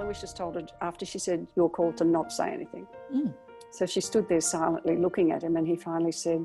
Aloysius 0.00 0.32
told 0.32 0.54
her 0.56 0.66
after 0.80 1.04
she 1.06 1.18
said, 1.18 1.46
You're 1.56 1.68
called 1.68 1.96
to 1.98 2.04
not 2.04 2.32
say 2.32 2.50
anything. 2.52 2.86
Mm. 3.14 3.34
So 3.70 3.86
she 3.86 4.00
stood 4.00 4.28
there 4.28 4.40
silently 4.40 4.96
looking 4.96 5.32
at 5.32 5.42
him, 5.42 5.56
and 5.56 5.66
he 5.66 5.76
finally 5.76 6.12
said, 6.12 6.44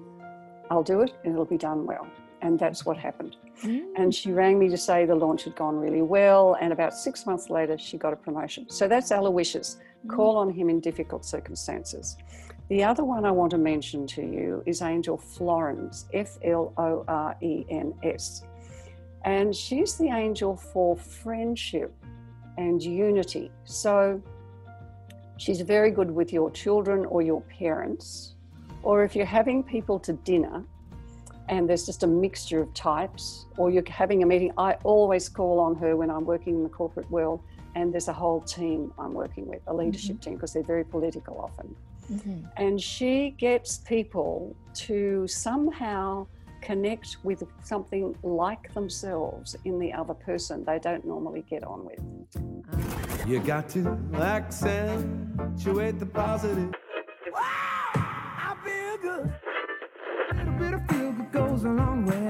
I'll 0.69 0.83
do 0.83 1.01
it 1.01 1.13
and 1.23 1.33
it'll 1.33 1.45
be 1.45 1.57
done 1.57 1.85
well. 1.85 2.07
And 2.41 2.57
that's 2.57 2.85
what 2.85 2.97
happened. 2.97 3.35
Mm. 3.63 3.87
And 3.97 4.15
she 4.15 4.31
rang 4.31 4.57
me 4.57 4.69
to 4.69 4.77
say 4.77 5.05
the 5.05 5.13
launch 5.13 5.43
had 5.43 5.55
gone 5.55 5.75
really 5.77 6.01
well. 6.01 6.57
And 6.59 6.71
about 6.71 6.93
six 6.93 7.25
months 7.25 7.49
later, 7.49 7.77
she 7.77 7.97
got 7.97 8.13
a 8.13 8.15
promotion. 8.15 8.69
So 8.69 8.87
that's 8.87 9.11
Aloysius. 9.11 9.77
Call 10.07 10.37
on 10.37 10.49
him 10.49 10.69
in 10.69 10.79
difficult 10.79 11.25
circumstances. 11.25 12.17
The 12.69 12.83
other 12.83 13.03
one 13.03 13.25
I 13.25 13.31
want 13.31 13.51
to 13.51 13.57
mention 13.57 14.07
to 14.07 14.21
you 14.21 14.63
is 14.65 14.81
Angel 14.81 15.17
Florens, 15.17 16.05
F 16.13 16.37
L 16.43 16.73
O 16.77 17.03
R 17.07 17.35
E 17.41 17.65
N 17.69 17.93
S. 18.01 18.43
And 19.25 19.53
she's 19.53 19.97
the 19.97 20.07
angel 20.07 20.55
for 20.55 20.95
friendship 20.95 21.93
and 22.61 22.81
unity. 22.83 23.51
So 23.65 24.21
she's 25.37 25.61
very 25.61 25.91
good 25.97 26.11
with 26.19 26.29
your 26.37 26.49
children 26.51 27.05
or 27.05 27.19
your 27.31 27.41
parents, 27.59 28.35
or 28.83 29.03
if 29.03 29.15
you're 29.15 29.33
having 29.39 29.63
people 29.63 29.97
to 30.07 30.13
dinner 30.31 30.63
and 31.49 31.67
there's 31.67 31.85
just 31.85 32.03
a 32.03 32.07
mixture 32.25 32.61
of 32.61 32.69
types, 32.73 33.45
or 33.57 33.65
you're 33.73 33.89
having 34.03 34.23
a 34.23 34.27
meeting, 34.33 34.51
I 34.57 34.71
always 34.83 35.27
call 35.27 35.59
on 35.59 35.75
her 35.81 35.91
when 36.01 36.09
I'm 36.09 36.25
working 36.33 36.53
in 36.59 36.63
the 36.63 36.69
corporate 36.81 37.09
world 37.11 37.39
and 37.75 37.91
there's 37.93 38.09
a 38.15 38.17
whole 38.23 38.41
team 38.41 38.93
I'm 39.01 39.13
working 39.13 39.45
with, 39.47 39.61
a 39.67 39.73
leadership 39.73 40.21
team, 40.21 40.35
because 40.35 40.53
they're 40.53 40.71
very 40.75 40.85
political 40.95 41.35
often. 41.45 41.75
Mhm. 42.11 42.39
And 42.57 42.81
she 42.93 43.31
gets 43.47 43.79
people 43.95 44.55
to 44.85 45.27
somehow 45.27 46.27
connect 46.61 47.17
with 47.23 47.43
something 47.63 48.15
like 48.23 48.73
themselves 48.73 49.55
in 49.65 49.79
the 49.79 49.91
other 49.93 50.13
person 50.13 50.63
they 50.65 50.79
don't 50.79 51.05
normally 51.05 51.43
get 51.49 51.63
on 51.63 51.85
with. 51.85 51.99
You 53.27 53.39
got 53.39 53.69
to 53.69 53.97
accentuate 54.13 55.99
the 55.99 56.05
positive. 56.05 56.73
I 57.35 58.55
feel 58.63 58.97
good. 58.97 59.33
A 60.31 60.35
little 60.35 60.53
bit 60.53 60.73
of 60.73 60.87
feel 60.87 61.11
good 61.11 61.31
goes 61.31 61.63
a 61.63 61.69
long 61.69 62.05
way. 62.05 62.20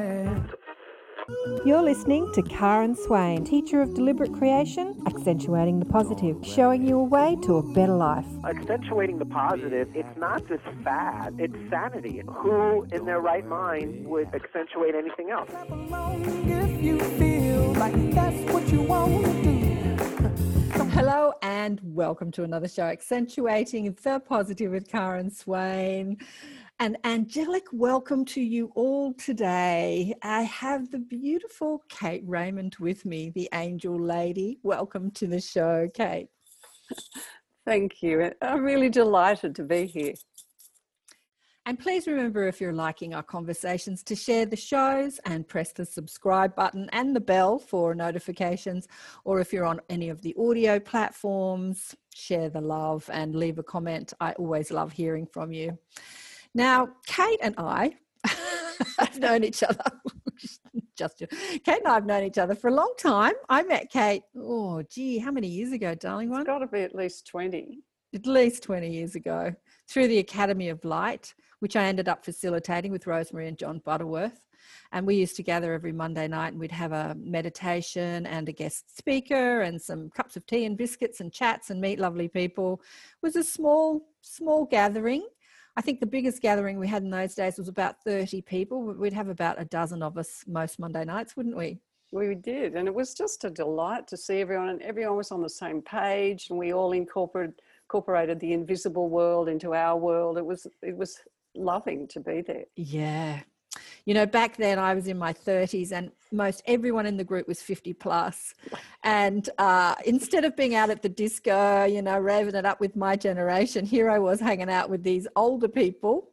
You're 1.64 1.84
listening 1.84 2.32
to 2.34 2.42
Karen 2.42 2.96
Swain, 2.96 3.44
teacher 3.44 3.84
of 3.84 3.94
deliberate 3.94 4.34
creation, 4.34 5.00
accentuating 5.06 5.78
the 5.78 5.86
positive, 5.86 6.38
showing 6.44 6.88
you 6.88 6.98
a 6.98 7.04
way 7.04 7.38
to 7.44 7.58
a 7.58 7.74
better 7.74 7.94
life. 7.94 8.26
accentuating 8.44 9.20
the 9.20 9.28
positive, 9.28 9.88
it's 9.94 10.18
not 10.18 10.48
just 10.48 10.64
fad, 10.84 11.36
it's 11.38 11.54
sanity. 11.70 12.24
Who 12.28 12.88
in 12.92 13.06
their 13.06 13.20
right 13.20 13.46
mind 13.46 14.08
would 14.08 14.34
accentuate 14.34 14.96
anything 14.96 15.30
else? 15.30 15.52
Clap 15.52 15.70
along 15.70 16.24
if 16.50 16.82
you 16.82 17.00
feel 17.00 17.74
like 17.74 18.12
that's 18.12 18.52
what 18.52 18.68
you 18.72 18.82
want 18.82 19.24
to 19.24 19.44
do. 19.44 19.62
Hello 20.94 21.34
and 21.44 21.80
welcome 21.84 22.32
to 22.32 22.44
another 22.44 22.68
show, 22.68 22.84
Accentuating 22.84 23.96
the 24.02 24.20
Positive 24.20 24.72
with 24.72 24.90
Karen 24.90 25.30
Swain. 25.30 26.18
An 26.82 26.98
angelic 27.04 27.68
welcome 27.72 28.26
to 28.26 28.42
you 28.42 28.72
all 28.74 29.14
today. 29.14 30.16
I 30.24 30.42
have 30.42 30.90
the 30.90 30.98
beautiful 30.98 31.84
Kayt 31.90 32.24
Raymond 32.26 32.76
with 32.80 33.06
me, 33.06 33.30
the 33.30 33.48
angel 33.54 34.02
lady. 34.02 34.58
Welcome 34.64 35.12
to 35.12 35.28
the 35.28 35.40
show, 35.40 35.88
Kayt. 35.96 36.30
Thank 37.66 38.02
you. 38.02 38.32
I'm 38.42 38.64
really 38.64 38.90
delighted 38.90 39.54
to 39.58 39.64
be 39.64 39.86
here. 39.86 40.16
And 41.68 41.78
please 41.78 42.08
remember 42.08 42.48
if 42.48 42.60
you're 42.60 42.74
liking 42.74 43.14
our 43.14 43.22
conversations 43.22 44.02
to 44.06 44.16
share 44.16 44.48
the 44.48 44.56
shows 44.56 45.20
and 45.28 45.48
press 45.48 45.74
the 45.74 45.86
subscribe 45.86 46.56
button 46.56 46.90
and 46.94 47.16
the 47.16 47.22
bell 47.22 47.60
for 47.60 47.94
notifications. 47.94 48.88
Or 49.24 49.40
if 49.40 49.54
you're 49.54 49.68
on 49.68 49.82
any 49.92 50.10
of 50.10 50.24
the 50.24 50.36
audio 50.36 50.80
platforms, 50.80 51.96
share 52.12 52.50
the 52.50 52.60
love 52.60 53.08
and 53.14 53.36
leave 53.36 53.60
a 53.60 53.64
comment. 53.64 54.14
I 54.20 54.32
always 54.32 54.72
love 54.72 54.92
hearing 54.92 55.28
from 55.28 55.52
you. 55.52 55.78
Now, 56.54 56.90
Kayt 57.08 57.38
and 57.42 57.56
I 57.58 57.96
have 59.00 59.20
known 59.20 59.44
each 59.44 59.64
other. 59.64 59.84
Just 60.98 61.20
Kayt 61.20 61.78
and 61.78 61.88
I 61.88 61.94
have 61.94 62.06
known 62.06 62.24
each 62.24 62.38
other 62.38 62.56
for 62.56 62.70
a 62.70 62.74
long 62.74 62.94
time. 62.98 63.34
I 63.48 63.64
met 63.64 63.92
Kayt, 63.92 64.22
oh, 64.38 64.84
gee, 64.84 65.18
how 65.18 65.32
many 65.32 65.48
years 65.48 65.72
ago, 65.72 65.96
darling 65.96 66.30
one? 66.30 66.42
It's 66.42 66.48
got 66.48 66.60
to 66.60 66.68
be 66.68 66.82
at 66.82 66.94
least 66.94 67.26
20. 67.28 67.80
at 68.14 68.28
least 68.28 68.64
20 68.64 68.90
years 68.90 69.16
ago 69.16 69.54
through 69.90 70.08
the 70.08 70.20
Academy 70.20 70.70
of 70.70 70.84
Light, 70.84 71.34
which 71.60 71.76
I 71.76 71.86
ended 71.86 72.10
up 72.10 72.26
facilitating 72.26 72.92
with 72.92 73.08
Rosemary 73.08 73.48
and 73.48 73.58
John 73.58 73.82
Butterworth. 73.86 74.46
And 74.92 75.08
we 75.08 75.16
used 75.16 75.38
to 75.38 75.44
gather 75.44 75.74
every 75.74 75.94
Monday 75.94 76.28
night 76.28 76.50
and 76.50 76.60
we'd 76.60 76.72
have 76.72 76.92
a 76.92 77.16
meditation 77.18 78.26
and 78.26 78.48
a 78.50 78.52
guest 78.52 78.96
speaker 78.98 79.62
and 79.62 79.82
some 79.82 80.10
cups 80.10 80.36
of 80.36 80.46
tea 80.46 80.66
and 80.66 80.78
biscuits 80.78 81.22
and 81.22 81.32
chats 81.32 81.70
and 81.70 81.80
meet 81.80 81.98
lovely 82.00 82.28
people. 82.28 82.82
It 82.84 83.26
was 83.26 83.36
a 83.38 83.44
small, 83.44 84.02
small 84.22 84.66
gathering. 84.66 85.26
I 85.78 85.82
think 85.82 86.00
the 86.00 86.06
biggest 86.06 86.42
gathering 86.42 86.78
we 86.78 86.88
had 86.88 87.04
in 87.04 87.10
those 87.10 87.34
days 87.34 87.58
was 87.58 87.70
about 87.70 88.04
30 88.04 88.42
people. 88.42 88.94
We'd 88.94 89.14
have 89.14 89.30
about 89.30 89.62
a 89.62 89.66
dozen 89.66 90.04
of 90.04 90.18
us 90.18 90.44
most 90.48 90.80
Monday 90.80 91.06
nights, 91.06 91.38
wouldn't 91.38 91.56
we? 91.56 91.80
We 92.12 92.36
did. 92.36 92.76
And 92.76 92.88
it 92.88 92.94
was 92.94 93.14
just 93.14 93.46
a 93.46 93.50
delight 93.50 94.06
to 94.08 94.18
see 94.18 94.42
everyone, 94.42 94.68
and 94.70 94.82
everyone 94.82 95.16
was 95.16 95.32
on 95.32 95.42
the 95.42 95.50
same 95.50 95.82
page, 95.82 96.48
and 96.50 96.60
we 96.60 96.74
all 96.74 96.92
incorporated, 96.92 97.62
incorporated 97.86 98.40
the 98.40 98.52
invisible 98.52 99.08
world 99.08 99.48
into 99.48 99.74
our 99.74 99.98
world. 99.98 100.38
It 100.38 100.46
was, 100.46 100.68
it 100.82 100.96
was 100.96 101.20
loving 101.56 102.08
to 102.10 102.20
be 102.20 102.42
there. 102.42 102.66
Yeah. 102.76 103.40
You 104.06 104.14
know, 104.14 104.26
back 104.26 104.58
then 104.58 104.80
I 104.80 104.94
was 104.94 105.08
in 105.08 105.18
my 105.18 105.32
30s 105.34 105.92
and 105.92 106.12
most 106.32 106.62
everyone 106.66 107.06
in 107.06 107.18
the 107.18 107.24
group 107.24 107.48
was 107.48 107.62
50 107.62 107.94
plus. 107.94 108.54
And 109.04 109.50
uh, 109.58 109.96
instead 110.06 110.44
of 110.44 110.56
being 110.56 110.76
out 110.76 110.90
at 110.90 111.02
the 111.02 111.10
disco, 111.10 111.86
you 111.86 112.02
know, 112.02 112.18
raving 112.20 112.56
it 112.56 112.66
up 112.66 112.80
with 112.80 112.96
my 112.96 113.16
generation, 113.16 113.86
here 113.86 114.10
I 114.10 114.20
was 114.20 114.40
hanging 114.40 114.70
out 114.70 114.90
with 114.90 115.04
these 115.04 115.28
older 115.36 115.68
people. 115.68 116.30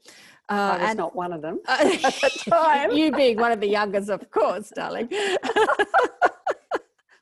Uh, 0.51 0.53
I 0.53 0.79
was 0.79 0.89
and- 0.91 0.99
not 0.99 1.15
one 1.15 1.33
of 1.33 1.43
them. 1.43 1.61
at 1.69 1.85
the 1.85 2.43
time. 2.49 2.93
you 2.93 3.13
being 3.13 3.37
one 3.39 3.53
of 3.53 3.61
the 3.61 3.69
youngest, 3.69 4.09
of 4.09 4.31
course, 4.31 4.73
darling. 4.75 5.09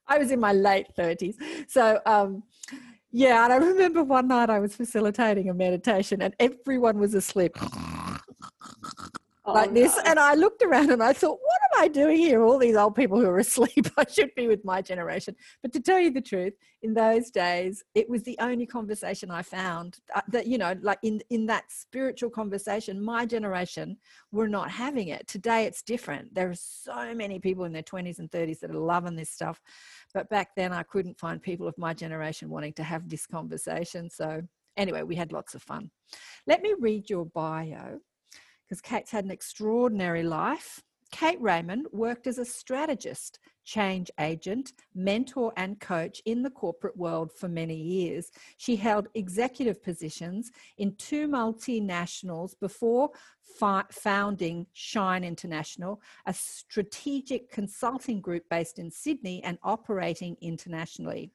I 0.08 0.18
was 0.18 0.30
in 0.30 0.38
my 0.38 0.52
late 0.52 0.86
30s. 0.96 1.34
So, 1.66 2.00
um, 2.06 2.44
yeah, 3.10 3.42
and 3.44 3.52
I 3.52 3.56
remember 3.56 4.04
one 4.04 4.28
night 4.28 4.50
I 4.50 4.60
was 4.60 4.76
facilitating 4.76 5.50
a 5.50 5.54
meditation 5.54 6.22
and 6.22 6.34
everyone 6.38 6.98
was 6.98 7.14
asleep 7.14 7.56
Oh, 9.48 9.52
like 9.52 9.72
this. 9.72 9.94
no. 9.96 10.02
And 10.06 10.18
I 10.18 10.34
looked 10.34 10.62
around 10.62 10.90
and 10.90 11.02
I 11.02 11.12
thought, 11.12 11.38
what 11.40 11.60
am 11.72 11.84
I 11.84 11.88
doing 11.88 12.16
here? 12.16 12.42
All 12.42 12.58
these 12.58 12.74
old 12.74 12.96
people 12.96 13.20
who 13.20 13.26
are 13.26 13.38
asleep. 13.46 13.86
I 13.96 14.04
should 14.10 14.34
be 14.34 14.48
with 14.48 14.64
my 14.64 14.82
generation. 14.82 15.36
But 15.62 15.72
to 15.74 15.80
tell 15.80 16.00
you 16.00 16.10
the 16.10 16.20
truth, 16.20 16.54
in 16.82 16.94
those 16.94 17.30
days, 17.30 17.84
it 17.94 18.08
was 18.08 18.24
the 18.24 18.36
only 18.40 18.66
conversation 18.66 19.30
I 19.30 19.42
found 19.42 19.98
uh, 20.14 20.22
that, 20.28 20.48
you 20.48 20.58
know, 20.58 20.74
like 20.82 20.98
in, 21.02 21.20
in 21.30 21.46
that 21.46 21.70
spiritual 21.70 22.28
conversation, 22.28 23.00
my 23.00 23.24
generation 23.24 23.96
were 24.32 24.48
not 24.48 24.68
having 24.68 25.08
it. 25.08 25.28
Today, 25.28 25.64
it's 25.64 25.82
different. 25.82 26.34
There 26.34 26.50
are 26.50 26.54
so 26.54 27.14
many 27.14 27.38
people 27.38 27.64
in 27.64 27.72
their 27.72 27.82
20s 27.82 28.18
and 28.18 28.30
30s 28.30 28.58
that 28.60 28.70
are 28.70 28.74
loving 28.74 29.14
this 29.14 29.30
stuff. 29.30 29.60
But 30.12 30.28
back 30.28 30.56
then, 30.56 30.72
I 30.72 30.82
couldn't 30.82 31.20
find 31.20 31.40
people 31.40 31.68
of 31.68 31.78
my 31.78 31.94
generation 31.94 32.50
wanting 32.50 32.72
to 32.74 32.82
have 32.82 33.08
this 33.08 33.26
conversation. 33.26 34.10
So, 34.10 34.42
anyway, 34.76 35.04
we 35.04 35.14
had 35.14 35.32
lots 35.32 35.54
of 35.54 35.62
fun. 35.62 35.90
Let 36.48 36.62
me 36.62 36.74
read 36.80 37.08
your 37.08 37.26
bio 37.26 38.00
because 38.68 38.82
Kayt's 38.82 39.10
had 39.10 39.24
an 39.24 39.30
extraordinary 39.30 40.22
life. 40.22 40.82
Kayt 41.12 41.36
Raymond 41.40 41.86
worked 41.92 42.26
as 42.26 42.38
a 42.38 42.44
strategist, 42.44 43.38
change 43.66 44.10
agent, 44.18 44.72
mentor, 44.94 45.52
and 45.56 45.78
coach 45.80 46.22
in 46.24 46.42
the 46.42 46.50
corporate 46.50 46.96
world 46.96 47.32
for 47.32 47.48
many 47.48 47.76
years. 47.76 48.30
She 48.56 48.76
held 48.76 49.08
executive 49.14 49.82
positions 49.82 50.52
in 50.78 50.94
two 50.96 51.28
multinationals 51.28 52.58
before 52.58 53.10
fi- 53.58 53.84
founding 53.90 54.66
Shine 54.72 55.24
International, 55.24 56.00
a 56.26 56.32
strategic 56.32 57.50
consulting 57.50 58.20
group 58.20 58.44
based 58.48 58.78
in 58.78 58.90
Sydney 58.90 59.42
and 59.44 59.58
operating 59.62 60.36
internationally. 60.40 61.30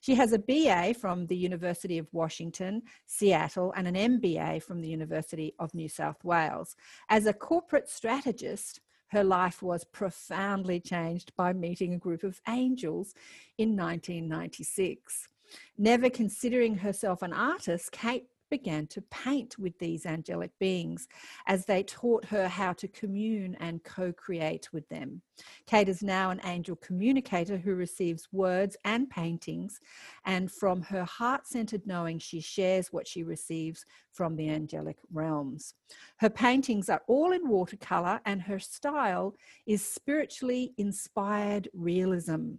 She 0.00 0.14
has 0.14 0.32
a 0.32 0.38
BA 0.38 0.94
from 0.94 1.26
the 1.26 1.36
University 1.36 1.98
of 1.98 2.06
Washington, 2.12 2.82
Seattle, 3.06 3.72
and 3.76 3.88
an 3.88 4.20
MBA 4.20 4.62
from 4.62 4.80
the 4.80 4.88
University 4.88 5.54
of 5.58 5.74
New 5.74 5.88
South 5.88 6.22
Wales. 6.24 6.76
As 7.08 7.26
a 7.26 7.32
corporate 7.32 7.88
strategist, 7.88 8.80
her 9.12 9.22
life 9.22 9.62
was 9.62 9.84
profoundly 9.84 10.80
changed 10.80 11.32
by 11.36 11.52
meeting 11.52 11.92
a 11.92 11.98
group 11.98 12.24
of 12.24 12.40
angels 12.48 13.14
in 13.58 13.76
1996. 13.76 15.28
Never 15.76 16.08
considering 16.08 16.74
herself 16.76 17.20
an 17.20 17.34
artist, 17.34 17.92
Kayt 17.92 18.24
began 18.48 18.86
to 18.86 19.02
paint 19.02 19.58
with 19.58 19.78
these 19.78 20.06
angelic 20.06 20.50
beings 20.58 21.08
as 21.46 21.66
they 21.66 21.82
taught 21.82 22.24
her 22.24 22.48
how 22.48 22.72
to 22.72 22.88
commune 22.88 23.54
and 23.60 23.84
co 23.84 24.12
create 24.12 24.72
with 24.72 24.88
them. 24.88 25.20
Kayt 25.66 25.88
is 25.88 26.02
now 26.02 26.30
an 26.30 26.40
angel 26.44 26.76
communicator 26.76 27.56
who 27.56 27.74
receives 27.74 28.28
words 28.32 28.76
and 28.84 29.08
paintings, 29.08 29.80
and 30.24 30.50
from 30.50 30.82
her 30.82 31.04
heart 31.04 31.46
centered 31.46 31.86
knowing, 31.86 32.18
she 32.18 32.40
shares 32.40 32.92
what 32.92 33.06
she 33.06 33.22
receives 33.22 33.84
from 34.12 34.36
the 34.36 34.50
angelic 34.50 34.98
realms. 35.12 35.74
Her 36.18 36.30
paintings 36.30 36.88
are 36.88 37.02
all 37.06 37.32
in 37.32 37.48
watercolor, 37.48 38.20
and 38.26 38.42
her 38.42 38.58
style 38.58 39.34
is 39.66 39.84
spiritually 39.84 40.72
inspired 40.76 41.68
realism. 41.72 42.52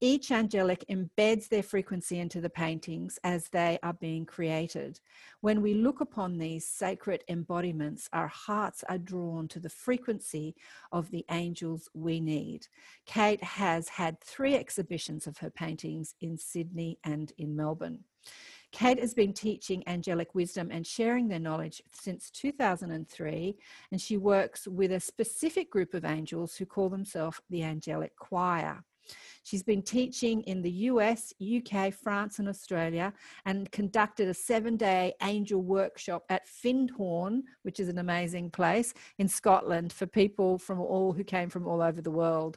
Each 0.00 0.30
angelic 0.30 0.84
embeds 0.90 1.48
their 1.48 1.62
frequency 1.62 2.18
into 2.18 2.40
the 2.40 2.50
paintings 2.50 3.18
as 3.24 3.48
they 3.48 3.78
are 3.82 3.94
being 3.94 4.26
created. 4.26 5.00
When 5.44 5.60
we 5.60 5.74
look 5.74 6.00
upon 6.00 6.38
these 6.38 6.66
sacred 6.66 7.22
embodiments, 7.28 8.08
our 8.14 8.28
hearts 8.28 8.82
are 8.88 8.96
drawn 8.96 9.46
to 9.48 9.60
the 9.60 9.68
frequency 9.68 10.56
of 10.90 11.10
the 11.10 11.26
angels 11.30 11.90
we 11.92 12.18
need. 12.18 12.66
Kayt 13.06 13.42
has 13.42 13.90
had 13.90 14.18
three 14.22 14.54
exhibitions 14.54 15.26
of 15.26 15.36
her 15.36 15.50
paintings 15.50 16.14
in 16.22 16.38
Sydney 16.38 16.98
and 17.04 17.30
in 17.36 17.54
Melbourne. 17.54 18.04
Kayt 18.72 18.98
has 18.98 19.12
been 19.12 19.34
teaching 19.34 19.86
angelic 19.86 20.34
wisdom 20.34 20.70
and 20.70 20.86
sharing 20.86 21.28
their 21.28 21.38
knowledge 21.38 21.82
since 21.92 22.30
2003, 22.30 23.54
and 23.92 24.00
she 24.00 24.16
works 24.16 24.66
with 24.66 24.92
a 24.92 24.98
specific 24.98 25.70
group 25.70 25.92
of 25.92 26.06
angels 26.06 26.56
who 26.56 26.64
call 26.64 26.88
themselves 26.88 27.38
the 27.50 27.64
Angelic 27.64 28.16
Choir. 28.16 28.82
She's 29.44 29.62
been 29.62 29.82
teaching 29.82 30.40
in 30.42 30.62
the 30.62 30.70
US, 30.88 31.34
UK, 31.38 31.92
France, 31.92 32.38
and 32.38 32.48
Australia, 32.48 33.12
and 33.44 33.70
conducted 33.70 34.26
a 34.26 34.34
seven 34.34 34.76
day 34.76 35.12
angel 35.22 35.60
workshop 35.62 36.24
at 36.30 36.48
Findhorn, 36.48 37.42
which 37.62 37.78
is 37.78 37.88
an 37.90 37.98
amazing 37.98 38.50
place 38.50 38.94
in 39.18 39.28
Scotland 39.28 39.92
for 39.92 40.06
people 40.06 40.56
from 40.56 40.80
all 40.80 41.12
who 41.12 41.22
came 41.22 41.50
from 41.50 41.68
all 41.68 41.82
over 41.82 42.00
the 42.00 42.10
world. 42.10 42.56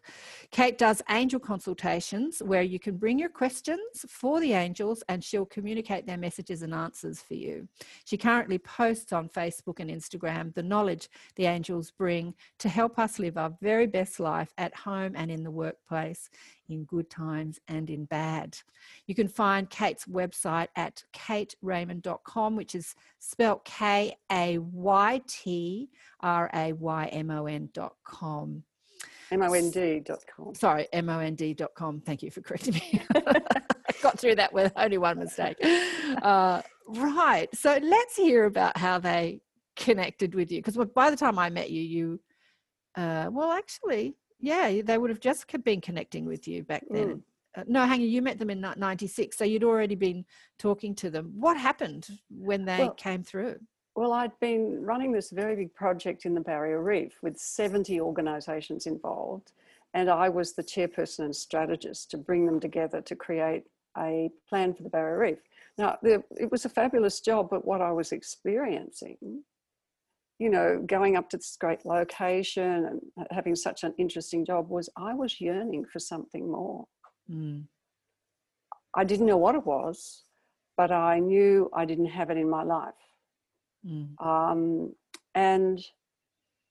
Kayt 0.53 0.77
does 0.77 1.01
angel 1.09 1.41
consultations 1.41 2.41
where 2.41 2.61
you 2.61 2.79
can 2.79 2.95
bring 2.95 3.19
your 3.19 3.29
questions 3.29 4.05
for 4.07 4.39
the 4.39 4.53
angels 4.53 5.03
and 5.09 5.21
she'll 5.21 5.45
communicate 5.45 6.07
their 6.07 6.17
messages 6.17 6.61
and 6.61 6.73
answers 6.73 7.21
for 7.21 7.33
you. 7.33 7.67
She 8.05 8.15
currently 8.15 8.59
posts 8.59 9.11
on 9.11 9.27
Facebook 9.27 9.81
and 9.81 9.89
Instagram 9.89 10.53
the 10.53 10.63
knowledge 10.63 11.09
the 11.35 11.47
angels 11.47 11.91
bring 11.91 12.33
to 12.59 12.69
help 12.69 12.97
us 12.97 13.19
live 13.19 13.37
our 13.37 13.53
very 13.61 13.87
best 13.87 14.21
life 14.21 14.53
at 14.57 14.73
home 14.73 15.11
and 15.17 15.29
in 15.29 15.43
the 15.43 15.51
workplace 15.51 16.29
in 16.69 16.83
good 16.85 17.09
times 17.09 17.59
and 17.67 17.89
in 17.89 18.05
bad. 18.05 18.57
You 19.05 19.15
can 19.15 19.27
find 19.27 19.69
Kayt's 19.69 20.05
website 20.05 20.67
at 20.75 21.03
kaytraymond.com, 21.13 22.55
which 22.55 22.75
is 22.75 22.95
spelled 23.19 23.65
K 23.65 24.15
A 24.31 24.57
Y 24.57 25.21
T 25.27 25.89
R 26.21 26.49
A 26.53 26.73
Y 26.73 27.05
M 27.07 27.31
O 27.31 27.45
N.com. 27.45 28.63
M-O-N-D.com. 29.29 30.55
Sorry, 30.55 30.87
M 30.93 31.09
O 31.09 31.19
N 31.19 31.35
D.com. 31.35 32.01
Thank 32.01 32.23
you 32.23 32.31
for 32.31 32.41
correcting 32.41 32.75
me. 32.75 33.01
I 33.13 33.41
got 34.01 34.19
through 34.19 34.35
that 34.35 34.53
with 34.53 34.71
only 34.75 34.97
one 34.97 35.19
mistake. 35.19 35.57
Uh, 36.21 36.61
right. 36.87 37.47
So 37.53 37.77
let's 37.81 38.15
hear 38.15 38.45
about 38.45 38.77
how 38.77 38.99
they 38.99 39.41
connected 39.75 40.35
with 40.35 40.51
you. 40.51 40.61
Because 40.61 40.77
by 40.93 41.09
the 41.09 41.17
time 41.17 41.39
I 41.39 41.49
met 41.49 41.69
you, 41.69 41.81
you, 41.81 42.19
uh, 42.95 43.29
well, 43.31 43.51
actually, 43.51 44.15
yeah, 44.39 44.81
they 44.83 44.97
would 44.97 45.09
have 45.09 45.19
just 45.19 45.45
been 45.63 45.81
connecting 45.81 46.25
with 46.25 46.47
you 46.47 46.63
back 46.63 46.83
then. 46.89 47.07
Mm. 47.07 47.21
Uh, 47.57 47.63
no, 47.67 47.85
hang 47.85 48.01
on, 48.01 48.07
you 48.07 48.21
met 48.21 48.37
them 48.37 48.49
in 48.49 48.61
96, 48.61 49.35
so 49.35 49.43
you'd 49.43 49.63
already 49.63 49.95
been 49.95 50.25
talking 50.59 50.93
to 50.95 51.09
them. 51.09 51.33
What 51.35 51.57
happened 51.57 52.07
when 52.29 52.65
they 52.65 52.79
Well, 52.79 52.91
came 52.91 53.23
through? 53.23 53.59
Well, 53.95 54.13
I'd 54.13 54.39
been 54.39 54.83
running 54.83 55.11
this 55.11 55.31
very 55.31 55.55
big 55.55 55.73
project 55.73 56.25
in 56.25 56.35
the 56.35 56.41
Barrier 56.41 56.83
Reef 56.83 57.17
with 57.23 57.39
70 57.39 57.99
organisations 57.99 58.85
involved, 58.85 59.53
and 59.95 60.07
I 60.09 60.29
was 60.29 60.53
the 60.53 60.63
chairperson 60.63 61.25
and 61.25 61.35
strategist 61.35 62.11
to 62.11 62.17
bring 62.17 62.45
them 62.45 62.59
together 62.59 63.01
to 63.01 63.15
create 63.15 63.63
a 63.97 64.29
plan 64.47 64.75
for 64.75 64.83
the 64.83 64.89
Barrier 64.89 65.17
Reef. 65.17 65.39
Now, 65.79 65.97
the, 66.03 66.23
it 66.39 66.51
was 66.51 66.65
a 66.65 66.69
fabulous 66.69 67.21
job, 67.21 67.49
but 67.49 67.65
what 67.65 67.81
I 67.81 67.91
was 67.91 68.11
experiencing, 68.11 69.43
you 70.39 70.49
know, 70.49 70.83
going 70.85 71.17
up 71.17 71.29
to 71.31 71.37
this 71.37 71.57
great 71.59 71.85
location 71.85 72.85
and 72.85 73.27
having 73.31 73.55
such 73.55 73.83
an 73.83 73.93
interesting 73.97 74.45
job, 74.45 74.69
was 74.69 74.89
I 74.95 75.13
was 75.13 75.41
yearning 75.41 75.85
for 75.85 75.99
something 75.99 76.51
more. 76.51 76.85
Mm, 77.29 77.63
I 78.95 79.03
didn't 79.03 79.25
know 79.25 79.37
what 79.37 79.55
it 79.55 79.65
was, 79.65 80.23
but 80.75 80.91
I 80.91 81.19
knew 81.19 81.69
I 81.73 81.85
didn't 81.85 82.07
have 82.07 82.29
it 82.29 82.37
in 82.37 82.49
my 82.49 82.63
life. 82.63 82.93
mm, 83.85 84.09
Um, 84.23 84.93
and 85.35 85.83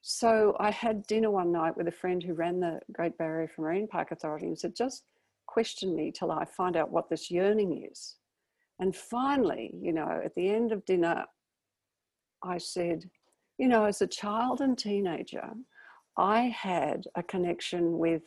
so 0.02 0.56
I 0.60 0.70
had 0.70 1.06
dinner 1.06 1.30
one 1.30 1.50
night 1.50 1.76
with 1.76 1.88
a 1.88 1.92
friend 1.92 2.22
who 2.22 2.34
ran 2.34 2.60
the 2.60 2.80
Great 2.92 3.18
Barrier 3.18 3.50
Marine 3.58 3.88
Park 3.88 4.12
Authority 4.12 4.46
and 4.46 4.58
said, 4.58 4.76
just 4.76 5.02
question 5.46 5.96
me 5.96 6.12
till 6.12 6.30
I 6.30 6.44
find 6.44 6.76
out 6.76 6.90
what 6.90 7.08
this 7.08 7.30
yearning 7.30 7.88
is. 7.90 8.16
And 8.78 8.94
finally, 8.94 9.72
you 9.80 9.92
know, 9.92 10.20
at 10.24 10.34
the 10.34 10.48
end 10.48 10.70
of 10.70 10.84
dinner, 10.84 11.24
I 12.42 12.58
said, 12.58 13.10
you 13.58 13.68
know, 13.68 13.84
as 13.84 14.02
a 14.02 14.06
child 14.06 14.60
and 14.60 14.76
teenager, 14.76 15.50
I 16.18 16.42
had 16.42 17.04
a 17.14 17.22
connection 17.22 17.98
with 17.98 18.22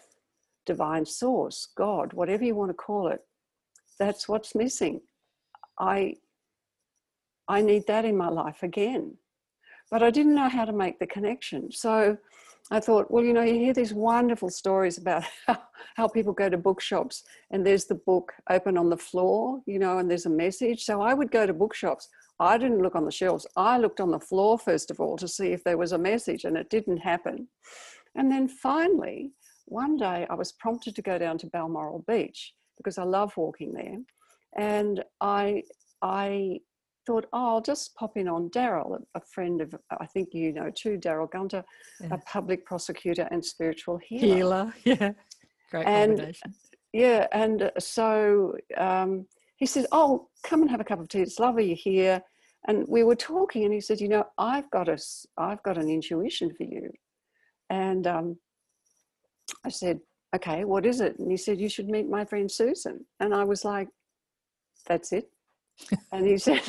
divine 0.65 1.05
source, 1.05 1.69
God, 1.75 2.13
whatever 2.13 2.43
you 2.43 2.55
want 2.55 2.69
to 2.69 2.75
call 2.75 3.07
it. 3.07 3.21
That's 3.99 4.29
what's 4.29 4.55
missing. 4.55 5.01
I 5.79 6.15
I 7.47 7.61
need 7.61 7.87
that 7.87 8.05
in 8.05 8.15
my 8.15 8.29
life 8.29 8.61
again. 8.61 9.17
But 9.89 10.03
I 10.03 10.11
didn't 10.11 10.35
know 10.35 10.49
how 10.49 10.65
to 10.65 10.71
make 10.71 10.99
the 10.99 11.07
connection. 11.07 11.71
So 11.71 12.15
I 12.69 12.79
thought, 12.79 13.09
well, 13.09 13.23
you 13.23 13.33
know, 13.33 13.41
you 13.41 13.55
hear 13.55 13.73
these 13.73 13.93
wonderful 13.93 14.51
stories 14.51 14.99
about 14.99 15.23
how, 15.47 15.57
how 15.95 16.07
people 16.07 16.33
go 16.33 16.49
to 16.49 16.57
bookshops 16.57 17.23
and 17.49 17.65
there's 17.65 17.85
the 17.85 17.95
book 17.95 18.33
open 18.49 18.77
on 18.77 18.89
the 18.89 18.97
floor, 18.97 19.61
you 19.65 19.79
know, 19.79 19.97
and 19.97 20.09
there's 20.09 20.27
a 20.27 20.29
message. 20.29 20.83
So 20.83 21.01
I 21.01 21.15
would 21.15 21.31
go 21.31 21.47
to 21.47 21.53
bookshops. 21.53 22.07
I 22.39 22.57
didn't 22.57 22.81
look 22.81 22.95
on 22.95 23.05
the 23.05 23.11
shelves. 23.11 23.45
I 23.55 23.77
looked 23.77 23.99
on 23.99 24.11
the 24.11 24.19
floor, 24.19 24.57
first 24.57 24.91
of 24.91 24.99
all, 24.99 25.17
to 25.17 25.27
see 25.27 25.47
if 25.47 25.63
there 25.63 25.77
was 25.77 25.91
a 25.91 25.97
message, 25.97 26.45
and 26.45 26.55
it 26.57 26.69
didn't 26.69 26.97
happen. 26.97 27.47
And 28.15 28.31
then 28.31 28.47
finally, 28.47 29.31
one 29.65 29.97
day 29.97 30.25
I 30.29 30.33
was 30.35 30.53
prompted 30.53 30.95
to 30.95 31.01
go 31.01 31.17
down 31.17 31.37
to 31.39 31.47
Balmoral 31.47 32.03
Beach 32.07 32.53
because 32.77 32.97
I 32.97 33.03
love 33.03 33.35
walking 33.37 33.73
there. 33.73 33.97
And 34.57 35.03
I, 35.21 35.63
I 36.01 36.59
thought, 37.05 37.25
oh, 37.33 37.55
I'll 37.55 37.61
just 37.61 37.93
pop 37.95 38.17
in 38.17 38.27
on 38.27 38.49
Daryl, 38.49 38.97
a- 39.15 39.21
friend 39.33 39.61
of, 39.61 39.75
I 39.99 40.05
think 40.07 40.29
you 40.33 40.53
know 40.53 40.71
too, 40.73 40.97
Daryl 40.97 41.29
Gunter, 41.29 41.63
Yeah. 42.01 42.07
a 42.11 42.17
public 42.19 42.65
prosecutor 42.65 43.27
and 43.31 43.43
spiritual 43.43 43.99
healer. 44.01 44.35
Healer, 44.35 44.73
yeah. 44.85 45.11
Great 45.71 45.85
And- 45.85 46.11
combination. 46.17 46.53
Yeah, 46.93 47.27
and 47.31 47.71
so 47.77 48.55
um, 48.75 49.27
he 49.57 49.67
said, 49.67 49.85
"Oh, 49.91 50.27
come 50.43 50.63
and 50.63 50.71
have 50.71 50.79
a 50.81 50.83
cup 50.83 50.99
of 50.99 51.07
tea. 51.07 51.21
It's 51.21 51.37
lovely 51.37 51.67
you're 51.67 51.75
here." 51.75 52.23
And 52.67 52.85
we 52.87 53.03
were 53.03 53.15
talking, 53.15 53.63
and 53.63 53.73
he 53.73 53.81
said, 53.81 54.01
"You 54.01 54.09
know, 54.09 54.25
I've 54.37 54.69
got 54.71 54.89
a 54.89 54.97
i've 55.37 55.63
got 55.63 55.77
an 55.77 55.89
intuition 55.89 56.53
for 56.55 56.63
you." 56.63 56.91
And 57.69 58.05
um, 58.05 58.37
I 59.65 59.69
said, 59.69 59.99
"Okay, 60.35 60.65
what 60.65 60.85
is 60.85 61.01
it?" 61.01 61.17
And 61.19 61.31
he 61.31 61.37
said, 61.37 61.59
"You 61.59 61.69
should 61.69 61.87
meet 61.87 62.09
my 62.09 62.25
friend 62.25 62.51
Susan." 62.51 63.05
And 63.19 63.33
I 63.33 63.43
was 63.43 63.63
like, 63.63 63.87
"That's 64.87 65.11
it." 65.13 65.29
and 66.11 66.25
he 66.25 66.37
said, 66.47 66.61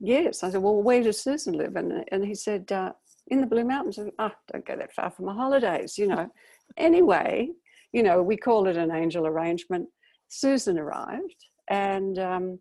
"Yes." 0.00 0.42
I 0.42 0.50
said, 0.50 0.62
"Well, 0.62 0.82
where 0.82 1.02
does 1.02 1.22
Susan 1.22 1.54
live?" 1.54 1.76
And 1.76 2.04
and 2.12 2.24
he 2.24 2.34
said, 2.34 2.70
uh, 2.70 2.92
"In 3.28 3.40
the 3.40 3.46
Blue 3.46 3.64
Mountains." 3.64 3.98
And, 3.98 4.12
oh, 4.18 4.32
don't 4.52 4.66
go 4.66 4.76
that 4.76 4.94
far 4.94 5.10
for 5.10 5.22
my 5.22 5.34
holidays, 5.34 5.98
you 5.98 6.06
know. 6.06 6.28
anyway, 6.76 7.48
you 7.92 8.02
know, 8.02 8.22
we 8.22 8.36
call 8.36 8.68
it 8.68 8.76
an 8.76 8.90
angel 8.90 9.26
arrangement. 9.26 9.88
Susan 10.28 10.78
arrived 10.78 11.46
and 11.68 12.18
um, 12.18 12.58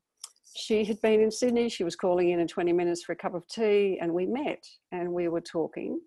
she 0.55 0.85
had 0.85 1.01
been 1.01 1.21
in 1.21 1.31
Sydney. 1.31 1.69
She 1.69 1.83
was 1.83 1.95
calling 1.95 2.29
in 2.29 2.39
in 2.39 2.47
20 2.47 2.73
minutes 2.73 3.03
for 3.03 3.13
a 3.13 3.15
cup 3.15 3.33
of 3.33 3.47
tea 3.47 3.97
and 4.01 4.13
we 4.13 4.25
met 4.25 4.63
and 4.91 5.11
we 5.11 5.27
were 5.27 5.41
talking. 5.41 5.99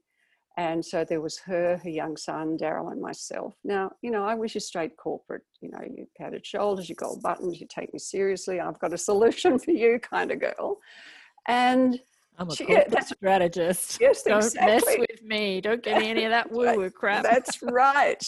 And 0.58 0.82
so 0.82 1.04
there 1.04 1.20
was 1.20 1.38
her, 1.40 1.78
her 1.82 1.90
young 1.90 2.16
son, 2.16 2.56
Daryl, 2.56 2.90
and 2.90 3.00
myself. 3.00 3.54
Now, 3.62 3.90
you 4.00 4.10
know, 4.10 4.24
I 4.24 4.34
was 4.34 4.54
your 4.54 4.60
straight 4.60 4.96
corporate, 4.96 5.42
you 5.60 5.70
know, 5.70 5.80
you 5.84 6.06
patted 6.16 6.46
shoulders, 6.46 6.88
you 6.88 6.94
gold 6.94 7.20
buttons, 7.22 7.60
you 7.60 7.66
take 7.68 7.92
me 7.92 7.98
seriously, 7.98 8.58
I've 8.58 8.78
got 8.78 8.94
a 8.94 8.98
solution 9.10 9.58
for 9.58 9.72
you 9.72 9.98
kind 9.98 10.30
of 10.30 10.40
girl. 10.40 10.78
And 11.46 12.00
I'm 12.38 12.48
a 12.48 12.56
she- 12.56 12.64
corporate 12.64 13.04
strategist. 13.04 13.98
yes, 14.00 14.22
Don't 14.22 14.54
mess 14.54 14.82
with 14.98 15.22
me. 15.22 15.60
Don't 15.60 15.82
give 15.82 15.98
me 15.98 16.08
any 16.08 16.24
of 16.24 16.30
that 16.36 16.50
woo 16.50 16.74
woo 16.76 16.90
crap. 16.90 17.22
That's 17.22 17.60
right. 17.62 18.22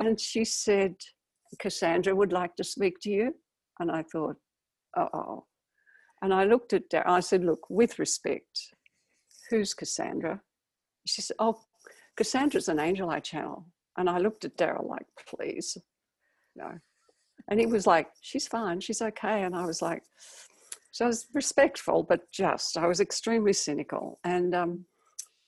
And 0.00 0.18
she 0.18 0.44
said, 0.44 0.96
Cassandra 1.60 2.14
would 2.14 2.32
like 2.32 2.56
to 2.56 2.64
speak 2.64 2.98
to 3.02 3.10
you. 3.10 3.34
And 3.78 3.90
I 3.90 4.02
thought, 4.02 4.36
uh 4.96 5.06
oh. 5.12 5.44
And 6.22 6.34
I 6.34 6.44
looked 6.44 6.72
at 6.72 6.90
Daryl. 6.90 7.06
I 7.06 7.20
said, 7.20 7.44
look, 7.44 7.68
with 7.70 7.98
respect, 7.98 8.74
who's 9.50 9.74
Cassandra? 9.74 10.40
She 11.06 11.22
said, 11.22 11.36
oh, 11.38 11.60
Cassandra's 12.16 12.68
an 12.68 12.80
angel 12.80 13.10
I 13.10 13.20
channel. 13.20 13.66
And 13.96 14.08
I 14.10 14.18
looked 14.18 14.44
at 14.44 14.56
Daryl 14.56 14.88
like, 14.88 15.06
please, 15.28 15.76
no. 16.56 16.78
And 17.48 17.58
he 17.58 17.66
was 17.66 17.86
like, 17.86 18.08
she's 18.20 18.46
fine, 18.46 18.80
she's 18.80 19.00
okay. 19.00 19.42
And 19.42 19.56
I 19.56 19.64
was 19.64 19.80
like, 19.80 20.02
so 20.90 21.04
I 21.04 21.08
was 21.08 21.26
respectful, 21.34 22.02
but 22.02 22.30
just, 22.32 22.76
I 22.76 22.86
was 22.86 23.00
extremely 23.00 23.52
cynical. 23.52 24.18
And 24.24 24.54
um, 24.54 24.84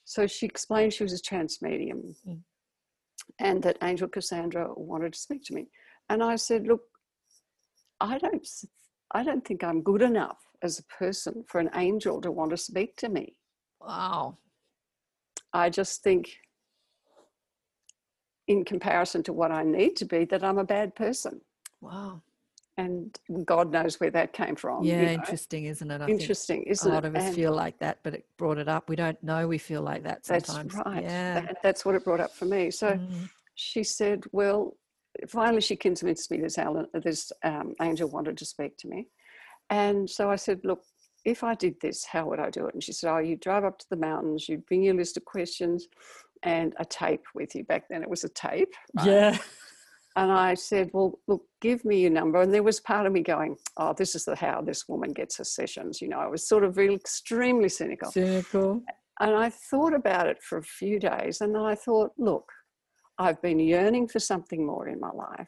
so 0.05 0.25
she 0.27 0.45
explained 0.45 0.93
she 0.93 1.03
was 1.03 1.13
a 1.13 1.21
trance 1.21 1.61
medium 1.61 2.15
Mm. 2.27 2.41
and 3.39 3.63
that 3.63 3.77
Angel 3.83 4.07
Cassandra 4.07 4.73
wanted 4.75 5.13
to 5.13 5.19
speak 5.19 5.43
to 5.45 5.53
me. 5.53 5.67
And 6.09 6.23
I 6.23 6.35
said, 6.37 6.67
look, 6.67 6.81
I 7.99 8.17
don't, 8.17 8.47
I 9.11 9.23
don't 9.23 9.45
think 9.45 9.63
I'm 9.63 9.81
good 9.81 10.01
enough 10.01 10.39
as 10.63 10.79
a 10.79 10.83
person 10.83 11.43
for 11.47 11.59
an 11.59 11.69
angel 11.75 12.21
to 12.21 12.31
want 12.31 12.51
to 12.51 12.57
speak 12.57 12.95
to 12.97 13.09
me. 13.09 13.35
Wow. 13.79 14.37
I 15.53 15.69
just 15.69 16.03
think, 16.03 16.37
in 18.47 18.63
comparison 18.63 19.23
to 19.23 19.33
what 19.33 19.51
I 19.51 19.63
need 19.63 19.95
to 19.97 20.05
be, 20.05 20.25
that 20.25 20.43
I'm 20.43 20.57
a 20.57 20.63
bad 20.63 20.95
person. 20.95 21.41
Wow. 21.81 22.21
And 22.77 23.17
God 23.45 23.71
knows 23.71 23.99
where 23.99 24.11
that 24.11 24.33
came 24.33 24.55
from. 24.55 24.83
you 24.83 24.93
Yeah, 24.93 25.05
know. 25.07 25.11
interesting, 25.13 25.65
isn't 25.65 25.91
it? 25.91 26.01
I 26.01 26.07
Interesting, 26.07 26.63
isn't 26.63 26.87
it? 26.87 26.91
a 26.91 26.93
lot 26.93 27.05
it? 27.05 27.07
of 27.09 27.15
us 27.15 27.25
And 27.25 27.35
feel 27.35 27.53
like 27.53 27.77
that, 27.79 27.99
but 28.03 28.13
it 28.13 28.25
brought 28.37 28.57
it 28.57 28.67
up. 28.67 28.89
We 28.89 28.95
don't 28.95 29.21
know 29.23 29.47
we 29.47 29.57
feel 29.57 29.81
like 29.81 30.03
that 30.03 30.25
sometimes. 30.25 30.73
that's 30.73 30.85
right. 30.85 31.03
Yeah. 31.03 31.41
That- 31.41 31.57
that's 31.61 31.85
what 31.85 31.95
it 31.95 32.03
brought 32.03 32.19
up 32.21 32.33
for 32.33 32.45
me. 32.45 32.71
So 32.71 32.97
Mm. 32.97 33.29
she 33.55 33.83
said, 33.83 34.23
Well, 34.31 34.77
finally 35.27 35.61
she 35.61 35.75
convinced 35.75 36.31
me 36.31 36.37
this, 36.39 36.57
Alan, 36.57 36.87
this 36.93 37.31
um, 37.43 37.75
angel 37.81 38.09
wanted 38.09 38.37
to 38.37 38.45
speak 38.45 38.77
to 38.77 38.87
me. 38.87 39.07
And 39.71 40.07
so 40.07 40.29
I 40.29 40.35
said, 40.35 40.59
Look, 40.63 40.83
if 41.25 41.43
I 41.43 41.55
did 41.55 41.75
this, 41.81 42.05
how 42.05 42.27
would 42.27 42.39
I 42.39 42.49
do 42.51 42.67
it? 42.67 42.73
And 42.75 42.83
she 42.83 42.91
said, 42.93 43.11
Oh, 43.11 43.17
you 43.17 43.35
drive 43.37 43.63
up 43.63 43.79
to 43.79 43.85
the 43.89 43.95
mountains, 43.95 44.47
you'd 44.47 44.65
bring 44.67 44.83
your 44.83 44.93
list 44.95 45.17
of 45.17 45.25
questions 45.25 45.87
and 46.43 46.73
a 46.79 46.85
tape 46.85 47.23
with 47.33 47.55
you. 47.55 47.63
Back 47.63 47.85
then 47.89 48.03
it 48.03 48.09
was 48.09 48.23
a 48.23 48.29
tape. 48.29 48.73
right? 48.97 49.07
Yeah. 49.07 49.37
And 50.17 50.29
I 50.31 50.55
said, 50.55 50.89
Well, 50.93 51.19
look, 51.27 51.43
give 51.61 51.85
me 51.85 52.01
your 52.01 52.11
number. 52.11 52.41
And 52.41 52.53
there 52.53 52.63
was 52.63 52.79
part 52.81 53.05
of 53.07 53.13
me 53.13 53.21
going, 53.21 53.55
Oh, 53.77 53.93
this 53.97 54.13
is 54.13 54.25
the 54.25 54.35
how 54.35 54.61
this 54.61 54.87
woman 54.89 55.13
gets 55.13 55.37
her 55.37 55.45
sessions. 55.45 56.01
You 56.01 56.09
know, 56.09 56.19
I 56.19 56.27
was 56.27 56.47
sort 56.47 56.63
of 56.65 56.75
really 56.77 56.95
extremely 56.95 57.69
cynical. 57.69 58.11
Cynical. 58.11 58.83
And 59.21 59.35
I 59.35 59.49
thought 59.51 59.93
about 59.93 60.27
it 60.27 60.41
for 60.43 60.57
a 60.57 60.63
few 60.63 60.99
days 60.99 61.41
and 61.41 61.53
then 61.55 61.61
I 61.61 61.75
thought, 61.75 62.11
look, 62.17 62.51
I've 63.19 63.39
been 63.41 63.59
yearning 63.59 64.07
for 64.07 64.19
something 64.19 64.65
more 64.65 64.87
in 64.89 64.99
my 64.99 65.11
life. 65.11 65.47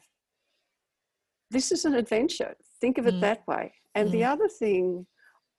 This 1.50 1.72
is 1.72 1.84
an 1.84 1.94
adventure. 1.94 2.54
Think 2.80 2.98
of 2.98 3.06
it 3.06 3.14
Mm. 3.14 3.20
that 3.22 3.46
way. 3.48 3.74
And 3.94 4.10
the 4.10 4.24
other 4.24 4.48
thing 4.48 5.06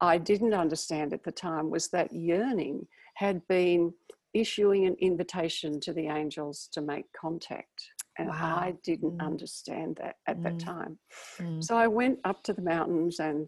I 0.01 0.17
didn't 0.17 0.53
understand 0.53 1.13
at 1.13 1.23
the 1.23 1.31
time 1.31 1.69
was 1.69 1.87
that 1.89 2.13
yearning 2.13 2.87
had 3.15 3.41
been 3.47 3.93
issuing 4.33 4.85
an 4.85 4.95
invitation 4.99 5.79
to 5.79 5.93
the 5.93 6.07
angels 6.07 6.67
to 6.73 6.81
make 6.81 7.05
contact. 7.19 7.91
And 8.17 8.27
Wow. 8.29 8.57
I 8.57 8.73
didn't 8.83 9.17
Mm. 9.17 9.25
understand 9.25 9.97
that 10.01 10.17
at 10.27 10.41
that 10.43 10.55
Mm. 10.55 10.65
time. 10.65 10.99
Mm. 11.37 11.63
So 11.63 11.77
I 11.77 11.87
went 11.87 12.19
up 12.25 12.43
to 12.43 12.53
the 12.53 12.61
mountains 12.61 13.19
and 13.19 13.47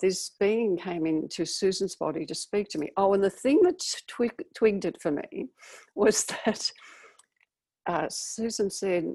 this 0.00 0.30
being 0.40 0.76
came 0.76 1.06
into 1.06 1.44
Susan's 1.44 1.94
body 1.94 2.26
to 2.26 2.34
speak 2.34 2.68
to 2.70 2.78
me. 2.78 2.90
Oh, 2.96 3.12
and 3.14 3.22
the 3.22 3.30
thing 3.30 3.60
that 3.62 3.80
twig- 4.08 4.44
twigged 4.54 4.84
it 4.84 5.00
for 5.00 5.12
me 5.12 5.50
was 5.94 6.24
that 6.44 6.72
uh, 7.86 8.08
Susan 8.08 8.70
said, 8.70 9.14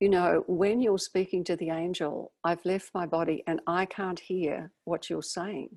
You 0.00 0.08
know, 0.08 0.44
when 0.46 0.80
you're 0.80 0.98
speaking 0.98 1.44
to 1.44 1.56
the 1.56 1.68
angel, 1.68 2.32
I've 2.42 2.64
left 2.64 2.90
my 2.94 3.04
body 3.04 3.44
and 3.46 3.60
I 3.66 3.84
can't 3.84 4.18
hear 4.18 4.72
what 4.84 5.10
you're 5.10 5.22
saying. 5.22 5.68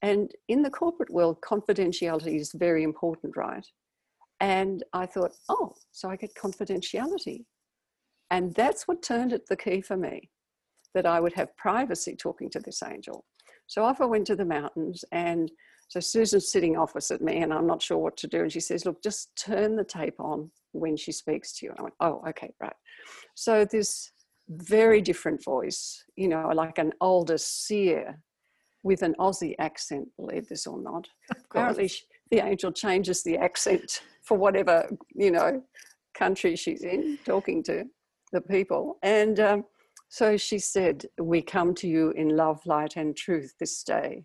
And 0.00 0.30
in 0.48 0.62
the 0.62 0.70
corporate 0.70 1.10
world, 1.10 1.42
confidentiality 1.42 2.40
is 2.40 2.52
very 2.52 2.84
important, 2.84 3.36
right? 3.36 3.66
And 4.40 4.82
I 4.94 5.04
thought, 5.04 5.32
oh, 5.50 5.74
so 5.92 6.08
I 6.08 6.16
get 6.16 6.34
confidentiality. 6.34 7.44
And 8.30 8.54
that's 8.54 8.88
what 8.88 9.02
turned 9.02 9.34
it 9.34 9.46
the 9.48 9.56
key 9.56 9.82
for 9.82 9.96
me 9.96 10.30
that 10.94 11.04
I 11.04 11.20
would 11.20 11.34
have 11.34 11.56
privacy 11.56 12.16
talking 12.16 12.48
to 12.50 12.60
this 12.60 12.82
angel. 12.82 13.26
So 13.66 13.84
off 13.84 14.00
I 14.00 14.06
went 14.06 14.26
to 14.28 14.36
the 14.36 14.44
mountains, 14.44 15.04
and 15.12 15.50
so 15.88 16.00
Susan's 16.00 16.52
sitting 16.52 16.76
opposite 16.76 17.22
me, 17.22 17.38
and 17.38 17.52
I'm 17.52 17.66
not 17.66 17.80
sure 17.80 17.96
what 17.96 18.16
to 18.18 18.28
do. 18.28 18.42
And 18.42 18.52
she 18.52 18.60
says, 18.60 18.84
Look, 18.84 19.02
just 19.02 19.34
turn 19.36 19.74
the 19.74 19.84
tape 19.84 20.20
on 20.20 20.50
when 20.72 20.96
she 20.96 21.12
speaks 21.12 21.52
to 21.54 21.66
you. 21.66 21.70
And 21.70 21.80
I 21.80 21.82
went, 21.82 21.94
Oh, 22.00 22.22
okay, 22.28 22.52
right. 22.60 22.76
So 23.34 23.64
this 23.64 24.12
very 24.50 25.00
different 25.00 25.42
voice, 25.42 26.04
you 26.14 26.28
know, 26.28 26.50
like 26.54 26.78
an 26.78 26.92
older 27.00 27.38
seer 27.38 28.20
with 28.82 29.02
an 29.02 29.14
Aussie 29.18 29.54
accent, 29.58 30.08
believe 30.16 30.48
this 30.48 30.66
or 30.66 30.78
not. 30.80 31.08
Apparently, 31.50 31.88
sh- 31.88 32.04
the 32.30 32.44
angel 32.44 32.70
changes 32.70 33.22
the 33.22 33.38
accent 33.38 34.02
for 34.22 34.36
whatever, 34.36 34.88
you 35.14 35.30
know, 35.30 35.62
country 36.14 36.54
she's 36.54 36.82
in, 36.82 37.18
talking 37.24 37.62
to 37.62 37.84
the 38.32 38.42
people. 38.42 38.98
And 39.02 39.40
um, 39.40 39.64
so 40.10 40.36
she 40.36 40.58
said, 40.58 41.06
We 41.18 41.40
come 41.40 41.74
to 41.76 41.88
you 41.88 42.10
in 42.10 42.36
love, 42.36 42.60
light, 42.66 42.96
and 42.96 43.16
truth 43.16 43.54
this 43.58 43.82
day. 43.82 44.24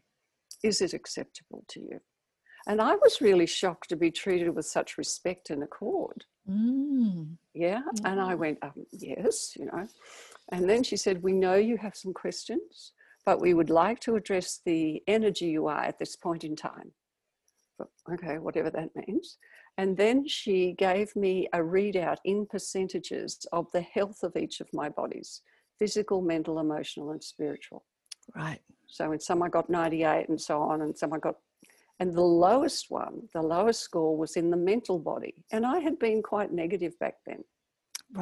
Is 0.64 0.82
it 0.82 0.94
acceptable 0.94 1.66
to 1.70 1.80
you? 1.80 2.00
And 2.66 2.82
I 2.82 2.96
was 2.96 3.22
really 3.22 3.46
shocked 3.46 3.90
to 3.90 3.98
be 3.98 4.10
treated 4.10 4.56
with 4.56 4.66
such 4.66 4.98
respect 4.98 5.50
and 5.50 5.64
accord. 5.64 6.24
Mm. 6.50 7.36
Yeah. 7.54 7.82
And 8.06 8.22
I 8.22 8.36
went, 8.36 8.60
um, 8.62 8.86
Yes, 8.92 9.56
you 9.58 9.66
know. 9.66 9.88
And 10.52 10.70
then 10.70 10.84
she 10.84 10.96
said, 10.98 11.22
We 11.22 11.34
know 11.34 11.56
you 11.56 11.78
have 11.78 11.96
some 11.96 12.14
questions, 12.14 12.94
but 13.26 13.42
we 13.42 13.54
would 13.54 13.70
like 13.70 14.00
to 14.02 14.16
address 14.16 14.62
the 14.66 15.04
energy 15.08 15.48
you 15.48 15.68
are 15.68 15.84
at 15.84 16.00
this 16.00 16.16
point 16.16 16.44
in 16.44 16.56
time. 16.56 16.92
But, 17.78 17.90
okay, 18.12 18.38
whatever 18.38 18.70
that 18.70 18.90
means. 19.08 19.38
And 19.78 19.98
then 19.98 20.28
she 20.28 20.74
gave 20.74 21.16
me 21.16 21.50
a 21.52 21.60
readout 21.60 22.18
in 22.24 22.46
percentages 22.46 23.46
of 23.52 23.72
the 23.74 23.82
health 23.82 24.24
of 24.24 24.38
each 24.38 24.62
of 24.62 24.68
my 24.74 24.90
bodies 24.90 25.42
physical, 25.80 26.22
mental, 26.22 26.60
emotional, 26.60 27.12
and 27.12 27.24
spiritual. 27.24 27.84
Right. 28.36 28.62
So 28.94 29.12
in 29.12 29.20
some 29.20 29.42
I 29.42 29.50
got 29.50 29.72
98 29.72 30.30
and 30.30 30.40
so 30.40 30.62
on, 30.62 30.84
and 30.84 30.96
some 30.96 31.14
I 31.14 31.18
got, 31.18 31.36
and 32.00 32.14
the 32.14 32.22
lowest 32.22 32.86
one, 32.90 33.24
the 33.34 33.42
lowest 33.42 33.82
score 33.82 34.16
was 34.16 34.36
in 34.36 34.52
the 34.52 34.58
mental 34.58 35.00
body. 35.00 35.34
And 35.52 35.66
I 35.66 35.80
had 35.80 35.98
been 35.98 36.22
quite 36.22 36.52
negative 36.52 36.94
back 37.00 37.16
then 37.26 37.44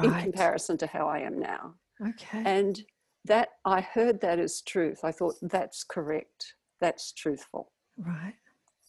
in 0.02 0.14
comparison 0.14 0.78
to 0.78 0.86
how 0.86 1.08
I 1.08 1.18
am 1.18 1.38
now. 1.38 1.74
Okay. 2.00 2.42
And 2.46 2.82
that 3.26 3.50
I 3.66 3.82
heard 3.82 4.22
that 4.22 4.38
as 4.38 4.62
truth. 4.62 5.00
I 5.04 5.12
thought 5.12 5.34
that's 5.42 5.84
correct. 5.84 6.54
That's 6.80 7.12
truthful. 7.12 7.70
right. 7.98 8.34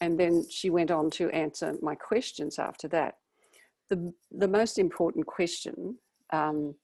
And 0.00 0.18
then 0.18 0.44
she 0.50 0.70
went 0.70 0.90
on 0.90 1.10
to 1.12 1.28
answer 1.30 1.74
my 1.82 1.94
questions 1.94 2.58
after 2.58 2.88
that. 2.88 3.16
The, 3.90 4.12
the 4.32 4.48
most 4.48 4.78
important 4.78 5.26
question 5.26 5.98
um, 6.32 6.74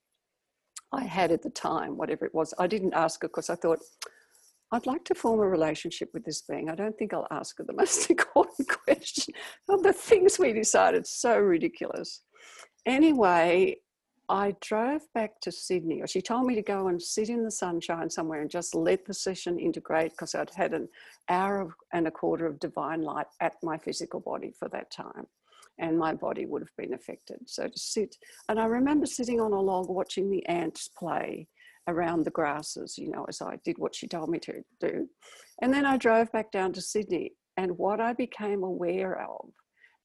I 0.92 1.04
had 1.04 1.32
at 1.32 1.42
the 1.42 1.50
time, 1.50 1.96
whatever 1.96 2.26
it 2.26 2.34
was, 2.34 2.52
I 2.58 2.66
didn't 2.66 2.94
ask 2.94 3.22
her 3.22 3.28
because 3.28 3.48
I 3.48 3.54
thought, 3.56 3.80
I'd 4.72 4.86
like 4.86 5.04
to 5.06 5.14
form 5.14 5.40
a 5.40 5.48
relationship 5.48 6.10
with 6.14 6.24
this 6.24 6.42
being. 6.42 6.70
I 6.70 6.76
don't 6.76 6.96
think 6.96 7.12
I'll 7.12 7.26
ask 7.30 7.58
her 7.58 7.64
the 7.64 7.72
most 7.82 8.08
important 8.10 8.68
question. 8.68 9.34
Of 9.68 9.82
the 9.82 9.92
things 9.92 10.38
we 10.38 10.52
decided, 10.52 11.06
so 11.06 11.38
ridiculous. 11.38 12.22
Anyway, 12.86 13.76
I 14.28 14.54
drove 14.60 15.02
back 15.12 15.40
to 15.40 15.50
Sydney, 15.50 16.00
or 16.00 16.06
she 16.06 16.22
told 16.22 16.46
me 16.46 16.54
to 16.54 16.62
go 16.62 16.86
and 16.86 17.02
sit 17.02 17.30
in 17.30 17.42
the 17.42 17.50
sunshine 17.50 18.08
somewhere 18.08 18.40
and 18.40 18.50
just 18.50 18.76
let 18.76 19.04
the 19.04 19.12
session 19.12 19.58
integrate 19.58 20.12
because 20.12 20.36
I'd 20.36 20.50
had 20.50 20.72
an 20.72 20.88
hour 21.28 21.74
and 21.92 22.06
a 22.06 22.12
quarter 22.12 22.46
of 22.46 22.60
divine 22.60 23.02
light 23.02 23.26
at 23.40 23.54
my 23.64 23.76
physical 23.76 24.20
body 24.20 24.52
for 24.56 24.68
that 24.68 24.92
time. 24.92 25.26
And 25.80 25.98
my 25.98 26.14
body 26.14 26.46
would 26.46 26.62
have 26.62 26.76
been 26.78 26.94
affected. 26.94 27.38
So 27.46 27.66
to 27.66 27.78
sit, 27.78 28.14
and 28.48 28.60
I 28.60 28.66
remember 28.66 29.06
sitting 29.06 29.40
on 29.40 29.52
a 29.52 29.60
log 29.60 29.88
watching 29.88 30.30
the 30.30 30.46
ants 30.46 30.88
play 30.96 31.48
around 31.88 32.24
the 32.24 32.30
grasses, 32.30 32.96
you 32.98 33.10
know, 33.10 33.24
as 33.28 33.40
I 33.40 33.58
did 33.64 33.78
what 33.78 33.94
she 33.94 34.06
told 34.06 34.28
me 34.30 34.38
to 34.40 34.62
do. 34.80 35.08
And 35.62 35.72
then 35.72 35.84
I 35.84 35.96
drove 35.96 36.30
back 36.32 36.52
down 36.52 36.72
to 36.74 36.80
Sydney. 36.80 37.32
And 37.56 37.76
what 37.78 38.00
I 38.00 38.12
became 38.12 38.62
aware 38.62 39.20
of 39.20 39.50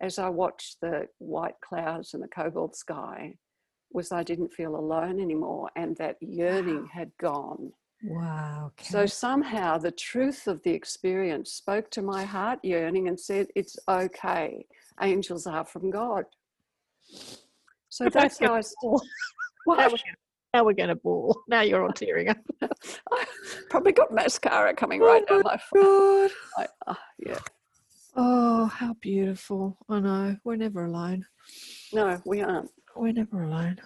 as 0.02 0.20
I 0.20 0.30
watched 0.30 0.78
the 0.82 1.08
white 1.20 1.56
clouds 1.64 2.14
and 2.14 2.22
the 2.22 2.28
cobalt 2.28 2.76
sky 2.76 3.36
was 3.92 4.12
I 4.12 4.24
didn't 4.24 4.54
feel 4.54 4.76
alone 4.76 5.22
anymore 5.22 5.70
and 5.76 5.96
that 5.98 6.18
yearning 6.20 6.88
had 6.94 7.12
gone. 7.20 7.72
Wow. 8.04 8.66
Okay. 8.68 8.90
So 8.90 9.06
somehow 9.06 9.78
the 9.78 9.92
truth 9.92 10.48
of 10.48 10.62
the 10.64 10.72
experience 10.72 11.54
spoke 11.54 11.90
to 11.92 12.02
my 12.02 12.24
heart 12.24 12.60
yearning 12.62 13.08
and 13.08 13.20
said, 13.20 13.48
It's 13.56 13.78
okay. 13.88 14.66
Angels 15.02 15.48
are 15.48 15.66
from 15.66 15.90
God. 15.92 16.26
So 17.90 18.10
that's 18.10 18.40
how 18.40 18.56
I. 18.56 18.60
Now 18.60 19.00
What? 19.64 19.78
we're, 19.78 19.98
gonna, 19.98 20.00
now 20.56 20.64
we're 20.64 20.74
going 20.74 20.90
to 20.90 20.96
ball. 20.96 21.38
Now 21.50 21.62
you're 21.62 21.84
all 21.84 21.92
tearing 21.92 22.30
up. 22.30 22.38
I 23.12 23.26
probably 23.70 23.92
got 23.92 24.14
mascara 24.14 24.74
coming 24.74 25.02
right 25.02 25.24
Oh 25.30 25.36
down 25.36 25.44
my 25.44 25.58
face. 25.58 25.84
God. 25.84 26.32
I- 26.58 26.68
ah, 26.88 27.02
yeah. 27.20 27.40
Oh, 28.16 28.66
how 28.68 28.94
beautiful. 29.02 29.78
I 29.90 30.00
know. 30.00 30.38
We're 30.46 30.56
never 30.56 30.86
alone. 30.86 31.26
No, 31.92 32.22
we 32.26 32.42
aren't. 32.42 32.72
We're 32.96 33.12
never 33.12 33.44
alone. 33.44 33.78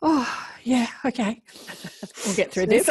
Oh, 0.00 0.46
yeah. 0.62 0.86
Okay. 1.04 1.42
We'll 2.24 2.34
get 2.34 2.50
through 2.50 2.66
this. 2.66 2.88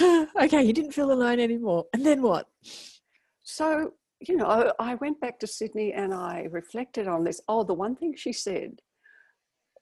okay. 0.40 0.62
You 0.62 0.72
didn't 0.72 0.92
feel 0.92 1.12
alone 1.12 1.38
anymore. 1.38 1.84
And 1.92 2.04
then 2.04 2.22
what? 2.22 2.46
So, 3.42 3.92
you 4.26 4.36
know, 4.36 4.72
I 4.78 4.94
went 4.96 5.20
back 5.20 5.38
to 5.40 5.46
Sydney 5.46 5.92
and 5.92 6.14
I 6.14 6.48
reflected 6.50 7.06
on 7.06 7.22
this. 7.24 7.40
Oh, 7.48 7.62
the 7.64 7.74
one 7.74 7.94
thing 7.94 8.14
she 8.16 8.32
said 8.32 8.80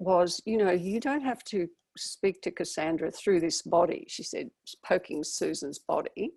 was, 0.01 0.41
you 0.45 0.57
know, 0.57 0.73
you 0.73 0.99
don't 0.99 1.23
have 1.23 1.45
to 1.45 1.69
speak 1.97 2.43
to 2.43 2.51
Cassandra 2.51 3.13
through 3.13 3.41
this 3.41 3.63
body, 3.63 4.05
she 4.09 4.25
said, 4.25 4.51
poking 4.85 5.23
Susan's 5.23 5.79
body. 5.79 6.33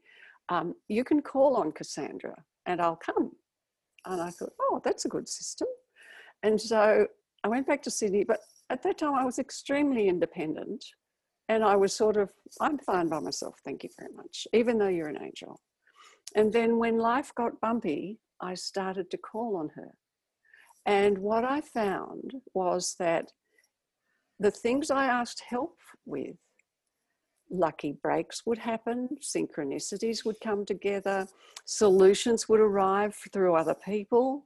Um, 0.49 0.75
you 0.87 1.03
can 1.03 1.21
call 1.21 1.55
on 1.55 1.71
Cassandra 1.71 2.35
and 2.67 2.79
I'll 2.79 2.97
come. 2.97 3.31
And 4.05 4.21
I 4.21 4.29
thought, 4.29 4.53
oh, 4.61 4.81
that's 4.83 5.05
a 5.05 5.09
good 5.09 5.27
system. 5.27 5.67
And 6.43 6.59
so 6.59 7.07
I 7.43 7.47
went 7.47 7.65
back 7.65 7.81
to 7.83 7.91
Sydney, 7.91 8.25
but 8.25 8.41
at 8.69 8.83
that 8.83 8.97
time 8.97 9.15
I 9.15 9.25
was 9.25 9.39
extremely 9.39 10.07
independent. 10.07 10.83
And 11.49 11.63
I 11.63 11.75
was 11.75 11.93
sort 11.93 12.17
of, 12.17 12.31
I'm 12.61 12.77
fine 12.79 13.07
by 13.07 13.19
myself, 13.19 13.55
thank 13.65 13.83
you 13.83 13.89
very 13.97 14.11
much, 14.13 14.47
even 14.53 14.77
though 14.77 14.87
you're 14.87 15.09
an 15.09 15.23
angel. 15.23 15.59
And 16.35 16.51
then 16.51 16.77
when 16.77 16.97
life 16.97 17.33
got 17.35 17.59
bumpy 17.61 18.19
I 18.43 18.55
started 18.55 19.09
to 19.11 19.17
call 19.17 19.55
on 19.55 19.69
her. 19.75 19.93
And 20.85 21.17
what 21.19 21.45
I 21.45 21.61
found 21.61 22.33
was 22.53 22.95
that 22.99 23.31
the 24.43 24.51
things 24.51 24.91
I 24.91 25.05
asked 25.05 25.41
help 25.49 25.77
with, 26.05 26.35
lucky 27.49 27.95
breaks 28.03 28.45
would 28.45 28.57
happen, 28.57 29.07
synchronicities 29.21 30.25
would 30.25 30.35
come 30.43 30.65
together, 30.65 31.25
solutions 31.65 32.49
would 32.49 32.59
arrive 32.59 33.15
through 33.31 33.55
other 33.55 33.75
people. 33.85 34.45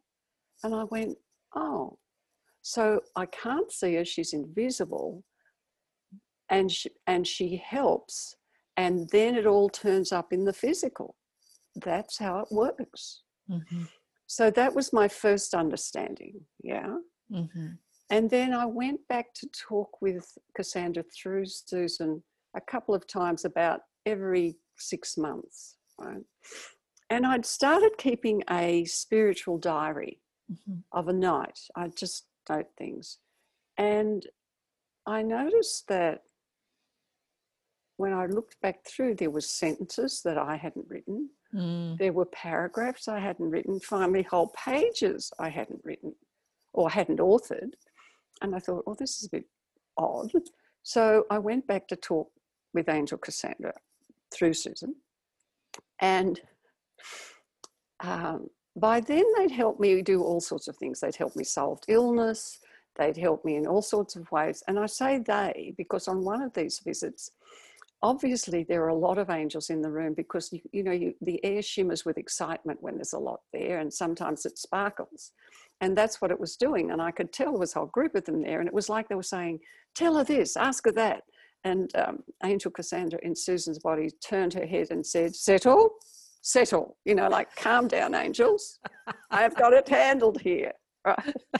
And 0.63 0.75
I 0.75 0.83
went, 0.83 1.17
oh, 1.55 1.97
so 2.61 3.01
I 3.15 3.25
can't 3.25 3.71
see 3.71 3.95
her, 3.95 4.05
she's 4.05 4.33
invisible, 4.33 5.23
and 6.49 6.71
she, 6.71 6.89
and 7.07 7.25
she 7.25 7.61
helps, 7.65 8.35
and 8.75 9.09
then 9.09 9.35
it 9.35 9.47
all 9.47 9.69
turns 9.69 10.11
up 10.11 10.31
in 10.31 10.45
the 10.45 10.53
physical. 10.53 11.15
That's 11.83 12.19
how 12.19 12.39
it 12.39 12.47
works. 12.51 13.23
Mm-hmm. 13.49 13.83
So 14.27 14.51
that 14.51 14.75
was 14.75 14.93
my 14.93 15.07
first 15.07 15.55
understanding, 15.55 16.41
yeah. 16.61 16.93
Mm-hmm. 17.31 17.67
And 18.09 18.29
then 18.29 18.53
I 18.53 18.65
went 18.65 19.01
back 19.09 19.33
to 19.35 19.47
talk 19.49 20.01
with 20.01 20.37
Cassandra 20.55 21.03
through 21.03 21.45
Susan 21.45 22.23
a 22.55 22.61
couple 22.61 22.95
of 22.95 23.05
times 23.07 23.43
about 23.45 23.81
every 24.05 24.55
six 24.77 25.17
months, 25.17 25.75
right? 25.99 26.23
And 27.09 27.25
I'd 27.25 27.45
started 27.45 27.91
keeping 27.97 28.43
a 28.49 28.85
spiritual 28.85 29.57
diary 29.57 30.19
Mm-hmm. 30.49 30.75
of 30.93 31.09
a 31.09 31.13
night. 31.13 31.59
I 31.75 31.89
just 31.89 32.25
note 32.49 32.67
things. 32.77 33.17
And 33.77 34.25
I 35.05 35.21
noticed 35.21 35.89
that 35.89 36.21
when 37.97 38.13
I 38.13 38.27
looked 38.27 38.55
back 38.61 38.85
through, 38.85 39.15
there 39.15 39.29
were 39.29 39.41
sentences 39.41 40.21
that 40.23 40.37
I 40.37 40.55
hadn't 40.55 40.85
written. 40.87 41.31
Mm. 41.53 41.97
There 41.97 42.13
were 42.13 42.27
paragraphs 42.27 43.09
I 43.09 43.19
hadn't 43.19 43.49
written, 43.49 43.81
finally 43.81 44.21
whole 44.23 44.53
pages 44.65 45.33
I 45.37 45.49
hadn't 45.49 45.81
written 45.83 46.15
or 46.71 46.89
hadn't 46.89 47.19
authored. 47.19 47.73
And 48.41 48.55
I 48.55 48.59
thought, 48.59 48.83
oh, 48.87 48.95
this 48.97 49.17
is 49.19 49.25
a 49.25 49.29
bit 49.29 49.45
odd. 49.97 50.31
So 50.83 51.25
I 51.29 51.39
went 51.39 51.67
back 51.67 51.87
to 51.89 51.95
talk 51.95 52.29
with 52.73 52.89
Angel 52.89 53.17
Cassandra 53.17 53.73
through 54.33 54.53
Susan. 54.53 54.95
And 56.01 56.39
um, 57.99 58.47
by 58.75 58.99
then 58.99 59.23
they'd 59.37 59.51
helped 59.51 59.79
me 59.79 60.01
do 60.01 60.21
all 60.21 60.39
sorts 60.39 60.67
of 60.67 60.77
things. 60.77 60.99
They'd 60.99 61.15
helped 61.15 61.35
me 61.35 61.43
solve 61.43 61.79
illness. 61.87 62.59
They'd 62.97 63.17
helped 63.17 63.45
me 63.45 63.55
in 63.55 63.67
all 63.67 63.81
sorts 63.81 64.15
of 64.15 64.31
ways. 64.31 64.63
And 64.67 64.79
I 64.79 64.85
say 64.85 65.19
they 65.19 65.73
because 65.77 66.07
on 66.07 66.23
one 66.23 66.41
of 66.41 66.53
these 66.53 66.79
visits, 66.79 67.31
obviously 68.01 68.63
there 68.63 68.83
are 68.83 68.89
a 68.89 68.95
lot 68.95 69.17
of 69.17 69.29
angels 69.29 69.69
in 69.69 69.81
the 69.81 69.91
room 69.91 70.13
because 70.13 70.51
you, 70.53 70.61
you 70.71 70.83
know 70.83 70.91
you, 70.91 71.13
the 71.21 71.43
air 71.43 71.61
shimmers 71.61 72.05
with 72.05 72.17
excitement 72.17 72.81
when 72.81 72.95
there's 72.95 73.13
a 73.13 73.19
lot 73.19 73.41
there 73.53 73.79
and 73.79 73.91
sometimes 73.91 74.45
it 74.45 74.57
sparkles 74.57 75.31
and 75.81 75.95
that's 75.95 76.21
what 76.21 76.31
it 76.31 76.39
was 76.39 76.55
doing 76.55 76.91
and 76.91 77.01
i 77.01 77.11
could 77.11 77.31
tell 77.31 77.51
there 77.51 77.59
was 77.59 77.75
a 77.75 77.79
whole 77.79 77.87
group 77.87 78.15
of 78.15 78.25
them 78.25 78.41
there 78.41 78.59
and 78.59 78.67
it 78.67 78.73
was 78.73 78.89
like 78.89 79.07
they 79.07 79.15
were 79.15 79.23
saying 79.23 79.59
tell 79.95 80.15
her 80.15 80.23
this 80.23 80.55
ask 80.57 80.85
her 80.85 80.91
that 80.91 81.21
and 81.63 81.95
um, 81.95 82.19
angel 82.43 82.71
cassandra 82.71 83.19
in 83.23 83.35
susan's 83.35 83.79
body 83.79 84.09
turned 84.25 84.53
her 84.53 84.65
head 84.65 84.87
and 84.91 85.05
said 85.05 85.35
settle 85.35 85.89
settle 86.41 86.97
you 87.05 87.15
know 87.15 87.27
like 87.27 87.53
calm 87.55 87.87
down 87.87 88.15
angels 88.15 88.79
i've 89.31 89.55
got 89.55 89.73
it 89.73 89.87
handled 89.87 90.39
here 90.41 90.71
right 91.05 91.33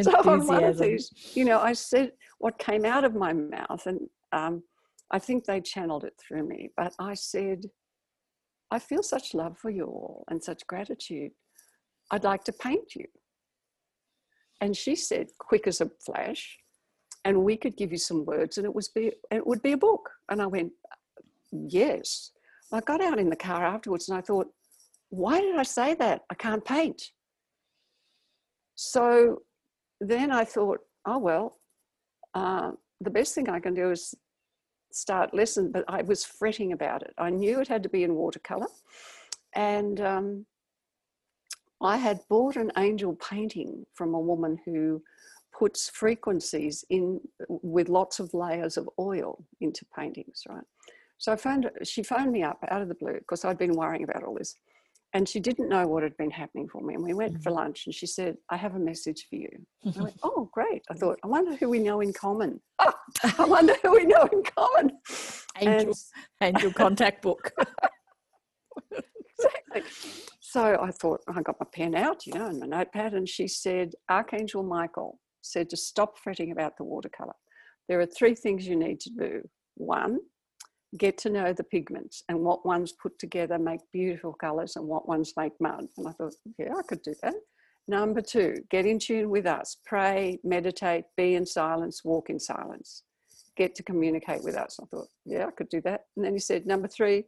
so 0.00 0.10
on 0.30 0.46
one 0.46 0.64
of 0.64 0.78
these 0.78 1.10
you 1.34 1.44
know 1.44 1.60
i 1.60 1.72
said 1.72 2.12
what 2.38 2.58
came 2.58 2.84
out 2.84 3.04
of 3.04 3.14
my 3.14 3.32
mouth 3.32 3.86
and 3.86 4.00
um, 4.32 4.62
I 5.10 5.18
think 5.18 5.44
they 5.44 5.60
channeled 5.60 6.04
it 6.04 6.14
through 6.18 6.46
me, 6.46 6.70
but 6.76 6.94
I 6.98 7.14
said, 7.14 7.64
I 8.70 8.78
feel 8.78 9.02
such 9.02 9.32
love 9.32 9.56
for 9.56 9.70
you 9.70 9.84
all 9.84 10.24
and 10.28 10.42
such 10.42 10.66
gratitude. 10.66 11.32
I'd 12.10 12.24
like 12.24 12.44
to 12.44 12.52
paint 12.52 12.94
you. 12.94 13.06
And 14.60 14.76
she 14.76 14.96
said, 14.96 15.28
quick 15.38 15.66
as 15.66 15.80
a 15.80 15.90
flash, 16.04 16.58
and 17.24 17.44
we 17.44 17.56
could 17.56 17.76
give 17.76 17.92
you 17.92 17.98
some 17.98 18.24
words 18.24 18.56
and 18.56 18.64
it 18.64 18.74
was 18.74 18.88
be 18.88 19.12
it 19.30 19.46
would 19.46 19.62
be 19.62 19.72
a 19.72 19.76
book. 19.76 20.08
And 20.30 20.40
I 20.40 20.46
went, 20.46 20.72
Yes. 21.52 22.32
I 22.72 22.80
got 22.80 23.02
out 23.02 23.18
in 23.18 23.30
the 23.30 23.36
car 23.36 23.64
afterwards 23.64 24.08
and 24.08 24.18
I 24.18 24.20
thought, 24.20 24.48
why 25.10 25.40
did 25.40 25.56
I 25.56 25.62
say 25.62 25.94
that? 25.94 26.22
I 26.30 26.34
can't 26.34 26.64
paint. 26.64 27.02
So 28.74 29.38
then 30.00 30.30
I 30.30 30.44
thought, 30.44 30.80
oh 31.06 31.18
well, 31.18 31.58
uh, 32.34 32.72
the 33.00 33.10
best 33.10 33.34
thing 33.34 33.48
I 33.48 33.60
can 33.60 33.74
do 33.74 33.90
is 33.90 34.14
start 34.92 35.34
lesson, 35.34 35.72
but 35.72 35.84
I 35.88 36.02
was 36.02 36.24
fretting 36.24 36.72
about 36.72 37.02
it. 37.02 37.14
I 37.18 37.30
knew 37.30 37.60
it 37.60 37.68
had 37.68 37.82
to 37.84 37.88
be 37.88 38.04
in 38.04 38.14
watercolor. 38.14 38.68
And 39.54 40.00
um, 40.00 40.46
I 41.80 41.96
had 41.96 42.20
bought 42.28 42.56
an 42.56 42.72
angel 42.76 43.14
painting 43.16 43.86
from 43.94 44.14
a 44.14 44.20
woman 44.20 44.58
who 44.64 45.02
puts 45.56 45.88
frequencies 45.88 46.84
in 46.90 47.20
with 47.48 47.88
lots 47.88 48.20
of 48.20 48.32
layers 48.34 48.76
of 48.76 48.88
oil 48.98 49.44
into 49.60 49.84
paintings, 49.96 50.42
right? 50.48 50.64
So 51.18 51.32
I 51.32 51.36
phoned, 51.36 51.70
she 51.84 52.02
phoned 52.02 52.30
me 52.30 52.42
up 52.42 52.58
out 52.68 52.80
of 52.82 52.88
the 52.88 52.94
blue 52.94 53.14
because 53.14 53.44
I'd 53.44 53.58
been 53.58 53.72
worrying 53.72 54.04
about 54.04 54.22
all 54.22 54.34
this. 54.34 54.54
And 55.14 55.26
she 55.28 55.40
didn't 55.40 55.70
know 55.70 55.86
what 55.86 56.02
had 56.02 56.16
been 56.18 56.30
happening 56.30 56.68
for 56.68 56.82
me. 56.82 56.94
And 56.94 57.02
we 57.02 57.14
went 57.14 57.42
for 57.42 57.50
mm-hmm. 57.50 57.60
lunch 57.60 57.86
and 57.86 57.94
she 57.94 58.06
said, 58.06 58.36
I 58.50 58.56
have 58.56 58.74
a 58.74 58.78
message 58.78 59.26
for 59.28 59.36
you. 59.36 59.48
I 59.86 60.02
went, 60.02 60.16
Oh, 60.22 60.50
great. 60.52 60.82
I 60.90 60.94
thought, 60.94 61.18
I 61.24 61.26
wonder 61.26 61.56
who 61.56 61.70
we 61.70 61.78
know 61.78 62.00
in 62.02 62.12
common. 62.12 62.60
Oh, 62.78 62.92
I 63.38 63.44
wonder 63.44 63.74
who 63.82 63.92
we 63.92 64.04
know 64.04 64.28
in 64.32 64.42
common. 64.42 64.92
Angel, 65.60 65.94
And 66.40 66.56
angel 66.56 66.72
contact 66.72 67.22
book. 67.22 67.50
exactly. 68.92 69.82
So 70.50 70.78
I 70.80 70.90
thought, 70.92 71.20
I 71.28 71.42
got 71.42 71.60
my 71.60 71.66
pen 71.74 71.94
out, 71.94 72.24
you 72.24 72.32
know, 72.32 72.46
and 72.46 72.58
my 72.58 72.64
notepad, 72.64 73.12
and 73.12 73.28
she 73.28 73.46
said, 73.46 73.92
Archangel 74.08 74.62
Michael 74.62 75.20
said 75.42 75.68
to 75.68 75.76
stop 75.76 76.16
fretting 76.16 76.52
about 76.52 76.78
the 76.78 76.84
watercolor. 76.84 77.34
There 77.86 78.00
are 78.00 78.06
three 78.06 78.34
things 78.34 78.66
you 78.66 78.74
need 78.74 78.98
to 79.00 79.10
do. 79.10 79.42
One, 79.74 80.20
get 80.96 81.18
to 81.18 81.28
know 81.28 81.52
the 81.52 81.64
pigments 81.64 82.22
and 82.30 82.40
what 82.40 82.64
ones 82.64 82.92
put 82.92 83.18
together 83.18 83.58
make 83.58 83.80
beautiful 83.92 84.32
colors 84.32 84.76
and 84.76 84.86
what 84.86 85.06
ones 85.06 85.34
make 85.36 85.52
mud. 85.60 85.84
And 85.98 86.08
I 86.08 86.12
thought, 86.12 86.32
yeah, 86.58 86.72
I 86.78 86.82
could 86.82 87.02
do 87.02 87.12
that. 87.22 87.34
Number 87.86 88.22
two, 88.22 88.54
get 88.70 88.86
in 88.86 88.98
tune 88.98 89.28
with 89.28 89.44
us. 89.44 89.76
Pray, 89.84 90.38
meditate, 90.44 91.04
be 91.18 91.34
in 91.34 91.44
silence, 91.44 92.06
walk 92.06 92.30
in 92.30 92.40
silence. 92.40 93.02
Get 93.54 93.74
to 93.74 93.82
communicate 93.82 94.42
with 94.42 94.56
us. 94.56 94.80
I 94.82 94.86
thought, 94.86 95.08
yeah, 95.26 95.44
I 95.44 95.50
could 95.50 95.68
do 95.68 95.82
that. 95.82 96.04
And 96.16 96.24
then 96.24 96.32
he 96.32 96.38
said, 96.38 96.64
number 96.64 96.88
three, 96.88 97.24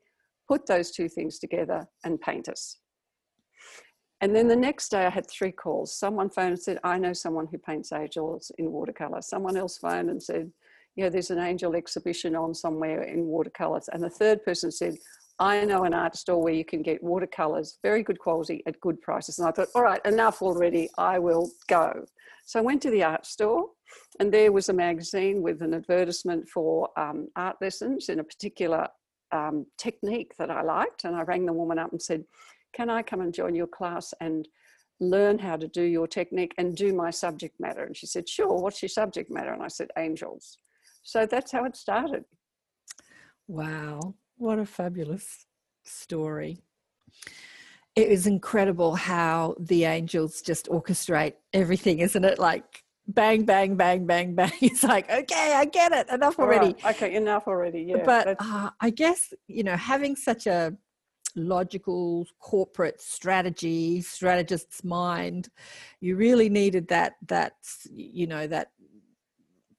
put 0.49 0.65
those 0.67 0.91
two 0.91 1.11
things 1.11 1.39
together 1.39 1.87
and 2.05 2.19
paint 2.19 2.49
us. 2.49 2.79
And 4.21 4.37
then 4.37 4.49
the 4.49 4.57
next 4.57 4.91
day 4.91 5.07
I 5.07 5.11
had 5.11 5.29
three 5.29 5.53
calls. 5.53 5.95
Someone 5.95 6.29
phoned 6.29 6.51
and 6.51 6.63
said, 6.63 6.79
I 6.85 6.99
know 6.99 7.13
someone 7.13 7.47
who 7.47 7.59
paints 7.59 7.93
angels 7.93 8.53
in 8.59 8.71
watercolor. 8.71 9.23
Someone 9.23 9.57
else 9.57 9.79
phoned 9.79 10.11
and 10.11 10.23
said, 10.23 10.53
yeah, 10.97 11.09
there's 11.09 11.31
an 11.31 11.39
angel 11.39 11.75
exhibition 11.75 12.37
on 12.37 12.55
somewhere 12.55 13.03
in 13.03 13.25
watercolors. 13.25 13.89
And 13.93 14.03
the 14.03 14.11
third 14.11 14.45
person 14.45 14.71
said, 14.71 14.97
I 15.39 15.65
know 15.65 15.85
an 15.85 15.95
art 15.95 16.17
store 16.17 16.43
where 16.43 16.53
you 16.53 16.67
can 16.67 16.83
get 16.83 17.03
watercolors, 17.03 17.79
very 17.83 18.03
good 18.03 18.19
quality 18.19 18.63
at 18.67 18.79
good 18.81 19.01
prices. 19.01 19.39
And 19.39 19.49
I 19.49 19.53
thought, 19.53 19.69
all 19.75 19.83
right, 19.83 20.05
enough 20.05 20.43
already, 20.43 20.91
I 20.99 21.19
will 21.19 21.51
go. 21.67 22.05
So 22.45 22.59
I 22.59 22.63
went 22.63 22.83
to 22.83 22.91
the 22.91 23.05
art 23.05 23.25
store, 23.25 23.71
and 24.19 24.31
there 24.31 24.53
was 24.53 24.69
a 24.69 24.75
magazine 24.75 25.41
with 25.41 25.63
an 25.63 25.73
advertisement 25.73 26.49
for 26.49 26.91
um, 26.99 27.29
art 27.37 27.57
lessons 27.63 28.11
in 28.11 28.21
a 28.21 28.25
particular 28.25 28.89
um, 29.33 29.65
technique 29.79 30.37
that 30.37 30.51
I 30.51 30.63
liked. 30.63 31.05
And 31.05 31.17
I 31.17 31.23
rang 31.23 31.47
the 31.47 31.55
woman 31.55 31.79
up 31.79 31.93
and 31.93 32.03
said, 32.03 32.25
Can 32.73 32.91
I 32.91 33.03
come 33.03 33.21
and 33.21 33.33
join 33.35 33.55
your 33.55 33.67
class 33.67 34.15
and 34.21 34.47
learn 35.01 35.39
how 35.39 35.57
to 35.57 35.67
do 35.69 35.83
your 35.83 36.07
technique 36.07 36.55
and 36.59 36.77
do 36.77 36.95
my 36.95 37.11
subject 37.11 37.59
matter? 37.59 37.85
And 37.85 37.97
she 37.97 38.07
said, 38.07 38.29
Sure, 38.29 38.61
what's 38.61 38.83
your 38.83 38.89
subject 38.89 39.31
matter? 39.31 39.53
And 39.53 39.63
I 39.63 39.69
said, 39.69 39.89
Angels. 39.99 40.59
So 41.03 41.27
that's 41.27 41.53
how 41.53 41.65
it 41.65 41.77
started. 41.77 42.25
Wow, 43.49 44.15
what 44.37 44.59
a 44.59 44.67
fabulous 44.67 45.47
story. 45.85 46.63
It 47.97 48.09
is 48.09 48.27
incredible 48.27 48.95
how 48.95 49.57
the 49.59 49.85
angels 49.85 50.41
just 50.43 50.69
orchestrate 50.69 51.35
everything, 51.53 51.99
isn't 51.99 52.25
it? 52.25 52.39
Like 52.39 52.85
bang, 53.09 53.45
bang, 53.45 53.77
bang, 53.77 54.07
bang, 54.07 54.35
bang. 54.35 54.53
It's 54.61 54.85
like, 54.85 55.11
okay, 55.11 55.55
I 55.55 55.65
get 55.65 55.93
it. 55.93 56.09
Enough 56.09 56.39
already. 56.39 56.77
right, 56.85 56.97
Okay, 56.97 57.15
enough 57.15 57.49
already. 57.49 57.83
Yeah. 57.83 58.05
but 58.05 58.37
uh, 58.39 58.71
I 58.81 58.91
guess, 58.91 59.33
you 59.49 59.65
know, 59.65 59.77
having 59.77 60.17
such 60.17 60.47
a 60.47 60.77
logical 61.37 62.27
corporate 62.41 63.01
strategy, 63.01 64.01
strategist's 64.01 64.85
mind, 64.85 65.49
you 66.01 66.17
really 66.17 66.49
needed 66.49 66.89
that, 66.89 67.15
that, 67.27 67.55
you 67.91 68.27
know, 68.27 68.47
that 68.47 68.71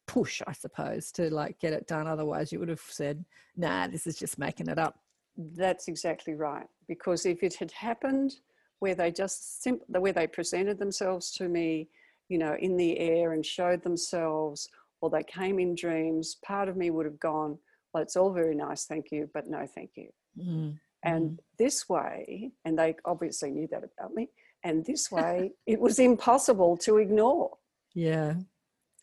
push, 0.07 0.41
I 0.45 0.53
suppose, 0.53 1.11
to 1.13 1.33
like 1.33 1.59
get 1.59 1.73
it 1.73 1.87
done. 1.87 2.07
Otherwise, 2.07 2.51
you 2.51 2.59
would 2.59 2.69
have 2.69 2.81
said, 2.81 3.23
nah, 3.55 3.87
this 3.87 4.07
is 4.07 4.17
just 4.17 4.37
making 4.37 4.67
it 4.67 4.77
up. 4.77 4.99
That's 5.37 5.87
exactly 5.87 6.33
right. 6.33 6.67
Because 6.87 7.25
if 7.25 7.43
it 7.43 7.55
had 7.55 7.71
happened 7.71 8.35
where 8.79 8.95
they 8.95 9.11
just 9.11 9.63
sim- 9.63 9.79
the 9.89 10.01
way 10.01 10.11
they 10.11 10.27
presented 10.27 10.79
themselves 10.79 11.31
to 11.31 11.47
me, 11.47 11.87
you 12.29 12.37
know, 12.37 12.55
in 12.59 12.75
the 12.77 12.97
air 12.99 13.33
and 13.33 13.45
showed 13.45 13.83
themselves, 13.83 14.67
or 15.01 15.09
they 15.09 15.23
came 15.23 15.59
in 15.59 15.75
dreams, 15.75 16.37
part 16.43 16.67
of 16.67 16.75
me 16.75 16.89
would 16.89 17.05
have 17.05 17.19
gone, 17.19 17.57
well, 17.93 18.03
it's 18.03 18.15
all 18.15 18.31
very 18.31 18.55
nice, 18.55 18.85
thank 18.85 19.11
you, 19.11 19.29
but 19.33 19.47
no, 19.47 19.65
thank 19.65 19.91
you. 19.95 20.09
Mm. 20.37 20.79
And 21.03 21.31
mm-hmm. 21.31 21.35
this 21.57 21.89
way, 21.89 22.51
and 22.65 22.77
they 22.77 22.95
obviously 23.05 23.51
knew 23.51 23.67
that 23.71 23.83
about 23.83 24.13
me, 24.13 24.29
and 24.63 24.85
this 24.85 25.11
way 25.11 25.51
it 25.65 25.79
was 25.79 25.99
impossible 25.99 26.77
to 26.77 26.97
ignore. 26.97 27.57
Yeah. 27.93 28.35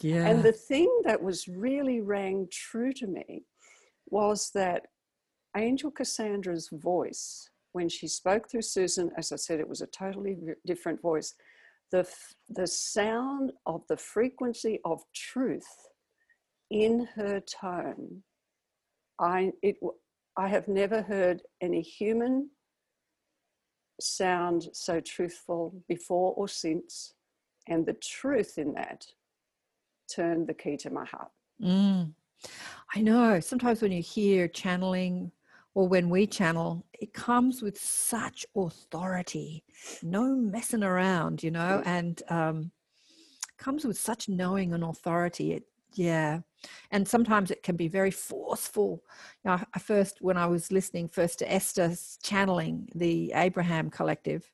Yeah. 0.01 0.27
And 0.29 0.43
the 0.43 0.53
thing 0.53 0.89
that 1.05 1.23
was 1.23 1.49
really 1.49 2.01
rang 2.01 2.49
true 2.53 2.93
to 2.95 3.07
me 3.07 3.45
was 4.11 4.51
that 4.55 4.87
Angel 5.57 5.91
Cassandra's 5.91 6.69
voice, 6.73 7.51
when 7.73 7.89
she 7.89 8.07
spoke 8.07 8.49
through 8.49 8.63
Susan, 8.63 9.11
as 9.17 9.33
I 9.33 9.37
said, 9.37 9.61
it 9.61 9.69
was 9.69 9.81
a 9.81 9.87
totally 9.89 10.37
different 10.67 11.03
voice. 11.03 11.35
The, 11.91 12.09
the 12.49 12.67
sound 12.67 13.53
of 13.67 13.83
the 13.89 13.97
frequency 13.97 14.79
of 14.85 15.03
truth 15.15 15.67
in 16.71 17.09
her 17.17 17.41
tone, 17.41 18.23
I, 19.19 19.53
it, 19.63 19.77
I 20.39 20.47
have 20.47 20.69
never 20.69 21.03
heard 21.03 21.43
any 21.61 21.83
human 21.83 22.51
sound 24.01 24.69
so 24.73 25.01
truthful 25.01 25.83
before 25.89 26.33
or 26.35 26.47
since. 26.47 27.15
And 27.67 27.85
the 27.85 27.95
truth 27.95 28.57
in 28.57 28.73
that 28.75 29.05
turned 30.15 30.47
the 30.47 30.55
key 30.55 30.77
to 30.79 30.91
my 30.91 31.05
heart. 31.05 31.33
Mm. 31.61 32.13
I 32.95 33.01
know. 33.03 33.41
Sometimes 33.41 33.83
when 33.83 33.91
you 33.91 34.01
hear 34.01 34.47
channeling 34.47 35.33
or 35.75 35.89
when 35.89 36.09
we 36.09 36.25
channel, 36.25 36.87
it 37.01 37.13
comes 37.13 37.61
with 37.61 37.77
such 37.77 38.47
authority, 38.57 39.65
no 40.05 40.37
messing 40.37 40.85
around, 40.85 41.43
you 41.43 41.51
know, 41.51 41.83
and 41.85 42.23
um, 42.31 42.71
comes 43.59 43.85
with 43.85 43.99
such 43.99 44.29
knowing 44.29 44.73
and 44.73 44.85
authority. 44.85 45.53
It, 45.53 45.65
yeah. 45.95 46.41
And 46.91 47.07
sometimes 47.07 47.51
it 47.51 47.63
can 47.63 47.77
be 47.77 47.89
very 47.89 48.11
forceful. 48.11 49.03
You 49.45 49.51
know, 49.51 49.61
I 49.75 49.79
first, 49.79 50.19
when 50.21 50.37
I 50.37 50.47
was 50.47 50.73
listening 50.73 51.09
first 51.09 51.39
to 51.41 51.53
Esther's 51.53 52.19
channeling 52.23 52.89
the 52.95 53.33
Abraham 53.35 53.91
Collective, 53.91 54.51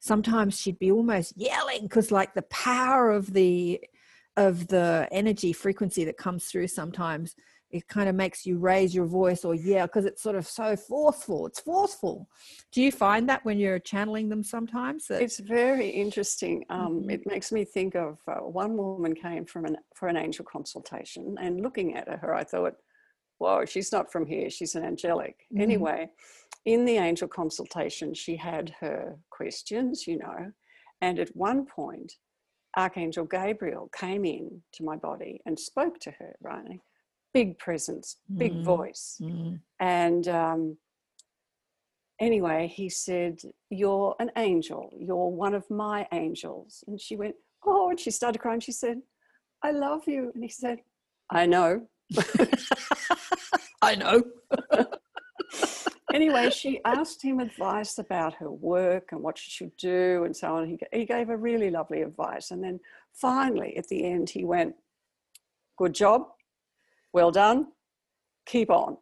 sometimes 0.00 0.60
she'd 0.60 0.78
be 0.78 0.90
almost 0.90 1.34
yelling 1.36 1.82
because, 1.82 2.10
like, 2.10 2.34
the 2.34 2.42
power 2.42 3.10
of 3.10 3.32
the 3.32 3.80
of 4.36 4.68
the 4.68 5.08
energy 5.10 5.52
frequency 5.52 6.04
that 6.04 6.16
comes 6.16 6.44
through 6.44 6.68
sometimes 6.68 7.34
it 7.70 7.86
kind 7.88 8.08
of 8.08 8.14
makes 8.14 8.46
you 8.46 8.58
raise 8.58 8.94
your 8.94 9.06
voice 9.06 9.44
or 9.44 9.54
yeah 9.54 9.84
because 9.86 10.04
it's 10.04 10.22
sort 10.22 10.36
of 10.36 10.46
so 10.46 10.74
forceful 10.76 11.46
it's 11.46 11.60
forceful 11.60 12.28
do 12.72 12.80
you 12.82 12.90
find 12.90 13.28
that 13.28 13.44
when 13.44 13.58
you're 13.58 13.78
channeling 13.78 14.28
them 14.28 14.42
sometimes 14.42 15.06
that, 15.06 15.22
It's 15.22 15.38
very 15.38 15.88
interesting. 15.88 16.64
Um, 16.70 17.02
Mhm. 17.02 17.12
It 17.12 17.26
makes 17.26 17.52
me 17.52 17.64
think 17.64 17.94
of 17.94 18.18
uh, 18.26 18.40
one 18.40 18.76
woman 18.76 19.14
came 19.14 19.44
from 19.44 19.64
an 19.64 19.76
for 19.94 20.08
an 20.08 20.16
angel 20.16 20.44
consultation, 20.44 21.36
and 21.40 21.60
looking 21.60 21.96
at 21.96 22.08
her, 22.08 22.34
I 22.34 22.44
thought, 22.44 22.76
"Whoa, 23.38 23.64
she's 23.64 23.92
not 23.92 24.10
from 24.12 24.26
here. 24.26 24.48
She's 24.50 24.74
an 24.74 24.84
angelic." 24.84 25.36
Mhm. 25.52 25.60
Anyway, 25.62 26.10
in 26.64 26.84
the 26.84 26.96
angel 27.08 27.28
consultation, 27.28 28.14
she 28.14 28.36
had 28.36 28.70
her 28.80 29.18
questions, 29.30 30.06
you 30.06 30.18
know, 30.18 30.52
and 31.00 31.18
at 31.18 31.34
one 31.36 31.64
point, 31.66 32.16
Archangel 32.76 33.24
Gabriel 33.24 33.88
came 33.88 34.24
in 34.24 34.62
to 34.72 34.84
my 34.84 34.96
body 34.96 35.40
and 35.46 35.58
spoke 35.58 35.98
to 36.00 36.10
her. 36.12 36.36
Right, 36.40 36.80
big 37.32 37.58
presence, 37.58 38.16
big 38.36 38.52
Mhm. 38.52 38.64
voice. 38.64 39.18
Mm, 39.20 39.60
And 39.80 40.26
um, 40.28 40.78
anyway, 42.20 42.66
he 42.68 42.88
said, 42.88 43.40
You're 43.70 44.16
an 44.18 44.30
angel. 44.36 44.92
You're 44.98 45.28
one 45.30 45.54
of 45.54 45.68
my 45.70 46.06
angels. 46.12 46.82
And 46.86 47.00
she 47.00 47.16
went, 47.16 47.36
Oh, 47.64 47.90
and 47.90 47.98
she 48.00 48.10
started 48.10 48.38
crying. 48.40 48.60
She 48.60 48.72
said, 48.72 49.02
I 49.62 49.72
love 49.72 50.06
you. 50.06 50.30
And 50.34 50.42
he 50.42 50.48
said, 50.48 50.78
I 51.30 51.46
know. 51.46 51.86
i 53.82 53.94
know 53.94 54.22
Anyway, 56.14 56.48
she 56.48 56.80
asked 56.86 57.22
him 57.22 57.38
advice 57.38 57.98
about 57.98 58.32
her 58.34 58.50
work 58.50 59.12
and 59.12 59.22
what 59.22 59.36
she 59.36 59.50
should 59.50 59.76
do 59.76 60.24
and 60.24 60.34
so 60.34 60.56
on. 60.56 60.66
He, 60.66 60.78
he 60.90 61.04
gave 61.04 61.28
her 61.28 61.36
really 61.36 61.70
lovely 61.70 62.00
advice. 62.00 62.50
And 62.50 62.64
then 62.64 62.80
finally, 63.12 63.76
at 63.76 63.88
the 63.88 64.04
end, 64.04 64.30
he 64.30 64.44
went, 64.44 64.74
Good 65.76 65.94
job. 65.94 66.28
Well 67.12 67.30
done. 67.30 67.68
Keep 68.46 68.70
on. 68.70 68.96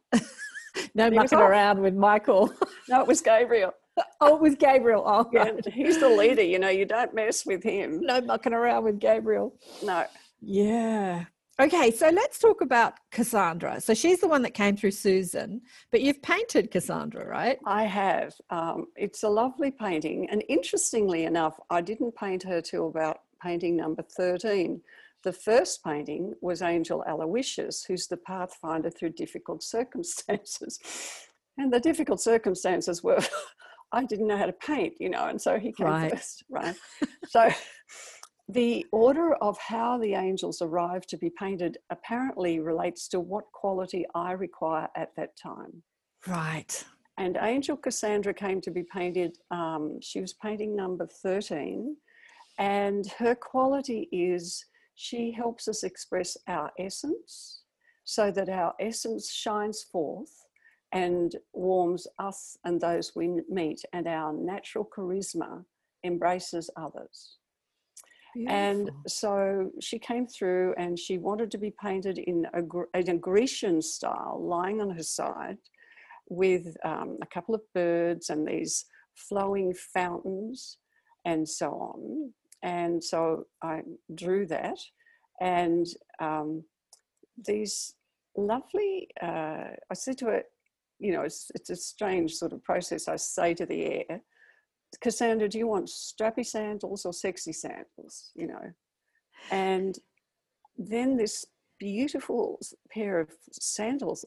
no 0.94 1.10
mucking 1.10 1.38
around 1.38 1.80
with 1.80 1.94
michael 1.94 2.52
No, 2.88 3.00
it 3.00 3.06
was 3.06 3.20
Gabriel. 3.20 3.72
oh 4.20 4.36
it 4.36 4.42
was 4.42 4.54
gabriel 4.56 5.02
oh 5.06 5.28
Yeah, 5.32 5.44
right. 5.44 5.68
he's 5.72 5.98
the 5.98 6.08
leader. 6.08 6.42
You 6.42 6.58
know, 6.58 6.68
you 6.68 6.84
don't 6.84 7.14
mess 7.14 7.46
with 7.46 7.62
him. 7.62 8.00
no 8.02 8.20
mucking 8.20 8.52
around 8.52 8.84
with 8.84 8.98
gabriel 8.98 9.54
No. 9.82 10.04
Yeah. 10.40 11.24
Okay, 11.58 11.90
so 11.90 12.10
let's 12.10 12.38
talk 12.38 12.60
about 12.60 12.92
Cassandra. 13.10 13.80
So 13.80 13.94
she's 13.94 14.20
the 14.20 14.28
one 14.28 14.42
that 14.42 14.52
came 14.52 14.76
through 14.76 14.90
Susan, 14.90 15.62
but 15.90 16.02
you've 16.02 16.20
painted 16.20 16.70
Cassandra, 16.70 17.26
right? 17.26 17.58
I 17.64 17.84
have. 17.84 18.34
Um, 18.50 18.88
it's 18.94 19.22
a 19.22 19.28
lovely 19.30 19.70
painting. 19.70 20.28
And 20.30 20.44
interestingly 20.50 21.24
enough, 21.24 21.58
I 21.70 21.80
didn't 21.80 22.14
paint 22.14 22.42
her 22.42 22.60
till 22.60 22.88
about 22.88 23.20
painting 23.42 23.74
number 23.74 24.02
13. 24.02 24.82
The 25.26 25.32
first 25.32 25.82
painting 25.82 26.34
was 26.40 26.62
Angel 26.62 27.02
Aloysius, 27.04 27.82
who's 27.82 28.06
the 28.06 28.16
pathfinder 28.16 28.90
through 28.90 29.10
difficult 29.10 29.60
circumstances. 29.76 30.78
And 31.58 31.72
the 31.72 31.80
difficult 31.80 32.20
circumstances 32.20 33.02
were 33.02 33.18
I 33.92 34.04
didn't 34.04 34.28
know 34.28 34.36
how 34.36 34.46
to 34.46 34.52
paint, 34.52 34.94
you 35.00 35.10
know, 35.10 35.26
and 35.26 35.42
so 35.42 35.58
he 35.58 35.72
came 35.72 35.88
Right. 35.88 36.12
first, 36.12 36.44
right? 36.48 36.76
so 37.28 37.50
the 38.48 38.86
order 38.92 39.34
of 39.42 39.58
how 39.58 39.98
the 39.98 40.14
angels 40.14 40.62
arrive 40.62 41.08
to 41.08 41.16
be 41.16 41.32
painted 41.36 41.78
apparently 41.90 42.60
relates 42.60 43.08
to 43.08 43.18
what 43.18 43.50
quality 43.52 44.06
I 44.14 44.30
require 44.30 44.88
at 44.96 45.10
that 45.16 45.30
time. 45.36 45.82
Right. 46.28 46.84
And 47.18 47.36
Angel 47.40 47.76
Cassandra 47.76 48.32
came 48.32 48.60
to 48.60 48.70
be 48.70 48.84
painted, 48.94 49.38
um, 49.50 49.98
she 50.00 50.20
was 50.20 50.34
painting 50.34 50.76
number 50.76 51.08
13. 51.20 51.96
And 52.58 53.06
her 53.18 53.34
quality 53.34 54.08
is 54.12 54.64
she 54.96 55.30
helps 55.30 55.68
us 55.68 55.84
express 55.84 56.36
our 56.48 56.72
essence 56.78 57.62
so 58.04 58.30
that 58.30 58.48
our 58.48 58.74
essence 58.80 59.32
shines 59.32 59.84
forth 59.92 60.44
and 60.92 61.36
warms 61.52 62.06
us 62.18 62.56
and 62.64 62.80
those 62.80 63.12
we 63.14 63.28
meet, 63.48 63.82
and 63.92 64.06
our 64.06 64.32
natural 64.32 64.88
charisma 64.96 65.64
embraces 66.04 66.70
others. 66.76 67.36
And 68.48 68.90
so 69.06 69.70
she 69.80 69.98
came 69.98 70.26
through 70.26 70.74
and 70.76 70.98
she 70.98 71.16
wanted 71.16 71.50
to 71.52 71.58
be 71.58 71.72
painted 71.82 72.18
in 72.18 72.46
a, 72.52 72.60
in 72.98 73.10
a 73.10 73.16
Grecian 73.16 73.80
style, 73.80 74.38
lying 74.42 74.80
on 74.80 74.90
her 74.90 75.02
side 75.02 75.56
with 76.28 76.76
um, 76.84 77.16
a 77.22 77.26
couple 77.26 77.54
of 77.54 77.62
birds 77.74 78.28
and 78.30 78.46
these 78.46 78.84
flowing 79.14 79.74
fountains 79.94 80.78
and 81.24 81.48
so 81.48 81.70
on. 81.70 82.32
And 82.62 83.02
so 83.02 83.46
I 83.62 83.82
drew 84.14 84.46
that. 84.46 84.78
And 85.40 85.86
um, 86.20 86.64
these 87.46 87.94
lovely, 88.36 89.08
uh, 89.22 89.68
I 89.90 89.94
said 89.94 90.18
to 90.18 90.26
her, 90.26 90.42
you 90.98 91.12
know, 91.12 91.22
it's, 91.22 91.50
it's 91.54 91.70
a 91.70 91.76
strange 91.76 92.34
sort 92.34 92.52
of 92.52 92.64
process. 92.64 93.08
I 93.08 93.16
say 93.16 93.54
to 93.54 93.66
the 93.66 93.84
air, 93.84 94.20
Cassandra, 95.00 95.48
do 95.48 95.58
you 95.58 95.66
want 95.66 95.88
strappy 95.88 96.46
sandals 96.46 97.04
or 97.04 97.12
sexy 97.12 97.52
sandals? 97.52 98.30
You 98.34 98.46
know, 98.46 98.72
and 99.50 99.98
then 100.78 101.16
this 101.16 101.44
beautiful 101.78 102.58
pair 102.90 103.20
of 103.20 103.30
sandals, 103.52 104.24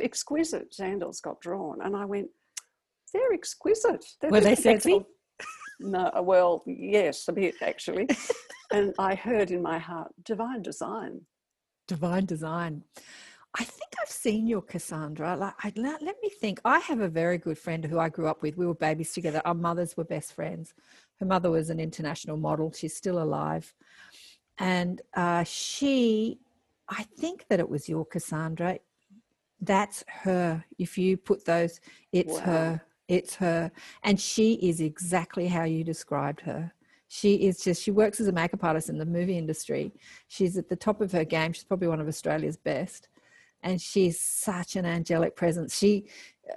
exquisite 0.00 0.74
sandals, 0.74 1.20
got 1.20 1.40
drawn, 1.40 1.80
and 1.82 1.96
I 1.96 2.04
went, 2.04 2.28
"They're 3.12 3.32
exquisite." 3.32 4.04
They're 4.20 4.30
Were 4.30 4.40
they 4.40 4.54
sexy? 4.54 4.70
excellent." 4.70 5.06
No, 5.80 6.10
well, 6.22 6.62
yes, 6.66 7.28
a 7.28 7.32
bit 7.32 7.56
actually. 7.62 8.08
and 8.72 8.94
I 8.98 9.14
heard 9.14 9.50
in 9.50 9.62
my 9.62 9.78
heart, 9.78 10.12
"Divine 10.24 10.62
design." 10.62 11.22
Divine 11.88 12.24
design. 12.26 12.84
I 13.56 13.62
think 13.64 13.92
I've 14.02 14.08
seen 14.10 14.46
your 14.48 14.62
Cassandra. 14.62 15.36
Like, 15.36 15.54
I, 15.62 15.72
let, 15.76 16.02
let 16.02 16.16
me 16.22 16.28
think. 16.28 16.60
I 16.64 16.80
have 16.80 17.00
a 17.00 17.08
very 17.08 17.38
good 17.38 17.56
friend 17.58 17.84
who 17.84 17.98
I 18.00 18.08
grew 18.08 18.26
up 18.26 18.42
with. 18.42 18.56
We 18.56 18.66
were 18.66 18.74
babies 18.74 19.12
together. 19.12 19.40
Our 19.44 19.54
mothers 19.54 19.96
were 19.96 20.04
best 20.04 20.32
friends. 20.32 20.74
Her 21.20 21.26
mother 21.26 21.50
was 21.50 21.70
an 21.70 21.78
international 21.78 22.36
model. 22.36 22.72
She's 22.72 22.96
still 22.96 23.22
alive. 23.22 23.72
And 24.58 25.02
uh, 25.14 25.44
she, 25.44 26.40
I 26.88 27.04
think 27.18 27.46
that 27.48 27.60
it 27.60 27.68
was 27.68 27.88
your 27.88 28.04
Cassandra. 28.04 28.78
That's 29.60 30.02
her. 30.08 30.64
If 30.78 30.98
you 30.98 31.16
put 31.16 31.44
those, 31.44 31.80
it's 32.12 32.34
Wow. 32.34 32.40
her. 32.40 32.82
It's 33.08 33.34
her. 33.36 33.70
And 34.02 34.18
she 34.20 34.54
is 34.54 34.80
exactly 34.80 35.48
how 35.48 35.64
you 35.64 35.84
described 35.84 36.40
her. 36.42 36.72
She 37.08 37.34
is 37.46 37.62
just, 37.62 37.82
she 37.82 37.90
works 37.90 38.18
as 38.18 38.26
a 38.26 38.32
makeup 38.32 38.64
artist 38.64 38.88
in 38.88 38.98
the 38.98 39.06
movie 39.06 39.38
industry. 39.38 39.92
She's 40.28 40.56
at 40.56 40.68
the 40.68 40.76
top 40.76 41.00
of 41.00 41.12
her 41.12 41.24
game. 41.24 41.52
She's 41.52 41.64
probably 41.64 41.88
one 41.88 42.00
of 42.00 42.08
Australia's 42.08 42.56
best. 42.56 43.08
And 43.62 43.80
she's 43.80 44.20
such 44.20 44.76
an 44.76 44.84
angelic 44.84 45.36
presence. 45.36 45.78
She, 45.78 46.06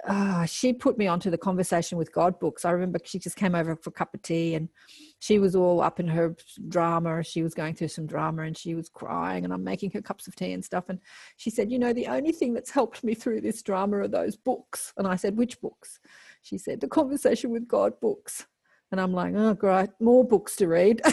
ah, 0.06 0.44
she 0.46 0.74
put 0.74 0.98
me 0.98 1.06
onto 1.06 1.30
the 1.30 1.38
conversation 1.38 1.96
with 1.96 2.12
God 2.12 2.38
books. 2.38 2.64
I 2.66 2.70
remember 2.72 2.98
she 3.02 3.18
just 3.18 3.36
came 3.36 3.54
over 3.54 3.76
for 3.76 3.90
a 3.90 3.92
cup 3.92 4.12
of 4.14 4.20
tea 4.20 4.56
and 4.56 4.68
she 5.18 5.38
was 5.38 5.56
all 5.56 5.80
up 5.80 6.00
in 6.00 6.08
her 6.08 6.36
drama. 6.68 7.22
She 7.22 7.42
was 7.42 7.54
going 7.54 7.74
through 7.74 7.88
some 7.88 8.06
drama 8.06 8.42
and 8.42 8.56
she 8.56 8.74
was 8.74 8.90
crying 8.90 9.44
and 9.44 9.54
I'm 9.54 9.64
making 9.64 9.92
her 9.92 10.02
cups 10.02 10.26
of 10.26 10.36
tea 10.36 10.52
and 10.52 10.64
stuff. 10.64 10.84
And 10.88 10.98
she 11.36 11.48
said, 11.48 11.70
you 11.70 11.78
know, 11.78 11.94
the 11.94 12.08
only 12.08 12.32
thing 12.32 12.52
that's 12.52 12.70
helped 12.70 13.02
me 13.02 13.14
through 13.14 13.40
this 13.40 13.62
drama 13.62 13.98
are 13.98 14.08
those 14.08 14.36
books. 14.36 14.92
And 14.98 15.06
I 15.06 15.16
said, 15.16 15.36
which 15.36 15.60
books? 15.62 16.00
She 16.48 16.56
said, 16.56 16.80
The 16.80 16.88
Conversation 16.88 17.50
with 17.50 17.68
God 17.68 18.00
books. 18.00 18.46
And 18.90 18.98
I'm 19.00 19.12
like, 19.12 19.34
Oh, 19.36 19.52
great, 19.52 19.90
more 20.00 20.24
books 20.26 20.56
to 20.56 20.66
read. 20.66 21.02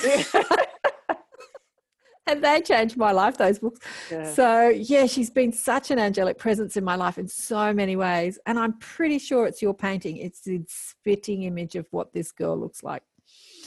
and 2.27 2.41
they 2.43 2.61
changed 2.61 2.95
my 2.95 3.11
life, 3.11 3.37
those 3.37 3.59
books. 3.59 3.79
Yeah. 4.09 4.31
So, 4.31 4.69
yeah, 4.69 5.07
she's 5.07 5.29
been 5.29 5.51
such 5.51 5.91
an 5.91 5.99
angelic 5.99 6.37
presence 6.37 6.77
in 6.77 6.85
my 6.85 6.95
life 6.95 7.17
in 7.17 7.27
so 7.27 7.73
many 7.73 7.97
ways. 7.97 8.39
And 8.45 8.57
I'm 8.57 8.77
pretty 8.79 9.19
sure 9.19 9.45
it's 9.45 9.61
your 9.61 9.73
painting. 9.73 10.17
It's 10.17 10.39
the 10.41 10.61
spitting 10.67 11.43
image 11.43 11.75
of 11.75 11.85
what 11.91 12.13
this 12.13 12.31
girl 12.31 12.57
looks 12.57 12.81
like. 12.81 13.03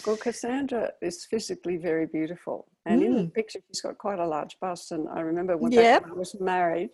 Well, 0.06 0.16
Cassandra 0.16 0.92
is 1.02 1.26
physically 1.26 1.76
very 1.76 2.06
beautiful. 2.06 2.66
And 2.86 3.02
in 3.02 3.14
the 3.14 3.22
Mm. 3.24 3.34
picture, 3.34 3.58
she's 3.68 3.82
got 3.82 3.98
quite 3.98 4.18
a 4.18 4.26
large 4.26 4.58
bust. 4.58 4.90
And 4.92 5.06
I 5.10 5.20
remember 5.20 5.58
when, 5.58 5.72
Yep. 5.72 6.06
I 6.08 6.12
was 6.14 6.34
married, 6.40 6.88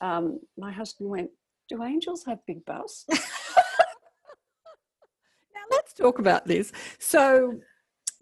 um, 0.00 0.38
my 0.56 0.70
husband 0.70 1.10
went, 1.10 1.30
Do 1.68 1.82
angels 1.82 2.24
have 2.26 2.38
big 2.46 2.64
busts? 2.66 3.06
Talk 5.96 6.18
about 6.18 6.46
this. 6.46 6.72
So, 6.98 7.58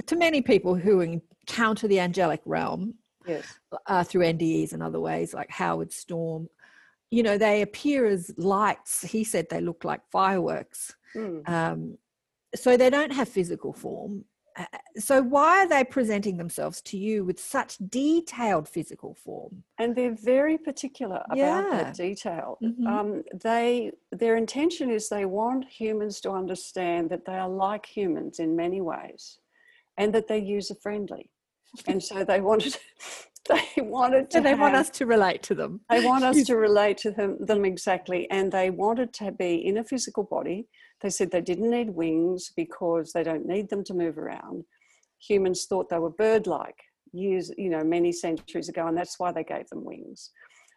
to 0.06 0.16
many 0.16 0.42
people 0.42 0.74
who 0.74 1.00
encounter 1.00 1.88
the 1.88 2.00
angelic 2.00 2.40
realm 2.44 2.94
yes. 3.26 3.44
uh, 3.86 4.04
through 4.04 4.22
NDEs 4.22 4.72
and 4.72 4.82
other 4.82 5.00
ways, 5.00 5.32
like 5.32 5.50
Howard 5.50 5.92
Storm, 5.92 6.48
you 7.10 7.22
know, 7.22 7.38
they 7.38 7.62
appear 7.62 8.06
as 8.06 8.32
lights. 8.36 9.02
He 9.02 9.22
said 9.22 9.46
they 9.48 9.60
look 9.60 9.84
like 9.84 10.00
fireworks. 10.10 10.94
Mm. 11.14 11.48
Um, 11.48 11.98
so 12.54 12.76
they 12.76 12.90
don't 12.90 13.12
have 13.12 13.28
physical 13.28 13.72
form. 13.72 14.24
Uh, 14.56 14.64
so 14.98 15.22
why 15.22 15.64
are 15.64 15.68
they 15.68 15.84
presenting 15.84 16.36
themselves 16.36 16.80
to 16.82 16.98
you 16.98 17.24
with 17.24 17.40
such 17.40 17.78
detailed 17.88 18.68
physical 18.68 19.14
form? 19.14 19.62
And 19.78 19.94
they're 19.96 20.14
very 20.14 20.58
particular 20.58 21.22
about 21.26 21.36
Yeah. 21.36 21.68
that 21.70 21.94
detail. 21.94 22.58
Mhm. 22.62 22.86
Um, 22.86 23.24
they 23.34 23.92
their 24.10 24.36
intention 24.36 24.90
is 24.90 25.08
they 25.08 25.24
want 25.24 25.64
humans 25.64 26.20
to 26.22 26.30
understand 26.30 27.08
that 27.10 27.24
they 27.24 27.34
are 27.36 27.48
like 27.48 27.86
humans 27.86 28.38
in 28.38 28.54
many 28.56 28.80
ways, 28.80 29.38
and 29.96 30.12
that 30.14 30.28
they're 30.28 30.38
user 30.38 30.74
friendly. 30.74 31.30
And 31.86 32.02
so 32.02 32.24
they 32.24 32.40
wanted 32.42 32.76
they 33.48 33.82
wanted 33.82 34.30
to 34.30 34.38
So 34.38 34.42
they 34.42 34.54
want 34.54 34.74
us 34.76 34.90
to 34.90 35.06
relate 35.06 35.42
to 35.44 35.54
them. 35.54 35.80
they 35.90 36.00
want 36.00 36.24
us 36.24 36.44
to 36.44 36.56
relate 36.56 36.98
to 36.98 37.10
them, 37.10 37.38
them 37.40 37.64
exactly, 37.64 38.30
and 38.30 38.52
they 38.52 38.70
wanted 38.70 39.12
to 39.14 39.32
be 39.32 39.54
in 39.66 39.78
a 39.78 39.84
physical 39.84 40.24
body. 40.24 40.68
They 41.02 41.10
said 41.10 41.30
they 41.30 41.40
didn't 41.40 41.70
need 41.70 41.90
wings 41.90 42.52
because 42.56 43.12
they 43.12 43.24
don't 43.24 43.46
need 43.46 43.68
them 43.68 43.82
to 43.84 43.94
move 43.94 44.18
around. 44.18 44.64
Humans 45.28 45.66
thought 45.66 45.88
they 45.88 45.98
were 45.98 46.10
bird-like 46.10 46.78
years, 47.12 47.50
you 47.58 47.70
know, 47.70 47.82
many 47.82 48.12
centuries 48.12 48.68
ago, 48.68 48.86
and 48.86 48.96
that's 48.96 49.18
why 49.18 49.32
they 49.32 49.44
gave 49.44 49.68
them 49.68 49.84
wings. 49.84 50.30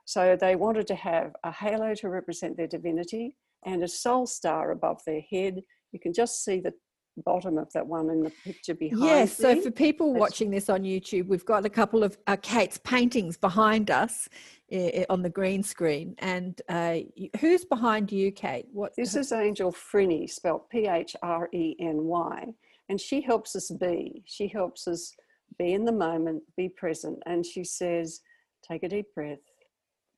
So 0.06 0.36
they 0.36 0.56
wanted 0.56 0.88
to 0.88 0.96
have 0.96 1.36
a 1.44 1.52
halo 1.52 1.94
to 1.96 2.10
represent 2.10 2.58
their 2.58 2.68
divinity 2.68 3.38
and 3.66 3.84
a 3.84 3.88
soul 3.88 4.28
star 4.28 4.72
above 4.72 5.02
their 5.06 5.22
head. 5.32 5.62
You 5.92 6.00
can 6.00 6.14
just 6.14 6.44
see 6.44 6.60
the 6.60 6.74
bottom 7.24 7.58
of 7.58 7.72
that 7.74 7.86
one 7.86 8.10
in 8.10 8.22
the 8.22 8.32
picture 8.44 8.74
behind. 8.74 9.04
Yes. 9.04 9.38
So 9.38 9.62
for 9.62 9.72
people 9.72 10.14
That's- 10.14 10.20
watching 10.20 10.52
this 10.52 10.70
on 10.70 10.84
YouTube, 10.84 11.28
we've 11.28 11.46
got 11.46 11.66
a 11.66 11.70
couple 11.70 12.04
of 12.04 12.18
uh, 12.28 12.38
Kayt's 12.38 12.78
paintings 12.80 13.38
behind 13.38 13.90
us 13.90 14.28
uh, 14.74 15.06
on 15.10 15.22
the 15.22 15.30
green 15.30 15.64
screen. 15.64 16.16
And 16.20 16.62
uh, 16.70 16.98
who's 17.40 17.66
behind 17.66 18.12
you, 18.12 18.32
Kayt? 18.32 18.66
What? 18.74 18.94
This 18.96 19.16
is 19.16 19.32
Angel 19.32 19.72
Phreny, 19.72 20.30
spelled 20.30 20.70
P 20.70 20.88
H 20.88 21.16
R 21.22 21.50
E 21.54 21.76
N 21.80 22.04
Y, 22.04 22.54
and 22.90 23.00
she 23.00 23.22
helps 23.22 23.56
us 23.56 23.72
be. 23.72 24.24
She 24.26 24.48
helps 24.48 24.88
us 24.88 25.14
be 25.58 25.74
in 25.74 25.86
the 25.86 25.92
moment, 25.92 26.44
be 26.58 26.70
present. 26.70 27.20
And 27.26 27.46
she 27.46 27.64
says, 27.64 28.22
take 28.68 28.84
a 28.84 28.90
deep 28.90 29.14
breath, 29.14 29.40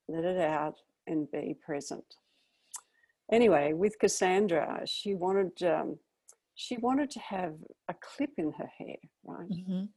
let 0.08 0.24
it 0.24 0.40
out, 0.40 0.76
and 1.06 1.30
be 1.30 1.56
present. 1.64 2.04
Anyway, 3.30 3.74
with 3.74 3.98
Cassandra, 3.98 4.80
she 4.86 5.14
wanted 5.14 5.62
um, 5.62 5.98
she 6.60 6.76
wanted 6.78 7.08
to 7.08 7.20
have 7.20 7.54
a 7.88 7.94
clip 8.02 8.30
in 8.36 8.50
her 8.58 8.68
hair, 8.78 8.96
right? 9.24 9.48
Mhm. 9.48 9.88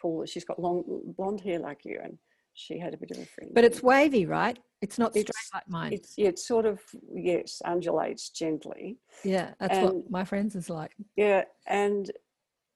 Full. 0.00 0.24
She's 0.26 0.44
got 0.44 0.60
long 0.60 0.84
blonde 1.16 1.40
hair 1.40 1.58
like 1.58 1.84
you, 1.84 1.98
and 2.00 2.16
she 2.52 2.78
had 2.78 2.94
a 2.94 2.96
bit 2.96 3.10
of 3.10 3.18
a 3.18 3.26
fringe. 3.26 3.52
But 3.52 3.64
it's 3.64 3.82
wavy, 3.82 4.24
right? 4.24 4.56
It's 4.80 4.96
not 4.96 5.10
straight 5.10 5.28
It's- 5.30 5.50
like 5.52 5.68
mine. 5.68 5.92
it's 5.92 6.16
yeah, 6.16 6.28
it's 6.28 6.46
sort 6.46 6.66
of 6.66 6.80
yes, 7.12 7.60
undulates 7.64 8.30
gently. 8.30 9.00
yeah, 9.24 9.54
that's 9.58 9.74
and- 9.76 9.86
what 9.86 10.10
my 10.10 10.24
friends 10.24 10.54
is 10.54 10.70
like. 10.70 10.94
Yeah, 11.16 11.46
and 11.66 12.12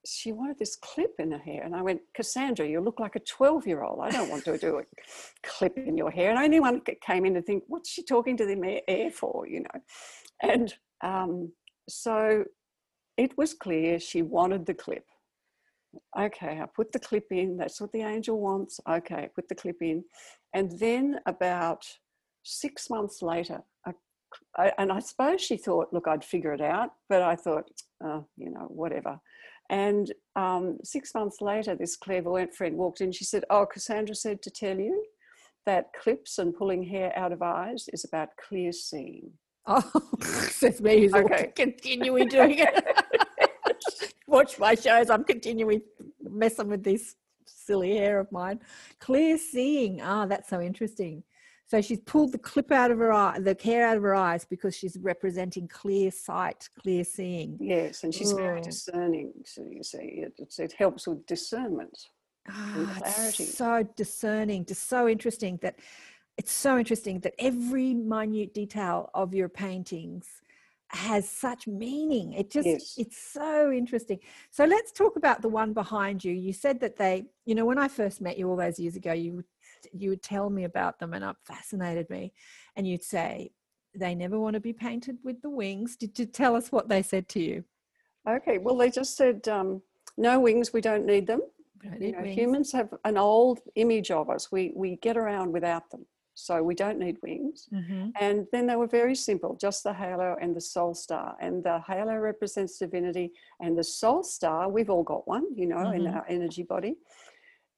she 0.05 0.33
wanted 0.33 0.59
this 0.59 0.75
clip 0.75 1.15
in 1.21 1.31
her 1.31 1.39
hair. 1.39 1.63
And 1.63 1.77
I 1.77 1.83
went, 1.83 2.01
Cassandra, 2.15 2.67
you 2.67 2.81
look 2.81 2.99
like 2.99 3.15
a 3.15 3.21
12 3.21 3.67
year 3.69 3.83
old. 3.85 4.01
I 4.01 4.11
don't 4.11 4.31
want 4.31 4.45
to 4.47 4.59
do 4.59 4.79
a 4.79 4.85
clip 5.45 5.77
in 5.79 5.97
your 5.97 6.11
hair. 6.11 6.31
And 6.31 6.39
anyone 6.41 6.81
came 7.03 7.25
in 7.27 7.37
and 7.37 7.45
think, 7.47 7.65
what's 7.69 7.91
she 7.91 8.03
talking 8.03 8.37
to 8.39 8.47
the 8.47 8.83
air 8.89 9.11
for, 9.13 9.47
you 9.47 9.61
know? 9.61 9.81
And 10.43 10.75
um, 11.03 11.53
so 11.89 12.45
it 13.19 13.37
was 13.37 13.53
clear 13.53 14.01
she 14.01 14.23
wanted 14.23 14.65
the 14.65 14.75
clip. 14.75 15.05
Okay, 16.19 16.61
I 16.63 16.67
put 16.75 16.93
the 16.93 16.99
clip 16.99 17.27
in. 17.31 17.57
That's 17.57 17.81
what 17.81 17.93
the 17.93 18.03
angel 18.03 18.41
wants. 18.41 18.81
Okay, 18.89 19.29
put 19.35 19.49
the 19.49 19.55
clip 19.55 19.83
in. 19.83 20.05
And 20.55 20.79
then 20.79 21.19
about 21.27 21.85
six 22.45 22.89
months 22.89 23.21
later, 23.21 23.63
a 23.87 23.93
I, 24.57 24.73
and 24.79 24.93
I 24.93 25.01
suppose 25.01 25.41
she 25.41 25.57
thought, 25.57 25.93
look, 25.93 26.07
I'd 26.07 26.25
figure 26.25 26.53
it 26.53 26.61
out, 26.61 26.91
but 27.09 27.23
I 27.23 27.35
thought, 27.35 27.71
oh, 28.05 28.27
you 28.37 28.51
know, 28.51 28.67
whatever. 28.69 29.19
And 29.71 30.13
um, 30.37 30.79
six 30.83 31.15
months 31.15 31.41
later, 31.41 31.75
this 31.75 31.97
clairvoyant 31.97 32.55
friend 32.55 32.77
walked 32.77 33.01
in. 33.01 33.13
She 33.13 33.25
said, 33.25 33.45
Oh, 33.51 33.67
Cassandra 33.67 34.15
said 34.15 34.43
to 34.43 34.51
tell 34.51 34.79
you 34.79 35.05
that 35.67 35.93
clips 36.01 36.39
and 36.39 36.57
pulling 36.57 36.83
hair 36.83 37.13
out 37.17 37.33
of 37.33 37.43
eyes 37.43 37.89
is 37.93 38.05
about 38.05 38.31
clear 38.49 38.73
seeing. 38.73 39.33
Oh, 39.71 40.03
says 40.23 40.81
me 40.81 41.01
who's 41.03 41.15
Okay. 41.15 41.53
continuing 41.55 42.29
doing 42.29 42.59
it. 42.59 42.85
Watch 44.27 44.59
my 44.59 44.75
shows. 44.75 45.11
I'm 45.11 45.25
continuing 45.25 45.83
messing 46.23 46.69
with 46.69 46.83
this 46.83 47.17
silly 47.47 47.97
hair 47.97 48.19
of 48.19 48.33
mine. 48.33 48.61
Clear 48.99 49.37
seeing. 49.37 50.01
Ah, 50.01 50.25
that's 50.25 50.49
so 50.49 50.61
interesting. 50.63 51.23
So 51.67 51.83
she's 51.83 52.01
pulled 52.01 52.33
the 52.33 52.39
clip 52.39 52.73
out 52.73 52.91
of 52.91 52.97
her 52.99 53.13
eye, 53.13 53.39
the 53.41 53.55
hair 53.63 53.87
out 53.87 53.99
of 53.99 54.03
her 54.03 54.15
eyes 54.15 54.47
because 54.47 54.75
she's 54.75 54.97
representing 55.03 55.69
clear 55.69 56.11
sight, 56.11 56.67
clear 56.81 57.05
seeing. 57.05 57.59
Yes, 57.61 58.05
and 58.05 58.15
she's 58.15 58.33
very 58.33 58.61
Oh. 58.61 58.65
discerning. 58.65 59.35
So 59.45 59.67
you 59.71 59.83
see, 59.83 60.25
it, 60.25 60.33
it 60.59 60.73
helps 60.73 61.07
with 61.07 61.27
discernment. 61.27 61.99
Ah, 62.49 62.99
so 63.35 63.87
discerning, 63.97 64.65
just 64.65 64.89
so 64.89 65.07
interesting 65.09 65.59
that 65.61 65.79
it's 66.39 66.53
so 66.53 66.79
interesting 66.79 67.19
that 67.21 67.35
every 67.39 67.93
minute 67.93 68.55
detail 68.55 69.11
of 69.13 69.35
your 69.35 69.49
paintings 69.49 70.27
has 70.91 71.29
such 71.29 71.67
meaning. 71.67 72.33
It 72.33 72.51
just 72.51 72.67
Yes. 72.67 72.95
it's 72.97 73.19
so 73.19 73.71
interesting. 73.73 74.21
So 74.51 74.65
let's 74.65 74.93
talk 74.93 75.17
about 75.17 75.43
the 75.43 75.49
one 75.49 75.75
behind 75.75 76.25
you. 76.25 76.33
You 76.33 76.53
said 76.53 76.81
that 76.81 76.97
they, 76.97 77.27
you 77.45 77.55
know, 77.55 77.67
when 77.67 77.77
I 77.77 77.89
first 77.89 78.21
met 78.21 78.39
you 78.39 78.49
all 78.49 78.57
those 78.57 78.79
years 78.79 78.97
ago, 78.97 79.13
you 79.13 79.35
would 79.35 79.45
you 79.93 80.11
would 80.11 80.23
tell 80.23 80.49
me 80.49 80.65
about 80.65 80.99
them 80.99 81.13
and 81.13 81.25
it 81.25 81.37
fascinated 81.45 82.09
me. 82.09 82.33
And 82.77 82.87
you'd 82.87 83.03
say 83.03 83.51
they 83.95 84.15
never 84.15 84.39
want 84.39 84.55
to 84.55 84.61
be 84.61 84.73
painted 84.73 85.19
with 85.25 85.43
the 85.43 85.51
wings. 85.51 85.97
Did 85.97 86.19
you 86.19 86.25
tell 86.25 86.55
us 86.57 86.73
what 86.73 86.89
they 86.89 87.03
said 87.03 87.29
to 87.31 87.41
you? 87.41 87.65
Okay, 88.29 88.59
well, 88.59 88.77
they 88.77 88.91
just 88.91 89.17
said, 89.17 89.49
um, 89.49 89.83
no 90.17 90.39
wings, 90.41 90.73
we 90.73 90.81
don't 90.81 91.07
need 91.07 91.27
them. 91.27 91.43
You 91.99 92.13
know, 92.13 92.25
humans 92.25 92.73
have 92.73 92.93
an 93.05 93.17
old 93.17 93.61
image 93.77 94.11
of 94.11 94.29
us. 94.31 94.53
We, 94.53 94.73
we 94.75 94.97
get 94.97 95.17
around 95.17 95.53
without 95.53 95.91
them. 95.91 96.07
So 96.39 96.63
we 96.63 96.75
don't 96.77 96.99
need 97.01 97.19
wings. 97.21 97.69
Mhm. 97.73 98.13
And 98.21 98.47
then 98.53 98.67
they 98.67 98.77
were 98.77 98.87
very 98.87 99.17
simple, 99.17 99.57
just 99.57 99.83
the 99.83 99.93
halo 99.93 100.37
and 100.41 100.55
the 100.55 100.61
soul 100.61 100.95
star. 100.95 101.37
And 101.41 101.65
the 101.65 101.81
halo 101.81 102.15
represents 102.17 102.79
divinity, 102.79 103.33
and 103.61 103.77
the 103.77 103.83
soul 103.83 104.23
star, 104.23 104.69
we've 104.69 104.89
all 104.89 105.03
got 105.03 105.27
one, 105.27 105.47
you 105.57 105.67
know, 105.67 105.91
in 105.91 106.05
Mhm. 106.05 106.15
our 106.15 106.25
energy 106.29 106.63
body. 106.63 106.97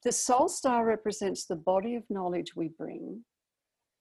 The 0.02 0.12
soul 0.12 0.48
star 0.48 0.84
represents 0.84 1.46
the 1.46 1.56
body 1.56 1.94
of 1.94 2.08
knowledge 2.10 2.54
we 2.54 2.68
bring 2.68 3.24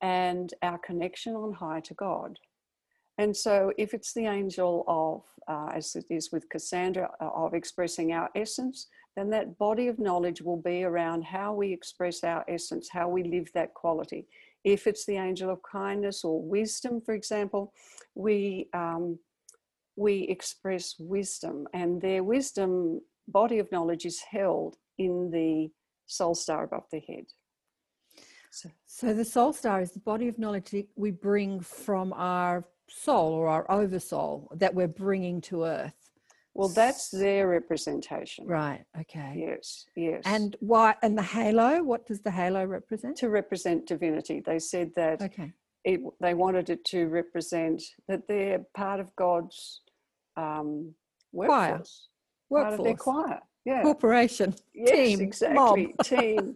and 0.01 0.53
our 0.61 0.77
connection 0.77 1.35
on 1.35 1.53
high 1.53 1.81
to 1.81 1.93
God. 1.93 2.39
And 3.17 3.35
so, 3.35 3.73
if 3.77 3.93
it's 3.93 4.13
the 4.13 4.27
angel 4.27 4.83
of, 4.87 5.23
uh, 5.47 5.71
as 5.73 5.95
it 5.95 6.05
is 6.09 6.31
with 6.31 6.47
Cassandra, 6.49 7.13
uh, 7.19 7.29
of 7.29 7.53
expressing 7.53 8.11
our 8.13 8.29
essence, 8.35 8.87
then 9.15 9.29
that 9.31 9.57
body 9.57 9.87
of 9.89 9.99
knowledge 9.99 10.41
will 10.41 10.61
be 10.61 10.83
around 10.85 11.23
how 11.25 11.53
we 11.53 11.73
express 11.73 12.23
our 12.23 12.45
essence, 12.47 12.87
how 12.89 13.09
we 13.09 13.23
live 13.23 13.51
that 13.53 13.73
quality. 13.73 14.25
If 14.63 14.87
it's 14.87 15.05
the 15.05 15.17
angel 15.17 15.49
of 15.49 15.59
kindness 15.63 16.23
or 16.23 16.41
wisdom, 16.41 17.01
for 17.01 17.13
example, 17.13 17.73
we 18.15 18.69
um, 18.73 19.19
we 19.95 20.23
express 20.29 20.95
wisdom, 20.99 21.67
and 21.73 22.01
their 22.01 22.23
wisdom 22.23 23.01
body 23.27 23.59
of 23.59 23.71
knowledge 23.71 24.05
is 24.05 24.21
held 24.21 24.77
in 24.97 25.29
the 25.31 25.69
soul 26.07 26.35
star 26.35 26.63
above 26.63 26.85
the 26.91 26.99
head. 26.99 27.25
So, 28.51 28.69
So 28.85 29.13
the 29.13 29.25
soul 29.25 29.53
star 29.53 29.81
is 29.81 29.91
the 29.91 29.99
body 29.99 30.27
of 30.27 30.39
knowledge 30.39 30.71
that 30.71 30.87
we 30.95 31.11
bring 31.11 31.59
from 31.59 32.13
our 32.13 32.65
soul 32.89 33.33
or 33.33 33.47
our 33.47 33.69
oversoul 33.71 34.51
that 34.55 34.73
we're 34.73 34.87
bringing 34.87 35.41
to 35.41 35.65
earth. 35.65 35.98
Well, 36.53 36.69
that's 36.69 37.09
their 37.09 37.47
representation. 37.47 38.45
Right. 38.45 38.83
Okay. 38.99 39.35
Yes, 39.47 39.85
yes. 39.95 40.21
And 40.25 40.55
why? 40.59 40.95
And 41.01 41.17
the 41.17 41.23
halo. 41.23 41.83
What 41.83 42.05
does 42.05 42.21
the 42.21 42.31
halo 42.31 42.65
represent? 42.65 43.15
to 43.17 43.29
represent 43.29 43.85
divinity, 43.87 44.41
they 44.45 44.59
said 44.59 44.91
that 44.95 45.21
Okay. 45.21 45.53
it, 45.83 46.01
they 46.19 46.33
wanted 46.33 46.69
it 46.69 46.83
to 46.85 47.07
represent 47.07 47.81
that 48.07 48.27
they're 48.27 48.65
part 48.75 48.99
of 48.99 49.15
God's 49.15 49.81
um, 50.35 50.93
Choir. 51.33 51.71
workforce, 51.71 52.07
part 52.51 52.73
of 52.73 52.83
their 52.83 52.95
choir. 52.95 53.39
Yeah, 53.65 53.81
corporation, 53.83 54.55
yes, 54.73 54.91
team, 54.91 55.21
exactly, 55.21 55.55
mob. 55.87 55.97
team. 56.03 56.55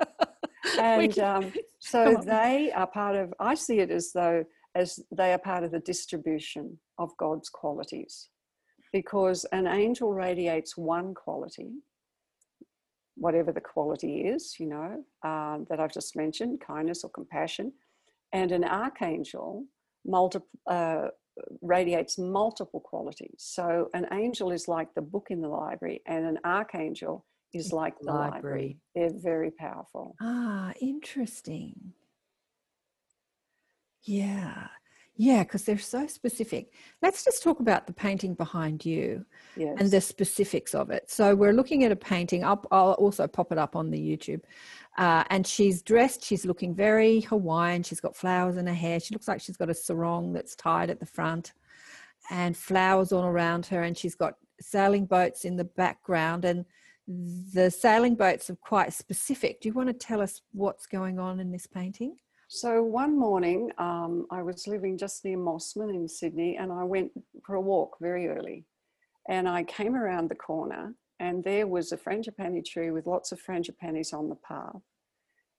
And 0.79 1.19
um, 1.19 1.53
so 1.79 2.15
they 2.25 2.71
are 2.73 2.87
part 2.87 3.15
of. 3.15 3.33
I 3.39 3.55
see 3.55 3.79
it 3.79 3.91
as 3.91 4.11
though 4.13 4.45
as 4.73 4.99
they 5.11 5.33
are 5.33 5.37
part 5.37 5.63
of 5.63 5.71
the 5.71 5.79
distribution 5.79 6.79
of 6.97 7.15
God's 7.17 7.49
qualities, 7.49 8.29
because 8.93 9.43
an 9.45 9.67
angel 9.67 10.13
radiates 10.13 10.77
one 10.77 11.13
quality, 11.15 11.71
whatever 13.15 13.51
the 13.51 13.59
quality 13.59 14.21
is, 14.21 14.55
you 14.59 14.67
know, 14.67 15.03
um, 15.23 15.65
that 15.69 15.79
I've 15.79 15.91
just 15.91 16.15
mentioned, 16.15 16.61
kindness 16.61 17.03
or 17.03 17.09
compassion, 17.09 17.73
and 18.31 18.51
an 18.51 18.63
archangel 18.63 19.65
multi- 20.05 20.39
uh, 20.67 21.07
radiates 21.61 22.19
multiple 22.19 22.79
qualities. 22.79 23.35
So 23.39 23.89
an 23.95 24.05
angel 24.11 24.51
is 24.51 24.67
like 24.67 24.93
the 24.93 25.01
book 25.01 25.27
in 25.31 25.41
the 25.41 25.49
library, 25.49 26.01
and 26.05 26.25
an 26.25 26.39
archangel 26.45 27.25
is 27.53 27.73
like 27.73 27.95
the 27.99 28.11
library. 28.11 28.31
library. 28.31 28.77
They're 28.95 29.19
very 29.19 29.51
powerful. 29.51 30.15
Ah, 30.21 30.73
interesting. 30.79 31.93
Yeah. 34.03 34.67
Yeah, 35.15 35.43
because 35.43 35.63
they're 35.63 35.77
so 35.77 36.07
specific. 36.07 36.73
Let's 37.03 37.23
just 37.23 37.43
talk 37.43 37.59
about 37.59 37.85
the 37.85 37.93
painting 37.93 38.33
behind 38.33 38.83
you 38.83 39.23
Yes. 39.55 39.75
and 39.79 39.91
the 39.91 40.01
specifics 40.01 40.73
of 40.73 40.89
it. 40.89 41.09
So 41.11 41.35
we're 41.35 41.53
looking 41.53 41.83
at 41.83 41.91
a 41.91 41.95
painting. 41.95 42.43
I'll, 42.43 42.65
I'll 42.71 42.93
also 42.93 43.27
pop 43.27 43.51
it 43.51 43.59
up 43.59 43.75
on 43.75 43.91
the 43.91 43.99
YouTube. 43.99 44.41
Uh, 44.97 45.23
and 45.29 45.45
she's 45.45 45.83
dressed. 45.83 46.23
She's 46.25 46.45
looking 46.45 46.73
very 46.73 47.21
Hawaiian. 47.21 47.83
She's 47.83 47.99
got 47.99 48.15
flowers 48.15 48.57
in 48.57 48.65
her 48.65 48.73
hair. 48.73 48.99
She 48.99 49.13
looks 49.13 49.27
like 49.27 49.39
she's 49.39 49.57
got 49.57 49.69
a 49.69 49.73
sarong 49.75 50.33
that's 50.33 50.55
tied 50.55 50.89
at 50.89 50.99
the 50.99 51.05
front, 51.05 51.53
and 52.31 52.57
flowers 52.57 53.11
all 53.11 53.25
around 53.25 53.67
her. 53.67 53.83
And 53.83 53.95
she's 53.95 54.15
got 54.15 54.33
sailing 54.59 55.05
boats 55.05 55.45
in 55.45 55.55
the 55.57 55.65
background. 55.65 56.45
And 56.45 56.65
the 57.07 57.69
sailing 57.69 58.15
boats 58.15 58.49
are 58.49 58.55
quite 58.55 58.93
specific. 58.93 59.61
Do 59.61 59.69
you 59.69 59.73
want 59.73 59.89
to 59.89 59.93
tell 59.93 60.21
us 60.21 60.41
what's 60.53 60.87
going 60.87 61.19
on 61.19 61.39
in 61.39 61.51
this 61.51 61.67
painting? 61.67 62.15
So 62.55 62.83
one 62.83 63.17
morning, 63.17 63.71
um, 63.79 64.27
I 64.29 64.43
was 64.43 64.67
living 64.67 64.95
just 64.95 65.25
near 65.25 65.39
Mosman 65.39 65.89
in 65.89 66.07
Sydney, 66.07 66.55
and 66.55 66.71
I 66.71 66.83
went 66.83 67.11
for 67.43 67.55
a 67.55 67.61
walk 67.61 67.97
very 67.99 68.27
early. 68.27 68.63
And 69.27 69.49
I 69.49 69.63
came 69.63 69.95
around 69.95 70.29
the 70.29 70.35
corner, 70.35 70.93
and 71.19 71.43
there 71.43 71.65
was 71.65 71.91
a 71.91 71.97
frangipani 71.97 72.63
tree 72.63 72.91
with 72.91 73.07
lots 73.07 73.31
of 73.31 73.41
frangipanis 73.41 74.13
on 74.13 74.29
the 74.29 74.35
path. 74.35 74.83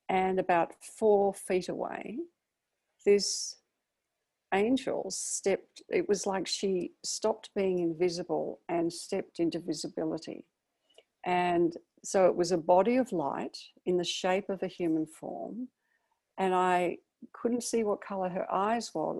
And 0.07 0.39
about 0.39 0.71
four 0.97 1.33
feet 1.33 1.67
away, 1.67 2.17
this 3.05 3.57
angel 4.53 5.07
stepped. 5.09 5.81
It 5.89 6.07
was 6.07 6.25
like 6.25 6.47
she 6.47 6.93
stopped 7.03 7.49
being 7.57 7.79
invisible 7.79 8.61
and 8.69 8.91
stepped 8.91 9.41
into 9.41 9.59
visibility. 9.59 10.45
And 11.25 11.75
so 12.05 12.27
it 12.27 12.37
was 12.37 12.53
a 12.53 12.57
body 12.57 12.95
of 12.95 13.11
light 13.11 13.57
in 13.85 13.97
the 13.97 14.05
shape 14.05 14.47
of 14.47 14.63
a 14.63 14.67
human 14.67 15.05
form 15.05 15.67
and 16.37 16.53
I 16.53 16.97
couldn't 17.33 17.63
see 17.63 17.83
what 17.83 18.01
color 18.01 18.29
her 18.29 18.51
eyes 18.51 18.93
were, 18.93 19.19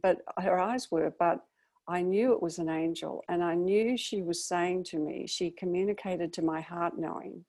but 0.00 0.18
her 0.38 0.58
eyes 0.58 0.90
were, 0.90 1.12
but 1.18 1.44
I 1.86 2.02
knew 2.02 2.32
it 2.32 2.42
was 2.42 2.58
an 2.58 2.68
angel, 2.68 3.24
and 3.28 3.42
I 3.42 3.54
knew 3.54 3.96
she 3.96 4.22
was 4.22 4.44
saying 4.44 4.84
to 4.84 4.98
me, 4.98 5.26
she 5.26 5.50
communicated 5.50 6.32
to 6.34 6.42
my 6.42 6.60
heart 6.60 6.98
knowing, 6.98 7.44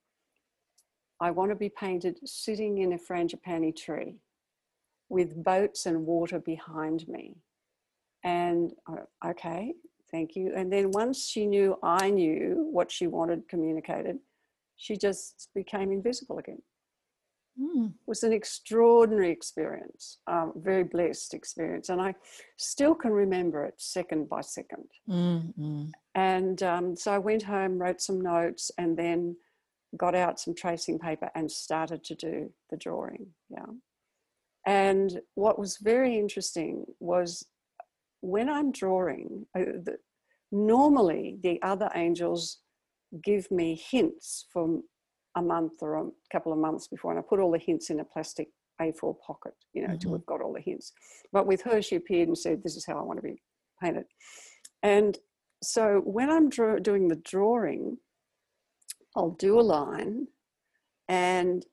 I 1.19 1.31
want 1.31 1.51
to 1.51 1.55
be 1.55 1.69
painted 1.69 2.19
sitting 2.25 2.77
in 2.77 2.93
a 2.93 2.97
frangipani 2.97 3.75
tree 3.75 4.15
with 5.09 5.43
boats 5.43 5.85
and 5.85 6.05
water 6.05 6.39
behind 6.39 7.07
me. 7.09 7.35
And 8.23 8.71
okay, 9.25 9.73
thank 10.11 10.35
you. 10.35 10.53
And 10.55 10.71
then 10.71 10.91
once 10.91 11.27
she 11.27 11.45
knew 11.45 11.77
I 11.83 12.09
knew 12.09 12.69
what 12.71 12.91
she 12.91 13.07
wanted 13.07 13.49
communicated, 13.49 14.19
she 14.77 14.95
just 14.95 15.49
became 15.53 15.91
invisible 15.91 16.37
again 16.37 16.61
Mm. 17.59 17.93
was 18.07 18.23
an 18.23 18.31
extraordinary 18.31 19.31
experience, 19.31 20.19
um, 20.27 20.53
very 20.55 20.83
blessed 20.83 21.33
experience, 21.33 21.89
and 21.89 22.01
I 22.01 22.15
still 22.57 22.95
can 22.95 23.11
remember 23.11 23.65
it 23.65 23.73
second 23.77 24.29
by 24.29 24.41
second. 24.41 24.85
Mm, 25.09 25.53
mm. 25.59 25.91
And 26.15 26.63
um, 26.63 26.95
so 26.95 27.11
I 27.11 27.17
went 27.17 27.43
home, 27.43 27.77
wrote 27.77 27.99
some 27.99 28.21
notes, 28.21 28.71
and 28.77 28.97
then 28.97 29.35
got 29.97 30.15
out 30.15 30.39
some 30.39 30.55
tracing 30.55 30.99
paper 30.99 31.29
and 31.35 31.51
started 31.51 32.03
to 32.05 32.15
do 32.15 32.53
the 32.69 32.77
drawing. 32.77 33.27
Yeah. 33.49 33.65
And 34.65 35.19
what 35.35 35.59
was 35.59 35.77
very 35.77 36.17
interesting 36.17 36.85
was 36.99 37.45
when 38.21 38.49
I'm 38.49 38.71
drawing, 38.71 39.47
uh, 39.57 39.81
the, 39.83 39.97
normally 40.51 41.39
the 41.41 41.61
other 41.61 41.89
angels 41.95 42.59
give 43.23 43.49
me 43.49 43.81
hints 43.89 44.45
for 44.53 44.79
a 45.35 45.41
month 45.41 45.73
or 45.81 45.95
a 45.95 46.09
couple 46.31 46.51
of 46.51 46.59
months 46.59 46.87
before, 46.87 47.11
and 47.11 47.19
I 47.19 47.23
put 47.23 47.39
all 47.39 47.51
the 47.51 47.57
hints 47.59 47.89
in 47.89 47.99
a 47.99 48.05
plastic 48.05 48.49
A4 48.81 49.13
pocket, 49.19 49.53
you 49.73 49.85
know, 49.87 49.95
till 49.97 50.11
Mhm. 50.11 50.13
we've 50.17 50.25
got 50.25 50.41
all 50.41 50.53
the 50.53 50.61
hints. 50.61 50.93
But 51.31 51.45
with 51.47 51.61
her, 51.63 51.81
she 51.81 51.95
appeared 51.95 52.27
and 52.29 52.37
said, 52.37 52.63
This 52.63 52.75
is 52.75 52.85
how 52.85 52.97
I 52.97 53.01
want 53.03 53.17
to 53.17 53.23
be 53.23 53.41
painted. 53.81 54.07
And 54.81 55.17
so 55.61 55.99
when 56.01 56.29
I'm 56.29 56.49
draw- 56.49 56.79
doing 56.79 57.07
the 57.09 57.17
drawing, 57.17 57.99
I'll 59.15 59.31
do 59.31 59.59
a 59.59 59.61
line, 59.61 60.27
and 61.07 61.65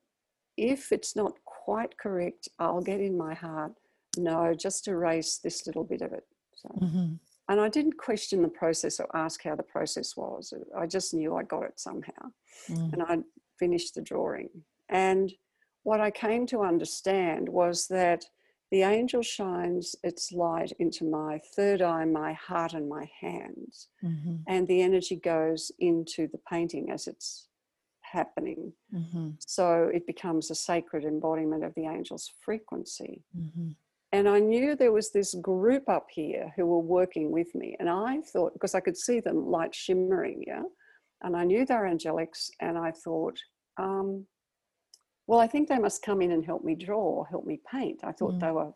if 0.56 0.90
it's 0.90 1.14
not 1.14 1.44
quite 1.44 1.96
correct, 1.98 2.48
I'll 2.58 2.80
get 2.80 3.00
in 3.00 3.16
my 3.16 3.34
heart, 3.34 3.74
no, 4.16 4.54
just 4.54 4.88
erase 4.88 5.38
this 5.38 5.66
little 5.66 5.84
bit 5.84 6.00
of 6.02 6.12
it. 6.12 6.26
So, 6.56 6.68
Mhm. 6.70 7.20
and 7.48 7.60
I 7.60 7.68
didn't 7.68 7.98
question 7.98 8.40
the 8.42 8.48
process 8.48 8.98
or 8.98 9.14
ask 9.14 9.42
how 9.42 9.54
the 9.54 9.62
process 9.62 10.16
was. 10.16 10.52
I 10.74 10.86
just 10.86 11.12
knew 11.12 11.36
I 11.36 11.42
got 11.42 11.64
it 11.64 11.78
somehow 11.78 12.32
Mm. 12.68 12.92
and 12.94 13.02
I'd 13.02 13.24
finished 13.58 13.94
the 13.94 14.02
drawing. 14.02 14.50
And 14.88 15.32
what 15.82 16.00
I 16.00 16.10
came 16.10 16.46
to 16.46 16.62
understand 16.62 17.48
was 17.48 17.86
that 17.88 18.24
the 18.72 18.82
angel 18.82 19.22
shines 19.22 19.94
its 20.02 20.32
light 20.32 20.72
into 20.80 21.04
my 21.04 21.40
third 21.54 21.80
eye, 21.80 22.04
my 22.04 22.32
heart, 22.32 22.74
and 22.74 22.88
my 22.88 23.08
hands. 23.20 23.88
Mhm. 24.02 24.42
And 24.48 24.66
the 24.66 24.82
energy 24.82 25.16
goes 25.16 25.70
into 25.78 26.26
the 26.26 26.38
painting 26.50 26.90
as 26.90 27.06
it's 27.06 27.48
happening. 28.00 28.72
Mhm. 28.92 29.36
So 29.38 29.84
it 29.84 30.06
becomes 30.06 30.50
a 30.50 30.54
sacred 30.54 31.04
embodiment 31.04 31.62
of 31.64 31.74
the 31.74 31.86
angel's 31.86 32.28
frequency. 32.40 33.22
Mhm. 33.36 33.76
And 34.12 34.28
I 34.28 34.40
knew 34.40 34.74
there 34.74 34.92
was 34.92 35.12
this 35.12 35.34
group 35.34 35.88
up 35.88 36.10
here 36.10 36.52
who 36.56 36.66
were 36.66 36.80
working 36.80 37.30
with 37.30 37.54
me. 37.54 37.76
And 37.78 37.88
I 37.88 38.20
thought, 38.20 38.52
because 38.52 38.74
I 38.74 38.80
could 38.80 38.96
see 38.96 39.20
them 39.20 39.46
light 39.46 39.74
shimmering, 39.74 40.44
yeah. 40.46 40.64
And 41.22 41.36
I 41.36 41.44
knew 41.44 41.64
they 41.64 41.74
were 41.74 41.88
angelics. 41.88 42.50
And 42.60 42.76
I 42.78 42.90
thought, 42.92 43.38
um, 43.78 44.26
well, 45.26 45.40
I 45.40 45.46
think 45.46 45.68
they 45.68 45.78
must 45.78 46.02
come 46.02 46.22
in 46.22 46.32
and 46.32 46.44
help 46.44 46.62
me 46.64 46.74
draw 46.74 47.00
or 47.00 47.26
help 47.26 47.44
me 47.46 47.60
paint. 47.70 48.00
I 48.04 48.12
thought 48.12 48.34
Mm. 48.34 48.40
they 48.40 48.50
were 48.52 48.72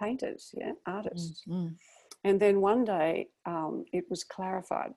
painters, 0.00 0.54
yeah, 0.56 0.72
artists. 0.86 1.42
Mm. 1.48 1.76
And 2.24 2.40
then 2.40 2.60
one 2.60 2.84
day 2.84 3.28
um, 3.44 3.84
it 3.92 4.04
was 4.10 4.24
clarified 4.24 4.92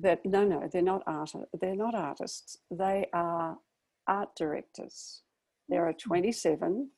that 0.00 0.24
no, 0.24 0.44
no, 0.44 0.68
they're 0.72 0.82
not 0.82 1.02
art. 1.06 1.32
They're 1.60 1.74
not 1.76 1.94
artists. 1.94 2.58
They 2.70 3.06
are 3.12 3.58
art 4.06 4.30
directors. 4.36 5.22
There 5.68 5.86
are 5.86 5.92
27 5.92 6.90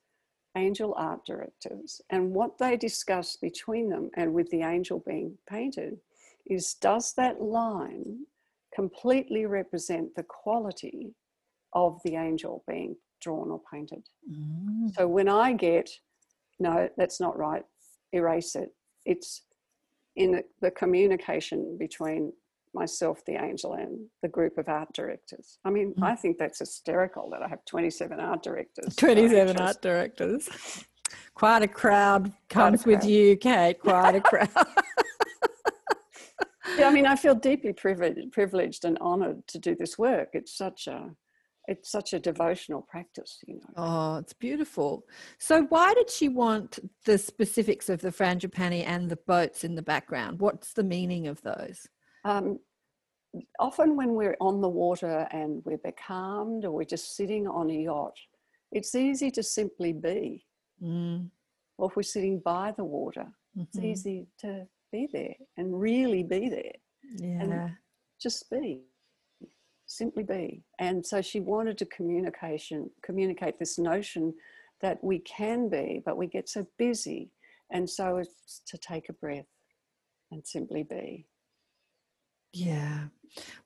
angel 0.56 0.94
art 0.96 1.24
directors, 1.26 2.00
and 2.10 2.32
what 2.32 2.58
they 2.58 2.76
discuss 2.76 3.36
between 3.36 3.88
them 3.88 4.10
and 4.16 4.34
with 4.34 4.50
the 4.50 4.62
angel 4.62 5.02
being 5.06 5.38
painted 5.48 5.98
is 6.46 6.74
does 6.74 7.12
that 7.14 7.40
line 7.40 8.26
completely 8.74 9.46
represent 9.46 10.14
the 10.16 10.22
quality 10.24 11.14
of 11.72 12.00
the 12.04 12.16
angel 12.16 12.64
being 12.68 12.96
drawn 13.20 13.50
or 13.50 13.60
painted? 13.72 14.02
Mm. 14.30 14.94
So 14.94 15.06
when 15.06 15.28
I 15.28 15.52
get, 15.52 15.90
no, 16.58 16.88
that's 16.96 17.20
not 17.20 17.36
right, 17.38 17.64
erase 18.12 18.54
it, 18.56 18.70
it's 19.04 19.42
in 20.16 20.42
the, 20.60 20.70
communication 20.72 21.76
between 21.78 22.32
myself, 22.74 23.24
the 23.26 23.34
angel, 23.42 23.74
and 23.74 23.98
the 24.22 24.28
group 24.28 24.56
of 24.58 24.68
art 24.68 24.92
directors. 24.92 25.58
I 25.64 25.70
mean, 25.70 25.94
Mm. 25.94 26.04
I 26.04 26.14
think 26.14 26.38
that's 26.38 26.58
hysterical 26.60 27.28
that 27.30 27.42
I 27.42 27.48
have 27.48 27.64
27 27.64 28.20
art 28.20 28.42
directors. 28.42 28.94
27 28.96 29.56
Just- 29.56 29.60
art 29.60 29.82
directors. 29.82 30.48
Quite 31.34 31.62
a 31.62 31.68
crowd 31.68 32.32
comes 32.48 32.84
with 32.86 33.00
crowd. 33.00 33.10
you, 33.10 33.36
Kayt. 33.36 33.78
Quite 33.80 34.14
a 34.16 34.20
crowd. 34.20 34.48
Yeah, 36.80 36.88
I 36.88 36.92
mean, 36.92 37.06
I 37.06 37.16
feel 37.16 37.34
deeply 37.34 37.72
privileged, 37.72 38.32
privileged 38.32 38.84
and 38.84 38.98
honoured 38.98 39.46
to 39.48 39.58
do 39.58 39.74
this 39.74 39.98
work. 39.98 40.30
It's 40.32 40.56
such 40.56 40.86
a, 40.86 41.10
it's 41.66 41.90
such 41.90 42.12
a 42.12 42.18
devotional 42.18 42.82
practice, 42.82 43.38
you 43.46 43.54
know. 43.56 43.70
oh, 43.76 44.16
it's 44.16 44.32
beautiful. 44.32 45.04
So, 45.38 45.64
why 45.64 45.94
did 45.94 46.10
she 46.10 46.28
want 46.28 46.78
the 47.04 47.18
specifics 47.18 47.88
of 47.88 48.00
the 48.00 48.10
frangipani 48.10 48.84
and 48.86 49.08
the 49.10 49.18
boats 49.26 49.64
in 49.64 49.74
the 49.74 49.82
background? 49.82 50.40
What's 50.40 50.72
the 50.72 50.82
meaning 50.84 51.26
of 51.28 51.40
those? 51.42 51.86
Um, 52.24 52.58
often 53.58 53.96
when 53.96 54.14
we're 54.14 54.36
on 54.40 54.60
the 54.60 54.68
water 54.68 55.28
and 55.30 55.62
we're 55.64 55.78
becalmed 55.78 56.64
or 56.64 56.72
we're 56.72 56.84
just 56.84 57.16
sitting 57.16 57.46
on 57.46 57.70
a 57.70 57.74
yacht, 57.74 58.16
it's 58.72 58.94
easy 58.94 59.30
to 59.32 59.42
simply 59.42 59.92
be. 59.92 60.44
Mm, 60.82 61.30
Or 61.78 61.88
if 61.90 61.96
we're 61.96 62.02
sitting 62.02 62.40
by 62.40 62.72
the 62.76 62.84
water, 62.84 63.26
it's 63.56 63.78
mhm, 63.78 63.84
easy 63.84 64.26
to 64.38 64.66
be 64.92 65.08
there 65.12 65.34
and 65.56 65.78
really 65.80 66.22
be 66.22 66.48
there. 66.48 66.72
Yeah. 67.16 67.68
just 68.20 68.50
be 68.50 68.82
simply 69.86 70.22
be 70.22 70.62
and 70.78 71.04
so 71.04 71.20
she 71.20 71.40
wanted 71.40 71.76
to 71.76 71.84
communication 71.86 72.88
communicate 73.02 73.58
this 73.58 73.76
notion 73.76 74.32
that 74.80 75.02
we 75.02 75.18
can 75.20 75.68
be 75.68 76.00
but 76.06 76.16
we 76.16 76.28
get 76.28 76.48
so 76.48 76.64
busy 76.78 77.32
and 77.72 77.90
so 77.90 78.18
it's 78.18 78.62
to 78.66 78.78
take 78.78 79.08
a 79.08 79.12
breath 79.14 79.48
and 80.30 80.46
simply 80.46 80.84
be 80.84 81.26
Yeah. 82.52 83.06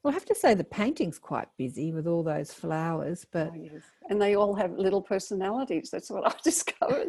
Well, 0.02 0.10
I 0.12 0.14
have 0.14 0.24
to 0.26 0.34
say 0.34 0.54
the 0.54 0.64
painting's 0.64 1.18
quite 1.18 1.48
busy 1.58 1.92
with 1.92 2.06
all 2.06 2.22
those 2.22 2.52
flowers, 2.52 3.26
but 3.32 3.48
Oh, 3.52 3.54
yes. 3.56 3.82
and 4.08 4.20
they 4.20 4.34
all 4.34 4.54
have 4.54 4.72
little 4.72 5.02
personalities 5.02 5.90
that's 5.90 6.10
what 6.10 6.26
i 6.30 6.34
discovered 6.42 7.08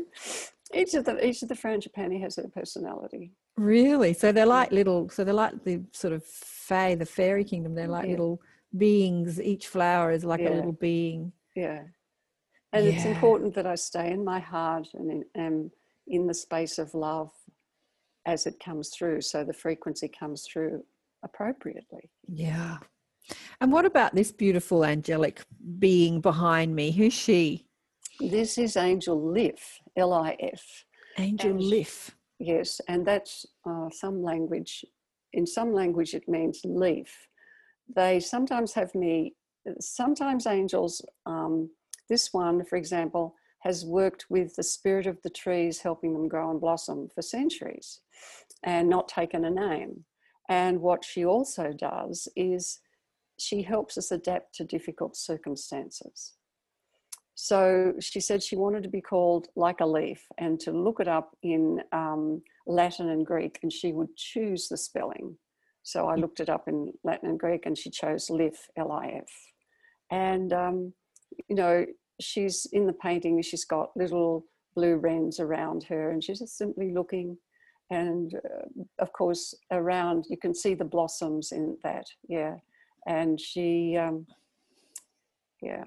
each 0.74 0.94
of 0.94 1.06
the 1.06 1.26
each 1.26 1.42
of 1.44 1.48
the 1.50 1.56
frangipani 1.56 2.20
has 2.22 2.36
their 2.36 2.50
personality 2.50 3.32
really, 3.58 4.14
so 4.14 4.32
they're 4.32 4.46
like 4.46 4.72
little, 4.72 5.10
so 5.10 5.24
they're 5.24 5.34
like 5.34 5.64
the 5.64 5.82
sort 5.92 6.14
of 6.14 6.24
fae, 6.26 6.96
the 6.96 7.06
fairy 7.06 7.44
kingdom. 7.44 7.76
They're 7.76 7.88
like 7.88 8.06
Yeah. 8.06 8.12
little 8.12 8.42
beings. 8.78 9.40
Each 9.42 9.68
flower 9.68 10.12
is 10.12 10.26
like 10.26 10.42
a 10.42 10.50
little 10.50 10.74
being. 10.74 11.32
Yeah. 11.56 11.84
And 12.74 12.86
it's 12.86 13.06
important 13.06 13.56
that 13.56 13.66
I 13.66 13.76
stay 13.76 14.12
in 14.12 14.24
my 14.24 14.40
heart 14.40 14.88
and 14.94 15.10
in, 15.10 15.26
am 15.36 15.72
in 16.08 16.28
the 16.28 16.34
space 16.34 16.78
of 16.78 16.94
love 16.94 17.32
as 18.26 18.46
it 18.46 18.60
comes 18.60 18.90
through. 18.90 19.22
So 19.22 19.44
the 19.46 19.54
frequency 19.54 20.10
comes 20.10 20.46
through 20.46 20.84
appropriately. 21.24 22.10
Yeah. 22.28 22.78
And 23.62 23.72
what 23.72 23.86
about 23.86 24.14
this 24.14 24.32
beautiful 24.32 24.84
angelic 24.84 25.42
being 25.80 26.20
behind 26.22 26.76
me? 26.76 26.92
Who's 26.92 27.14
she? 27.14 27.66
This 28.20 28.58
is 28.58 28.76
Angel 28.78 29.20
Lif, 29.32 29.80
L 29.96 30.14
I 30.14 30.36
F. 30.40 30.86
Angel 31.18 31.52
And- 31.52 31.62
Lif. 31.62 32.16
Yes, 32.40 32.82
and 32.88 33.06
that's 33.06 33.46
uh, 33.66 33.90
some 33.90 34.22
language. 34.22 34.84
In 35.34 35.46
some 35.46 35.74
language, 35.74 36.14
it 36.14 36.28
means 36.28 36.62
leaf. 36.66 37.28
They 37.94 38.20
sometimes 38.20 38.74
have 38.74 38.94
me, 38.96 39.36
sometimes 39.80 40.48
angels, 40.48 41.06
um, 41.26 41.70
this 42.10 42.34
one, 42.34 42.66
for 42.66 42.76
example, 42.76 43.36
has 43.60 43.86
worked 43.86 44.26
with 44.30 44.56
the 44.56 44.64
spirit 44.64 45.08
of 45.08 45.22
the 45.24 45.30
trees, 45.30 45.80
helping 45.80 46.14
them 46.14 46.28
grow 46.28 46.52
and 46.52 46.62
blossom 46.62 47.10
for 47.14 47.22
centuries 47.22 48.02
and 48.64 48.90
not 48.90 49.08
taken 49.08 49.46
a 49.46 49.50
name. 49.50 50.06
And 50.50 50.82
what 50.82 51.04
she 51.04 51.26
also 51.26 51.74
does 51.74 52.28
is 52.36 52.80
she 53.40 53.64
helps 53.64 53.98
us 53.98 54.12
adapt 54.12 54.54
to 54.56 54.64
difficult 54.64 55.16
circumstances. 55.16 56.34
So 57.36 57.94
she 58.00 58.22
said 58.22 58.42
she 58.42 58.56
wanted 58.56 58.84
to 58.84 58.90
be 58.90 59.02
called 59.02 59.50
like 59.56 59.82
a 59.82 59.86
leaf 59.86 60.26
and 60.38 60.58
to 60.62 60.72
look 60.72 61.02
it 61.02 61.08
up 61.08 61.36
in 61.44 61.82
um, 61.92 62.42
Latin 62.66 63.10
and 63.10 63.26
Greek, 63.26 63.60
and 63.62 63.72
she 63.72 63.92
would 63.92 64.16
choose 64.16 64.70
the 64.70 64.78
spelling. 64.78 65.38
So 65.84 66.08
I 66.08 66.16
looked 66.16 66.40
it 66.40 66.50
up 66.50 66.68
in 66.68 66.94
Latin 67.04 67.30
and 67.30 67.40
Greek, 67.40 67.66
and 67.66 67.78
she 67.78 67.90
chose 67.90 68.30
Lif, 68.30 68.70
L 68.78 68.92
I 68.92 69.08
F. 69.18 69.30
And, 70.12 70.54
um, 70.54 70.94
you 71.50 71.56
know, 71.56 71.86
she's 72.22 72.68
in 72.72 72.88
the 72.88 72.94
painting, 72.94 73.42
she's 73.42 73.66
got 73.66 73.96
little 73.98 74.46
blue 74.74 74.96
wrens 74.96 75.40
around 75.40 75.84
her, 75.84 76.12
and 76.12 76.24
she's 76.24 76.40
just 76.40 76.58
simply 76.58 76.94
looking. 76.94 77.38
And 77.92 78.34
uh, 78.34 78.84
of 79.00 79.12
course, 79.12 79.54
around 79.72 80.26
you 80.30 80.38
can 80.38 80.56
see 80.56 80.74
the 80.74 80.86
blossoms 80.86 81.52
in 81.52 81.78
that, 81.84 82.06
yeah. 82.28 82.56
And 83.06 83.40
she, 83.40 83.98
um, 83.98 84.26
yeah. 85.62 85.84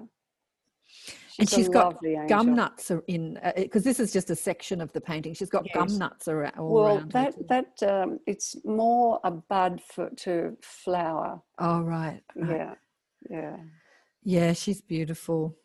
And 1.39 1.49
she's 1.49 1.69
got 1.69 1.95
Gum 2.27 2.53
nuts 2.53 2.91
in 3.07 3.39
because 3.55 3.83
this 3.83 3.99
is 3.99 4.11
just 4.11 4.29
a 4.29 4.35
section 4.35 4.81
of 4.81 4.91
the 4.93 5.01
painting. 5.01 5.33
She's 5.33 5.49
got 5.49 5.65
gum 5.73 5.97
nuts 5.97 6.27
around. 6.27 6.57
All 6.57 6.73
Well, 6.73 6.97
around 6.97 7.13
her 7.13 7.31
that 7.47 7.77
that 7.79 8.03
um, 8.03 8.19
it's 8.27 8.55
more 8.65 9.19
a 9.23 9.31
bud 9.31 9.81
for 9.81 10.09
to 10.09 10.57
flower. 10.61 11.41
Oh 11.57 11.81
right. 11.81 12.21
right. 12.35 12.49
Yeah, 12.57 12.73
yeah, 13.29 13.57
Yeah, 14.23 14.53
she's 14.53 14.81
beautiful. 14.81 15.55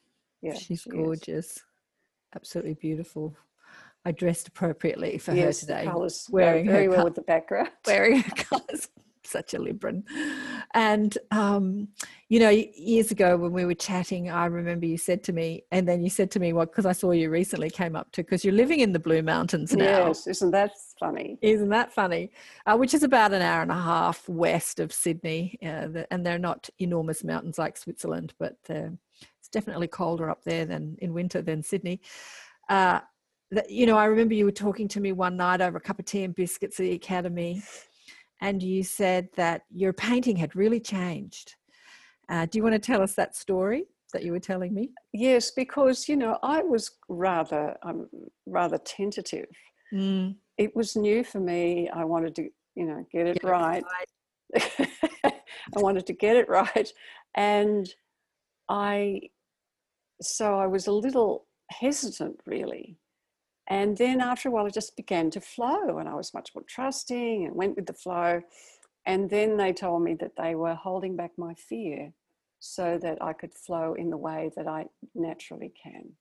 yeah. 0.43 0.55
she's 0.55 0.83
she 0.83 0.91
gorgeous. 0.91 1.59
Absolutely 2.35 2.75
beautiful. 2.75 3.37
I 4.05 4.13
dressed 4.13 4.49
appropriately 4.49 5.19
for 5.19 5.33
Yes, 5.35 5.61
her 5.63 5.67
today. 5.67 5.85
colours 5.85 6.27
wearing 6.31 6.67
very 6.67 6.89
well 6.89 6.99
col- 6.99 7.05
with 7.07 7.15
the 7.15 7.23
background. 7.23 7.71
wearing 7.87 8.21
her 8.21 8.31
colours. 8.37 8.89
Such 9.25 9.55
a 9.55 9.59
Libran. 9.59 10.03
And, 10.75 11.17
um, 11.31 11.89
you 12.29 12.41
know, 12.41 12.49
years 12.51 13.13
ago 13.13 13.37
when 13.37 13.53
we 13.53 13.65
were 13.65 13.75
chatting, 13.75 14.29
I 14.29 14.47
remember 14.47 14.87
you 14.87 14.99
said 14.99 15.23
to 15.25 15.33
me, 15.33 15.63
and 15.71 15.89
then 15.89 16.03
you 16.03 16.11
said 16.11 16.33
to 16.33 16.41
me, 16.41 16.53
well, 16.53 16.67
because 16.67 16.85
I 16.85 16.91
saw 16.91 17.13
you 17.13 17.31
recently 17.31 17.71
came 17.71 17.95
up 17.95 18.11
to, 18.13 18.25
because 18.25 18.45
you're 18.45 18.55
living 18.55 18.81
in 18.81 18.93
the 18.93 18.99
Blue 18.99 19.23
Mountains 19.23 19.73
now. 19.73 20.09
Yes, 20.09 20.27
isn't 20.27 20.51
that 20.51 20.73
funny? 20.99 21.39
Isn't 21.43 21.69
that 21.69 21.93
funny? 21.93 22.33
Uh, 22.67 22.77
which 22.77 22.93
is 22.93 23.05
about 23.05 23.33
an 23.33 23.41
hour 23.41 23.63
and 23.63 23.71
a 23.71 23.75
half 23.75 24.29
west 24.29 24.81
of 24.81 24.93
Sydney. 24.93 25.59
Uh, 25.63 25.87
the, 25.87 26.13
and 26.13 26.27
they're 26.27 26.41
not 26.41 26.69
enormous 26.81 27.23
mountains 27.23 27.57
like 27.57 27.77
Switzerland, 27.77 28.35
but 28.41 28.57
uh, 28.69 28.91
it's 29.39 29.49
definitely 29.53 29.87
colder 29.87 30.29
up 30.29 30.43
there 30.43 30.67
than 30.67 30.97
in 31.01 31.15
winter 31.15 31.41
than 31.41 31.63
Sydney. 31.63 32.01
Uh, 32.69 32.99
that, 33.53 33.71
you 33.71 33.87
know, 33.87 33.97
I 33.97 34.07
remember 34.07 34.35
you 34.35 34.45
were 34.45 34.51
talking 34.51 34.89
to 34.89 35.01
me 35.01 35.13
one 35.13 35.37
night 35.37 35.61
over 35.61 35.77
a 35.77 35.81
cup 35.81 36.01
of 36.01 36.05
tea 36.05 36.25
and 36.25 36.35
biscuits 36.35 36.81
at 36.81 36.83
the 36.83 36.93
academy, 36.93 37.63
and 38.41 38.63
you 38.63 38.83
said 38.83 39.29
that 39.37 39.63
your 39.71 39.93
painting 39.93 40.37
had 40.37 40.55
really 40.57 40.81
changed. 40.81 41.55
Uh, 42.29 42.47
do 42.47 42.59
you 42.59 42.63
want 42.63 42.75
to 42.75 42.79
tell 42.79 43.03
us 43.03 43.15
that 43.15 43.37
story 43.37 43.85
that 44.13 44.23
you 44.23 44.33
were 44.33 44.41
telling 44.41 44.73
me? 44.73 44.91
Yes, 45.13 45.51
because 45.51 46.09
you 46.09 46.17
know 46.17 46.39
I 46.43 46.63
was 46.63 46.91
rather 47.09 47.77
um, 47.83 48.09
rather 48.47 48.79
tentative. 48.79 49.47
Mm, 49.93 50.37
It 50.57 50.75
was 50.75 50.97
new 50.97 51.25
for 51.25 51.41
me. 51.41 51.89
I 51.91 52.05
wanted 52.05 52.35
to 52.37 52.49
you 52.75 52.87
know 52.87 53.07
get 53.13 53.27
it 53.27 53.41
Get 53.41 53.45
it 53.45 53.49
right. 53.49 53.85
I 55.27 55.81
wanted 55.81 56.07
to 56.07 56.13
get 56.13 56.37
it 56.37 56.49
right, 56.49 56.91
and 57.35 57.89
I 58.69 59.21
so 60.23 60.59
I 60.59 60.67
was 60.67 60.87
a 60.87 60.93
little 60.93 61.47
hesitant 61.71 62.41
really. 62.47 62.99
And 63.69 63.97
then 63.97 64.21
after 64.21 64.49
a 64.49 64.53
while, 64.53 64.67
it 64.67 64.75
just 64.75 64.97
began 64.97 65.31
to 65.31 65.41
flow, 65.41 65.99
and 65.99 66.09
I 66.09 66.15
was 66.15 66.35
much 66.35 66.51
more 66.55 66.65
trusting 66.69 67.47
and 67.47 67.55
went 67.57 67.77
with 67.77 67.87
the 67.87 67.95
flow. 67.95 68.43
And 69.07 69.29
then 69.31 69.57
they 69.57 69.73
told 69.73 70.03
me 70.03 70.15
that 70.21 70.37
they 70.37 70.55
were 70.55 70.75
holding 70.75 71.17
back 71.17 71.33
my 71.37 71.55
fear 71.55 72.13
so 72.59 72.99
that 73.03 73.23
I 73.23 73.33
could 73.33 73.53
flow 73.55 73.95
in 73.95 74.11
the 74.11 74.17
way 74.17 74.51
that 74.57 74.67
I 74.67 74.87
naturally 75.15 75.73
can. 75.83 76.13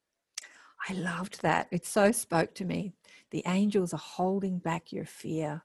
I 0.90 0.94
loved 0.94 1.42
that. 1.42 1.68
It 1.72 1.86
so 1.86 2.12
spoke 2.12 2.54
to 2.56 2.66
me. 2.66 2.94
The 3.32 3.44
angels 3.46 3.94
are 3.94 3.98
holding 3.98 4.60
back 4.60 4.92
your 4.92 5.06
fear. 5.06 5.64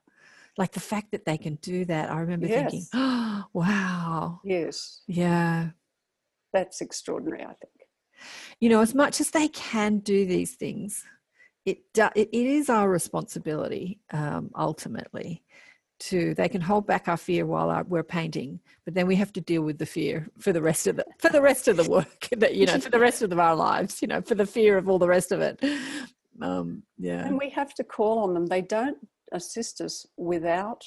Like 0.57 0.71
the 0.71 0.79
fact 0.79 1.11
that 1.11 1.25
they 1.25 1.37
can 1.37 1.55
do 1.55 1.85
that. 1.85 2.09
I 2.09 2.19
remember 2.19 2.47
thinking, 2.47 2.87
oh, 2.93 3.45
wow. 3.53 4.39
Yes, 4.43 5.01
Yeah. 5.07 5.69
that's 6.53 6.81
extraordinary, 6.81 7.43
I 7.43 7.53
think. 7.53 7.87
You 8.59 8.69
know, 8.69 8.81
as 8.81 8.93
much 8.95 9.21
as 9.21 9.31
they 9.31 9.47
can 9.49 9.99
do 9.99 10.25
these 10.25 10.55
things, 10.55 11.05
it, 11.69 11.93
do, 11.93 12.07
it, 12.15 12.29
it 12.31 12.47
is 12.47 12.69
our 12.69 12.89
responsibility 12.89 13.99
um, 14.11 14.49
ultimately 14.55 15.43
to 15.99 16.33
they 16.35 16.47
can 16.47 16.61
hold 16.61 16.87
back 16.87 17.07
our 17.07 17.17
fear 17.17 17.45
while 17.45 17.69
our, 17.69 17.83
we're 17.83 18.03
painting 18.03 18.59
but 18.85 18.93
then 18.93 19.05
we 19.05 19.15
have 19.15 19.33
to 19.33 19.41
deal 19.41 19.61
with 19.61 19.77
the 19.77 19.85
fear 19.85 20.27
for 20.39 20.53
the 20.53 20.61
rest 20.61 20.87
of 20.87 20.95
the 20.95 21.05
for 21.17 21.29
the 21.29 21.41
rest 21.41 21.67
of 21.67 21.75
the 21.75 21.89
work 21.89 22.29
that 22.37 22.55
you 22.55 22.65
know 22.65 22.79
for 22.79 22.89
the 22.89 22.99
rest 22.99 23.21
of 23.21 23.37
our 23.37 23.55
lives 23.55 24.01
you 24.01 24.07
know 24.07 24.21
for 24.21 24.35
the 24.35 24.45
fear 24.45 24.77
of 24.77 24.87
all 24.89 24.97
the 24.99 25.07
rest 25.07 25.31
of 25.31 25.41
it 25.41 25.61
um 26.41 26.81
yeah 26.97 27.25
And 27.25 27.37
we 27.37 27.49
have 27.49 27.73
to 27.75 27.83
call 27.83 28.19
on 28.19 28.33
them. 28.33 28.45
They 28.47 28.61
don't 28.61 28.97
assist 29.33 29.81
us 29.81 30.05
without 30.17 30.83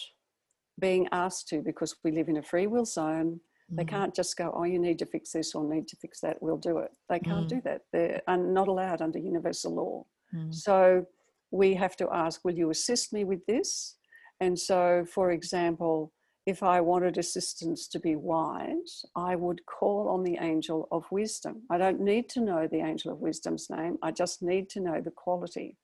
being 0.80 1.06
asked 1.12 1.48
to 1.48 1.60
because 1.62 1.94
we 2.04 2.10
live 2.12 2.28
in 2.28 2.38
a 2.38 2.42
free 2.42 2.66
will 2.66 2.86
zone. 2.86 3.40
They 3.76 3.84
Mhm. 3.84 3.88
can't 3.88 4.14
just 4.14 4.36
go, 4.36 4.52
oh, 4.56 4.64
you 4.64 4.78
need 4.78 4.98
to 4.98 5.06
fix 5.06 5.32
this 5.32 5.54
or 5.54 5.62
need 5.64 5.88
to 5.88 5.96
fix 5.96 6.20
that, 6.20 6.42
we'll 6.42 6.58
do 6.70 6.78
it. 6.78 6.90
They 7.08 7.20
can't 7.20 7.48
do 7.48 7.60
that. 7.62 7.82
They're 7.92 8.22
not 8.28 8.68
allowed 8.68 9.00
under 9.02 9.18
universal 9.18 9.74
law. 9.74 10.06
Mm. 10.34 10.54
So 10.54 11.06
we 11.50 11.74
have 11.74 11.96
to 11.96 12.08
ask, 12.12 12.44
will 12.44 12.54
you 12.56 12.70
assist 12.70 13.12
me 13.12 13.24
with 13.24 13.44
this? 13.46 13.96
And 14.40 14.58
so, 14.58 15.04
for 15.04 15.30
example, 15.30 16.12
if 16.46 16.62
I 16.62 16.80
wanted 16.80 17.18
assistance 17.18 17.86
to 17.88 18.00
be 18.00 18.16
wise, 18.16 19.04
I 19.14 19.36
would 19.36 19.60
call 19.66 20.08
on 20.08 20.24
the 20.24 20.38
angel 20.40 20.88
of 20.90 21.04
wisdom. 21.12 21.62
I 21.70 21.78
don't 21.78 22.00
need 22.00 22.28
to 22.30 22.40
know 22.40 22.66
the 22.66 22.80
angel 22.80 23.12
of 23.12 23.20
wisdom's 23.20 23.68
name, 23.70 23.98
I 24.02 24.10
just 24.10 24.42
need 24.42 24.68
to 24.70 24.80
know 24.80 25.00
the 25.00 25.12
quality. 25.12 25.76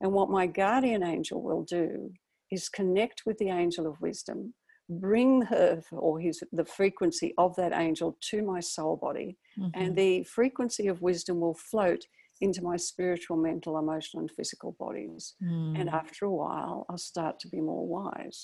And 0.00 0.12
what 0.12 0.30
my 0.30 0.48
guardian 0.48 1.04
angel 1.04 1.40
will 1.40 1.62
do 1.62 2.12
is 2.50 2.68
connect 2.68 3.22
with 3.24 3.38
the 3.38 3.50
angel 3.50 3.86
of 3.86 4.00
wisdom, 4.00 4.54
bring 4.88 5.42
her 5.42 5.80
or 5.92 6.18
his 6.18 6.42
the 6.52 6.64
frequency 6.64 7.32
of 7.38 7.54
that 7.56 7.72
angel 7.72 8.16
to 8.30 8.42
my 8.42 8.58
soul 8.58 8.96
body, 8.96 9.38
Mhm. 9.56 9.70
and 9.74 9.96
the 9.96 10.24
frequency 10.24 10.88
of 10.88 11.00
wisdom 11.00 11.40
will 11.40 11.54
float 11.54 12.06
into 12.42 12.62
my 12.62 12.76
spiritual, 12.76 13.36
mental, 13.36 13.78
emotional, 13.78 14.20
and 14.20 14.30
physical 14.38 14.72
bodies. 14.84 15.34
And 15.40 15.88
Mm. 15.88 15.92
after 16.02 16.24
a 16.26 16.30
while, 16.44 16.76
I'll 16.88 16.98
start 17.12 17.34
to 17.40 17.48
be 17.48 17.60
more 17.60 17.86
wise. 17.86 18.38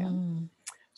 yeah. 0.00 0.12
Mm. 0.12 0.48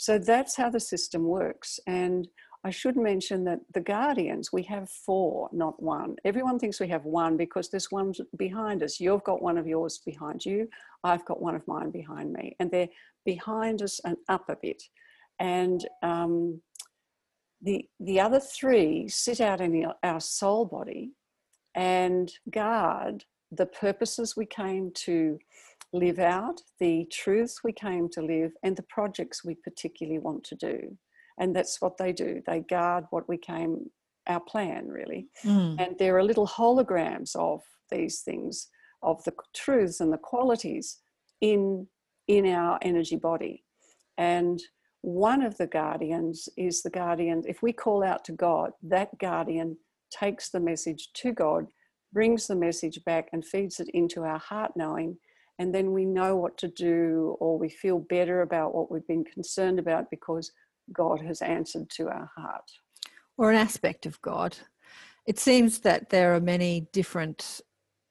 So 0.06 0.18
that's 0.18 0.54
how 0.60 0.68
the 0.76 0.80
system 0.94 1.22
works. 1.40 1.70
And 1.86 2.28
I 2.68 2.70
should 2.70 2.96
mention 2.96 3.44
that 3.44 3.60
the 3.76 3.80
guardians, 3.96 4.52
we 4.52 4.62
have 4.74 4.86
four, 5.06 5.48
not 5.52 5.76
one. 5.82 6.16
Everyone 6.30 6.58
thinks 6.58 6.80
we 6.80 6.88
have 6.88 7.04
one 7.04 7.34
because 7.44 7.66
there's 7.70 7.90
one 8.00 8.12
behind 8.36 8.82
us. 8.82 8.98
You've 9.00 9.24
got 9.30 9.40
one 9.48 9.56
of 9.58 9.66
yours 9.74 9.94
behind 10.10 10.44
you. 10.44 10.68
I've 11.10 11.24
got 11.30 11.40
one 11.40 11.54
of 11.54 11.64
mine 11.74 11.90
behind 12.00 12.28
me. 12.38 12.46
And 12.58 12.70
they're 12.70 12.88
behind 13.24 13.80
us 13.82 13.94
and 14.06 14.16
up 14.28 14.46
a 14.48 14.56
bit. 14.66 14.82
and 15.38 15.78
um, 16.02 16.60
the 17.62 17.76
the 18.08 18.18
other 18.26 18.40
three 18.40 19.08
sit 19.08 19.40
out 19.40 19.60
in 19.60 19.70
the, 19.72 19.84
our 20.02 20.20
soul 20.20 20.62
body 20.66 21.12
and 21.76 22.32
guard 22.50 23.24
the 23.52 23.66
purposes 23.66 24.34
we 24.36 24.46
came 24.46 24.90
to 24.94 25.38
live 25.92 26.18
out, 26.18 26.60
the 26.80 27.06
truths 27.12 27.60
we 27.62 27.72
came 27.72 28.08
to 28.08 28.22
live, 28.22 28.52
and 28.62 28.76
the 28.76 28.82
projects 28.84 29.44
we 29.44 29.54
particularly 29.54 30.18
want 30.18 30.42
to 30.44 30.56
do. 30.56 30.96
And 31.38 31.54
that's 31.54 31.80
what 31.80 31.98
they 31.98 32.12
do. 32.12 32.42
They 32.46 32.60
guard 32.60 33.04
what 33.10 33.28
we 33.28 33.36
came, 33.36 33.90
our 34.26 34.40
plan, 34.40 34.88
really. 34.88 35.28
Mm. 35.44 35.76
And 35.78 35.98
there 35.98 36.16
are 36.16 36.24
little 36.24 36.46
holograms 36.46 37.36
of 37.36 37.62
these 37.90 38.22
things, 38.22 38.68
of 39.02 39.22
the 39.24 39.34
truths 39.54 40.00
and 40.00 40.12
the 40.12 40.18
qualities 40.18 40.98
in, 41.40 41.86
in 42.26 42.46
our 42.46 42.78
energy 42.82 43.16
body. 43.16 43.62
And 44.18 44.60
one 45.02 45.42
of 45.42 45.56
the 45.58 45.66
guardians 45.66 46.48
is 46.56 46.82
the 46.82 46.90
guardian. 46.90 47.42
If 47.46 47.62
we 47.62 47.72
call 47.72 48.02
out 48.02 48.24
to 48.24 48.32
God, 48.32 48.72
that 48.82 49.16
guardian 49.18 49.76
takes 50.10 50.50
the 50.50 50.60
message 50.60 51.08
to 51.14 51.32
God, 51.32 51.66
brings 52.12 52.46
the 52.46 52.56
message 52.56 53.04
back, 53.04 53.28
and 53.32 53.44
feeds 53.44 53.80
it 53.80 53.88
into 53.90 54.22
our 54.22 54.38
heart 54.38 54.72
knowing. 54.76 55.18
And 55.58 55.74
then 55.74 55.92
we 55.92 56.04
know 56.04 56.36
what 56.36 56.58
to 56.58 56.68
do, 56.68 57.36
or 57.40 57.58
we 57.58 57.68
feel 57.68 57.98
better 57.98 58.42
about 58.42 58.74
what 58.74 58.90
we've 58.90 59.06
been 59.06 59.24
concerned 59.24 59.78
about 59.78 60.10
because 60.10 60.52
God 60.92 61.20
has 61.22 61.42
answered 61.42 61.88
to 61.90 62.08
our 62.08 62.30
heart. 62.36 62.70
Or 63.38 63.50
an 63.50 63.56
aspect 63.56 64.06
of 64.06 64.20
God. 64.22 64.56
It 65.26 65.38
seems 65.38 65.80
that 65.80 66.10
there 66.10 66.34
are 66.34 66.40
many 66.40 66.88
different 66.92 67.60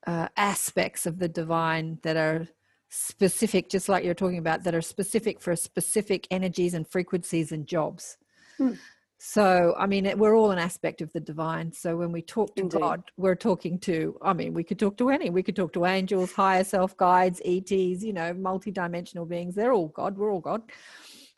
uh, 0.06 0.28
aspects 0.38 1.06
of 1.06 1.20
the 1.20 1.30
divine 1.30 2.00
that 2.04 2.18
are 2.18 2.48
specific, 2.90 3.70
just 3.70 3.90
like 3.90 4.04
you're 4.04 4.14
talking 4.14 4.38
about, 4.38 4.64
that 4.64 4.76
are 4.76 4.82
specific 4.82 5.40
for 5.42 5.56
specific 5.56 6.28
energies 6.32 6.74
and 6.74 6.88
frequencies 6.88 7.52
and 7.52 7.68
jobs. 7.68 8.18
Hmm. 8.58 8.74
So, 9.18 9.74
I 9.78 9.88
mean, 9.88 10.06
it- 10.06 10.18
we're 10.18 10.36
all 10.36 10.52
an 10.52 10.60
aspect 10.60 11.02
of 11.02 11.12
the 11.14 11.20
divine. 11.20 11.72
So, 11.72 11.96
when 11.98 12.12
we 12.12 12.22
talk 12.22 12.56
to 12.56 12.64
Indeed. 12.64 12.82
God, 12.82 13.12
we're 13.18 13.36
talking 13.36 13.80
to, 13.80 14.18
I 14.22 14.34
mean, 14.34 14.54
we 14.54 14.64
could 14.64 14.78
talk 14.78 14.98
to 14.98 15.10
any, 15.10 15.30
we 15.30 15.44
could 15.44 15.56
talk 15.56 15.74
to 15.74 15.86
angels, 15.86 16.34
higher 16.34 16.64
self 16.64 16.96
guides, 16.98 17.42
ETs, 17.46 18.04
you 18.04 18.14
know, 18.14 18.34
multidimensional 18.34 19.28
beings. 19.28 19.56
They're 19.56 19.74
all 19.74 19.88
God. 19.88 20.18
We're 20.18 20.32
all 20.32 20.42
God. 20.42 20.64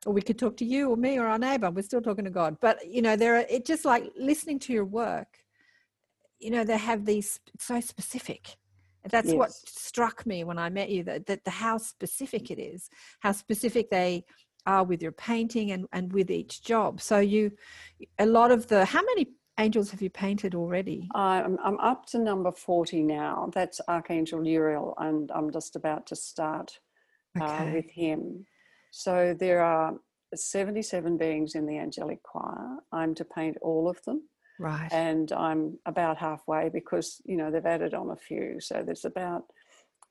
Or 0.05 0.13
we 0.13 0.21
could 0.21 0.39
talk 0.39 0.57
to 0.57 0.65
you 0.65 0.89
or 0.89 0.97
me 0.97 1.17
or 1.19 1.27
our 1.27 1.39
neighbor. 1.39 1.69
We're 1.69 1.81
still 1.83 2.01
talking 2.01 2.25
to 2.25 2.31
God. 2.31 2.57
But, 2.59 2.87
you 2.87 3.01
know, 3.01 3.15
there 3.15 3.35
are, 3.37 3.45
it 3.49 3.65
just 3.65 3.85
like 3.85 4.11
listening 4.17 4.59
to 4.59 4.73
your 4.73 4.85
work, 4.85 5.39
you 6.39 6.51
know, 6.51 6.63
they 6.63 6.77
have 6.77 7.05
these 7.05 7.39
so 7.59 7.79
specific. 7.79 8.55
That's 9.09 9.33
what 9.33 9.51
struck 9.51 10.25
me 10.25 10.43
when 10.43 10.57
I 10.57 10.69
met 10.69 10.89
you 10.89 11.03
that, 11.03 11.27
that 11.27 11.45
the 11.45 11.51
how 11.51 11.77
specific 11.77 12.51
it 12.51 12.59
is, 12.59 12.89
how 13.21 13.31
specific 13.31 13.89
they 13.89 14.25
are 14.67 14.83
with 14.83 15.01
your 15.01 15.13
painting 15.13 15.71
and, 15.71 15.87
and 15.93 16.13
with 16.13 16.29
each 16.29 16.61
job. 16.61 17.01
So 17.01 17.17
you 17.19 17.51
a 18.19 18.25
lot 18.25 18.51
of 18.51 18.67
the 18.67 18.85
how 18.85 19.01
many 19.01 19.29
angels 19.59 19.89
have 19.89 20.01
you 20.03 20.09
painted 20.11 20.53
already? 20.53 21.09
I'm, 21.15 21.57
I'm 21.63 21.79
up 21.79 22.05
to 22.07 22.19
number 22.19 22.51
40 22.51 23.01
now. 23.01 23.49
That's 23.55 23.81
Archangel 23.87 24.45
Uriel, 24.45 24.93
and 24.99 25.31
I'm 25.33 25.51
just 25.51 25.75
about 25.75 26.05
to 26.07 26.15
start 26.15 26.79
uh, 27.41 27.65
with 27.73 27.89
him. 27.89 28.45
So 28.91 29.35
there 29.37 29.61
are 29.63 29.95
77 30.35 31.17
beings 31.17 31.55
in 31.55 31.65
the 31.65 31.77
angelic 31.79 32.21
choir. 32.21 32.77
I'm 32.91 33.15
to 33.15 33.25
paint 33.25 33.57
all 33.61 33.89
of 33.89 33.99
them, 34.03 34.27
Right. 34.59 34.91
and 34.91 35.31
I'm 35.31 35.79
about 35.85 36.17
halfway 36.17 36.69
because 36.69 37.21
you 37.25 37.37
know 37.37 37.49
they've 37.49 37.65
added 37.65 37.93
on 37.95 38.11
a 38.11 38.15
few. 38.15 38.59
So 38.59 38.83
there's 38.85 39.05
about 39.05 39.43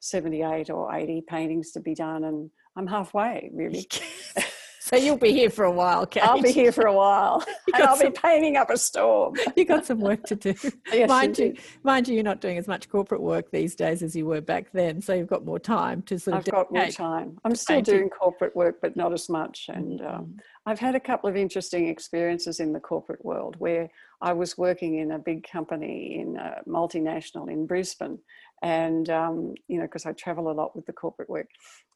78 0.01 0.71
or 0.71 0.93
80 0.95 1.23
paintings 1.29 1.71
to 1.73 1.81
be 1.81 1.95
done, 1.95 2.25
and 2.25 2.51
I'm 2.77 2.87
halfway 2.87 3.51
really. 3.53 3.87
so 4.81 4.97
you'll 4.97 5.17
be 5.17 5.33
here 5.33 5.51
for 5.51 5.65
a 5.65 5.73
while, 5.73 6.07
Kayt. 6.07 6.23
I'll 6.29 6.41
be 6.43 6.53
here 6.53 6.71
for 6.71 6.87
a 6.87 6.93
while, 6.93 7.45
and 7.75 7.83
I'll 7.83 7.99
be 7.99 8.11
painting 8.11 8.57
up 8.57 8.71
a 8.71 8.77
storm. 8.77 9.35
you 9.57 9.65
got 9.65 9.85
some 9.87 9.99
work 10.01 10.23
to 10.25 10.37
do. 10.37 10.55
Yes, 10.93 11.09
mind 11.09 11.39
you, 11.39 11.47
indeed. 11.47 11.63
mind 11.83 12.07
you, 12.07 12.15
you're 12.15 12.23
not 12.23 12.41
doing 12.41 12.59
as 12.59 12.69
much 12.69 12.89
corporate 12.89 13.21
work 13.23 13.51
these 13.51 13.75
days 13.75 14.03
as 14.03 14.15
you 14.15 14.27
were 14.27 14.41
back 14.41 14.67
then. 14.73 15.01
So 15.01 15.15
you've 15.15 15.27
got 15.27 15.45
more 15.45 15.59
time 15.59 16.03
to 16.03 16.19
sort 16.19 16.35
of 16.37 16.41
I've 16.41 16.53
got 16.53 16.73
more 16.73 16.87
time. 16.87 17.39
I'm 17.45 17.55
still 17.57 17.77
painting. 17.77 17.95
doing 17.97 18.11
corporate 18.11 18.55
work, 18.55 18.77
but 18.81 18.95
not 18.95 19.13
as 19.13 19.29
much. 19.29 19.69
And 19.69 20.01
um, 20.03 20.07
Mm. 20.27 20.39
I've 20.67 20.81
had 20.81 20.95
a 20.97 21.01
couple 21.01 21.29
of 21.31 21.37
interesting 21.37 21.89
experiences 21.89 22.59
in 22.61 22.73
the 22.73 22.81
corporate 22.81 23.25
world 23.25 23.55
where 23.59 23.89
I 24.21 24.33
was 24.33 24.57
working 24.59 24.99
in 24.99 25.13
a 25.13 25.19
big 25.19 25.47
company 25.49 26.19
in 26.19 26.37
a 26.37 26.63
multinational 26.67 27.49
in 27.51 27.67
Brisbane, 27.67 28.19
and 28.63 29.09
um, 29.11 29.55
you 29.69 29.79
know, 29.79 29.85
because 29.85 30.07
I 30.07 30.13
travel 30.13 30.51
a 30.51 30.53
lot 30.53 30.75
with 30.75 30.87
the 30.87 30.93
corporate 30.93 31.31
work, 31.31 31.49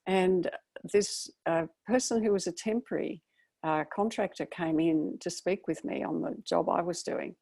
and 0.06 0.50
this 0.92 1.30
uh, 1.46 1.66
person 1.86 2.22
who 2.22 2.32
was 2.32 2.46
a 2.46 2.52
temporary 2.52 3.22
uh, 3.62 3.84
contractor 3.94 4.46
came 4.46 4.80
in 4.80 5.18
to 5.20 5.30
speak 5.30 5.66
with 5.66 5.84
me 5.84 6.02
on 6.02 6.22
the 6.22 6.36
job 6.44 6.68
I 6.68 6.82
was 6.82 7.02
doing, 7.02 7.36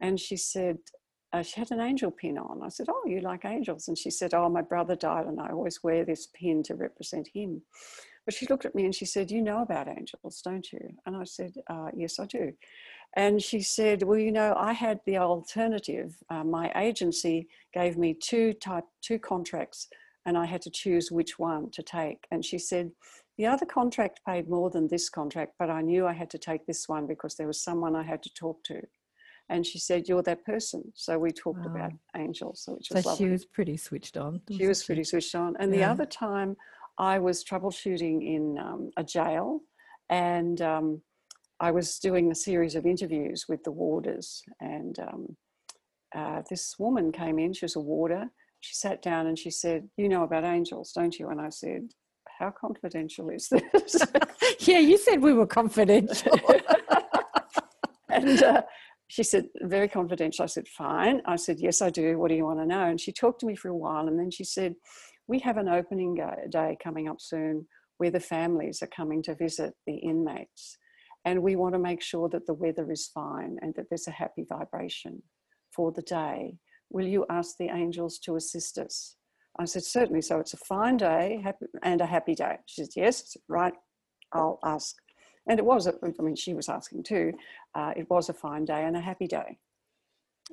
and 0.00 0.18
she 0.18 0.36
said. 0.36 0.78
Uh, 1.32 1.42
she 1.42 1.58
had 1.58 1.72
an 1.72 1.80
angel 1.80 2.12
pin 2.12 2.38
on. 2.38 2.62
I 2.62 2.68
said, 2.68 2.86
Oh, 2.88 3.02
you 3.06 3.18
like 3.18 3.44
angels? 3.44 3.88
And 3.88 3.98
she 3.98 4.08
said, 4.08 4.34
Oh, 4.34 4.48
my 4.48 4.62
brother 4.62 4.94
died, 4.94 5.26
and 5.26 5.40
I 5.40 5.48
always 5.48 5.82
wear 5.82 6.04
this 6.04 6.28
pin 6.32 6.62
to 6.62 6.76
represent 6.76 7.28
him. 7.34 7.60
But 8.24 8.34
she 8.34 8.46
looked 8.46 8.64
at 8.64 8.74
me 8.74 8.84
and 8.84 8.94
she 8.94 9.04
said, 9.04 9.30
You 9.30 9.42
know 9.42 9.62
about 9.62 9.88
angels, 9.88 10.40
don't 10.42 10.72
you? 10.72 10.80
And 11.06 11.16
I 11.16 11.24
said, 11.24 11.54
uh, 11.68 11.88
Yes, 11.94 12.18
I 12.18 12.26
do. 12.26 12.52
And 13.16 13.40
she 13.42 13.60
said, 13.60 14.02
Well, 14.02 14.18
you 14.18 14.32
know, 14.32 14.54
I 14.56 14.72
had 14.72 15.00
the 15.06 15.18
alternative. 15.18 16.16
Uh, 16.28 16.44
my 16.44 16.72
agency 16.76 17.48
gave 17.72 17.96
me 17.96 18.14
two 18.14 18.52
type 18.54 18.84
two 19.02 19.18
contracts, 19.18 19.88
and 20.26 20.36
I 20.36 20.46
had 20.46 20.62
to 20.62 20.70
choose 20.70 21.12
which 21.12 21.38
one 21.38 21.70
to 21.72 21.82
take. 21.82 22.26
And 22.30 22.44
she 22.44 22.58
said, 22.58 22.90
The 23.38 23.46
other 23.46 23.66
contract 23.66 24.20
paid 24.26 24.48
more 24.48 24.68
than 24.70 24.88
this 24.88 25.08
contract, 25.08 25.52
but 25.58 25.70
I 25.70 25.80
knew 25.80 26.06
I 26.06 26.12
had 26.12 26.30
to 26.30 26.38
take 26.38 26.66
this 26.66 26.88
one 26.88 27.06
because 27.06 27.36
there 27.36 27.46
was 27.46 27.62
someone 27.62 27.94
I 27.94 28.02
had 28.02 28.22
to 28.24 28.34
talk 28.34 28.62
to. 28.64 28.82
And 29.48 29.64
she 29.64 29.78
said, 29.78 30.08
You're 30.08 30.22
that 30.22 30.44
person. 30.44 30.92
So 30.94 31.18
we 31.18 31.30
talked 31.30 31.66
about 31.66 31.92
angels, 32.16 32.64
which 32.66 32.88
was 32.90 33.04
So 33.04 33.10
was 33.10 33.18
she 33.18 33.28
was 33.28 33.44
pretty 33.44 33.76
switched 33.76 34.16
on. 34.16 34.40
she 34.50 34.66
was 34.66 34.82
pretty 34.82 35.04
switched 35.04 35.34
on. 35.36 35.54
And 35.60 35.72
the 35.72 35.84
other 35.84 36.06
time, 36.06 36.56
I 36.98 37.18
was 37.18 37.44
troubleshooting 37.44 38.22
in 38.24 38.58
um, 38.58 38.90
a 38.96 39.04
jail, 39.04 39.60
and 40.08 40.60
um, 40.62 41.02
I 41.60 41.70
was 41.70 41.98
doing 41.98 42.30
a 42.30 42.34
series 42.34 42.74
of 42.74 42.86
interviews 42.86 43.46
with 43.48 43.62
the 43.64 43.72
warders. 43.72 44.42
And 44.60 44.98
um, 44.98 45.36
uh, 46.14 46.42
this 46.48 46.74
woman 46.78 47.12
came 47.12 47.38
in. 47.38 47.52
She 47.52 47.64
was 47.64 47.76
a 47.76 47.80
warder. 47.80 48.30
She 48.60 48.74
sat 48.74 49.02
down 49.02 49.26
and 49.26 49.38
she 49.38 49.50
said, 49.50 49.88
"You 49.96 50.08
know 50.08 50.22
about 50.22 50.44
angels, 50.44 50.92
don't 50.92 51.18
you?" 51.18 51.28
And 51.28 51.40
I 51.40 51.50
said, 51.50 51.90
"How 52.38 52.50
confidential 52.50 53.28
is 53.28 53.48
this?" 53.48 53.96
yeah, 54.60 54.78
you 54.78 54.96
said 54.96 55.20
we 55.20 55.34
were 55.34 55.46
confidential. 55.46 56.32
and 58.08 58.42
uh, 58.42 58.62
she 59.08 59.22
said, 59.22 59.46
very 59.62 59.88
confidential. 59.88 60.42
I 60.42 60.46
said, 60.46 60.66
fine. 60.68 61.20
I 61.26 61.36
said, 61.36 61.58
yes, 61.60 61.82
I 61.82 61.90
do. 61.90 62.18
What 62.18 62.28
do 62.28 62.34
you 62.34 62.44
want 62.44 62.60
to 62.60 62.66
know? 62.66 62.86
And 62.86 63.00
she 63.00 63.12
talked 63.12 63.40
to 63.40 63.46
me 63.46 63.54
for 63.54 63.68
a 63.68 63.76
while. 63.76 64.08
And 64.08 64.18
then 64.18 64.30
she 64.30 64.44
said, 64.44 64.74
we 65.26 65.38
have 65.40 65.56
an 65.56 65.68
opening 65.68 66.18
day 66.50 66.76
coming 66.82 67.08
up 67.08 67.20
soon 67.20 67.66
where 67.98 68.10
the 68.10 68.20
families 68.20 68.82
are 68.82 68.88
coming 68.88 69.22
to 69.22 69.34
visit 69.34 69.74
the 69.86 69.96
inmates. 69.96 70.78
And 71.24 71.42
we 71.42 71.56
want 71.56 71.74
to 71.74 71.78
make 71.78 72.02
sure 72.02 72.28
that 72.28 72.46
the 72.46 72.54
weather 72.54 72.90
is 72.90 73.06
fine 73.06 73.56
and 73.62 73.74
that 73.76 73.86
there's 73.88 74.08
a 74.08 74.12
happy 74.12 74.44
vibration 74.48 75.22
for 75.74 75.90
the 75.92 76.02
day. 76.02 76.58
Will 76.90 77.06
you 77.06 77.24
ask 77.30 77.56
the 77.58 77.70
angels 77.74 78.18
to 78.20 78.36
assist 78.36 78.78
us? 78.78 79.16
I 79.58 79.64
said, 79.64 79.84
certainly. 79.84 80.20
So 80.20 80.38
it's 80.40 80.54
a 80.54 80.58
fine 80.58 80.96
day 80.96 81.40
happy, 81.42 81.66
and 81.82 82.00
a 82.00 82.06
happy 82.06 82.34
day. 82.34 82.58
She 82.66 82.82
said, 82.82 82.90
yes. 82.96 83.32
Said, 83.32 83.42
right. 83.48 83.72
I'll 84.32 84.58
ask. 84.64 84.96
And 85.48 85.58
it 85.58 85.64
was, 85.64 85.86
I 85.86 85.92
mean, 86.22 86.36
she 86.36 86.54
was 86.54 86.68
asking 86.68 87.04
too. 87.04 87.32
Uh, 87.74 87.92
it 87.96 88.08
was 88.10 88.28
a 88.28 88.32
fine 88.34 88.64
day 88.64 88.84
and 88.84 88.96
a 88.96 89.00
happy 89.00 89.26
day. 89.26 89.58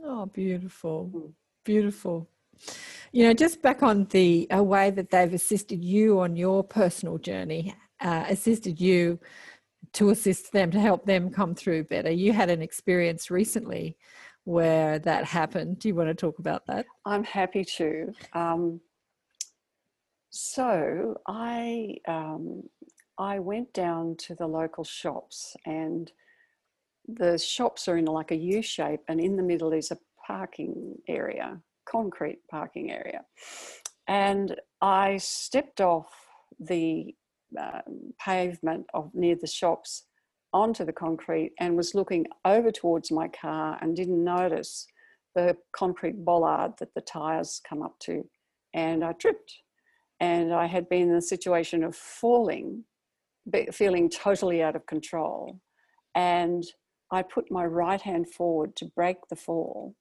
oh, 0.03 0.26
beautiful. 0.28 1.11
Mm. 1.13 1.34
Beautiful. 1.63 2.28
You 3.11 3.28
know, 3.28 3.34
just 3.34 3.61
back 3.61 3.84
on 3.84 4.05
the 4.05 4.47
a 4.51 4.63
way 4.63 4.89
that 4.91 5.09
they've 5.09 5.34
assisted 5.34 5.84
you 5.84 6.19
on 6.19 6.36
your 6.36 6.63
personal 6.63 7.17
journey, 7.17 7.76
uh, 7.99 8.26
assisted 8.28 8.80
you 8.80 9.19
to 9.94 10.10
assist 10.10 10.52
them 10.52 10.72
to 10.72 10.80
help 10.80 11.06
them 11.06 11.30
come 11.30 11.54
through 11.54 11.84
better. 11.86 12.12
You 12.12 12.34
had 12.34 12.50
an 12.50 12.62
experience 12.62 13.30
recently 13.30 13.98
where 14.44 15.00
that 15.00 15.26
happened. 15.26 15.80
Do 15.80 15.88
you 15.88 15.96
want 15.96 16.10
to 16.10 16.16
talk 16.16 16.39
about 16.39 16.66
that? 16.68 16.86
I'm 17.06 17.24
happy 17.24 17.64
to. 17.78 18.14
Um, 18.34 18.82
so 20.30 21.20
I 21.28 21.96
um, 22.08 22.64
I 23.18 23.39
went 23.39 23.74
down 23.74 24.16
to 24.20 24.36
the 24.36 24.48
local 24.48 24.84
shops, 24.84 25.56
and 25.66 26.12
the 27.08 27.38
shops 27.38 27.88
are 27.88 27.98
in 27.98 28.06
like 28.06 28.32
a 28.32 28.36
U 28.36 28.62
shape, 28.62 29.02
and 29.10 29.20
in 29.20 29.36
the 29.36 29.44
middle 29.44 29.74
is 29.74 29.92
a 29.92 29.98
parking 30.26 30.96
area, 31.08 31.60
concrete 31.86 32.39
parking 32.50 32.92
area, 32.92 33.26
and 34.08 34.56
I 34.82 35.18
stepped 35.18 35.82
off 35.82 36.08
the 36.60 37.14
um, 37.60 38.14
pavement 38.20 38.86
of 38.93 39.10
near 39.14 39.36
the 39.36 39.47
shops 39.47 40.06
onto 40.54 40.84
the 40.84 40.93
concrete 40.93 41.54
and 41.60 41.78
was 41.78 41.95
looking 41.95 42.26
over 42.45 42.72
towards 42.72 43.12
my 43.12 43.28
car 43.30 43.78
and 43.82 43.95
didn't 43.95 44.24
notice 44.24 44.86
the 45.36 45.56
concrete 45.74 46.26
bollard 46.26 46.74
that 46.80 46.93
the 46.93 47.02
tires 47.02 47.62
come 47.68 47.82
up 47.82 47.97
to. 47.99 48.24
And 48.74 49.04
I 49.04 49.14
tripped. 49.14 49.54
And 50.20 50.54
I 50.54 50.68
had 50.68 50.88
been 50.88 51.10
in 51.10 51.16
a 51.16 51.22
situation 51.22 51.84
of 51.84 51.95
falling 51.95 52.84
feeling 53.72 54.10
totally 54.10 54.62
out 54.62 54.76
of 54.76 54.86
control. 54.86 55.60
And 56.16 56.64
I 57.12 57.24
put 57.24 57.52
my 57.52 57.66
right 57.66 58.02
hand 58.02 58.32
forward 58.32 58.76
to 58.78 58.86
break 58.95 59.18
the 59.30 59.36
fall 59.36 59.95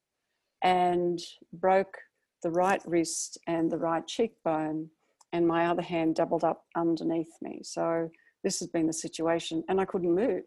and 0.62 1.18
broke 1.52 1.96
the 2.42 2.50
right 2.50 2.82
wrist 2.86 3.38
and 3.46 3.70
the 3.70 3.78
right 3.78 4.06
cheekbone, 4.06 4.90
and 5.32 5.46
my 5.46 5.66
other 5.66 5.82
hand 5.82 6.16
doubled 6.16 6.44
up 6.44 6.64
underneath 6.76 7.32
me. 7.40 7.60
So 7.62 8.10
this 8.42 8.58
has 8.60 8.68
been 8.68 8.86
the 8.86 8.92
situation, 8.92 9.62
and 9.68 9.80
I 9.80 9.84
couldn't 9.84 10.14
move. 10.14 10.44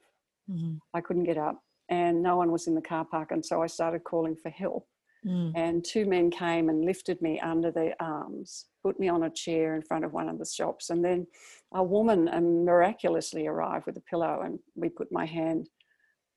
Mhm. 0.49 0.79
I 0.93 1.01
couldn't 1.01 1.23
get 1.23 1.37
up, 1.37 1.63
and 1.89 2.21
no 2.21 2.35
one 2.37 2.51
was 2.51 2.67
in 2.67 2.75
the 2.75 2.81
car 2.81 3.05
park, 3.05 3.31
and 3.31 3.45
so 3.45 3.61
I 3.61 3.67
started 3.67 4.03
calling 4.03 4.35
for 4.35 4.49
help. 4.49 4.87
Mm. 5.25 5.53
And 5.55 5.85
two 5.85 6.05
men 6.05 6.29
came 6.29 6.67
and 6.67 6.83
lifted 6.83 7.21
me 7.21 7.39
under 7.39 7.71
their 7.71 7.95
arms, 8.01 8.65
put 8.81 8.99
me 8.99 9.07
on 9.07 9.23
a 9.23 9.29
chair 9.29 9.73
in 9.75 9.81
front 9.81 10.03
of 10.03 10.11
one 10.11 10.27
of 10.27 10.37
the 10.37 10.45
shops, 10.45 10.89
and 10.89 11.03
then 11.03 11.27
a 11.73 11.81
woman 11.81 12.27
um, 12.27 12.65
miraculously 12.65 13.47
arrived 13.47 13.85
with 13.85 13.95
a 13.95 14.01
pillow, 14.01 14.41
and 14.41 14.59
we 14.75 14.89
put 14.89 15.11
my 15.13 15.25
hand 15.25 15.69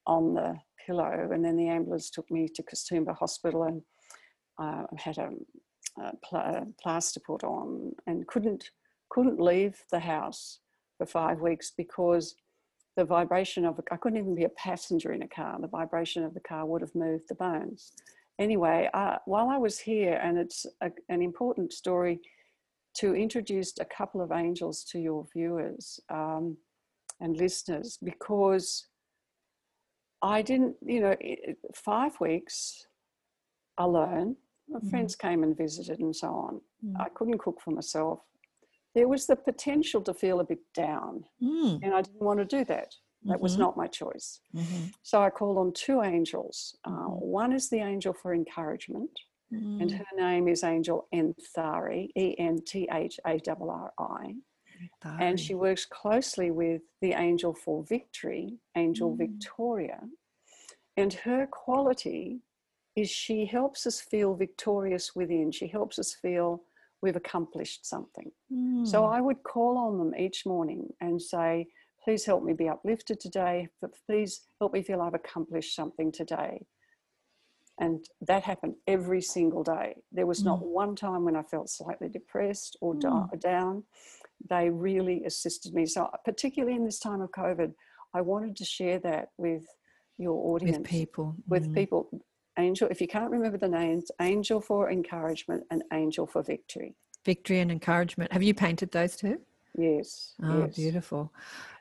on 0.07 0.34
the 0.34 0.57
pillow, 0.86 1.30
and 1.32 1.44
then 1.44 1.57
the 1.57 1.68
ambulance 1.68 2.11
took 2.11 2.30
me 2.30 2.49
to 2.49 2.62
Katoomba 2.62 3.16
Hospital 3.16 3.64
and 3.64 3.82
uh, 4.59 4.84
had 4.97 5.18
a, 5.18 5.30
a 5.99 6.12
pl- 6.24 6.74
plaster 6.82 7.20
put 7.20 7.44
on, 7.44 7.92
and 8.07 8.26
couldn't 8.26 8.70
couldn't 9.09 9.40
leave 9.40 9.84
the 9.90 10.01
house 10.01 10.61
for 10.99 11.07
five 11.07 11.40
weeks 11.40 11.72
because 11.76 12.34
the 12.97 13.05
vibration 13.05 13.64
of 13.64 13.80
I 13.90 13.97
couldn't 13.97 14.18
even 14.18 14.34
be 14.34 14.44
a 14.44 14.51
passenger 14.51 15.12
in 15.12 15.22
a 15.22 15.28
car. 15.28 15.59
The 15.61 15.68
vibration 15.68 16.24
of 16.24 16.34
the 16.34 16.40
car 16.40 16.66
would 16.66 16.80
have 16.80 16.94
moved 16.94 17.28
the 17.28 17.34
bones. 17.34 17.92
Anyway, 18.38 18.88
uh, 18.92 19.16
while 19.24 19.49
I 19.49 19.57
was 19.57 19.78
here, 19.78 20.20
and 20.22 20.38
it's 20.38 20.66
a, 20.82 20.90
an 21.09 21.22
important 21.22 21.72
story 21.72 22.20
to 22.97 23.14
introduce 23.14 23.72
a 23.78 23.84
couple 23.84 24.20
of 24.20 24.32
angels 24.32 24.84
to 24.84 24.99
your 24.99 25.26
viewers 25.32 26.01
um, 26.11 26.57
and 27.20 27.36
listeners 27.36 27.99
because 28.03 28.86
I 30.22 30.42
didn't, 30.42 30.76
you 30.84 31.01
know, 31.01 31.16
five 31.74 32.18
weeks 32.20 32.86
alone. 33.78 34.36
My 34.69 34.81
Mhm. 34.81 34.91
friends 34.91 35.17
came 35.17 35.43
and 35.43 35.57
visited 35.57 36.01
and 36.01 36.14
so 36.14 36.29
on. 36.29 36.61
Mm. 36.85 37.01
I 37.01 37.09
couldn't 37.11 37.39
cook 37.39 37.61
for 37.61 37.71
myself. 37.71 38.21
There 38.95 39.09
was 39.09 39.27
the 39.27 39.37
potential 39.37 40.03
to 40.03 40.14
feel 40.14 40.41
a 40.41 40.45
bit 40.45 40.73
down, 40.73 41.27
Mm. 41.41 41.81
and 41.83 41.95
I 41.95 42.03
didn't 42.03 42.23
want 42.23 42.39
to 42.41 42.45
do 42.45 42.64
that. 42.64 42.95
That 43.23 43.41
was 43.41 43.57
Mhm. 43.57 43.59
not 43.61 43.77
my 43.77 43.87
choice. 43.89 44.41
Mhm. 44.55 44.95
So 45.03 45.21
I 45.21 45.31
called 45.31 45.59
on 45.59 45.73
two 45.73 46.03
angels. 46.03 46.77
Uh, 46.85 46.91
Mhm. 47.09 47.21
one 47.21 47.53
is 47.53 47.69
the 47.71 47.79
angel 47.81 48.12
for 48.12 48.33
encouragement, 48.33 49.19
and 49.51 49.91
Mm. 49.91 49.99
her 49.99 50.17
name 50.17 50.49
is 50.49 50.62
Angel 50.64 51.09
Entharri, 51.12 52.11
E 52.17 52.37
N 52.39 52.59
T 52.62 52.89
H 52.91 53.19
A 53.27 53.41
R 53.49 53.57
R 53.59 53.95
I. 53.99 54.37
And 55.21 55.41
she 55.41 55.55
works 55.55 55.85
closely 55.87 56.51
with 56.51 56.83
the 57.01 57.12
angel 57.14 57.55
for 57.55 57.83
victory, 57.85 58.59
Angel 58.75 59.11
Mm. 59.12 59.19
Victoria. 59.19 60.09
And 60.97 61.12
her 61.12 61.47
quality 61.47 62.43
is 62.97 63.11
she 63.11 63.44
helps 63.44 63.86
us 63.86 64.01
feel 64.01 64.34
victorious 64.34 65.14
within. 65.14 65.53
She 65.53 65.68
helps 65.68 65.99
us 65.99 66.14
feel 66.14 66.62
we've 67.03 67.14
accomplished 67.16 67.84
something. 67.86 68.32
So 68.84 69.03
Mm. 69.03 69.12
I 69.16 69.20
would 69.20 69.42
call 69.42 69.76
on 69.76 69.99
them 69.99 70.14
each 70.18 70.47
morning 70.47 70.94
and 71.01 71.20
say, 71.20 71.66
please 72.03 72.24
help 72.24 72.42
me 72.42 72.55
be 72.55 72.68
uplifted 72.68 73.20
today. 73.20 73.68
But 73.82 73.90
please 74.07 74.47
help 74.59 74.72
me 74.72 74.82
feel 74.82 75.03
I've 75.03 75.14
accomplished 75.14 75.74
something 75.74 76.11
today. 76.11 76.66
And 77.78 78.03
that 78.22 78.42
happened 78.44 78.76
every 78.86 79.20
single 79.20 79.62
day. 79.62 79.97
There 80.11 80.24
was 80.26 80.42
not 80.42 80.64
one 80.64 80.97
time 80.97 81.24
when 81.26 81.36
I 81.36 81.42
felt 81.42 81.68
slightly 81.68 82.09
depressed 82.09 82.78
or 82.80 82.94
da- 82.94 83.26
down. 83.38 83.84
They 84.49 84.70
really 84.70 85.24
assisted 85.24 85.74
me. 85.74 85.84
So, 85.84 86.09
particularly 86.24 86.74
in 86.76 86.86
this 86.86 86.99
time 86.99 87.20
of 87.20 87.30
COVID, 87.32 87.74
I 88.14 88.22
wanted 88.22 88.57
to 88.57 88.64
share 88.64 88.99
that 89.01 89.32
with 89.36 89.66
your 90.16 90.55
audience 90.55 90.78
with 90.78 90.86
people. 90.86 91.36
with 91.47 91.68
Mm. 91.68 91.74
people. 91.74 92.09
Angel, 92.59 92.89
if 92.91 93.01
you 93.01 93.09
can't 93.09 93.31
remember 93.31 93.59
the 93.59 93.69
names, 93.69 94.11
Angel 94.21 94.61
for 94.61 94.91
Encouragement 94.91 95.65
and 95.71 95.83
Angel 95.93 96.27
for 96.27 96.43
Victory. 96.43 96.95
Victory 97.25 97.61
and 97.61 97.71
encouragement. 97.71 98.33
Have 98.33 98.43
you 98.43 98.55
painted 98.55 98.93
those 98.93 99.17
two? 99.17 99.41
Yes. 99.77 100.35
Oh, 100.43 100.61
yes. 100.61 100.77
beautiful. 100.77 101.33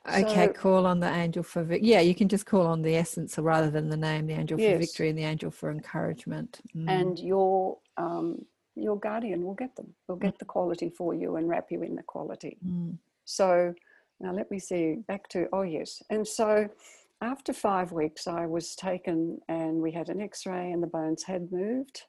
Okay, 0.08 0.48
So- 0.48 0.54
call 0.54 0.86
on 0.86 1.00
the 1.00 1.10
angel 1.10 1.44
for 1.44 1.64
vic- 1.64 1.82
yeah. 1.84 2.02
You 2.02 2.14
can 2.14 2.28
just 2.28 2.46
call 2.46 2.68
on 2.68 2.82
the 2.82 2.96
essence 2.96 3.38
rather 3.40 3.72
than 3.72 3.90
the 3.90 3.98
name, 3.98 4.28
the 4.28 4.34
angel 4.34 4.58
for 4.58 4.78
victory 4.78 5.10
and 5.10 5.18
the 5.18 5.24
angel 5.24 5.50
for 5.50 5.72
encouragement. 5.72 6.60
Mm. 6.76 6.90
And 6.90 7.20
your 7.20 7.78
um, 7.98 8.46
your 8.76 9.00
guardian 9.00 9.44
will 9.44 9.54
get 9.54 9.76
them. 9.76 9.96
Will 10.08 10.18
get 10.18 10.38
the 10.38 10.46
quality 10.46 10.90
for 10.90 11.14
you 11.14 11.38
and 11.38 11.48
wrap 11.48 11.72
you 11.72 11.82
in 11.82 11.96
the 11.96 12.04
quality. 12.04 12.58
Mm. 12.68 12.98
So 13.24 13.74
now 14.20 14.32
let 14.32 14.52
me 14.52 14.60
see 14.60 14.98
back 15.08 15.28
to 15.30 15.48
oh 15.54 15.64
yes. 15.64 16.04
And 16.10 16.28
so 16.28 16.70
after 17.22 17.54
five 17.54 17.92
weeks, 17.92 18.28
I 18.28 18.46
was 18.46 18.76
taken 18.76 19.40
and 19.48 19.82
we 19.82 19.92
had 19.92 20.10
an 20.10 20.22
X-ray 20.22 20.72
and 20.72 20.82
the 20.84 20.88
bones 20.88 21.24
had 21.24 21.52
moved, 21.52 22.04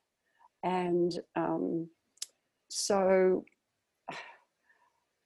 and 0.64 1.12
um, 1.36 1.88
so 2.68 3.44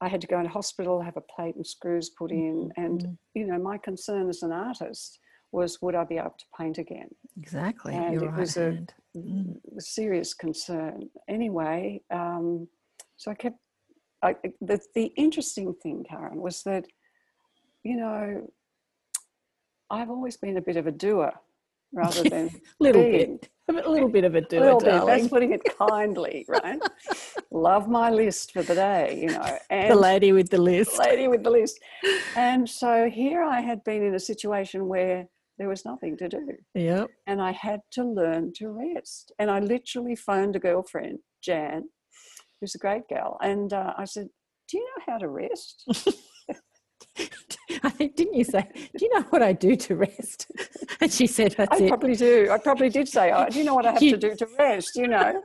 I 0.01 0.07
had 0.07 0.21
to 0.21 0.27
go 0.27 0.37
into 0.39 0.49
hospital, 0.49 1.01
have 1.01 1.17
a 1.17 1.21
plate 1.21 1.55
and 1.55 1.65
screws 1.65 2.09
put 2.09 2.31
in, 2.31 2.71
and 2.77 3.01
Mhm. 3.01 3.17
you 3.33 3.45
know 3.47 3.57
my 3.59 3.77
concern 3.77 4.29
as 4.29 4.43
an 4.43 4.51
artist 4.51 5.19
was 5.51 5.81
would 5.81 5.95
I 5.95 6.05
be 6.05 6.17
able 6.17 6.35
to 6.37 6.45
paint 6.57 6.77
again? 6.77 7.09
Exactly. 7.37 7.93
and 7.93 8.21
it 8.21 8.25
right 8.25 8.37
was 8.39 8.57
a-. 8.57 8.85
Mm. 9.15 9.59
serious 9.79 10.33
concern. 10.33 11.09
Anyway, 11.27 12.01
um, 12.11 12.67
so 13.17 13.31
I 13.31 13.35
kept. 13.35 13.57
I, 14.23 14.35
the, 14.61 14.79
the 14.95 15.07
interesting 15.17 15.73
thing, 15.73 16.05
Karen, 16.07 16.39
was 16.39 16.61
that, 16.63 16.85
you 17.83 17.97
know, 17.97 18.47
I've 19.91 20.09
always 20.09 20.37
been 20.37 20.57
a 20.57 20.61
bit 20.61 20.77
of 20.77 20.87
a 20.87 20.91
doer 20.91 21.33
rather 21.93 22.23
than 22.23 22.49
little 22.79 23.03
being. 23.03 23.37
bit. 23.37 23.49
A 23.85 23.89
little 23.89 24.09
bit 24.09 24.23
of 24.25 24.35
a 24.35 24.41
doer, 24.41 24.59
little 24.61 24.79
bit. 24.79 24.85
darling. 24.91 25.07
That's 25.07 25.27
putting 25.29 25.51
it 25.53 25.61
kindly, 25.77 26.45
right? 26.57 26.79
Love 27.51 27.87
my 27.89 28.09
list 28.09 28.51
for 28.53 28.63
the 28.63 28.75
day, 28.75 29.19
you 29.21 29.27
know. 29.29 29.57
And 29.69 29.91
the 29.91 29.95
lady 29.95 30.31
with 30.33 30.49
the 30.49 30.57
list. 30.57 30.97
lady 30.99 31.27
with 31.27 31.43
the 31.43 31.49
list. 31.51 31.79
And 32.35 32.69
so 32.69 33.09
here 33.09 33.43
I 33.43 33.61
had 33.61 33.83
been 33.83 34.03
in 34.03 34.15
a 34.15 34.19
situation 34.19 34.87
where 34.87 35.27
there 35.57 35.69
was 35.69 35.85
nothing 35.85 36.17
to 36.17 36.27
do 36.27 36.43
Yep. 36.73 37.09
and 37.27 37.41
I 37.41 37.51
had 37.51 37.81
to 37.91 38.03
learn 38.03 38.51
to 38.55 38.69
rest. 38.71 39.31
And 39.39 39.51
I 39.51 39.59
literally 39.59 40.15
phoned 40.15 40.55
a 40.55 40.59
girlfriend, 40.59 41.19
Jan, 41.41 41.83
who's 42.59 42.75
a 42.75 42.79
great 42.79 43.07
gal, 43.07 43.37
and 43.41 43.71
uh, 43.71 43.93
I 43.97 44.05
said, 44.05 44.27
"Do 44.69 44.77
you 44.77 44.83
know 44.85 45.03
how 45.13 45.17
to 45.19 45.29
rest?" 45.29 45.83
I 47.83 47.89
think 47.89 48.15
didn't 48.15 48.35
you 48.35 48.43
say? 48.43 48.67
Do 48.73 49.05
you 49.05 49.13
know 49.13 49.23
what 49.29 49.41
I 49.41 49.53
do 49.53 49.75
to 49.75 49.95
rest? 49.95 50.47
And 51.01 51.11
she 51.11 51.25
said, 51.25 51.55
"That's 51.57 51.81
I 51.81 51.85
it. 51.85 51.87
probably 51.87 52.15
do. 52.15 52.49
I 52.51 52.59
probably 52.59 52.89
did 52.89 53.07
say, 53.07 53.31
oh, 53.31 53.49
"Do 53.49 53.57
you 53.57 53.65
know 53.65 53.73
what 53.73 53.87
I 53.87 53.93
have 53.93 54.03
You- 54.03 54.11
to 54.11 54.17
do 54.29 54.35
to 54.35 54.47
rest?" 54.59 54.95
You 54.95 55.07
know. 55.07 55.41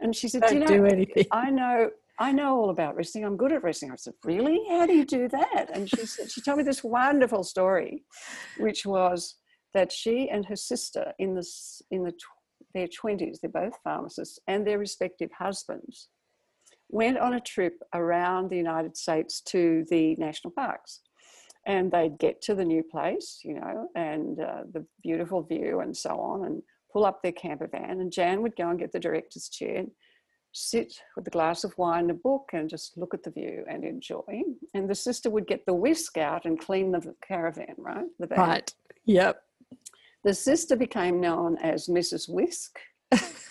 And 0.00 0.14
she 0.14 0.28
said, 0.28 0.42
"Do 0.48 0.54
you 0.54 0.60
know?" 0.60 0.66
do 0.66 0.84
anything." 0.84 1.24
I 1.30 1.50
know. 1.50 1.90
I 2.18 2.30
know 2.30 2.56
all 2.56 2.70
about 2.70 2.94
resting. 2.94 3.24
I'm 3.24 3.38
good 3.38 3.52
at 3.52 3.62
resting. 3.64 3.90
I 3.90 3.96
said, 3.96 4.14
Really? 4.22 4.60
How 4.68 4.86
do 4.86 4.92
you 4.92 5.04
do 5.04 5.28
that? 5.28 5.70
And 5.72 5.88
she 5.88 6.04
said, 6.06 6.30
She 6.30 6.42
told 6.42 6.58
me 6.58 6.62
this 6.62 6.84
wonderful 6.84 7.42
story, 7.42 8.04
which 8.58 8.84
was 8.84 9.36
that 9.74 9.90
she 9.90 10.28
and 10.28 10.44
her 10.46 10.54
sister 10.54 11.12
in 11.18 11.34
this 11.34 11.80
in 11.90 12.04
the 12.04 12.12
their 12.74 12.86
twenties, 12.88 13.38
they're 13.40 13.50
both 13.50 13.76
pharmacists, 13.82 14.38
and 14.46 14.66
their 14.66 14.78
respective 14.78 15.30
husbands, 15.38 16.08
went 16.92 17.18
on 17.18 17.34
a 17.34 17.40
trip 17.40 17.82
around 17.94 18.48
the 18.48 18.56
United 18.56 18.96
States 18.96 19.40
to 19.40 19.84
the 19.90 20.14
national 20.16 20.52
parks. 20.52 21.00
And 21.66 21.90
they'd 21.90 22.18
get 22.18 22.42
to 22.42 22.54
the 22.54 22.64
new 22.64 22.82
place, 22.82 23.40
you 23.44 23.54
know, 23.54 23.88
and 23.94 24.40
uh, 24.40 24.62
the 24.72 24.84
beautiful 25.02 25.42
view 25.42 25.80
and 25.80 25.96
so 25.96 26.18
on, 26.18 26.44
and 26.44 26.62
pull 26.92 27.04
up 27.04 27.22
their 27.22 27.32
camper 27.32 27.68
van. 27.68 28.00
And 28.00 28.12
Jan 28.12 28.42
would 28.42 28.56
go 28.56 28.68
and 28.68 28.78
get 28.78 28.92
the 28.92 28.98
director's 29.00 29.48
chair 29.48 29.76
and 29.76 29.90
sit 30.52 30.92
with 31.16 31.26
a 31.26 31.30
glass 31.30 31.64
of 31.64 31.72
wine, 31.78 32.02
and 32.02 32.10
a 32.10 32.14
book, 32.14 32.50
and 32.52 32.68
just 32.68 32.98
look 32.98 33.14
at 33.14 33.22
the 33.22 33.30
view 33.30 33.64
and 33.68 33.84
enjoy. 33.84 34.42
And 34.74 34.90
the 34.90 34.94
sister 34.94 35.30
would 35.30 35.46
get 35.46 35.64
the 35.66 35.74
whisk 35.74 36.18
out 36.18 36.44
and 36.44 36.60
clean 36.60 36.92
the 36.92 37.14
caravan, 37.26 37.74
right? 37.78 38.06
The 38.18 38.26
van. 38.26 38.38
Right. 38.38 38.74
Yep. 39.06 39.42
The 40.24 40.34
sister 40.34 40.76
became 40.76 41.20
known 41.20 41.58
as 41.58 41.86
Mrs. 41.86 42.28
Whisk, 42.28 42.78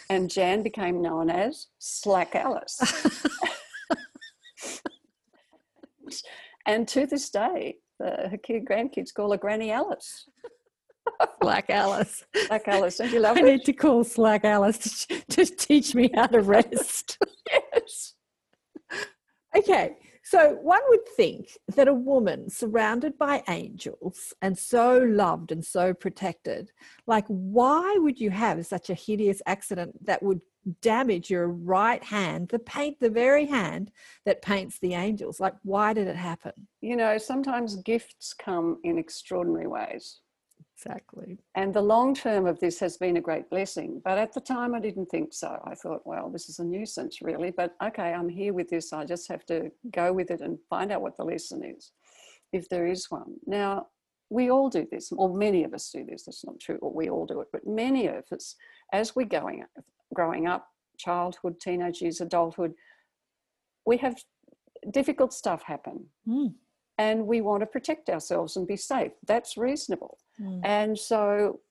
and 0.10 0.30
Jan 0.30 0.64
became 0.64 1.02
known 1.02 1.30
as 1.30 1.68
Slack 1.80 2.36
Alice. 2.36 2.80
and 6.66 6.88
to 6.88 7.06
this 7.06 7.30
day, 7.30 7.78
the, 8.00 8.30
her 8.30 8.38
kid, 8.38 8.66
grandkids 8.66 9.14
call 9.14 9.32
her 9.32 9.38
Granny 9.38 9.72
Alice. 9.72 10.28
Slack 11.42 11.70
Alice. 11.70 12.24
Slack 12.48 12.68
Alice, 12.68 12.98
don't 12.98 13.12
you 13.12 13.20
love 13.20 13.38
I 13.38 13.42
it? 13.42 13.46
need 13.46 13.66
to 13.66 13.74
call 13.74 14.04
Slack 14.04 14.46
Alice 14.46 15.06
to, 15.08 15.22
to 15.22 15.46
teach 15.46 15.96
me 15.96 16.10
how 16.14 16.28
to 16.28 16.42
rest. 16.42 17.18
Yes. 17.74 18.14
Okay, 19.58 19.98
so 20.32 20.54
one 20.62 20.80
would 20.88 21.06
think 21.10 21.58
that 21.76 21.90
a 21.90 21.94
woman 21.94 22.50
surrounded 22.50 23.18
by 23.18 23.44
angels 23.50 24.34
and 24.42 24.58
so 24.58 25.00
loved 25.00 25.52
and 25.52 25.66
so 25.66 25.94
protected, 25.94 26.72
like 27.06 27.26
why 27.28 27.98
would 28.00 28.18
you 28.18 28.30
have 28.30 28.66
such 28.66 28.90
a 28.90 28.94
hideous 28.94 29.42
accident 29.46 30.06
that 30.06 30.24
would 30.24 30.40
damage 30.82 31.30
your 31.30 31.50
right 31.50 32.02
hand, 32.02 32.48
the 32.48 32.60
paint, 32.60 32.98
the 33.02 33.10
very 33.10 33.46
hand 33.46 33.92
that 34.24 34.42
paints 34.42 34.80
the 34.80 34.94
angels? 34.94 35.42
Like, 35.42 35.56
why 35.64 35.92
did 35.92 36.08
it 36.08 36.16
happen? 36.16 36.54
You 36.80 36.96
know, 36.96 37.18
sometimes 37.18 37.76
gifts 37.76 38.34
come 38.34 38.80
in 38.86 38.98
extraordinary 38.98 39.68
ways. 39.68 40.22
Exactly. 40.84 41.38
And 41.56 41.74
the 41.74 41.82
long 41.82 42.16
term 42.16 42.46
of 42.46 42.60
this 42.60 42.80
has 42.80 42.98
been 42.98 43.18
a 43.18 43.22
great 43.22 43.50
blessing. 43.50 44.02
But 44.04 44.18
at 44.18 44.34
the 44.34 44.42
time, 44.42 44.74
I 44.74 44.80
didn't 44.80 45.08
think 45.08 45.34
so. 45.34 45.62
I 45.66 45.76
thought, 45.76 46.02
well, 46.06 46.30
this 46.30 46.50
is 46.50 46.60
a 46.60 46.64
nuisance, 46.64 47.22
really. 47.22 47.52
But 47.52 47.76
okay, 47.84 48.14
I'm 48.14 48.30
here 48.30 48.54
with 48.54 48.70
this. 48.70 48.92
I 48.92 49.06
just 49.06 49.28
have 49.28 49.46
to 49.46 49.72
go 49.92 50.12
with 50.12 50.32
it 50.32 50.42
and 50.42 50.58
find 50.70 50.92
out 50.92 51.02
what 51.02 51.18
the 51.18 51.24
lesson 51.24 51.64
is, 51.64 51.92
if 52.52 52.68
there 52.70 52.88
is 52.88 53.12
one. 53.12 53.36
Now, 53.46 53.88
we 54.30 54.50
all 54.50 54.70
do 54.70 54.88
this, 54.90 55.12
or 55.12 55.32
many 55.36 55.64
of 55.64 55.74
us 55.74 55.92
do 55.92 56.06
this. 56.06 56.24
That's 56.24 56.46
not 56.46 56.60
true, 56.60 56.78
or 56.82 56.92
we 56.92 57.10
all 57.10 57.26
do 57.26 57.42
it, 57.42 57.50
but 57.52 57.68
many 57.68 58.08
of 58.08 58.24
us, 58.32 58.56
as 58.94 59.16
we're 59.16 59.26
going, 59.26 59.64
growing 60.14 60.48
up, 60.48 60.68
childhood, 60.98 61.60
teenage 61.60 62.02
years, 62.02 62.22
adulthood, 62.22 62.74
we 63.86 63.98
have 63.98 64.16
difficult 64.90 65.34
stuff 65.34 65.64
happen. 65.64 66.06
Mm. 66.28 66.54
And 67.02 67.26
we 67.26 67.42
want 67.42 67.62
to 67.62 67.66
protect 67.66 68.10
ourselves 68.10 68.56
and 68.56 68.68
be 68.68 68.78
safe. 68.78 69.14
That's 69.26 69.58
reasonable. 69.58 70.20
Mm. 70.40 70.62
And 70.64 71.00
so 71.00 71.62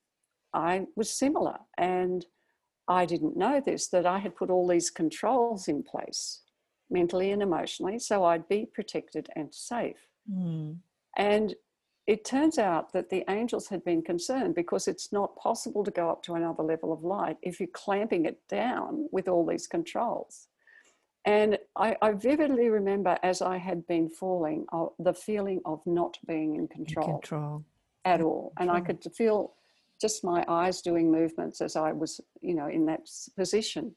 I 0.53 0.87
was 0.95 1.09
similar. 1.09 1.57
And 1.77 2.25
I 2.87 3.05
didn't 3.05 3.37
know 3.37 3.61
this 3.61 3.87
that 3.89 4.05
I 4.05 4.19
had 4.19 4.35
put 4.35 4.49
all 4.49 4.67
these 4.67 4.89
controls 4.89 5.67
in 5.67 5.83
place 5.83 6.41
mentally 6.89 7.31
and 7.31 7.41
emotionally 7.41 7.97
so 7.97 8.25
I'd 8.25 8.49
be 8.49 8.65
protected 8.65 9.29
and 9.37 9.53
safe. 9.53 10.01
Mm. 10.29 10.79
And 11.15 11.55
it 12.07 12.25
turns 12.25 12.57
out 12.57 12.91
that 12.91 13.09
the 13.09 13.23
angels 13.29 13.69
had 13.69 13.85
been 13.85 14.01
concerned 14.01 14.55
because 14.55 14.87
it's 14.87 15.13
not 15.13 15.37
possible 15.37 15.83
to 15.85 15.91
go 15.91 16.09
up 16.09 16.23
to 16.23 16.33
another 16.33 16.63
level 16.63 16.91
of 16.91 17.03
light 17.03 17.37
if 17.41 17.59
you're 17.59 17.69
clamping 17.71 18.25
it 18.25 18.39
down 18.49 19.07
with 19.11 19.29
all 19.29 19.45
these 19.45 19.67
controls. 19.67 20.47
And 21.25 21.57
I, 21.75 21.95
I 22.01 22.13
vividly 22.13 22.69
remember 22.69 23.17
as 23.21 23.41
I 23.41 23.57
had 23.57 23.85
been 23.85 24.09
falling, 24.09 24.65
uh, 24.73 24.87
the 24.97 25.13
feeling 25.13 25.61
of 25.65 25.81
not 25.85 26.17
being 26.27 26.55
in 26.55 26.67
control, 26.67 27.19
Control. 27.19 27.63
at 28.05 28.21
all. 28.21 28.53
And 28.59 28.71
I 28.71 28.81
could 28.81 29.03
feel 29.15 29.53
just 29.99 30.23
my 30.23 30.43
eyes 30.47 30.81
doing 30.81 31.11
movements 31.11 31.61
as 31.61 31.75
I 31.75 31.91
was, 31.91 32.19
you 32.41 32.55
know, 32.55 32.67
in 32.67 32.87
that 32.87 33.01
position. 33.37 33.95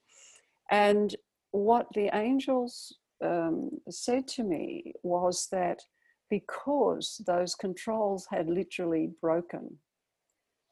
And 0.71 1.17
what 1.53 1.87
the 1.95 2.15
angels 2.15 2.95
um, 3.25 3.71
said 3.89 4.29
to 4.29 4.45
me 4.45 4.93
was 5.03 5.49
that 5.51 5.81
because 6.29 7.23
those 7.27 7.55
controls 7.55 8.27
had 8.31 8.49
literally 8.49 9.11
broken 9.23 9.79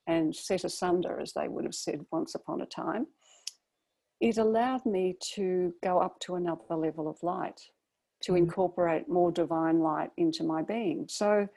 and 0.06 0.34
set 0.34 0.64
asunder, 0.64 1.20
as 1.20 1.32
they 1.32 1.48
would 1.48 1.64
have 1.64 1.74
said 1.74 2.04
once 2.10 2.34
upon 2.34 2.60
a 2.60 2.66
time, 2.66 3.06
it 4.22 4.38
allowed 4.38 4.86
me 4.86 5.16
to 5.34 5.74
go 5.82 5.98
up 5.98 6.18
to 6.20 6.36
another 6.36 6.76
level 6.76 7.08
of 7.08 7.22
light, 7.22 7.60
to 8.22 8.32
Mm. 8.32 8.38
incorporate 8.38 9.08
more 9.08 9.32
divine 9.32 9.80
light 9.80 10.10
into 10.16 10.42
my 10.44 10.62
being. 10.62 11.08
So, 11.08 11.48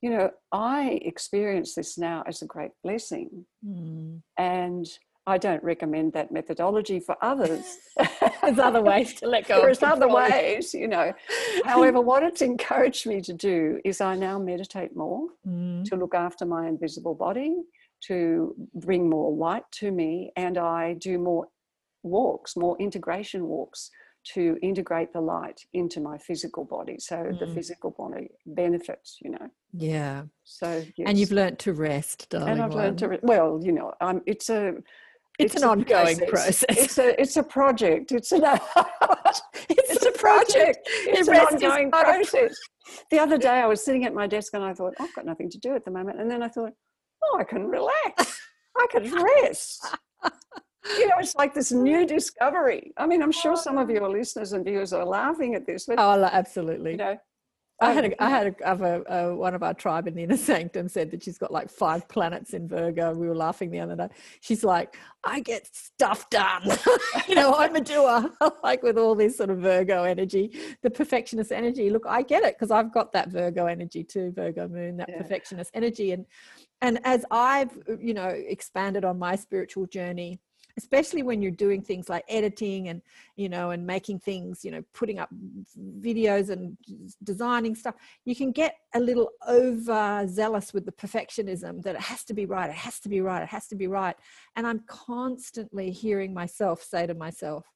you 0.00 0.10
know, 0.10 0.30
I 0.52 1.00
experience 1.12 1.74
this 1.74 1.98
now 1.98 2.22
as 2.26 2.40
a 2.40 2.46
great 2.46 2.70
blessing. 2.84 3.44
Mm. 3.66 4.22
And 4.38 4.86
I 5.26 5.38
don't 5.38 5.62
recommend 5.62 6.12
that 6.14 6.32
methodology 6.32 6.98
for 7.00 7.16
others. 7.22 7.78
There's 8.42 8.58
other 8.58 8.82
ways 8.82 9.14
to 9.14 9.26
let 9.28 9.46
go. 9.48 9.60
There's 9.62 9.82
other 9.82 10.08
ways, 10.08 10.74
you 10.74 10.88
know. 10.88 11.12
However, 11.64 12.00
what 12.00 12.22
it's 12.24 12.42
encouraged 12.42 13.06
me 13.06 13.20
to 13.22 13.32
do 13.32 13.80
is 13.84 14.00
I 14.00 14.14
now 14.16 14.38
meditate 14.38 14.94
more 14.96 15.22
Mm. 15.46 15.84
to 15.88 15.96
look 15.96 16.14
after 16.14 16.44
my 16.44 16.62
invisible 16.68 17.14
body, 17.26 17.52
to 18.08 18.54
bring 18.74 19.08
more 19.10 19.30
light 19.46 19.64
to 19.80 19.90
me, 19.90 20.32
and 20.36 20.56
I 20.58 20.94
do 20.94 21.18
more 21.18 21.48
walks, 22.02 22.56
more 22.56 22.76
integration 22.78 23.46
walks 23.46 23.90
to 24.34 24.56
integrate 24.62 25.12
the 25.12 25.20
light 25.20 25.60
into 25.72 26.00
my 26.00 26.16
physical 26.16 26.64
body 26.64 26.96
so 27.00 27.16
the 27.40 27.46
Mm. 27.46 27.54
physical 27.54 27.90
body 27.90 28.30
benefits, 28.46 29.18
you 29.20 29.30
know. 29.30 29.48
Yeah. 29.72 30.24
So 30.44 30.68
And 31.04 31.18
you've 31.18 31.30
yes. 31.30 31.32
learnt 31.32 31.58
to 31.60 31.72
rest, 31.72 32.28
darling. 32.30 32.50
and 32.50 32.62
I've 32.62 32.72
learned 32.74 32.98
to 33.00 33.08
re- 33.08 33.18
well, 33.22 33.58
you 33.62 33.72
know, 33.72 33.92
um, 34.00 34.22
it's 34.26 34.48
a 34.48 34.74
It's, 35.40 35.56
an 35.56 35.64
a 35.64 35.68
ongoing 35.70 36.18
process. 36.28 36.64
It's 36.68 36.98
a 36.98 37.20
it's 37.20 37.36
a 37.36 37.42
project. 37.42 38.12
It's 38.12 38.30
an 38.32 38.42
It's, 39.24 39.40
it's 39.70 40.06
a 40.06 40.12
project. 40.12 40.80
It's 41.16 41.26
an 41.28 41.36
ongoing 41.36 41.90
process. 41.90 42.54
The 43.10 43.18
other 43.18 43.38
day, 43.38 43.48
I 43.64 43.66
was 43.66 43.82
sitting 43.84 44.04
at 44.04 44.14
my 44.14 44.26
desk 44.26 44.52
and 44.54 44.62
I 44.62 44.74
thought, 44.74 44.94
I've 45.00 45.14
got 45.14 45.24
nothing 45.24 45.48
to 45.50 45.58
do 45.58 45.74
at 45.74 45.84
the 45.84 45.90
moment. 45.90 46.20
And 46.20 46.30
then 46.30 46.42
I 46.42 46.48
thought, 46.48 46.72
oh, 47.24 47.38
I 47.40 47.44
can 47.44 47.66
relax. 47.66 48.38
I 48.76 48.86
can 48.90 49.04
rest. 49.42 49.86
You 50.84 51.06
know, 51.08 51.14
it's 51.18 51.34
like 51.36 51.54
this 51.54 51.70
new 51.72 52.06
discovery. 52.06 52.92
I 52.96 53.06
mean, 53.06 53.22
I'm 53.22 53.32
sure 53.32 53.56
some 53.56 53.78
of 53.78 53.88
your 53.88 54.08
listeners 54.08 54.52
and 54.52 54.64
viewers 54.64 54.92
are 54.92 55.04
laughing 55.04 55.54
at 55.54 55.66
this, 55.66 55.86
but 55.86 55.96
Oh, 55.98 56.22
absolutely. 56.24 56.92
you 56.92 56.96
know, 56.96 57.16
I 57.80 57.90
um, 57.90 57.94
had 57.96 58.04
a, 58.04 58.22
I 58.22 58.28
had 58.30 58.46
a, 58.64 58.72
a, 58.72 59.32
uh, 59.32 59.34
one 59.34 59.54
of 59.54 59.62
our 59.62 59.74
tribe 59.74 60.06
in 60.06 60.14
the 60.14 60.22
inner 60.22 60.36
sanctum 60.48 60.88
said 60.88 61.10
that 61.10 61.22
she's 61.22 61.38
got 61.38 61.52
like 61.52 61.68
five 61.70 62.08
planets 62.08 62.52
in 62.54 62.68
Virgo. 62.68 63.12
We 63.12 63.26
were 63.28 63.34
laughing 63.34 63.70
the 63.70 63.80
other 63.80 63.96
day. 63.96 64.08
She's 64.40 64.62
like, 64.62 64.96
I 65.24 65.40
get 65.40 65.68
stuff 65.74 66.30
done. 66.30 66.62
you 67.28 67.34
know, 67.34 67.54
I'm 67.54 67.74
a 67.74 67.80
doer. 67.80 68.30
like 68.62 68.82
with 68.82 68.98
all 68.98 69.14
this 69.14 69.36
sort 69.36 69.50
of 69.50 69.58
Virgo 69.58 70.04
energy, 70.04 70.56
the 70.82 70.90
perfectionist 70.90 71.50
energy. 71.50 71.90
Look, 71.90 72.04
I 72.08 72.22
get 72.22 72.44
it 72.44 72.56
because 72.56 72.70
I've 72.70 72.92
got 72.92 73.12
that 73.12 73.30
Virgo 73.30 73.66
energy 73.66 74.04
too, 74.04 74.32
Virgo 74.32 74.68
moon, 74.68 74.96
that 74.98 75.08
Yeah. 75.08 75.18
perfectionist 75.18 75.70
energy. 75.74 76.12
And 76.12 76.26
and 76.80 77.00
as 77.04 77.24
I've 77.30 77.76
you 78.00 78.14
know 78.14 78.28
expanded 78.28 79.04
on 79.04 79.18
my 79.18 79.34
spiritual 79.36 79.86
journey, 79.86 80.40
especially 80.78 81.22
when 81.22 81.42
you're 81.42 81.50
doing 81.50 81.82
things 81.82 82.08
like 82.08 82.24
editing 82.28 82.88
and 82.88 83.02
you 83.36 83.48
know 83.48 83.70
and 83.70 83.86
making 83.86 84.18
things 84.18 84.64
you 84.64 84.70
know 84.70 84.82
putting 84.92 85.18
up 85.18 85.28
videos 86.00 86.50
and 86.50 86.76
designing 87.22 87.74
stuff 87.74 87.94
you 88.24 88.34
can 88.34 88.52
get 88.52 88.76
a 88.94 89.00
little 89.00 89.30
over 89.46 90.26
zealous 90.28 90.72
with 90.72 90.84
the 90.84 90.92
perfectionism 90.92 91.82
that 91.82 91.94
it 91.94 92.00
has 92.00 92.24
to 92.24 92.34
be 92.34 92.46
right 92.46 92.70
it 92.70 92.76
has 92.76 92.98
to 93.00 93.08
be 93.08 93.20
right 93.20 93.42
it 93.42 93.48
has 93.48 93.66
to 93.66 93.74
be 93.74 93.86
right. 93.86 94.16
And 94.56 94.66
i'm 94.66 94.80
constantly 94.86 95.90
hearing 95.90 96.32
myself 96.32 96.82
say 96.82 97.06
to 97.06 97.14
myself 97.14 97.66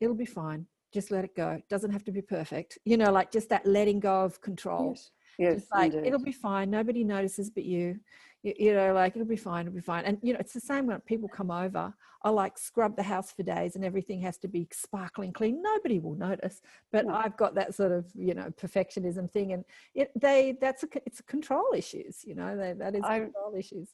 it'll 0.00 0.14
be 0.14 0.26
fine. 0.26 0.66
Just 0.92 1.10
let 1.10 1.24
it 1.24 1.34
go. 1.34 1.50
It 1.50 1.68
doesn't 1.68 1.90
have 1.90 2.04
to 2.04 2.12
be 2.12 2.22
perfect. 2.22 2.78
You 2.84 2.96
know 2.96 3.10
like 3.10 3.30
just 3.30 3.48
that 3.50 3.66
letting 3.66 4.00
go 4.00 4.22
of 4.24 4.40
control. 4.40 4.90
Yes, 4.90 5.10
yes, 5.38 5.60
just 5.60 5.72
like 5.74 5.92
indeed. 5.92 6.06
it'll 6.08 6.18
be 6.18 6.32
fine 6.32 6.70
nobody 6.70 7.04
notices 7.04 7.50
but 7.50 7.64
you. 7.64 7.98
you 8.42 8.54
you 8.58 8.74
know 8.74 8.92
like 8.92 9.14
it'll 9.16 9.26
be 9.26 9.36
fine 9.36 9.66
it'll 9.66 9.74
be 9.74 9.80
fine 9.80 10.04
and 10.04 10.18
you 10.22 10.32
know 10.32 10.38
it's 10.40 10.52
the 10.52 10.60
same 10.60 10.86
when 10.86 11.00
people 11.00 11.28
come 11.28 11.50
over 11.50 11.92
i 12.22 12.30
like 12.30 12.56
scrub 12.58 12.96
the 12.96 13.02
house 13.02 13.32
for 13.32 13.42
days 13.42 13.76
and 13.76 13.84
everything 13.84 14.20
has 14.20 14.36
to 14.38 14.48
be 14.48 14.66
sparkling 14.72 15.32
clean 15.32 15.60
nobody 15.62 15.98
will 15.98 16.14
notice 16.14 16.60
but 16.92 17.06
No. 17.06 17.14
i've 17.14 17.36
got 17.36 17.54
that 17.54 17.74
sort 17.74 17.92
of 17.92 18.06
you 18.14 18.34
know 18.34 18.50
perfectionism 18.60 19.30
thing 19.30 19.52
and 19.52 19.64
it 19.94 20.10
they 20.20 20.56
that's 20.60 20.82
a 20.84 20.88
it's 21.06 21.20
a 21.20 21.24
control 21.24 21.68
issues 21.74 22.24
you 22.24 22.34
know 22.34 22.56
they, 22.56 22.72
that 22.74 22.94
is 22.94 23.02
I- 23.04 23.20
control 23.20 23.54
issues 23.56 23.88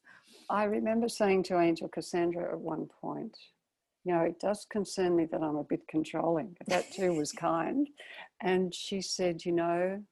I 0.51 0.65
remember 0.65 1.09
saying 1.09 1.45
to 1.45 1.61
Angel 1.61 1.89
Cassandra 1.89 2.53
at 2.53 2.61
one 2.61 2.87
point, 3.01 3.35
you 4.05 4.13
know, 4.13 4.21
it 4.23 4.39
does 4.39 4.67
concern 4.71 5.17
me 5.17 5.25
that 5.27 5.41
I'm 5.43 5.57
a 5.57 5.65
bit 5.65 5.87
controlling. 5.89 6.57
That 6.67 6.91
too 6.93 7.15
was 7.15 7.33
kind. 7.33 7.89
And 8.43 8.75
she 8.75 9.01
said, 9.01 9.45
you 9.47 9.53
know, 9.53 10.03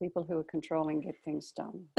people 0.00 0.24
who 0.28 0.38
are 0.38 0.44
controlling 0.44 1.00
get 1.00 1.14
things 1.24 1.52
done. 1.56 1.84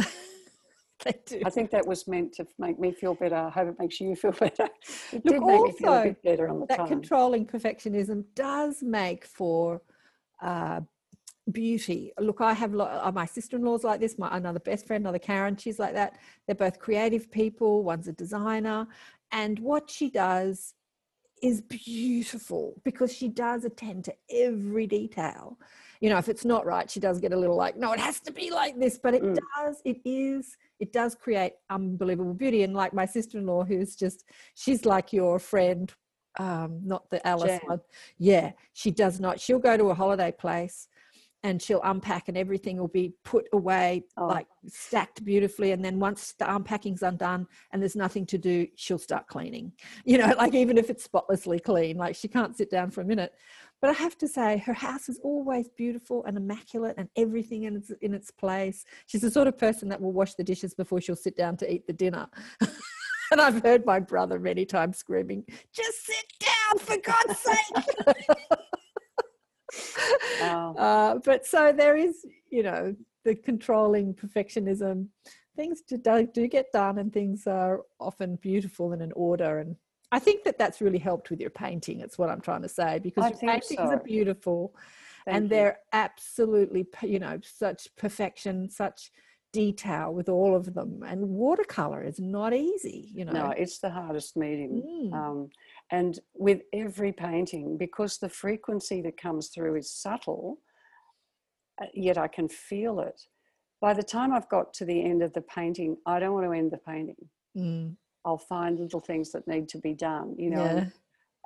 they 1.03 1.13
do 1.25 1.41
I 1.45 1.49
think 1.49 1.71
that 1.71 1.85
was 1.85 2.07
meant 2.07 2.33
to 2.33 2.47
make 2.57 2.79
me 2.79 2.91
feel 2.91 3.15
better. 3.15 3.35
I 3.35 3.49
hope 3.49 3.69
it 3.69 3.75
makes 3.79 3.99
you 3.99 4.15
feel 4.15 4.31
better. 4.39 4.67
It 5.11 5.25
Look, 5.25 5.35
did 5.35 5.43
make 5.43 5.61
me 5.61 5.71
feel 5.73 5.93
a 5.93 6.03
bit 6.03 6.23
better 6.23 6.49
on 6.49 6.59
the 6.59 6.65
that 6.67 6.77
time. 6.77 6.87
controlling 6.87 7.45
perfectionism 7.45 8.25
does 8.35 8.81
make 8.83 9.25
for 9.25 9.81
uh, 10.41 10.81
beauty. 11.51 12.11
Look, 12.19 12.41
I 12.41 12.53
have 12.53 12.73
lo- 12.73 12.85
uh, 12.85 13.11
my 13.13 13.25
sister-in-law's 13.25 13.83
like 13.83 13.99
this. 13.99 14.17
My 14.17 14.35
another 14.35 14.59
best 14.59 14.85
friend, 14.87 15.03
another 15.03 15.19
Karen, 15.19 15.55
she's 15.57 15.79
like 15.79 15.93
that. 15.93 16.17
They're 16.45 16.55
both 16.55 16.79
creative 16.79 17.31
people. 17.31 17.83
One's 17.83 18.07
a 18.07 18.13
designer, 18.13 18.87
and 19.31 19.59
what 19.59 19.89
she 19.89 20.09
does 20.09 20.73
is 21.43 21.61
beautiful 21.61 22.73
because 22.83 23.13
she 23.13 23.27
does 23.27 23.63
attend 23.63 24.03
to 24.05 24.13
every 24.31 24.87
detail. 24.87 25.57
You 26.01 26.09
know, 26.09 26.17
if 26.17 26.29
it's 26.29 26.45
not 26.45 26.65
right, 26.65 26.89
she 26.89 26.99
does 26.99 27.19
get 27.19 27.33
a 27.33 27.37
little 27.37 27.55
like, 27.55 27.77
no, 27.77 27.91
it 27.93 27.99
has 27.99 28.19
to 28.21 28.31
be 28.31 28.51
like 28.51 28.79
this, 28.79 28.97
but 28.97 29.13
it 29.13 29.23
Mm. 29.23 29.37
does, 29.57 29.81
it 29.85 29.97
is, 30.05 30.57
it 30.79 30.93
does 30.93 31.15
create 31.15 31.53
unbelievable 31.69 32.33
beauty. 32.33 32.63
And 32.63 32.73
like 32.73 32.93
my 32.93 33.05
sister 33.05 33.37
in 33.37 33.45
law, 33.45 33.63
who's 33.63 33.95
just, 33.95 34.25
she's 34.55 34.85
like 34.85 35.11
your 35.13 35.39
friend, 35.39 35.93
um, 36.39 36.81
not 36.83 37.09
the 37.09 37.25
Alice 37.25 37.51
Jan. 37.59 37.61
one. 37.65 37.81
Yeah, 38.19 38.51
she 38.73 38.91
does 38.91 39.19
not. 39.19 39.39
She'll 39.39 39.59
go 39.59 39.75
to 39.77 39.85
a 39.89 39.95
holiday 39.95 40.31
place 40.31 40.87
and 41.43 41.61
she'll 41.61 41.81
unpack 41.83 42.27
and 42.29 42.37
everything 42.37 42.77
will 42.77 42.87
be 42.87 43.13
put 43.23 43.47
away 43.53 44.03
Oh. 44.17 44.25
like 44.27 44.47
stacked 44.67 45.23
beautifully 45.23 45.71
and 45.71 45.85
then 45.85 45.99
once 45.99 46.33
the 46.39 46.53
unpacking's 46.53 47.03
undone 47.03 47.47
and 47.71 47.81
there's 47.81 47.95
nothing 47.95 48.25
to 48.27 48.37
do 48.39 48.67
she'll 48.75 48.97
start 48.97 49.27
cleaning 49.27 49.71
you 50.03 50.17
know 50.17 50.33
like 50.37 50.55
even 50.55 50.77
if 50.79 50.89
it's 50.89 51.03
spotlessly 51.03 51.59
clean 51.59 51.95
like 51.97 52.15
she 52.15 52.27
can't 52.27 52.57
sit 52.57 52.71
down 52.71 52.89
for 52.89 53.01
a 53.01 53.05
minute 53.05 53.33
but 53.81 53.89
i 53.89 53.93
have 53.93 54.17
to 54.17 54.27
say 54.27 54.57
her 54.57 54.73
house 54.73 55.09
is 55.09 55.19
always 55.23 55.69
beautiful 55.69 56.23
and 56.25 56.37
immaculate 56.37 56.95
and 56.97 57.09
everything 57.15 57.63
in 57.63 57.75
its 57.75 57.91
in 58.01 58.13
its 58.13 58.31
place 58.31 58.85
she's 59.05 59.21
the 59.21 59.31
sort 59.31 59.47
of 59.47 59.57
person 59.57 59.89
that 59.89 60.01
will 60.01 60.13
wash 60.13 60.33
the 60.35 60.43
dishes 60.43 60.73
before 60.73 61.01
she'll 61.01 61.15
sit 61.15 61.35
down 61.35 61.55
to 61.57 61.71
eat 61.71 61.85
the 61.87 61.93
dinner 61.93 62.27
and 63.31 63.41
I've 63.41 63.61
heard 63.61 63.85
my 63.85 63.99
brother 63.99 64.39
many 64.39 64.65
times 64.65 64.97
screaming, 64.97 65.43
"Just 65.73 66.05
sit 66.05 66.25
down, 66.39 66.79
for 66.79 66.97
God's 66.97 67.39
sake!" 67.39 68.57
Wow. 70.41 70.75
uh, 70.77 71.19
but 71.23 71.45
so 71.45 71.73
there 71.73 71.97
is, 71.97 72.25
you 72.49 72.63
know, 72.63 72.95
the 73.25 73.35
controlling 73.35 74.13
perfectionism. 74.13 75.07
Things 75.55 75.81
do, 75.81 75.97
do 75.97 76.27
do 76.33 76.47
get 76.47 76.67
done, 76.71 76.99
and 76.99 77.11
things 77.11 77.47
are 77.47 77.81
often 77.99 78.37
beautiful 78.37 78.93
and 78.93 79.01
in 79.01 79.11
order. 79.13 79.59
And 79.59 79.75
I 80.11 80.19
think 80.19 80.43
that 80.45 80.57
that's 80.57 80.81
really 80.81 80.99
helped 80.99 81.29
with 81.29 81.39
your 81.39 81.49
painting. 81.49 81.99
It's 81.99 82.17
what 82.17 82.29
I'm 82.29 82.41
trying 82.41 82.61
to 82.61 82.69
say 82.69 82.99
because 82.99 83.25
I 83.25 83.29
your 83.29 83.37
paintings 83.37 83.77
so. 83.77 83.83
are 83.83 84.03
beautiful 84.03 84.73
Thank 85.25 85.35
and 85.35 85.45
you. 85.45 85.49
they're 85.49 85.79
absolutely 85.91 86.87
you 87.03 87.19
know 87.19 87.39
such 87.43 87.89
perfection 87.97 88.69
such 88.69 89.11
detail 89.53 90.13
with 90.13 90.29
all 90.29 90.55
of 90.55 90.73
them 90.73 91.03
and 91.05 91.27
watercolor 91.27 92.03
is 92.03 92.19
not 92.19 92.53
easy 92.53 93.09
you 93.13 93.25
know 93.25 93.31
No, 93.31 93.49
it's 93.51 93.79
the 93.79 93.89
hardest 93.89 94.37
medium. 94.37 94.81
Mm. 94.81 95.13
Um, 95.13 95.49
and 95.91 96.19
with 96.35 96.61
every 96.73 97.11
painting, 97.13 97.77
because 97.77 98.17
the 98.17 98.29
frequency 98.29 99.01
that 99.01 99.17
comes 99.17 99.47
through 99.47 99.75
is 99.75 99.91
subtle, 99.91 100.57
uh, 101.81 101.85
yet 101.93 102.17
I 102.17 102.27
can 102.27 102.49
feel 102.49 102.99
it. 102.99 103.21
By 103.79 103.93
the 103.93 104.03
time 104.03 104.33
I've 104.33 104.49
got 104.49 104.73
to 104.75 104.85
the 104.85 105.03
end 105.03 105.21
of 105.21 105.33
the 105.33 105.41
painting, 105.41 105.97
I 106.05 106.19
don't 106.19 106.33
want 106.33 106.45
to 106.45 106.51
end 106.51 106.71
the 106.71 106.77
painting. 106.79 107.29
Mm, 107.57 107.95
I'll 108.27 108.37
find 108.37 108.77
little 108.77 108.99
things 108.99 109.31
that 109.31 109.47
need 109.47 109.69
to 109.69 109.77
be 109.77 109.93
done, 109.93 110.35
you 110.37 110.49
know. 110.49 110.67
yeah 110.67 110.83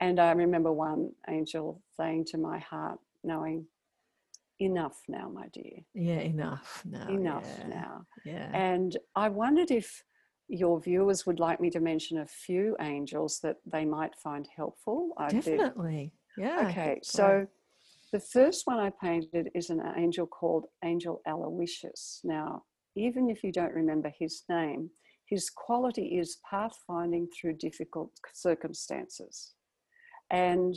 And, 0.01 0.19
I 0.19 0.32
remember 0.32 0.71
one 0.73 1.11
angel 1.29 1.79
saying 1.95 2.25
to 2.32 2.39
my 2.39 2.57
heart, 2.57 2.97
knowing, 3.23 3.67
enough 4.59 4.97
now, 5.07 5.29
my 5.29 5.47
dear, 5.53 5.79
yeah 5.93 6.21
enough 6.21 6.84
now 6.86 7.07
enough 7.07 7.51
yeah, 7.59 7.67
now. 7.67 8.05
yeah 8.25 8.49
And 8.53 8.97
I 9.15 9.29
wondered 9.29 9.69
if 9.69 10.03
your 10.47 10.79
viewers 10.82 11.25
would 11.27 11.39
like 11.39 11.61
me 11.61 11.69
to 11.69 11.79
mention 11.79 12.17
a 12.17 12.25
few 12.25 12.75
angels 12.79 13.39
that 13.43 13.57
they 13.73 13.86
might 13.86 14.15
find 14.15 14.47
helpful. 14.55 15.13
I 15.17 15.29
did- 15.29 15.43
definitely 15.43 16.13
yeah 16.38 16.67
Okay, 16.67 16.99
so 17.03 17.45
the 18.11 18.19
first 18.19 18.65
one 18.65 18.79
I 18.79 18.89
painted 18.89 19.51
is 19.53 19.69
an 19.69 19.82
angel 19.95 20.25
called 20.25 20.65
Angel 20.84 21.21
Aloysius. 21.27 22.21
Now, 22.23 22.63
even 22.95 23.29
if 23.29 23.43
you 23.43 23.51
don't 23.51 23.73
remember 23.73 24.11
his 24.17 24.43
name, 24.49 24.89
his 25.32 25.49
quality 25.49 26.19
is 26.19 26.39
pathfinding 26.51 27.25
through 27.34 27.53
difficult 27.53 28.11
circumstances. 28.34 29.53
And 30.29 30.75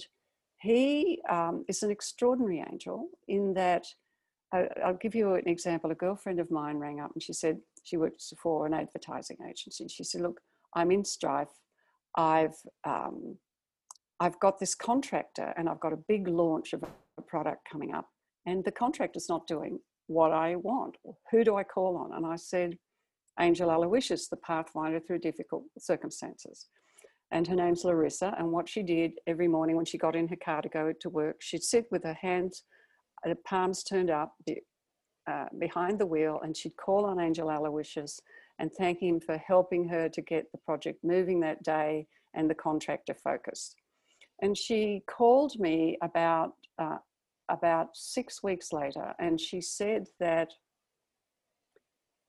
he 0.61 1.21
um, 1.29 1.65
is 1.69 1.83
an 1.83 1.91
extraordinary 1.91 2.65
angel 2.71 3.09
in 3.27 3.53
that 3.55 3.85
I, 4.53 4.69
I'll 4.85 4.95
give 4.95 5.17
you 5.17 5.35
an 5.35 5.49
example. 5.49 5.91
A 5.91 5.97
girlfriend 5.97 6.39
of 6.39 6.53
mine 6.53 6.77
rang 6.77 7.01
up 7.01 7.11
and 7.13 7.23
she 7.23 7.33
said 7.33 7.59
she 7.83 7.97
works 7.97 8.33
for 8.41 8.65
an 8.65 8.75
advertising 8.75 9.39
agency. 9.51 9.89
She 9.89 10.05
said, 10.05 10.21
"Look, 10.21 10.41
I'm 10.75 10.93
in 10.93 11.05
strife. 11.05 11.55
I've 12.17 12.57
um, 12.85 13.37
I've 14.21 14.39
got 14.39 14.61
this 14.61 14.77
contractor 14.77 15.53
and 15.57 15.69
I've 15.69 15.81
got 15.81 15.93
a 15.93 16.05
big 16.09 16.29
launch 16.29 16.73
of 16.73 16.85
a 17.19 17.23
product 17.23 17.69
coming 17.71 17.93
up, 17.93 18.09
and 18.47 18.65
the 18.65 18.71
contractor's 18.71 19.29
not 19.29 19.49
doing 19.49 19.81
what 20.07 20.31
I 20.31 20.55
want. 20.55 20.97
Who 21.33 21.43
do 21.43 21.57
I 21.57 21.65
call 21.65 21.97
on?" 21.97 22.13
And 22.17 22.25
I 22.25 22.37
said, 22.37 22.79
"Angel 23.41 23.71
Aloysius, 23.71 24.29
the 24.29 24.37
pathfinder 24.37 25.01
through 25.01 25.19
difficult 25.19 25.65
circumstances." 25.79 26.69
And 27.31 27.47
her 27.49 27.57
name's 27.57 27.85
Larissa. 27.85 28.35
And 28.39 28.53
what 28.53 28.69
she 28.69 28.83
did 28.83 29.13
every 29.27 29.49
morning 29.49 29.77
when 29.77 29.87
she 29.87 29.99
got 29.99 30.15
in 30.15 30.29
her 30.29 30.37
car 30.37 30.63
to 30.63 30.69
go 30.69 30.93
to 30.93 31.11
work, 31.11 31.37
she'd 31.41 31.65
sit 31.65 31.87
with 31.91 32.05
her 32.05 32.15
hands 32.15 32.65
the 33.25 33.37
palms 33.37 33.83
turned 33.83 34.11
up 34.11 34.35
uh, 35.31 35.47
behind 35.59 35.99
the 35.99 36.07
wheel, 36.07 36.41
and 36.43 36.57
she'd 36.57 36.77
call 36.77 37.07
on 37.07 37.21
Angel 37.21 37.51
Aloysius 37.51 38.21
and 38.59 38.73
thank 38.73 39.01
him 39.01 39.19
for 39.19 39.37
helping 39.39 39.89
her 39.89 40.09
to 40.09 40.23
get 40.23 40.51
the 40.53 40.59
project 40.59 41.03
moving 41.03 41.41
that 41.41 41.63
day 41.63 42.07
and 42.35 42.49
the 42.49 42.55
contractor 42.55 43.15
focused. 43.15 43.77
And 44.43 44.57
she 44.57 45.03
called 45.09 45.59
me 45.59 45.97
about 46.03 46.53
uh, 46.79 46.99
about 47.51 47.89
six 47.95 48.43
weeks 48.43 48.73
later, 48.73 49.15
and 49.19 49.39
she 49.39 49.61
said 49.61 50.07
that 50.19 50.51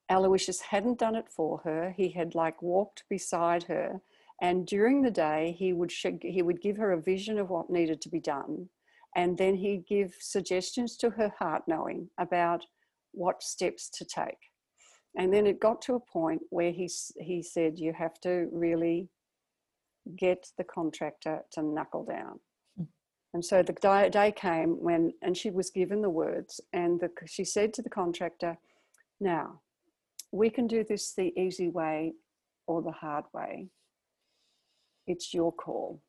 Aloysius 0.10 0.62
hadn't 0.62 1.00
done 1.00 1.16
it 1.16 1.30
for 1.30 1.60
her. 1.60 1.92
He 1.98 2.10
had 2.10 2.36
like 2.36 2.62
walked 2.62 3.04
beside 3.10 3.64
her, 3.64 4.02
and 4.42 4.68
during 4.68 5.02
the 5.02 5.12
day 5.12 5.56
he 5.58 5.74
would 5.74 5.92
sh- 5.92 6.06
he 6.22 6.42
would 6.42 6.62
give 6.62 6.78
her 6.78 6.92
a 6.92 7.02
vision 7.02 7.40
of 7.40 7.50
what 7.50 7.70
needed 7.70 8.02
to 8.02 8.10
be 8.10 8.20
done, 8.20 8.70
and 9.16 9.38
then 9.38 9.56
he'd 9.56 9.88
give 9.88 10.16
suggestions 10.20 10.96
to 10.98 11.10
her 11.12 11.30
heart 11.40 11.64
knowing 11.68 12.10
about 12.20 12.66
what 13.14 13.42
steps 13.42 13.90
to 13.90 14.06
take. 14.06 14.52
And 15.18 15.34
then 15.34 15.48
it 15.48 15.60
got 15.60 15.82
to 15.84 15.96
a 15.96 16.00
point 16.00 16.42
where 16.50 16.72
he 16.72 16.90
he 17.20 17.42
said, 17.42 17.80
"You 17.80 17.94
have 17.94 18.20
to 18.22 18.50
really 18.52 19.10
get 20.16 20.52
the 20.58 20.64
contractor 20.64 21.46
to 21.54 21.64
knuckle 21.64 22.04
down." 22.06 22.40
Hmm. 22.78 22.84
And 23.34 23.44
so 23.44 23.64
the 23.64 24.10
day 24.12 24.32
came 24.32 24.80
when, 24.82 25.14
and 25.24 25.36
she 25.36 25.50
was 25.50 25.72
given 25.72 26.02
the 26.02 26.10
words, 26.10 26.62
and 26.74 27.00
the, 27.00 27.10
she 27.26 27.44
said 27.44 27.74
to 27.74 27.82
the 27.82 27.90
contractor, 27.90 28.60
"Now, 29.20 29.62
we 30.36 30.50
can 30.50 30.68
do 30.68 30.84
this 30.84 31.14
the 31.14 31.34
easy 31.40 31.70
way 31.70 32.14
or 32.68 32.82
the 32.82 32.92
hard 32.92 33.26
way. 33.34 33.70
It's 35.08 35.34
your 35.34 35.52
call." 35.52 36.02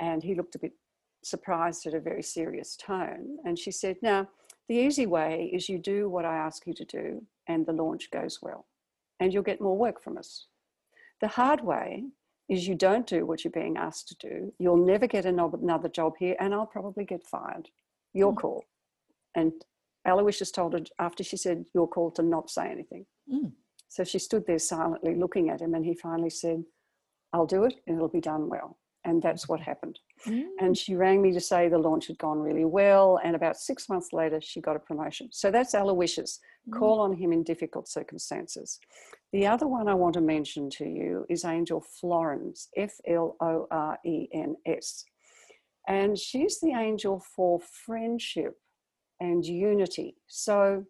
And 0.00 0.22
he 0.22 0.34
looked 0.34 0.54
a 0.54 0.58
bit 0.58 0.74
surprised 1.22 1.86
at 1.86 1.94
a 1.94 2.00
very 2.00 2.22
serious 2.22 2.76
tone, 2.76 3.38
and 3.44 3.58
she 3.58 3.70
said, 3.70 3.96
"Now, 4.02 4.28
the 4.68 4.76
easy 4.76 5.06
way 5.06 5.50
is 5.52 5.68
you 5.68 5.78
do 5.78 6.08
what 6.08 6.24
I 6.24 6.36
ask 6.36 6.66
you 6.66 6.74
to 6.74 6.84
do, 6.84 7.26
and 7.46 7.64
the 7.64 7.72
launch 7.72 8.10
goes 8.10 8.42
well, 8.42 8.66
and 9.20 9.32
you'll 9.32 9.42
get 9.42 9.60
more 9.60 9.76
work 9.76 10.02
from 10.02 10.18
us. 10.18 10.46
The 11.20 11.28
hard 11.28 11.62
way 11.62 12.10
is 12.48 12.68
you 12.68 12.74
don't 12.74 13.06
do 13.06 13.26
what 13.26 13.42
you're 13.42 13.50
being 13.50 13.76
asked 13.76 14.08
to 14.08 14.28
do. 14.28 14.52
You'll 14.58 14.84
never 14.84 15.06
get 15.06 15.24
another 15.26 15.88
job 15.88 16.14
here, 16.18 16.36
and 16.38 16.54
I'll 16.54 16.66
probably 16.66 17.04
get 17.04 17.26
fired. 17.26 17.70
Your 18.12 18.32
mm. 18.32 18.36
call. 18.36 18.64
And 19.34 19.52
Aloysius 20.06 20.50
told 20.50 20.72
her 20.74 20.80
after 20.98 21.24
she 21.24 21.36
said 21.36 21.64
your 21.74 21.88
call 21.88 22.10
to 22.12 22.22
not 22.22 22.50
say 22.50 22.68
anything. 22.68 23.06
Mm. 23.32 23.52
So 23.88 24.04
she 24.04 24.18
stood 24.18 24.46
there 24.46 24.58
silently 24.58 25.14
looking 25.14 25.50
at 25.50 25.60
him, 25.60 25.74
and 25.74 25.84
he 25.84 25.94
finally 25.94 26.30
said, 26.30 26.64
I'll 27.32 27.46
do 27.46 27.64
it, 27.64 27.74
and 27.86 27.96
it'll 27.96 28.08
be 28.08 28.20
done 28.20 28.48
well. 28.48 28.78
And 29.04 29.22
that's 29.22 29.48
what 29.48 29.60
happened. 29.60 30.00
Mm. 30.26 30.46
And 30.60 30.76
she 30.76 30.96
rang 30.96 31.22
me 31.22 31.32
to 31.32 31.40
say 31.40 31.68
the 31.68 31.78
launch 31.78 32.08
had 32.08 32.18
gone 32.18 32.40
really 32.40 32.64
well. 32.64 33.20
And 33.22 33.36
about 33.36 33.56
six 33.56 33.88
months 33.88 34.08
later, 34.12 34.40
she 34.40 34.60
got 34.60 34.74
a 34.74 34.80
promotion. 34.80 35.28
So 35.30 35.50
that's 35.52 35.74
Aloysius. 35.74 36.40
Call 36.74 36.98
on 36.98 37.12
him 37.12 37.32
in 37.32 37.44
difficult 37.44 37.88
circumstances. 37.88 38.80
The 39.32 39.46
other 39.46 39.68
one 39.68 39.86
I 39.86 39.94
want 39.94 40.14
to 40.14 40.20
mention 40.20 40.68
to 40.70 40.84
you 40.84 41.24
is 41.28 41.44
Angel 41.44 41.80
Florens, 42.00 42.68
F 42.76 42.94
L 43.06 43.36
O 43.40 43.68
R 43.70 43.96
E 44.04 44.26
N 44.34 44.56
S. 44.66 45.04
And 45.86 46.18
she's 46.18 46.58
the 46.58 46.72
angel 46.72 47.22
for 47.36 47.60
friendship 47.60 48.54
and 49.20 49.44
unity. 49.44 50.16
So 50.26 50.84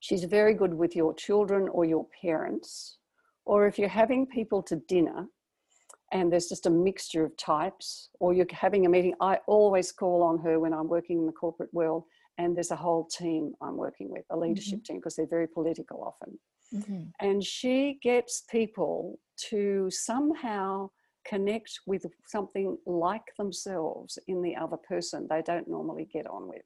she's 0.00 0.24
very 0.24 0.54
good 0.54 0.74
with 0.74 0.94
your 0.94 1.14
children 1.14 1.68
or 1.68 1.84
your 1.84 2.06
parents, 2.22 2.98
or 3.44 3.66
if 3.66 3.78
you're 3.78 3.88
having 3.88 4.26
people 4.26 4.62
to 4.64 4.76
dinner 4.88 5.26
and 6.12 6.32
there's 6.32 6.48
just 6.48 6.66
a 6.66 6.70
mixture 6.70 7.24
of 7.24 7.36
types, 7.36 8.10
or 8.20 8.32
you're 8.32 8.46
having 8.52 8.86
a 8.86 8.88
meeting, 8.88 9.14
I 9.20 9.40
always 9.46 9.90
call 9.90 10.22
on 10.22 10.38
her 10.38 10.60
when 10.60 10.72
I'm 10.72 10.88
working 10.88 11.18
in 11.18 11.26
the 11.26 11.32
corporate 11.32 11.72
world 11.74 12.04
and 12.38 12.54
there's 12.54 12.70
a 12.70 12.76
whole 12.76 13.06
team 13.06 13.54
I'm 13.60 13.76
working 13.76 14.08
with, 14.10 14.24
a 14.30 14.36
leadership 14.36 14.84
team, 14.84 14.96
because 14.96 15.16
they're 15.16 15.26
very 15.26 15.48
political 15.48 16.04
often. 16.04 16.38
Mhm. 16.72 17.12
And 17.20 17.42
she 17.42 17.98
gets 18.02 18.42
people 18.42 19.18
to 19.48 19.90
somehow 19.90 20.90
connect 21.24 21.80
with 21.86 22.06
something 22.26 22.78
like 22.86 23.34
themselves 23.36 24.18
in 24.28 24.42
the 24.42 24.54
other 24.54 24.76
person 24.76 25.26
they 25.28 25.42
don't 25.42 25.66
normally 25.66 26.04
get 26.04 26.26
on 26.28 26.46
with. 26.46 26.62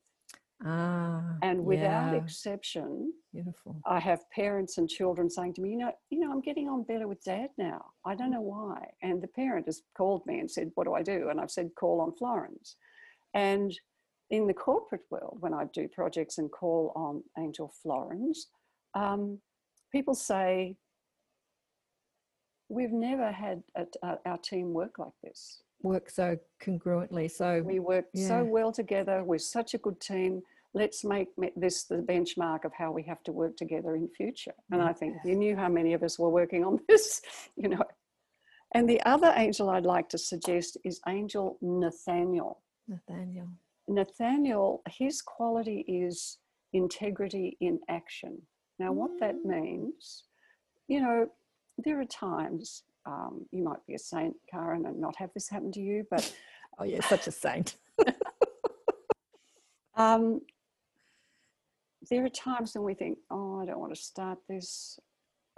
Ah, 0.65 1.39
And 1.43 1.65
without 1.65 2.13
yeah, 2.13 2.19
exception, 2.19 3.13
beautiful. 3.33 3.81
I 3.87 3.99
have 3.99 4.31
parents 4.31 4.77
and 4.77 4.89
children 4.89 5.31
saying 5.31 5.55
to 5.55 5.63
me, 5.63 5.71
you 5.71 5.79
know, 5.79 5.93
you 6.11 6.21
know, 6.21 6.31
I'm 6.31 6.43
getting 6.43 6.69
on 6.69 6.83
better 6.83 7.09
with 7.09 7.25
dad 7.25 7.49
now. 7.57 7.83
I 8.05 8.15
don't 8.15 8.31
know 8.31 8.43
why. 8.43 8.85
And 9.03 9.23
the 9.23 9.29
parent 9.29 9.67
has 9.67 9.83
called 9.97 10.23
me 10.27 10.41
and 10.41 10.51
said, 10.51 10.71
what 10.75 10.85
do 10.85 10.93
I 10.93 11.03
do? 11.03 11.29
And 11.31 11.41
I've 11.41 11.51
said, 11.51 11.71
call 11.79 12.03
on 12.03 12.13
Florens. 12.15 12.77
And 13.33 13.73
in 14.29 14.47
the 14.47 14.55
corporate 14.55 15.05
world, 15.11 15.39
when 15.41 15.55
I 15.55 15.65
do 15.73 15.89
projects 15.89 16.37
and 16.39 16.51
call 16.51 16.93
on 16.95 17.23
Angel 17.43 17.73
Florens, 17.83 18.49
um, 18.95 19.39
people 19.93 20.15
say, 20.15 20.77
we've 22.69 22.93
never 22.93 23.33
had 23.33 23.63
a, 23.77 23.87
a, 24.03 24.19
our 24.27 24.39
team 24.39 24.75
work 24.75 24.99
like 24.99 25.17
this. 25.23 25.63
Work 25.83 26.11
so 26.11 26.39
congruently. 26.63 27.31
So 27.31 27.63
We 27.63 27.79
work 27.81 28.07
Yeah. 28.13 28.29
so 28.29 28.45
well 28.45 28.73
together. 28.73 29.25
We're 29.25 29.39
such 29.39 29.75
a 29.75 29.79
good 29.79 30.01
team. 30.01 30.43
Let's 30.75 31.05
make 31.05 31.29
this 31.57 31.85
the 31.85 31.97
benchmark 31.97 32.65
of 32.65 32.73
how 32.75 32.93
we 32.93 33.03
have 33.05 33.23
to 33.25 33.33
work 33.33 33.57
together 33.57 33.97
in 33.97 34.09
future. 34.09 34.55
And 34.71 34.81
I 34.83 34.93
think 34.93 35.17
you 35.25 35.35
knew 35.35 35.57
how 35.57 35.69
many 35.69 35.95
of 35.95 36.03
us 36.03 36.19
were 36.19 36.29
working 36.29 36.65
on 36.65 36.79
this, 36.89 37.23
you 37.57 37.69
know. 37.69 37.83
And 38.73 38.89
the 38.89 39.03
other 39.05 39.33
angel 39.37 39.69
I'd 39.71 39.87
like 39.87 40.09
to 40.11 40.19
suggest 40.19 40.77
is 40.85 41.01
Angel 41.09 41.57
Nathaniel. 41.61 42.61
Nathaniel. 42.87 43.49
Nathaniel, 43.89 44.83
his 44.89 45.23
quality 45.23 45.81
is 45.89 46.39
integrity 46.73 47.57
in 47.61 47.81
action. 47.89 48.41
Now, 48.79 48.93
what 48.93 49.19
that 49.19 49.35
Mm. 49.37 49.45
means, 49.63 50.25
you 50.87 51.01
know, 51.01 51.31
there 51.79 51.99
are 52.01 52.05
times 52.05 52.85
um, 53.07 53.47
you 53.51 53.63
might 53.63 53.85
be 53.87 53.95
a 53.95 53.99
saint, 53.99 54.35
Karen, 54.51 54.87
and 54.87 55.01
not 55.01 55.17
have 55.17 55.31
this 55.35 55.49
happen 55.49 55.73
to 55.73 55.81
you, 55.81 56.07
but 56.11 56.33
Oh 56.79 56.85
yeah, 56.85 57.01
such 57.03 57.27
a 57.27 57.31
saint. 57.31 57.77
um, 59.97 60.41
there 62.11 62.25
are 62.25 62.31
times 62.31 62.75
when 62.75 62.85
we 62.85 62.95
think, 62.95 63.19
oh, 63.31 63.61
I 63.61 63.67
don't 63.67 63.79
want 63.79 63.95
to 63.95 64.01
start 64.01 64.39
this. 64.49 64.99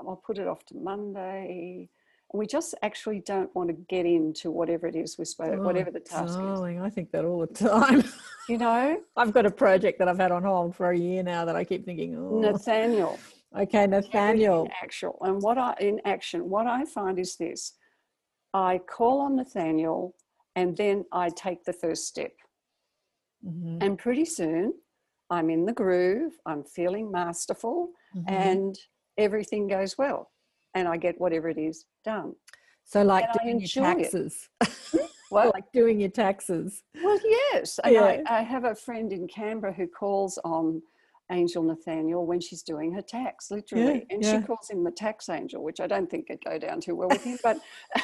I'll 0.00 0.16
put 0.16 0.38
it 0.38 0.48
off 0.48 0.64
to 0.66 0.74
Monday. 0.76 1.88
And 2.32 2.38
we 2.38 2.46
just 2.46 2.74
actually 2.82 3.20
don't 3.20 3.54
want 3.54 3.68
to 3.68 3.74
get 3.88 4.04
into 4.04 4.50
whatever 4.50 4.88
it 4.88 4.96
is 4.96 5.16
we're 5.16 5.26
supposed, 5.26 5.60
Oh, 5.60 5.62
whatever 5.62 5.92
the 5.92 6.00
task 6.00 6.30
is. 6.30 6.36
darling, 6.36 6.80
I 6.80 6.90
think 6.90 7.12
that 7.12 7.24
all 7.24 7.38
the 7.38 7.46
time. 7.46 8.02
You 8.48 8.58
know, 8.58 9.00
I've 9.16 9.32
got 9.32 9.46
a 9.46 9.50
project 9.50 10.00
that 10.00 10.08
I've 10.08 10.18
had 10.18 10.32
on 10.32 10.42
hold 10.42 10.74
for 10.74 10.90
a 10.90 10.98
year 10.98 11.22
now 11.22 11.44
that 11.44 11.54
I 11.54 11.62
keep 11.62 11.84
thinking, 11.84 12.16
oh, 12.18 12.40
Nathaniel. 12.40 13.18
Okay, 13.56 13.86
Nathaniel. 13.86 14.64
in 14.64 14.70
actual 14.82 15.18
and 15.22 15.40
what 15.42 15.58
I 15.58 15.74
in 15.80 16.00
action, 16.04 16.48
what 16.48 16.66
I 16.66 16.84
find 16.84 17.18
is 17.18 17.36
this: 17.36 17.74
I 18.54 18.78
call 18.78 19.20
on 19.20 19.36
Nathaniel, 19.36 20.14
and 20.56 20.76
then 20.76 21.04
I 21.12 21.28
take 21.30 21.64
the 21.64 21.72
first 21.72 22.06
step, 22.06 22.32
Mhm, 23.44 23.82
and 23.82 23.98
pretty 23.98 24.24
soon 24.24 24.74
I'm 25.30 25.50
in 25.50 25.64
the 25.66 25.72
groove. 25.72 26.34
I'm 26.46 26.64
feeling 26.64 27.10
masterful, 27.10 27.90
mhm. 28.14 28.24
and 28.30 28.78
everything 29.18 29.66
goes 29.68 29.96
well, 29.98 30.30
and 30.74 30.86
I 30.88 30.96
get 30.96 31.20
whatever 31.20 31.48
it 31.48 31.58
is 31.58 31.86
done. 32.04 32.34
so 32.84 33.02
like 33.02 33.24
and 33.24 33.38
doing 33.42 33.60
your 33.60 33.68
taxes, 33.68 34.48
What? 35.30 35.54
like 35.54 35.70
doing 35.72 36.00
your 36.00 36.10
taxes. 36.10 36.82
Well, 37.02 37.18
yes. 37.24 37.78
And 37.84 37.94
Yeah. 37.94 38.02
I, 38.26 38.38
I 38.38 38.42
have 38.42 38.64
a 38.64 38.74
friend 38.74 39.12
in 39.12 39.26
Canberra 39.28 39.72
who 39.72 39.86
calls 39.86 40.36
on 40.44 40.82
Angel 41.32 41.62
Nathaniel 41.62 42.26
when 42.26 42.40
she's 42.40 42.62
doing 42.62 42.92
her 42.92 43.02
tax, 43.02 43.50
literally. 43.50 44.06
and 44.10 44.22
yeah. 44.22 44.40
she 44.40 44.46
calls 44.46 44.68
him 44.70 44.84
the 44.84 44.90
tax 44.90 45.28
angel, 45.28 45.64
which 45.64 45.80
I 45.80 45.86
don't 45.86 46.08
think 46.08 46.28
could 46.28 46.44
go 46.44 46.58
down 46.58 46.80
too 46.80 46.94
well 46.94 47.08
with 47.08 47.24
him, 47.24 47.38
but 47.42 47.58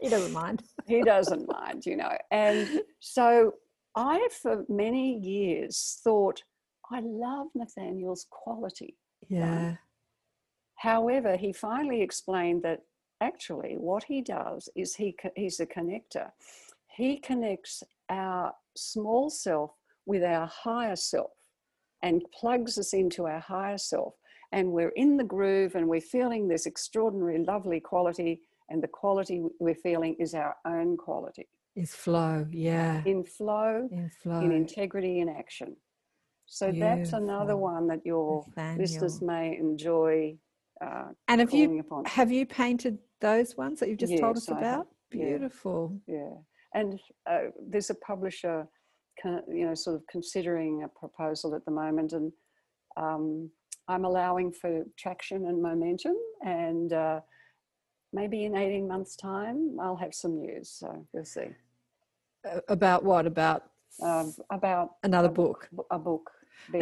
He 0.00 0.08
doesn't 0.08 0.32
mind. 0.32 0.62
he 0.86 1.02
doesn't 1.02 1.50
mind, 1.50 1.86
you 1.86 1.96
know. 1.96 2.16
And 2.30 2.82
so 3.00 3.54
I, 3.96 4.28
for 4.42 4.64
many 4.68 5.18
years, 5.18 6.00
thought, 6.02 6.42
I 6.90 7.00
love 7.00 7.48
Nathaniel's 7.54 8.26
quality. 8.30 8.96
Yeah. 9.28 9.76
However, 10.76 11.36
he 11.36 11.52
finally 11.52 12.02
explained 12.02 12.62
that 12.62 12.80
actually 13.20 13.74
what 13.76 14.04
he 14.04 14.22
does 14.22 14.68
is 14.76 14.94
he 14.94 15.16
he's 15.34 15.58
a 15.58 15.66
connector. 15.66 16.30
He 16.86 17.18
connects 17.18 17.82
our 18.08 18.52
small 18.76 19.28
self 19.28 19.72
with 20.06 20.22
our 20.22 20.46
higher 20.46 20.96
self 20.96 21.32
and 22.02 22.22
plugs 22.32 22.78
us 22.78 22.92
into 22.94 23.26
our 23.26 23.40
higher 23.40 23.78
self. 23.78 24.14
And 24.52 24.72
we're 24.72 24.90
in 24.90 25.16
the 25.16 25.24
groove 25.24 25.74
and 25.74 25.88
we're 25.88 26.00
feeling 26.00 26.48
this 26.48 26.66
extraordinary, 26.66 27.44
lovely 27.44 27.80
quality. 27.80 28.40
And 28.70 28.82
the 28.82 28.88
quality 28.88 29.42
we're 29.60 29.74
feeling 29.74 30.14
is 30.18 30.34
our 30.34 30.54
own 30.66 30.96
quality 30.96 31.46
Is 31.74 31.94
flow. 31.94 32.46
Yeah. 32.50 33.02
in 33.06 33.24
flow, 33.24 33.88
In 33.90 34.10
flow. 34.22 34.40
in 34.40 34.52
integrity, 34.52 35.20
in 35.20 35.28
action. 35.28 35.76
So 36.46 36.72
that's 36.72 37.12
another 37.12 37.56
one 37.56 37.86
that 37.88 38.00
your 38.06 38.44
listeners 38.78 39.20
may 39.20 39.56
enjoy 39.58 40.36
uh, 40.82 41.08
And 41.28 41.40
have 41.40 41.52
you 41.52 41.80
upon. 41.80 42.04
have 42.06 42.30
you 42.32 42.46
painted 42.46 42.98
those 43.20 43.54
ones 43.56 43.80
that 43.80 43.88
you've 43.90 43.98
just 43.98 44.16
told 44.18 44.36
us 44.38 44.48
I 44.48 44.58
about? 44.58 44.86
Yeah. 45.12 45.24
Beautiful. 45.26 46.00
Yeah, 46.06 46.30
and 46.74 47.00
uh, 47.30 47.48
there's 47.68 47.90
a 47.90 47.94
publisher, 47.96 48.66
you 49.24 49.66
know, 49.66 49.74
sort 49.74 49.96
of 49.96 50.06
considering 50.08 50.82
a 50.84 50.88
proposal 50.88 51.54
at 51.54 51.64
the 51.64 51.70
moment, 51.70 52.12
and 52.12 52.32
um, 52.96 53.50
I'm 53.88 54.04
allowing 54.04 54.52
for 54.52 54.84
traction 54.96 55.46
and 55.46 55.62
momentum, 55.62 56.16
and 56.44 56.92
uh, 56.92 57.20
maybe 58.12 58.44
in 58.44 58.56
18 58.56 58.86
months' 58.86 59.16
time, 59.16 59.78
I'll 59.80 59.96
have 59.96 60.14
some 60.14 60.38
news. 60.40 60.70
So 60.70 61.06
we'll 61.12 61.24
see 61.24 61.48
About 62.68 63.04
what? 63.04 63.26
About 63.26 63.64
um, 64.02 64.34
about 64.50 64.90
another 65.02 65.28
a 65.28 65.32
book. 65.32 65.68
a 65.90 65.98
book. 65.98 66.30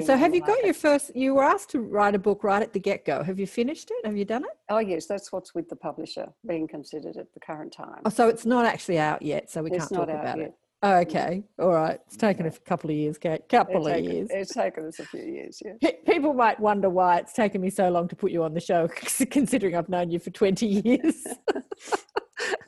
So 0.04 0.16
have 0.16 0.34
you 0.34 0.40
got 0.40 0.48
market. 0.48 0.64
your 0.64 0.74
first 0.74 1.14
you 1.14 1.34
were 1.34 1.44
asked 1.44 1.70
to 1.70 1.80
write 1.80 2.14
a 2.14 2.18
book 2.18 2.42
right 2.42 2.62
at 2.62 2.72
the 2.72 2.80
get-go. 2.80 3.22
Have 3.22 3.38
you 3.38 3.46
finished 3.46 3.90
it? 3.90 4.06
Have 4.06 4.16
you 4.16 4.24
done 4.24 4.42
it? 4.44 4.56
Oh 4.68 4.78
yes, 4.78 5.06
that's 5.06 5.30
what's 5.32 5.54
with 5.54 5.68
the 5.68 5.76
publisher 5.76 6.26
being 6.46 6.66
considered 6.66 7.16
at 7.16 7.32
the 7.34 7.40
current 7.40 7.72
time. 7.72 8.00
Oh, 8.04 8.08
so 8.10 8.28
it's 8.28 8.46
not 8.46 8.64
actually 8.64 8.98
out 8.98 9.22
yet, 9.22 9.50
so 9.50 9.62
we 9.62 9.70
it's 9.70 9.78
can't 9.88 9.92
talk 9.92 10.08
out 10.08 10.20
about 10.20 10.38
yet. 10.38 10.48
it. 10.48 10.54
Oh, 10.82 10.96
okay. 10.98 11.42
All 11.58 11.72
right. 11.72 11.98
It's 12.06 12.16
taken 12.16 12.46
a 12.46 12.50
couple 12.50 12.90
of 12.90 12.96
years, 12.96 13.18
Kayt. 13.18 13.48
Couple 13.48 13.78
It's 13.78 13.86
of 13.86 13.92
taken, 13.94 14.10
years. 14.12 14.28
it's 14.30 14.54
taken 14.54 14.86
us 14.86 14.98
a 14.98 15.06
few 15.06 15.22
years. 15.22 15.60
Yeah. 15.64 15.90
People 16.06 16.34
might 16.34 16.60
wonder 16.60 16.90
why 16.90 17.18
it's 17.18 17.32
taken 17.32 17.60
me 17.62 17.70
so 17.70 17.88
long 17.88 18.08
to 18.08 18.16
put 18.16 18.30
you 18.30 18.44
on 18.44 18.52
the 18.54 18.60
show, 18.60 18.86
considering 19.30 19.74
I've 19.74 19.88
known 19.88 20.10
you 20.10 20.18
for 20.18 20.30
20 20.30 20.66
years. 20.84 21.26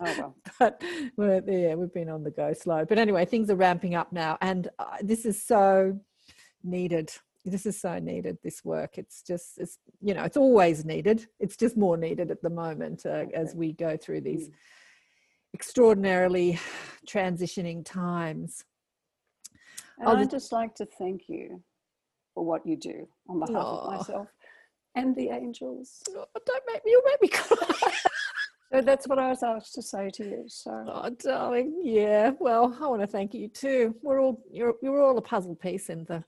Oh 0.01 0.15
well. 0.19 0.37
but 0.59 0.83
yeah, 1.47 1.75
we've 1.75 1.93
been 1.93 2.09
on 2.09 2.25
the 2.25 2.31
go 2.31 2.53
slow. 2.55 2.85
But 2.87 2.99
anyway, 2.99 3.27
things 3.27 3.51
are 3.51 3.55
ramping 3.55 3.95
up 3.95 4.13
now, 4.13 4.39
and 4.41 4.69
uh, 4.79 4.97
this 5.03 5.27
is 5.27 5.41
so 5.45 6.01
needed. 6.65 7.13
This 7.45 7.67
is 7.67 7.79
so 7.81 7.99
needed. 7.99 8.39
This 8.43 8.65
work. 8.65 8.97
It's 8.97 9.23
just, 9.23 9.59
it's 9.59 9.79
you 10.01 10.15
know, 10.15 10.25
it's 10.25 10.37
always 10.39 10.85
needed. 10.85 11.27
It's 11.39 11.57
just 11.57 11.77
more 11.77 11.97
needed 11.99 12.31
at 12.31 12.43
the 12.43 12.51
moment 12.51 13.05
uh, 13.07 13.27
as 13.35 13.55
we 13.55 13.73
go 13.73 13.97
through 13.97 14.23
these 14.23 14.49
extraordinarily 15.55 16.59
transitioning 17.07 17.85
times. 17.85 18.65
And 19.99 20.09
I'd 20.09 20.31
just- 20.31 20.53
like 20.53 20.75
to 20.77 20.87
thank 20.87 21.29
you 21.29 21.63
for 22.35 22.45
what 22.45 22.65
you 22.67 22.77
do 22.77 23.09
on 23.29 23.41
behalf 23.41 23.57
of 23.57 23.91
myself 23.93 24.29
and 24.95 25.15
the 25.17 25.31
angels. 25.31 26.03
Oh, 26.11 26.25
don't 26.47 26.65
make 26.73 26.85
me. 26.85 26.93
You'll 26.93 27.03
make 27.05 27.23
me 27.23 27.29
cry. 27.29 27.93
So 28.71 28.83
that's 28.83 29.09
what 29.09 29.19
I 29.19 29.31
was 29.31 29.43
asked 29.43 29.73
to 29.77 29.83
say 29.83 30.11
to 30.11 30.25
you. 30.25 30.45
So 30.47 30.85
Oh, 30.93 31.09
darling, 31.09 31.81
yeah. 31.83 32.33
Well, 32.39 32.77
I 32.79 32.87
want 32.87 33.01
to 33.01 33.07
thank 33.07 33.33
you 33.33 33.49
too. 33.49 33.97
We're 34.03 34.21
all 34.21 34.43
you're 34.53 34.75
you're 34.83 35.01
all 35.03 35.17
a 35.17 35.23
puzzle 35.23 35.55
piece 35.57 35.89
in 35.89 36.05
the 36.05 36.23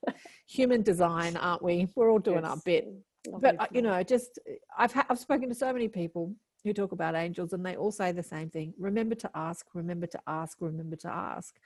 human 0.48 0.80
design, 0.82 1.36
aren't 1.36 1.62
we? 1.62 1.88
We're 1.94 2.10
all 2.10 2.18
doing 2.18 2.46
our 2.46 2.56
bit. 2.64 2.86
lovely 3.26 3.42
But 3.42 3.60
uh, 3.60 3.66
you 3.72 3.82
know, 3.82 4.02
just 4.02 4.38
I've 4.78 4.90
ha- 4.90 5.04
I've 5.10 5.18
spoken 5.18 5.50
to 5.50 5.54
so 5.54 5.70
many 5.70 5.86
people 5.88 6.34
who 6.62 6.72
talk 6.72 6.92
about 6.92 7.14
angels, 7.14 7.52
and 7.52 7.64
they 7.64 7.76
all 7.76 7.92
say 7.92 8.12
the 8.12 8.22
same 8.22 8.50
thing: 8.50 8.74
remember 8.78 9.14
to 9.16 9.30
ask, 9.34 9.66
remember 9.74 10.06
to 10.08 10.20
ask, 10.26 10.58
remember 10.60 10.96
to 10.96 11.08
ask. 11.08 11.56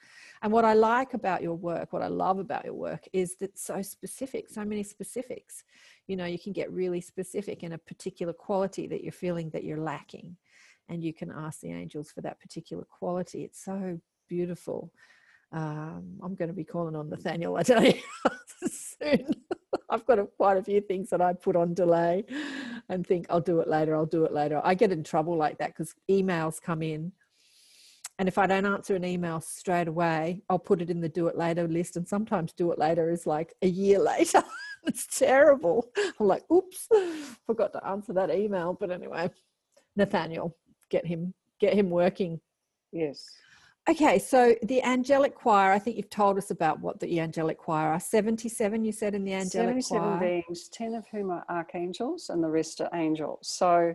And 0.42 0.52
what 0.52 0.64
I 0.64 0.74
like 0.74 1.14
about 1.14 1.42
your 1.42 1.54
work, 1.54 1.92
what 1.92 2.02
I 2.02 2.08
love 2.08 2.38
about 2.38 2.64
your 2.64 2.74
work, 2.74 3.04
is 3.12 3.36
that 3.36 3.58
so 3.58 3.82
specific, 3.82 4.48
so 4.48 4.64
many 4.64 4.82
specifics. 4.82 5.64
You 6.06 6.16
know, 6.16 6.26
you 6.26 6.38
can 6.38 6.52
get 6.52 6.70
really 6.72 7.00
specific 7.00 7.62
in 7.62 7.72
a 7.72 7.78
particular 7.78 8.32
quality 8.32 8.86
that 8.88 9.02
you're 9.02 9.12
feeling 9.12 9.50
that 9.50 9.64
you're 9.64 9.78
lacking, 9.78 10.36
and 10.88 11.02
you 11.02 11.12
can 11.12 11.30
ask 11.30 11.60
the 11.60 11.72
angels 11.72 12.10
for 12.10 12.20
that 12.22 12.40
particular 12.40 12.84
quality. 12.84 13.42
It's 13.44 13.64
so 13.64 13.98
beautiful. 14.28 14.92
Um, 15.52 16.18
I'm 16.22 16.34
going 16.34 16.48
to 16.48 16.54
be 16.54 16.64
calling 16.64 16.96
on 16.96 17.08
Nathaniel, 17.08 17.56
I 17.56 17.62
tell 17.62 17.84
you, 17.84 17.94
soon. 18.68 19.28
I've 19.94 20.04
got 20.06 20.18
a, 20.18 20.26
quite 20.26 20.56
a 20.56 20.62
few 20.62 20.80
things 20.80 21.08
that 21.10 21.20
I 21.20 21.34
put 21.34 21.54
on 21.54 21.72
delay 21.72 22.24
and 22.88 23.06
think 23.06 23.26
I'll 23.30 23.40
do 23.40 23.60
it 23.60 23.68
later, 23.68 23.94
I'll 23.94 24.04
do 24.04 24.24
it 24.24 24.32
later. 24.32 24.60
I 24.64 24.74
get 24.74 24.90
in 24.90 25.04
trouble 25.04 25.36
like 25.36 25.58
that 25.58 25.68
because 25.68 25.94
emails 26.10 26.60
come 26.60 26.82
in. 26.82 27.12
And 28.18 28.26
if 28.26 28.36
I 28.36 28.48
don't 28.48 28.66
answer 28.66 28.96
an 28.96 29.04
email 29.04 29.40
straight 29.40 29.86
away, 29.86 30.42
I'll 30.48 30.58
put 30.58 30.82
it 30.82 30.90
in 30.90 31.00
the 31.00 31.08
do 31.08 31.28
it 31.28 31.36
later 31.36 31.68
list. 31.68 31.96
And 31.96 32.08
sometimes 32.08 32.52
do 32.52 32.72
it 32.72 32.78
later 32.78 33.08
is 33.08 33.24
like 33.24 33.54
a 33.62 33.68
year 33.68 33.98
later. 34.12 34.42
it's 34.84 35.06
terrible. 35.16 35.88
I'm 36.18 36.26
like, 36.26 36.42
oops, 36.50 36.88
forgot 37.46 37.72
to 37.74 37.86
answer 37.86 38.12
that 38.14 38.34
email. 38.34 38.76
But 38.78 38.90
anyway, 38.90 39.30
Nathaniel, 39.94 40.56
get 40.90 41.06
him, 41.06 41.34
get 41.60 41.72
him 41.74 41.88
working. 41.88 42.40
yes, 42.92 43.24
Okay, 43.86 44.18
so 44.18 44.54
the 44.62 44.82
angelic 44.82 45.34
choir, 45.34 45.70
I 45.70 45.78
think 45.78 45.98
you've 45.98 46.08
told 46.08 46.38
us 46.38 46.50
about 46.50 46.80
what 46.80 47.00
the 47.00 47.20
angelic 47.20 47.58
choir 47.58 47.88
are. 47.88 48.00
77, 48.00 48.82
you 48.82 48.92
said 48.92 49.14
in 49.14 49.24
the 49.24 49.34
angelic 49.34 49.82
77 49.82 50.00
choir. 50.00 50.20
beings, 50.20 50.68
10 50.68 50.94
of 50.94 51.06
whom 51.08 51.30
are 51.30 51.44
archangels 51.50 52.30
and 52.30 52.42
the 52.42 52.48
rest 52.48 52.80
are 52.80 52.88
angels. 52.94 53.46
So 53.46 53.94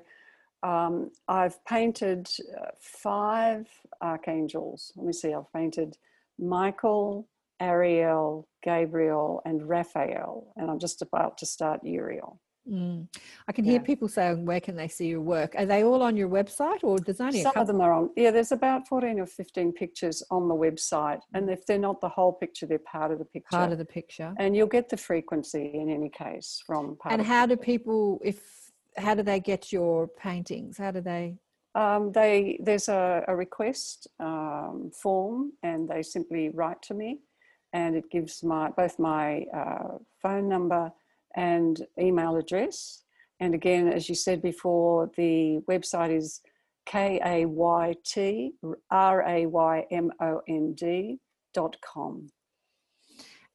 um, 0.61 1.09
I've 1.27 1.63
painted 1.65 2.29
uh, 2.55 2.67
five 2.79 3.67
archangels. 3.99 4.91
Let 4.95 5.07
me 5.07 5.13
see, 5.13 5.33
I've 5.33 5.51
painted 5.53 5.97
Michael, 6.37 7.27
Ariel, 7.59 8.47
Gabriel, 8.61 9.41
and 9.43 9.67
Raphael. 9.67 10.53
And 10.55 10.69
I'm 10.69 10.79
just 10.79 11.01
about 11.01 11.39
to 11.39 11.47
start 11.47 11.83
Uriel. 11.83 12.39
Mm. 12.67 13.07
I 13.47 13.51
can 13.51 13.65
hear 13.65 13.75
Yeah. 13.75 13.85
people 13.85 14.07
saying, 14.07 14.45
where 14.45 14.59
can 14.59 14.75
they 14.75 14.87
see 14.87 15.07
your 15.07 15.21
work? 15.21 15.55
Are 15.57 15.65
they 15.65 15.83
all 15.83 16.01
on 16.03 16.15
your 16.15 16.29
website 16.29 16.83
or 16.83 16.99
there's 16.99 17.21
only 17.21 17.41
Some 17.41 17.53
of 17.57 17.67
them 17.67 17.81
are 17.81 17.93
on, 17.93 18.11
yeah, 18.15 18.31
there's 18.31 18.51
about 18.51 18.87
14 18.87 19.19
or 19.19 19.25
15 19.25 19.73
pictures 19.73 20.23
on 20.29 20.47
the 20.47 20.55
website. 20.55 21.21
And 21.33 21.49
if 21.49 21.65
they're 21.65 21.79
not 21.79 22.01
the 22.01 22.09
whole 22.09 22.33
picture, 22.33 22.65
they're 22.65 22.79
part 22.79 23.11
of 23.11 23.19
the 23.19 23.25
picture. 23.25 23.57
part 23.57 23.71
of 23.71 23.77
the 23.77 23.85
picture? 23.85 24.33
and 24.37 24.55
you'll 24.55 24.67
get 24.67 24.89
the 24.89 24.97
frequency 24.97 25.71
in 25.73 25.89
any 25.89 26.09
case 26.09 26.61
from 26.65 26.95
part 26.97 27.13
And 27.13 27.25
how 27.25 27.45
do 27.45 27.57
people, 27.57 28.19
if, 28.23 28.71
how 28.97 29.15
do 29.15 29.23
they 29.23 29.39
get 29.39 29.71
your 29.71 30.07
paintings? 30.07 30.77
How 30.77 30.91
do 30.91 31.01
they? 31.01 31.37
Um, 31.75 32.11
they 32.11 32.59
there's 32.63 32.89
a, 32.89 33.23
a 33.27 33.35
request 33.35 34.07
um, 34.19 34.91
form, 35.01 35.53
and 35.61 35.87
they 35.87 36.01
simply 36.01 36.49
write 36.49 36.81
to 36.83 36.95
me, 36.95 37.19
and 37.73 37.95
it 37.95 38.09
gives 38.09 38.43
my 38.43 38.71
both 38.75 38.97
my 38.97 39.43
uh, 39.53 39.99
phone 40.21 40.49
number 40.49 40.91
and 41.35 41.85
email 41.99 42.35
address. 42.35 43.03
And 43.39 43.53
again, 43.53 43.87
as 43.87 44.09
you 44.09 44.15
said 44.15 44.41
before, 44.41 45.11
the 45.15 45.59
website 45.69 46.15
is 46.15 46.41
K 46.85 47.21
A 47.23 47.45
Y 47.45 47.95
T 48.05 48.53
R 48.91 49.21
A 49.27 49.45
Y 49.45 49.85
M 49.91 50.11
O 50.21 50.41
N 50.47 50.73
D 50.73 51.19
dot 51.53 51.75
com. 51.81 52.29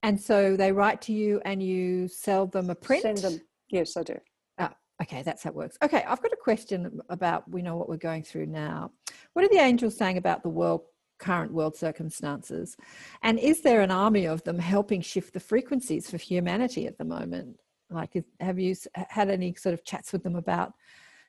And 0.02 0.20
so 0.20 0.56
they 0.56 0.70
write 0.70 1.00
to 1.02 1.12
you 1.12 1.40
and 1.44 1.62
you 1.62 2.08
sell 2.08 2.46
them 2.46 2.70
a 2.70 2.74
print? 2.74 3.02
Send 3.02 3.18
them. 3.18 3.40
Yes, 3.68 3.96
I 3.96 4.02
do. 4.02 4.18
Oh, 4.58 4.68
okay, 5.02 5.22
that's 5.22 5.42
how 5.42 5.50
it 5.50 5.56
works. 5.56 5.78
Okay, 5.82 6.04
I've 6.06 6.22
got 6.22 6.32
a 6.32 6.36
question 6.36 7.00
about 7.08 7.50
we 7.50 7.62
know 7.62 7.76
what 7.76 7.88
we're 7.88 7.96
going 7.96 8.22
through 8.22 8.46
now. 8.46 8.90
What 9.32 9.44
are 9.44 9.48
the 9.48 9.62
angels 9.62 9.96
saying 9.96 10.18
about 10.18 10.42
the 10.42 10.50
world 10.50 10.82
current 11.18 11.52
world 11.52 11.76
circumstances? 11.76 12.76
And 13.22 13.38
is 13.38 13.62
there 13.62 13.80
an 13.80 13.90
army 13.90 14.26
of 14.26 14.44
them 14.44 14.58
helping 14.58 15.00
shift 15.00 15.32
the 15.32 15.40
frequencies 15.40 16.10
for 16.10 16.18
humanity 16.18 16.86
at 16.86 16.98
the 16.98 17.04
moment? 17.04 17.58
Like, 17.94 18.22
have 18.40 18.58
you 18.58 18.74
had 18.94 19.30
any 19.30 19.54
sort 19.54 19.72
of 19.72 19.84
chats 19.84 20.12
with 20.12 20.22
them 20.22 20.36
about 20.36 20.74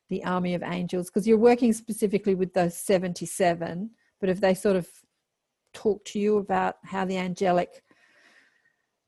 the 0.10 0.24
army 0.24 0.54
of 0.54 0.64
angels? 0.64 1.10
Because 1.10 1.28
you're 1.28 1.38
working 1.38 1.74
specifically 1.74 2.36
with 2.36 2.54
those 2.54 2.76
77, 2.78 3.92
but 4.20 4.30
have 4.30 4.42
they 4.42 4.54
sort 4.54 4.76
of 4.76 4.88
talked 5.74 6.08
to 6.08 6.20
you 6.20 6.38
about 6.38 6.78
how 6.84 7.06
the 7.06 7.18
angelic 7.18 7.84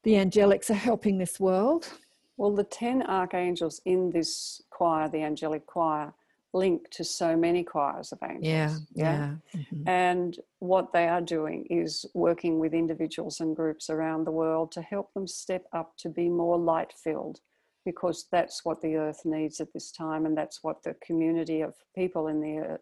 the 0.03 0.13
angelics 0.13 0.69
are 0.69 0.75
helping 0.75 1.17
this 1.17 1.39
world? 1.39 1.89
Well, 2.37 2.55
the 2.55 2.63
10 2.63 3.01
archangels 3.03 3.81
in 3.83 4.11
this 4.11 4.61
choir, 4.69 5.09
the 5.09 5.23
angelic 5.23 5.65
choir, 5.65 6.13
link 6.57 6.89
to 6.91 7.03
so 7.03 7.35
many 7.35 7.63
choirs 7.63 8.11
of 8.11 8.19
angels. 8.23 8.45
Yeah, 8.45 8.75
yeah. 8.93 9.35
yeah. 9.53 9.61
Mm-hmm. 9.61 9.89
And 9.89 10.37
what 10.59 10.91
they 10.93 11.07
are 11.07 11.21
doing 11.21 11.65
is 11.69 12.05
working 12.13 12.59
with 12.59 12.73
individuals 12.73 13.39
and 13.39 13.55
groups 13.55 13.89
around 13.89 14.25
the 14.25 14.31
world 14.31 14.71
to 14.73 14.81
help 14.81 15.13
them 15.13 15.27
step 15.27 15.65
up 15.73 15.93
to 15.97 16.09
be 16.09 16.29
more 16.29 16.57
light 16.57 16.93
filled, 17.03 17.39
because 17.85 18.27
that's 18.31 18.65
what 18.65 18.81
the 18.81 18.95
earth 18.95 19.21
needs 19.23 19.61
at 19.61 19.71
this 19.73 19.91
time, 19.91 20.25
and 20.25 20.37
that's 20.37 20.63
what 20.63 20.83
the 20.83 20.95
community 21.05 21.61
of 21.61 21.73
people 21.95 22.27
in 22.27 22.41
the 22.41 22.57
earth 22.57 22.81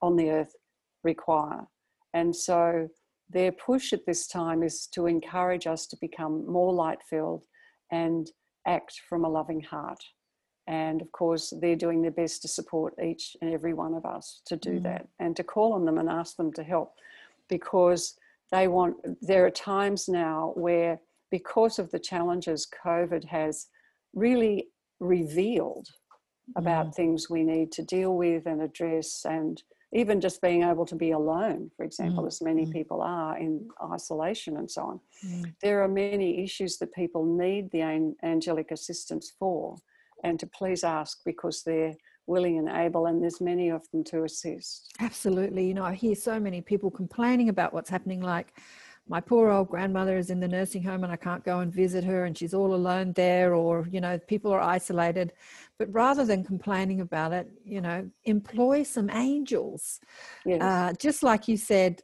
on 0.00 0.16
the 0.16 0.30
earth 0.30 0.54
require. 1.02 1.66
And 2.12 2.34
so 2.34 2.88
their 3.28 3.52
push 3.52 3.92
at 3.92 4.06
this 4.06 4.26
time 4.26 4.62
is 4.62 4.86
to 4.94 5.06
encourage 5.06 5.66
us 5.66 5.86
to 5.88 5.96
become 6.00 6.46
more 6.46 6.72
light 6.72 7.02
filled 7.10 7.44
and 7.90 8.30
act 8.66 9.00
from 9.08 9.24
a 9.24 9.28
loving 9.28 9.60
heart. 9.60 10.02
And 10.66 11.00
of 11.00 11.12
course, 11.12 11.52
they're 11.60 11.76
doing 11.76 12.02
their 12.02 12.10
best 12.10 12.42
to 12.42 12.48
support 12.48 12.94
each 13.02 13.36
and 13.40 13.52
every 13.52 13.72
one 13.72 13.94
of 13.94 14.04
us 14.04 14.40
to 14.46 14.56
do 14.56 14.80
mm. 14.80 14.82
that 14.82 15.06
and 15.20 15.36
to 15.36 15.44
call 15.44 15.72
on 15.72 15.84
them 15.84 15.98
and 15.98 16.08
ask 16.08 16.36
them 16.36 16.52
to 16.54 16.64
help 16.64 16.94
because 17.48 18.16
they 18.50 18.68
want, 18.68 18.96
there 19.22 19.44
are 19.46 19.50
times 19.50 20.08
now 20.08 20.52
where, 20.56 21.00
because 21.30 21.78
of 21.78 21.90
the 21.90 21.98
challenges 21.98 22.68
COVID 22.84 23.24
has 23.24 23.66
really 24.14 24.68
revealed 25.00 25.88
about 26.56 26.88
mm. 26.88 26.94
things 26.94 27.28
we 27.28 27.42
need 27.42 27.72
to 27.72 27.82
deal 27.82 28.16
with 28.16 28.46
and 28.46 28.62
address 28.62 29.24
and 29.24 29.62
even 29.92 30.20
just 30.20 30.42
being 30.42 30.62
able 30.62 30.84
to 30.84 30.96
be 30.96 31.12
alone, 31.12 31.70
for 31.76 31.84
example, 31.84 32.24
mm. 32.24 32.26
as 32.26 32.42
many 32.42 32.66
mm. 32.66 32.72
people 32.72 33.00
are 33.02 33.38
in 33.38 33.66
isolation 33.92 34.56
and 34.56 34.70
so 34.70 34.82
on. 34.82 35.00
Mm. 35.24 35.54
There 35.62 35.82
are 35.82 35.88
many 35.88 36.42
issues 36.42 36.78
that 36.78 36.92
people 36.92 37.24
need 37.24 37.70
the 37.70 37.82
angelic 38.22 38.72
assistance 38.72 39.32
for, 39.38 39.76
and 40.26 40.38
to 40.40 40.46
please 40.46 40.82
ask 40.84 41.18
because 41.24 41.62
they're 41.62 41.94
willing 42.26 42.58
and 42.58 42.68
able, 42.68 43.06
and 43.06 43.22
there's 43.22 43.40
many 43.40 43.70
of 43.70 43.82
them 43.92 44.02
to 44.04 44.24
assist. 44.24 44.92
Absolutely. 45.00 45.66
You 45.68 45.74
know, 45.74 45.84
I 45.84 45.94
hear 45.94 46.16
so 46.16 46.40
many 46.40 46.60
people 46.60 46.90
complaining 46.90 47.48
about 47.48 47.72
what's 47.72 47.90
happening, 47.90 48.20
like, 48.20 48.52
my 49.08 49.20
poor 49.20 49.50
old 49.50 49.68
grandmother 49.68 50.16
is 50.18 50.30
in 50.30 50.40
the 50.40 50.48
nursing 50.48 50.82
home 50.82 51.04
and 51.04 51.12
I 51.12 51.16
can't 51.16 51.44
go 51.44 51.60
and 51.60 51.72
visit 51.72 52.02
her 52.02 52.24
and 52.24 52.36
she's 52.36 52.52
all 52.52 52.74
alone 52.74 53.12
there, 53.12 53.54
or, 53.54 53.86
you 53.88 54.00
know, 54.00 54.18
people 54.26 54.50
are 54.52 54.60
isolated. 54.60 55.32
But 55.78 55.92
rather 55.92 56.24
than 56.24 56.42
complaining 56.42 57.00
about 57.00 57.32
it, 57.32 57.48
you 57.64 57.80
know, 57.80 58.10
employ 58.24 58.82
some 58.82 59.08
angels. 59.10 60.00
Yes. 60.44 60.60
Uh, 60.60 60.92
just 60.98 61.22
like 61.22 61.46
you 61.46 61.56
said 61.56 62.00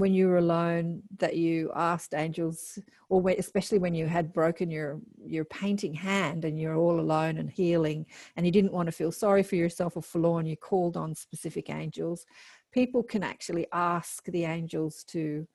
when 0.00 0.12
you 0.12 0.28
were 0.28 0.38
alone, 0.38 1.02
that 1.18 1.36
you 1.36 1.70
asked 1.74 2.14
angels, 2.14 2.78
or 3.08 3.28
especially 3.30 3.78
when 3.78 3.94
you 3.94 4.06
had 4.06 4.32
broken 4.32 4.70
your, 4.70 5.00
your 5.24 5.44
painting 5.44 5.94
hand 5.94 6.44
and 6.44 6.58
you're 6.58 6.76
all 6.76 6.98
alone 6.98 7.38
and 7.38 7.50
healing, 7.50 8.06
and 8.36 8.44
you 8.44 8.52
didn't 8.52 8.72
want 8.72 8.86
to 8.86 8.92
feel 8.92 9.12
sorry 9.12 9.42
for 9.42 9.56
yourself 9.56 9.96
or 9.96 10.02
forlorn, 10.02 10.46
you 10.46 10.56
called 10.56 10.96
on 10.96 11.14
specific 11.14 11.70
angels. 11.70 12.26
People 12.72 13.02
can 13.02 13.22
actually 13.22 13.66
ask 13.72 14.24
the 14.24 14.44
angels 14.44 15.04
to 15.04 15.46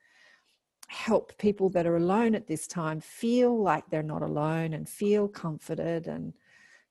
help 0.87 1.37
people 1.37 1.69
that 1.69 1.87
are 1.87 1.97
alone 1.97 2.35
at 2.35 2.47
this 2.47 2.67
time 2.67 2.99
feel 2.99 3.61
like 3.61 3.83
they're 3.89 4.03
not 4.03 4.21
alone 4.21 4.73
and 4.73 4.87
feel 4.87 5.27
comforted 5.27 6.07
and 6.07 6.33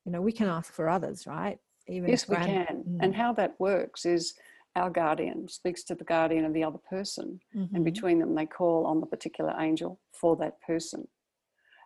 you 0.04 0.10
know 0.10 0.20
we 0.20 0.32
can 0.32 0.48
ask 0.48 0.72
for 0.72 0.88
others 0.88 1.26
right 1.26 1.58
even 1.86 2.10
yes 2.10 2.28
we 2.28 2.34
can 2.34 2.82
mm. 2.88 2.98
and 3.00 3.14
how 3.14 3.32
that 3.32 3.54
works 3.60 4.04
is 4.04 4.34
our 4.76 4.90
guardian 4.90 5.48
speaks 5.48 5.84
to 5.84 5.94
the 5.94 6.04
guardian 6.04 6.44
of 6.44 6.52
the 6.52 6.64
other 6.64 6.78
person 6.88 7.38
mm-hmm. 7.56 7.74
and 7.74 7.84
between 7.84 8.18
them 8.18 8.34
they 8.34 8.46
call 8.46 8.86
on 8.86 9.00
the 9.00 9.06
particular 9.06 9.54
angel 9.60 10.00
for 10.12 10.36
that 10.36 10.60
person 10.66 11.06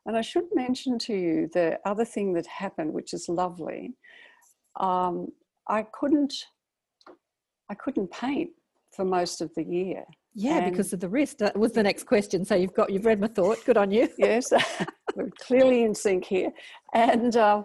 and 0.07 0.17
i 0.17 0.21
should 0.21 0.47
mention 0.55 0.99
to 0.99 1.15
you 1.15 1.49
the 1.53 1.79
other 1.85 2.05
thing 2.05 2.33
that 2.33 2.47
happened 2.47 2.93
which 2.93 3.13
is 3.13 3.29
lovely 3.29 3.93
um, 4.81 5.29
i 5.69 5.85
couldn't 5.93 6.35
i 7.71 7.75
couldn't 7.75 8.11
paint 8.11 8.51
for 8.95 9.05
most 9.05 9.41
of 9.41 9.51
the 9.55 9.65
year 9.65 10.05
yeah, 10.41 10.59
and 10.59 10.71
because 10.71 10.93
of 10.93 11.01
the 11.01 11.09
wrist. 11.09 11.39
That 11.39 11.59
was 11.59 11.73
the 11.73 11.83
next 11.83 12.05
question. 12.05 12.45
So 12.45 12.55
you've 12.55 12.73
got 12.73 12.93
you've 12.93 13.07
read 13.07 13.21
my 13.21 13.27
thought. 13.27 13.59
Good 13.65 13.77
on 13.77 13.91
you. 13.91 14.09
yes, 14.19 14.53
we're 15.17 15.31
clearly 15.41 15.83
in 15.83 15.97
sync 15.97 16.25
here. 16.25 16.53
And 16.95 17.37
uh, 17.37 17.65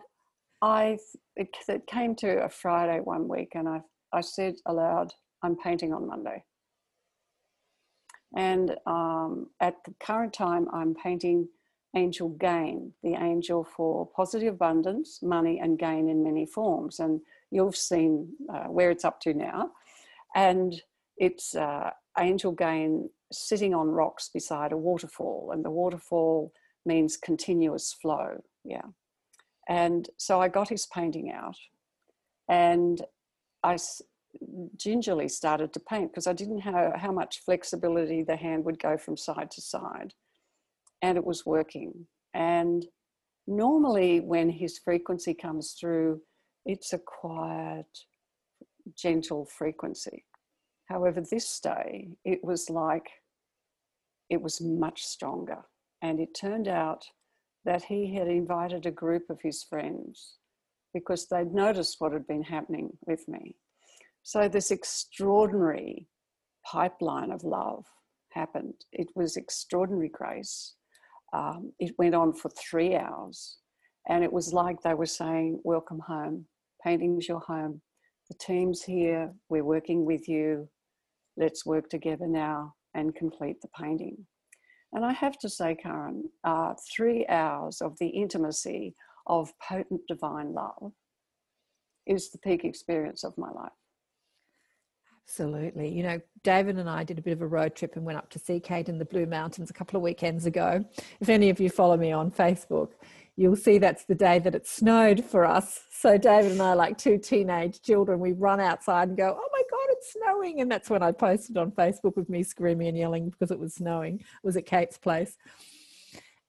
I 0.64 0.98
it, 1.36 1.50
it 1.68 1.86
came 1.86 2.16
to 2.16 2.44
a 2.44 2.50
Friday 2.50 3.00
one 3.00 3.28
week, 3.28 3.52
and 3.54 3.70
I 3.70 3.82
I 4.14 4.22
said 4.22 4.56
aloud, 4.66 5.14
"I'm 5.42 5.56
painting 5.58 5.94
on 5.94 6.08
Monday." 6.08 6.44
And 8.36 8.76
um, 8.86 9.50
at 9.60 9.84
the 9.84 9.94
current 10.00 10.34
time, 10.34 10.68
I'm 10.74 10.96
painting 10.96 11.48
angel 11.96 12.30
gain, 12.30 12.94
the 13.04 13.14
angel 13.14 13.64
for 13.64 14.08
positive 14.08 14.56
abundance, 14.56 15.22
money, 15.22 15.60
and 15.60 15.78
gain 15.78 16.10
in 16.10 16.24
many 16.24 16.46
forms. 16.46 17.00
And 17.00 17.22
you've 17.52 17.76
seen 17.76 18.30
uh, 18.52 18.66
where 18.66 18.90
it's 18.90 19.06
up 19.06 19.20
to 19.22 19.34
now. 19.34 19.72
And 20.36 20.82
it's 21.18 21.56
uh, 21.56 21.92
angel 22.18 22.52
gain 22.54 23.10
sitting 23.32 23.76
on 23.76 23.90
rocks 23.90 24.30
beside 24.30 24.72
a 24.72 24.78
waterfall, 24.78 25.52
and 25.54 25.64
the 25.64 25.72
waterfall 25.72 26.52
means 26.86 27.18
continuous 27.18 27.94
flow. 27.94 28.42
Yeah. 28.64 28.88
And 29.70 30.10
so 30.18 30.42
I 30.42 30.50
got 30.50 30.70
his 30.70 30.86
painting 30.88 31.32
out 31.32 31.56
and 32.50 33.02
I 33.64 33.78
gingerly 34.76 35.30
started 35.30 35.74
to 35.74 35.80
paint 35.80 36.12
because 36.12 36.28
I 36.28 36.34
didn't 36.34 36.66
know 36.66 36.94
how 36.96 37.12
much 37.12 37.40
flexibility 37.46 38.24
the 38.24 38.36
hand 38.36 38.66
would 38.66 38.80
go 38.80 38.98
from 38.98 39.18
side 39.18 39.52
to 39.52 39.62
side. 39.62 40.14
And 41.02 41.18
it 41.18 41.26
was 41.26 41.46
working. 41.46 42.08
And 42.34 42.86
normally, 43.48 44.20
when 44.20 44.50
his 44.50 44.80
frequency 44.80 45.34
comes 45.34 45.74
through, 45.80 46.22
it's 46.66 46.94
a 46.94 47.00
quiet, 47.00 47.86
gentle 48.98 49.46
frequency. 49.46 50.26
However, 50.86 51.22
this 51.22 51.60
day 51.60 52.10
it 52.26 52.44
was 52.44 52.70
like 52.70 53.10
it 54.30 54.42
was 54.42 54.62
much 54.62 55.04
stronger. 55.04 55.64
And 56.02 56.20
it 56.20 56.36
turned 56.36 56.68
out 56.68 57.06
that 57.66 57.84
he 57.84 58.14
had 58.14 58.28
invited 58.28 58.86
a 58.86 58.92
group 58.92 59.30
of 59.30 59.42
his 59.42 59.64
friends 59.64 60.38
because 60.94 61.28
they'd 61.28 61.54
noticed 61.54 61.98
what 62.00 62.14
had 62.14 62.28
been 62.28 62.44
happening 62.44 62.98
with 63.06 63.28
me. 63.28 63.56
So, 64.24 64.48
this 64.48 64.72
extraordinary 64.72 66.08
pipeline 66.66 67.32
of 67.32 67.44
love 67.44 67.86
happened. 68.32 68.76
It 68.92 69.08
was 69.16 69.36
extraordinary 69.36 70.10
grace. 70.10 70.76
Um, 71.34 71.74
it 71.80 71.94
went 71.98 72.16
on 72.16 72.34
for 72.34 72.50
three 72.50 72.96
hours. 72.96 73.58
And 74.10 74.24
it 74.24 74.32
was 74.32 74.54
like 74.54 74.82
they 74.82 74.94
were 74.94 75.06
saying, 75.06 75.62
Welcome 75.64 76.00
home. 76.00 76.46
Painting's 76.84 77.28
your 77.28 77.40
home. 77.40 77.82
The 78.30 78.38
team's 78.38 78.84
here. 78.84 79.34
We're 79.50 79.64
working 79.64 80.06
with 80.06 80.28
you 80.28 80.70
let's 81.38 81.66
work 81.66 81.90
together 81.90 82.28
now 82.28 82.74
and 82.94 83.16
complete 83.16 83.62
the 83.62 83.68
painting. 83.80 84.18
And 84.92 85.04
I 85.04 85.14
have 85.14 85.40
to 85.40 85.50
say, 85.50 85.76
Karen, 85.76 86.30
uh, 86.44 86.74
three 86.96 87.26
hours 87.28 87.82
of 87.82 87.98
the 88.00 88.08
intimacy 88.08 88.96
of 89.28 89.52
potent 89.60 90.02
divine 90.08 90.54
love 90.54 90.92
is 92.06 92.32
the 92.32 92.38
peak 92.38 92.64
experience 92.66 93.24
of 93.24 93.38
my 93.38 93.50
life. 93.52 93.72
Absolutely. 95.26 95.90
You 95.90 96.04
know, 96.04 96.22
David 96.44 96.78
and 96.78 96.90
I 96.90 97.04
did 97.04 97.18
a 97.18 97.22
bit 97.22 97.32
of 97.34 97.42
a 97.42 97.48
road 97.48 97.76
trip 97.76 97.96
and 97.96 98.06
went 98.06 98.18
up 98.18 98.30
to 98.32 98.40
see 98.40 98.60
Kayt 98.60 98.90
in 98.90 98.98
the 98.98 99.06
Blue 99.06 99.26
Mountains 99.26 99.70
a 99.70 99.74
couple 99.74 99.96
of 99.96 100.04
weekends 100.04 100.46
ago. 100.46 100.84
If 101.22 101.30
any 101.30 101.50
of 101.50 101.62
you 101.62 101.70
follow 101.70 101.96
me 101.96 102.12
on 102.12 102.30
Facebook, 102.30 102.90
you'll 103.38 103.56
see 103.56 103.78
that's 103.78 104.06
the 104.06 104.16
day 104.16 104.40
that 104.40 104.54
it 104.54 104.68
snowed 104.68 105.24
for 105.24 105.46
us. 105.46 105.86
So 105.92 106.18
David 106.18 106.52
and 106.52 106.62
I, 106.62 106.74
like 106.74 106.98
two 106.98 107.18
teenage 107.18 107.82
children, 107.82 108.20
we 108.20 108.34
run 108.34 108.60
outside 108.60 109.08
and 109.08 109.18
go, 109.18 109.36
"Oh 109.40 109.50
my 109.52 109.64
God, 109.72 109.88
it's 109.92 110.14
snowing!" 110.14 110.60
And 110.60 110.70
that's 110.70 110.90
when 110.90 111.02
I 111.02 111.14
posted 111.14 111.58
on 111.58 111.72
Facebook 111.72 112.18
with 112.18 112.30
me 112.30 112.44
screaming 112.44 112.90
and 112.90 112.98
yelling 112.98 113.30
because 113.30 113.50
it 113.50 113.60
was 113.60 113.76
snowing. 113.76 114.20
It 114.20 114.26
was 114.44 114.58
at 114.58 114.68
Kayt's 114.68 114.98
place, 114.98 115.38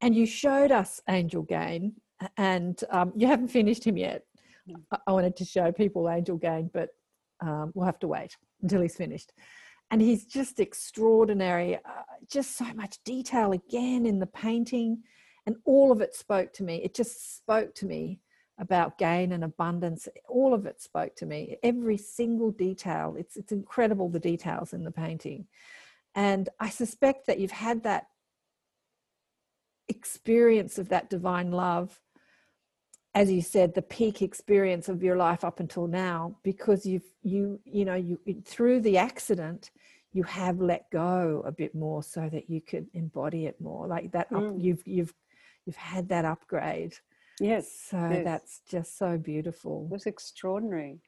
and 0.01 0.15
you 0.15 0.27
showed 0.27 0.73
us 0.73 1.01
Angel 1.09 1.43
Gain, 1.43 1.95
and 2.36 2.82
um, 2.91 3.12
you 3.16 3.27
haven't 3.27 3.49
finished 3.49 3.85
him 3.85 3.97
yet. 3.97 4.24
I, 4.93 4.99
I 5.07 5.12
wanted 5.12 5.36
to 5.36 5.45
show 5.45 5.73
people 5.73 6.09
Angel 6.09 6.36
Gain, 6.36 6.70
but 6.73 6.91
um, 7.41 7.73
we'll 7.74 7.86
have 7.86 7.99
to 8.01 8.09
wait 8.09 8.36
until 8.62 8.81
he's 8.81 8.97
finished. 8.97 9.32
And 9.91 10.01
he's 10.01 10.24
just 10.24 10.61
extraordinary, 10.61 11.77
uh, 11.77 11.81
just 12.31 12.57
so 12.57 12.73
much 12.74 12.99
detail 13.05 13.53
again 13.53 14.07
in 14.07 14.19
the 14.19 14.27
painting, 14.27 15.03
and 15.47 15.57
all 15.65 15.93
of 15.93 16.01
it 16.01 16.15
spoke 16.15 16.53
to 16.55 16.62
me. 16.62 16.77
It 16.82 16.95
just 16.95 17.36
spoke 17.36 17.74
to 17.77 17.86
me 17.86 18.20
about 18.59 18.99
gain 18.99 19.32
and 19.32 19.45
abundance. 19.45 20.09
All 20.28 20.55
of 20.55 20.65
it 20.65 20.81
spoke 20.81 21.15
to 21.16 21.27
me. 21.27 21.59
Every 21.62 21.99
single 21.99 22.51
detail. 22.51 23.16
It's 23.19 23.36
it's 23.36 23.53
incredible 23.53 24.09
the 24.09 24.20
details 24.20 24.73
in 24.73 24.85
the 24.85 24.91
painting. 24.91 25.47
And 26.15 26.49
I 26.61 26.70
suspect 26.70 27.27
that 27.27 27.39
you've 27.39 27.51
had 27.51 27.82
that 27.82 28.07
experience 29.89 30.78
of 30.78 30.89
that 30.89 31.11
divine 31.11 31.51
love 31.51 32.01
as 33.15 33.31
you 33.31 33.40
said 33.43 33.74
the 33.74 33.82
peak 33.82 34.23
experience 34.23 34.89
of 34.89 35.02
your 35.02 35.16
life 35.16 35.44
up 35.44 35.61
until 35.61 35.86
now 35.86 36.36
because 36.43 36.85
you've 36.86 37.05
you 37.23 37.61
you 37.65 37.85
know 37.85 37.94
you 37.94 38.19
through 38.44 38.81
the 38.81 38.97
accident 38.98 39.70
you 40.12 40.23
have 40.23 40.61
let 40.61 40.89
go 40.90 41.43
a 41.44 41.52
bit 41.52 41.74
more 41.74 42.02
so 42.02 42.28
that 42.28 42.48
you 42.48 42.61
could 42.61 42.86
embody 42.94 43.47
it 43.47 43.61
more 43.61 43.86
like 43.86 44.11
that 44.12 44.27
up, 44.32 44.43
Mm. 44.43 44.62
you've 44.62 44.82
you've 44.86 45.15
you've 45.66 45.77
had 45.77 46.09
that 46.09 46.24
upgrade 46.24 46.94
Yes, 47.40 47.69
so 47.90 47.98
yes. 47.98 48.24
that's 48.24 48.61
just 48.69 48.97
so 48.97 49.19
beautiful 49.19 49.86
it 49.86 49.93
was 49.93 50.06
extraordinary. 50.06 51.01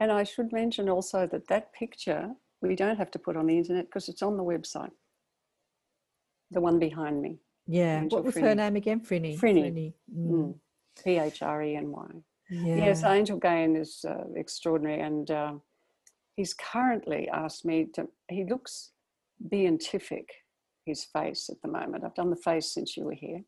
And 0.00 0.10
I 0.10 0.24
should 0.24 0.52
mention 0.52 0.88
also 0.88 1.26
that 1.28 1.46
that 1.48 1.72
picture 1.72 2.30
we 2.60 2.74
don't 2.74 2.96
have 2.98 3.10
to 3.12 3.18
put 3.18 3.36
on 3.36 3.46
the 3.46 3.56
internet 3.58 3.86
because 3.86 4.08
it's 4.08 4.22
on 4.22 4.36
the 4.36 4.42
website. 4.44 4.90
The 6.50 6.60
one 6.60 6.78
behind 6.80 7.22
me, 7.22 7.38
yeah 7.68 8.00
Angel 8.00 8.18
what 8.18 8.24
was 8.24 8.34
her 8.36 8.54
name 8.54 8.76
again 8.76 9.00
Phreny 9.00 9.38
Phreny. 9.38 9.92
Mm. 10.16 10.30
Mm. 10.30 10.54
P 11.04 11.18
H 11.18 11.42
R 11.42 11.62
E 11.62 11.76
N 11.76 11.92
Y. 11.92 12.06
Yes, 12.50 13.04
Angel 13.04 13.38
Gain 13.38 13.76
is 13.76 14.04
uh, 14.08 14.24
extraordinary, 14.34 15.00
and 15.02 15.30
uh, 15.30 15.52
he's 16.34 16.54
currently 16.54 17.28
asked 17.28 17.64
me 17.66 17.88
to. 17.94 18.08
He 18.28 18.44
looks 18.48 18.92
beatific, 19.50 20.28
his 20.86 21.04
face 21.04 21.50
at 21.50 21.60
the 21.62 21.68
moment. 21.68 22.04
I've 22.04 22.14
done 22.14 22.30
the 22.30 22.36
face 22.36 22.72
since 22.72 22.96
you 22.96 23.04
were 23.04 23.12
here. 23.12 23.40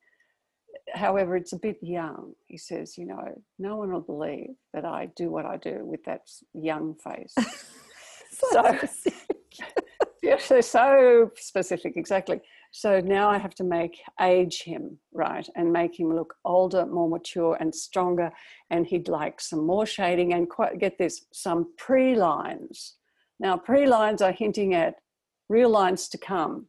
However, 0.95 1.35
it's 1.37 1.53
a 1.55 1.59
bit 1.59 1.79
young. 1.81 2.35
He 2.47 2.59
says, 2.59 2.99
you 2.99 3.07
know, 3.07 3.43
no 3.59 3.77
one 3.77 3.91
will 3.93 4.01
believe 4.01 4.51
that 4.75 4.85
I 4.85 5.09
do 5.17 5.31
what 5.31 5.47
I 5.47 5.57
do 5.57 5.81
with 5.83 6.05
that 6.05 6.23
young 6.53 6.95
face. 6.95 7.35
so, 8.31 8.79
so- 8.87 9.11
yes, 10.23 10.49
they're 10.49 10.63
so 10.63 11.31
specific, 11.37 11.97
exactly. 11.97 12.41
So 12.73 13.01
now 13.01 13.29
I 13.29 13.39
have 13.39 13.55
to 13.57 13.65
make 13.65 14.01
age 14.21 14.63
him, 14.63 14.99
right, 15.13 15.49
and 15.57 15.73
make 15.73 15.99
him 15.99 16.15
look 16.15 16.35
older, 16.45 16.87
more 16.87 17.09
mature, 17.09 17.57
and 17.59 17.75
stronger. 17.75 18.31
And 18.71 18.87
he'd 18.87 19.09
like 19.09 19.41
some 19.41 19.67
more 19.67 19.87
shading 19.87 20.35
and 20.35 20.49
quite 20.49 20.79
get 20.79 20.97
this 20.97 21.27
some 21.33 21.73
pre 21.77 22.15
lines. 22.15 22.95
Now, 23.41 23.57
pre 23.57 23.87
lines 23.87 24.23
are 24.23 24.33
hinting 24.33 24.75
at 24.75 24.97
real 25.49 25.71
lines 25.71 26.09
to 26.11 26.19
come. 26.19 26.67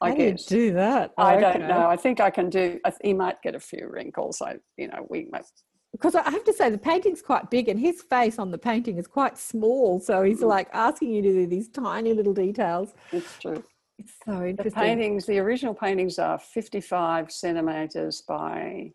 I 0.00 0.10
How 0.10 0.16
do 0.16 0.22
you 0.22 0.34
do 0.34 0.72
that 0.72 1.12
I 1.18 1.38
don't 1.38 1.68
know. 1.68 1.86
I 1.86 1.96
think 1.96 2.20
I 2.20 2.30
can 2.30 2.48
do. 2.48 2.80
I 2.86 2.90
th- 2.90 3.00
He 3.02 3.12
might 3.12 3.42
get 3.42 3.54
a 3.54 3.60
few 3.60 3.86
wrinkles. 3.90 4.40
I, 4.40 4.56
you 4.78 4.88
know, 4.88 5.06
we 5.10 5.28
might. 5.30 5.44
Because 5.92 6.14
I 6.14 6.28
have 6.30 6.44
to 6.44 6.52
say 6.52 6.70
the 6.70 6.78
painting's 6.78 7.22
quite 7.22 7.50
big 7.50 7.68
and 7.68 7.78
his 7.78 8.02
face 8.02 8.38
on 8.38 8.50
the 8.50 8.58
painting 8.58 8.98
is 8.98 9.06
quite 9.06 9.36
small. 9.36 10.00
So 10.00 10.22
he's 10.22 10.42
like 10.42 10.68
asking 10.72 11.10
you 11.12 11.22
to 11.22 11.32
do 11.32 11.46
these 11.46 11.68
tiny 11.68 12.12
little 12.12 12.34
details. 12.34 12.94
It's 13.12 13.38
true. 13.38 13.64
It's 13.98 14.12
so 14.24 14.44
interesting. 14.44 14.64
The 14.64 14.70
paintings, 14.70 15.26
the 15.26 15.38
original 15.40 15.74
paintings 15.74 16.18
are 16.18 16.38
55 16.38 17.30
centimeters 17.30 18.22
by 18.22 18.92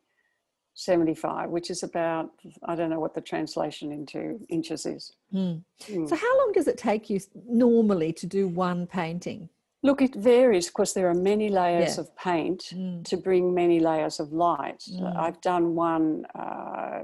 75, 0.74 1.50
which 1.50 1.70
is 1.70 1.84
about, 1.84 2.32
I 2.64 2.76
don't 2.76 2.90
know 2.90 3.00
what 3.00 3.14
the 3.14 3.22
translation 3.22 3.92
into 3.92 4.40
inches 4.50 4.86
is. 4.86 5.14
Hmm. 5.32 5.58
Mm. 5.84 6.10
So 6.10 6.16
how 6.16 6.38
long 6.40 6.52
does 6.54 6.68
it 6.68 6.78
take 6.78 7.10
you 7.10 7.20
normally 7.48 8.14
to 8.14 8.26
do 8.26 8.48
one 8.48 8.88
painting? 8.88 9.50
Look, 9.86 10.02
it 10.02 10.16
varies 10.16 10.68
because 10.68 10.94
there 10.94 11.08
are 11.08 11.14
many 11.32 11.48
layers 11.50 11.96
Yeah. 11.98 12.02
of 12.04 12.16
paint 12.16 12.62
Mm. 12.74 13.04
to 13.10 13.16
bring 13.18 13.54
many 13.54 13.80
layers 13.80 14.20
of 14.20 14.34
light. 14.34 14.82
Mm. 14.92 15.16
I've 15.16 15.40
done 15.42 15.76
one 15.76 16.26
uh, 16.34 17.04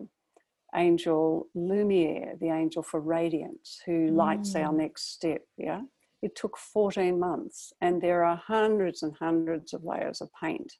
angel 0.74 1.48
Lumiere, 1.54 2.38
the 2.40 2.50
angel 2.50 2.82
for 2.82 3.00
radiance, 3.00 3.82
who 3.86 4.08
lights 4.24 4.56
our 4.56 4.74
Mm. 4.74 4.78
next 4.78 5.04
step. 5.16 5.42
Yeah. 5.58 5.82
It 6.24 6.36
took 6.36 6.58
14 6.58 7.20
months, 7.20 7.74
and 7.82 8.02
there 8.02 8.24
are 8.24 8.36
hundreds 8.36 9.04
and 9.04 9.14
hundreds 9.16 9.74
of 9.74 9.84
layers 9.84 10.20
of 10.22 10.30
paint 10.42 10.72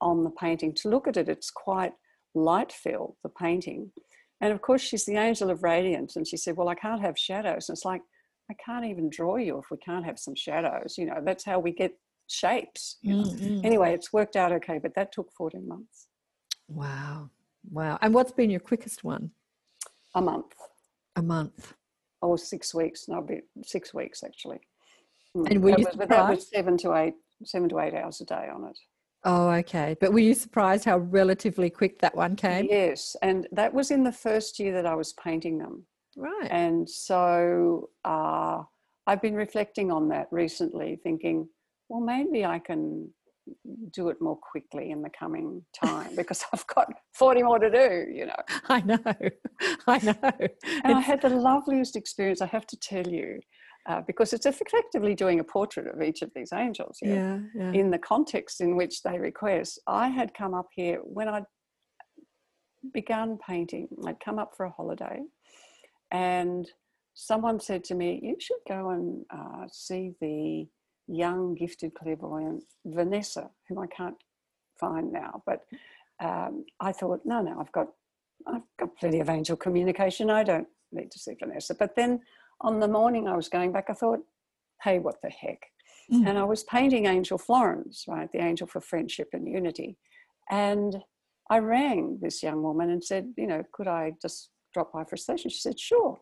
on 0.00 0.22
the 0.24 0.30
painting. 0.30 0.72
To 0.74 0.88
look 0.88 1.08
at 1.08 1.16
it, 1.16 1.28
it's 1.28 1.50
quite 1.50 1.94
light 2.34 2.70
filled, 2.72 3.16
the 3.24 3.28
painting. 3.28 3.92
And 4.40 4.52
of 4.52 4.60
course, 4.62 4.82
she's 4.82 5.04
the 5.04 5.16
angel 5.16 5.50
of 5.50 5.62
radiance. 5.64 6.16
And 6.16 6.26
she 6.26 6.36
said, 6.36 6.56
Well, 6.56 6.68
I 6.68 6.74
can't 6.76 7.02
have 7.02 7.18
shadows. 7.18 7.68
And 7.68 7.76
it's 7.76 7.84
like, 7.84 8.02
I 8.50 8.54
can't 8.54 8.84
even 8.84 9.08
draw 9.10 9.36
you 9.36 9.58
if 9.58 9.70
we 9.70 9.76
can't 9.78 10.04
have 10.04 10.18
some 10.18 10.34
shadows. 10.34 10.96
You 10.98 11.06
know, 11.06 11.20
that's 11.24 11.44
how 11.44 11.60
we 11.60 11.70
get 11.72 11.92
shapes. 12.26 12.98
you 13.00 13.14
know. 13.16 13.22
Mm, 13.24 13.38
mm. 13.40 13.64
Anyway, 13.64 13.94
it's 13.94 14.12
worked 14.12 14.34
out 14.36 14.50
okay, 14.52 14.78
but 14.78 14.94
that 14.96 15.12
took 15.12 15.30
14 15.32 15.66
months, 15.66 16.08
Wow. 16.68 17.30
Wow. 17.70 17.98
And 18.00 18.14
what's 18.14 18.32
been 18.32 18.50
your 18.50 18.60
quickest 18.60 19.04
one? 19.04 19.30
a 20.16 20.20
month, 20.20 20.54
A 21.14 21.22
month. 21.22 21.74
or 22.22 22.36
six 22.36 22.74
weeks. 22.74 23.06
No, 23.08 23.24
a 23.30 23.64
six 23.64 23.94
weeks 23.94 24.24
actually. 24.24 24.58
Mm. 25.36 25.50
And 25.50 25.62
were 25.62 25.70
that 25.70 25.78
you 25.80 25.86
was, 25.86 25.96
but 25.96 26.08
that 26.08 26.28
was 26.30 26.40
surprised? 26.46 26.48
seven 26.48 26.76
to 26.78 26.94
eight, 26.96 27.14
seven 27.44 27.68
to 27.68 27.78
eight 27.78 27.94
hours 27.94 28.20
a 28.20 28.24
day 28.24 28.48
on 28.52 28.64
it. 28.64 28.78
Oh, 29.24 29.50
okay. 29.50 29.94
But 30.00 30.12
were 30.12 30.18
you 30.18 30.34
surprised 30.34 30.84
how 30.84 30.98
relatively 30.98 31.70
quick 31.70 32.00
that 32.00 32.16
one 32.16 32.34
came? 32.34 32.66
Yes, 32.68 33.14
and 33.22 33.46
that 33.52 33.72
was 33.72 33.90
in 33.92 34.02
the 34.02 34.12
first 34.12 34.58
year 34.58 34.72
that 34.72 34.86
I 34.86 34.94
was 34.96 35.12
painting 35.12 35.58
them. 35.58 35.84
Right. 36.16 36.48
And 36.50 36.88
so 36.88 37.90
uh, 38.04 38.62
I've 39.06 39.22
been 39.22 39.34
reflecting 39.34 39.90
on 39.90 40.08
that 40.08 40.28
recently, 40.30 40.98
thinking, 41.02 41.48
well, 41.88 42.00
maybe 42.00 42.44
I 42.44 42.58
can 42.58 43.10
do 43.92 44.08
it 44.10 44.16
more 44.20 44.36
quickly 44.36 44.90
in 44.90 45.02
the 45.02 45.10
coming 45.10 45.64
time 45.74 46.10
because 46.16 46.44
I've 46.52 46.66
got 46.66 46.88
40 47.14 47.42
more 47.42 47.58
to 47.58 47.70
do, 47.70 48.06
you 48.12 48.26
know. 48.26 48.42
I 48.68 48.80
know. 48.82 48.98
I 49.86 49.98
know. 49.98 50.48
And 50.84 50.94
I 50.96 51.00
had 51.00 51.22
the 51.22 51.30
loveliest 51.30 51.96
experience, 51.96 52.40
I 52.40 52.46
have 52.46 52.66
to 52.68 52.76
tell 52.76 53.06
you, 53.06 53.40
uh, 53.88 54.02
because 54.06 54.32
it's 54.32 54.46
effectively 54.46 55.14
doing 55.14 55.40
a 55.40 55.44
portrait 55.44 55.86
of 55.86 56.02
each 56.02 56.22
of 56.22 56.30
these 56.34 56.52
angels. 56.52 56.98
yeah, 57.02 57.38
yeah. 57.54 57.72
In 57.72 57.90
the 57.90 57.98
context 57.98 58.60
in 58.60 58.76
which 58.76 59.02
they 59.02 59.18
request. 59.18 59.80
I 59.86 60.08
had 60.08 60.34
come 60.34 60.54
up 60.54 60.66
here 60.74 60.98
when 61.02 61.28
I 61.28 61.42
begun 62.92 63.38
painting, 63.46 63.88
I'd 64.06 64.20
come 64.20 64.38
up 64.38 64.52
for 64.56 64.66
a 64.66 64.70
holiday, 64.70 65.20
and 66.10 66.70
someone 67.14 67.60
said 67.60 67.84
to 67.84 67.94
me, 67.94 68.20
You 68.22 68.36
should 68.38 68.60
go 68.68 68.90
and 68.90 69.24
uh, 69.30 69.66
see 69.70 70.12
the 70.20 70.66
young, 71.06 71.54
gifted 71.54 71.94
clairvoyant 71.94 72.64
Vanessa, 72.84 73.50
whom 73.68 73.78
I 73.78 73.86
can't 73.88 74.16
find 74.78 75.12
now. 75.12 75.42
But 75.46 75.64
um, 76.20 76.64
I 76.80 76.92
thought, 76.92 77.20
No, 77.24 77.42
no, 77.42 77.58
I've 77.60 77.72
got, 77.72 77.88
I've 78.46 78.62
got 78.78 78.96
plenty 78.96 79.20
of 79.20 79.28
angel 79.28 79.56
communication. 79.56 80.30
I 80.30 80.44
don't 80.44 80.68
need 80.92 81.10
to 81.12 81.18
see 81.18 81.36
Vanessa. 81.38 81.74
But 81.74 81.96
then 81.96 82.20
on 82.60 82.80
the 82.80 82.88
morning 82.88 83.28
I 83.28 83.36
was 83.36 83.48
going 83.48 83.72
back, 83.72 83.86
I 83.88 83.94
thought, 83.94 84.20
Hey, 84.82 84.98
what 84.98 85.16
the 85.22 85.30
heck? 85.30 85.62
Mm. 86.12 86.28
and 86.28 86.38
I 86.38 86.44
was 86.44 86.64
painting 86.64 87.06
Angel 87.06 87.38
Florens, 87.38 88.04
right, 88.08 88.28
the 88.32 88.40
angel 88.40 88.66
for 88.66 88.80
friendship 88.80 89.28
and 89.32 89.46
unity. 89.46 89.96
And 90.50 90.96
I 91.50 91.58
rang 91.58 92.18
this 92.20 92.42
young 92.42 92.62
woman 92.62 92.90
and 92.90 93.02
said, 93.02 93.32
you 93.36 93.46
know, 93.46 93.62
could 93.72 93.86
I 93.86 94.12
just 94.20 94.50
drop 94.72 94.92
by 94.92 95.04
for 95.04 95.14
a 95.16 95.18
session? 95.18 95.50
She 95.50 95.60
said, 95.60 95.78
sure. 95.78 96.18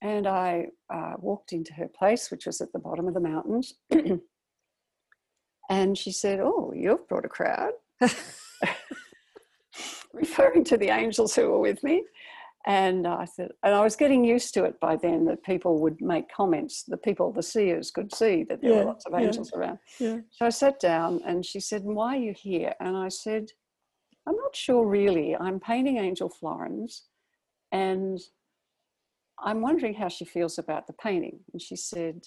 And 0.00 0.26
I 0.26 0.66
uh, 0.92 1.14
walked 1.18 1.52
into 1.52 1.72
her 1.74 1.88
place, 1.88 2.30
which 2.30 2.46
was 2.46 2.60
at 2.60 2.72
the 2.72 2.78
bottom 2.78 3.06
of 3.08 3.14
the 3.14 3.20
mountains. 3.20 3.74
and 5.70 5.96
she 5.96 6.10
said, 6.12 6.40
oh, 6.40 6.72
you've 6.74 7.06
brought 7.08 7.24
a 7.24 7.28
crowd, 7.28 7.72
referring 10.12 10.64
to 10.64 10.76
the 10.76 10.88
angels 10.88 11.34
who 11.34 11.50
were 11.50 11.60
with 11.60 11.82
me. 11.82 12.04
And 12.64 13.08
I 13.08 13.24
said, 13.24 13.48
and 13.64 13.74
I 13.74 13.80
was 13.82 13.96
getting 13.96 14.24
used 14.24 14.54
to 14.54 14.64
it 14.64 14.78
by 14.80 14.94
then 14.96 15.24
that 15.24 15.42
people 15.42 15.80
would 15.80 16.00
make 16.00 16.32
comments. 16.32 16.84
The 16.86 16.96
people, 16.96 17.32
the 17.32 17.42
seers, 17.42 17.90
could 17.90 18.14
see 18.14 18.44
that 18.44 18.60
there 18.62 18.70
Yeah, 18.70 18.78
were 18.80 18.84
lots 18.84 19.04
of 19.06 19.12
yeah. 19.12 19.26
angels 19.26 19.52
around. 19.52 19.78
yeah. 19.98 20.18
So 20.30 20.46
I 20.46 20.50
sat 20.50 20.78
down 20.78 21.20
and 21.26 21.44
she 21.44 21.58
said, 21.58 21.82
Why 21.82 22.16
are 22.16 22.20
you 22.20 22.32
here? 22.36 22.72
And 22.78 22.96
I 22.96 23.08
said, 23.08 23.46
I'm 24.28 24.36
not 24.36 24.54
sure 24.54 24.86
really. 24.86 25.34
I'm 25.34 25.58
painting 25.58 25.96
Angel 25.98 26.28
Florens 26.28 27.06
and 27.72 28.20
I'm 29.42 29.60
wondering 29.60 29.94
how 29.94 30.08
she 30.08 30.24
feels 30.24 30.58
about 30.58 30.86
the 30.86 30.92
painting. 30.92 31.40
And 31.52 31.60
she 31.60 31.74
said, 31.74 32.26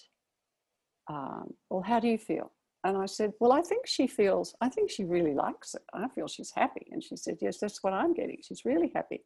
um, 1.09 1.53
Well, 1.69 1.83
how 1.83 1.99
do 1.99 2.07
you 2.07 2.17
feel? 2.17 2.51
And 2.83 2.97
I 2.97 3.05
said, 3.05 3.33
Well, 3.39 3.53
I 3.53 3.61
think 3.61 3.87
she 3.87 4.07
feels, 4.07 4.55
I 4.59 4.69
think 4.69 4.91
she 4.91 5.05
really 5.05 5.33
likes 5.33 5.75
it. 5.75 5.83
I 5.93 6.07
feel 6.09 6.27
she's 6.27 6.51
happy. 6.53 6.87
And 6.91 7.03
she 7.03 7.15
said, 7.15 7.37
Yes, 7.41 7.59
that's 7.59 7.83
what 7.83 7.93
I'm 7.93 8.13
getting. 8.13 8.39
She's 8.41 8.65
really 8.65 8.91
happy. 8.93 9.23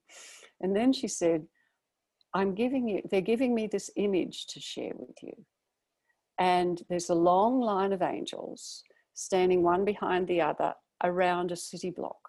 And 0.61 0.75
then 0.75 0.93
she 0.93 1.07
said, 1.07 1.47
I'm 2.33 2.53
giving 2.53 2.87
you, 2.87 3.01
they're 3.09 3.21
giving 3.21 3.55
me 3.55 3.65
this 3.65 3.89
image 3.95 4.45
to 4.47 4.59
share 4.59 4.93
with 4.95 5.17
you. 5.23 5.33
And 6.39 6.81
there's 6.89 7.09
a 7.09 7.15
long 7.15 7.59
line 7.59 7.91
of 7.91 8.01
angels 8.01 8.83
standing 9.15 9.63
one 9.63 9.83
behind 9.83 10.27
the 10.27 10.41
other 10.41 10.73
around 11.03 11.51
a 11.51 11.55
city 11.55 11.89
block. 11.89 12.19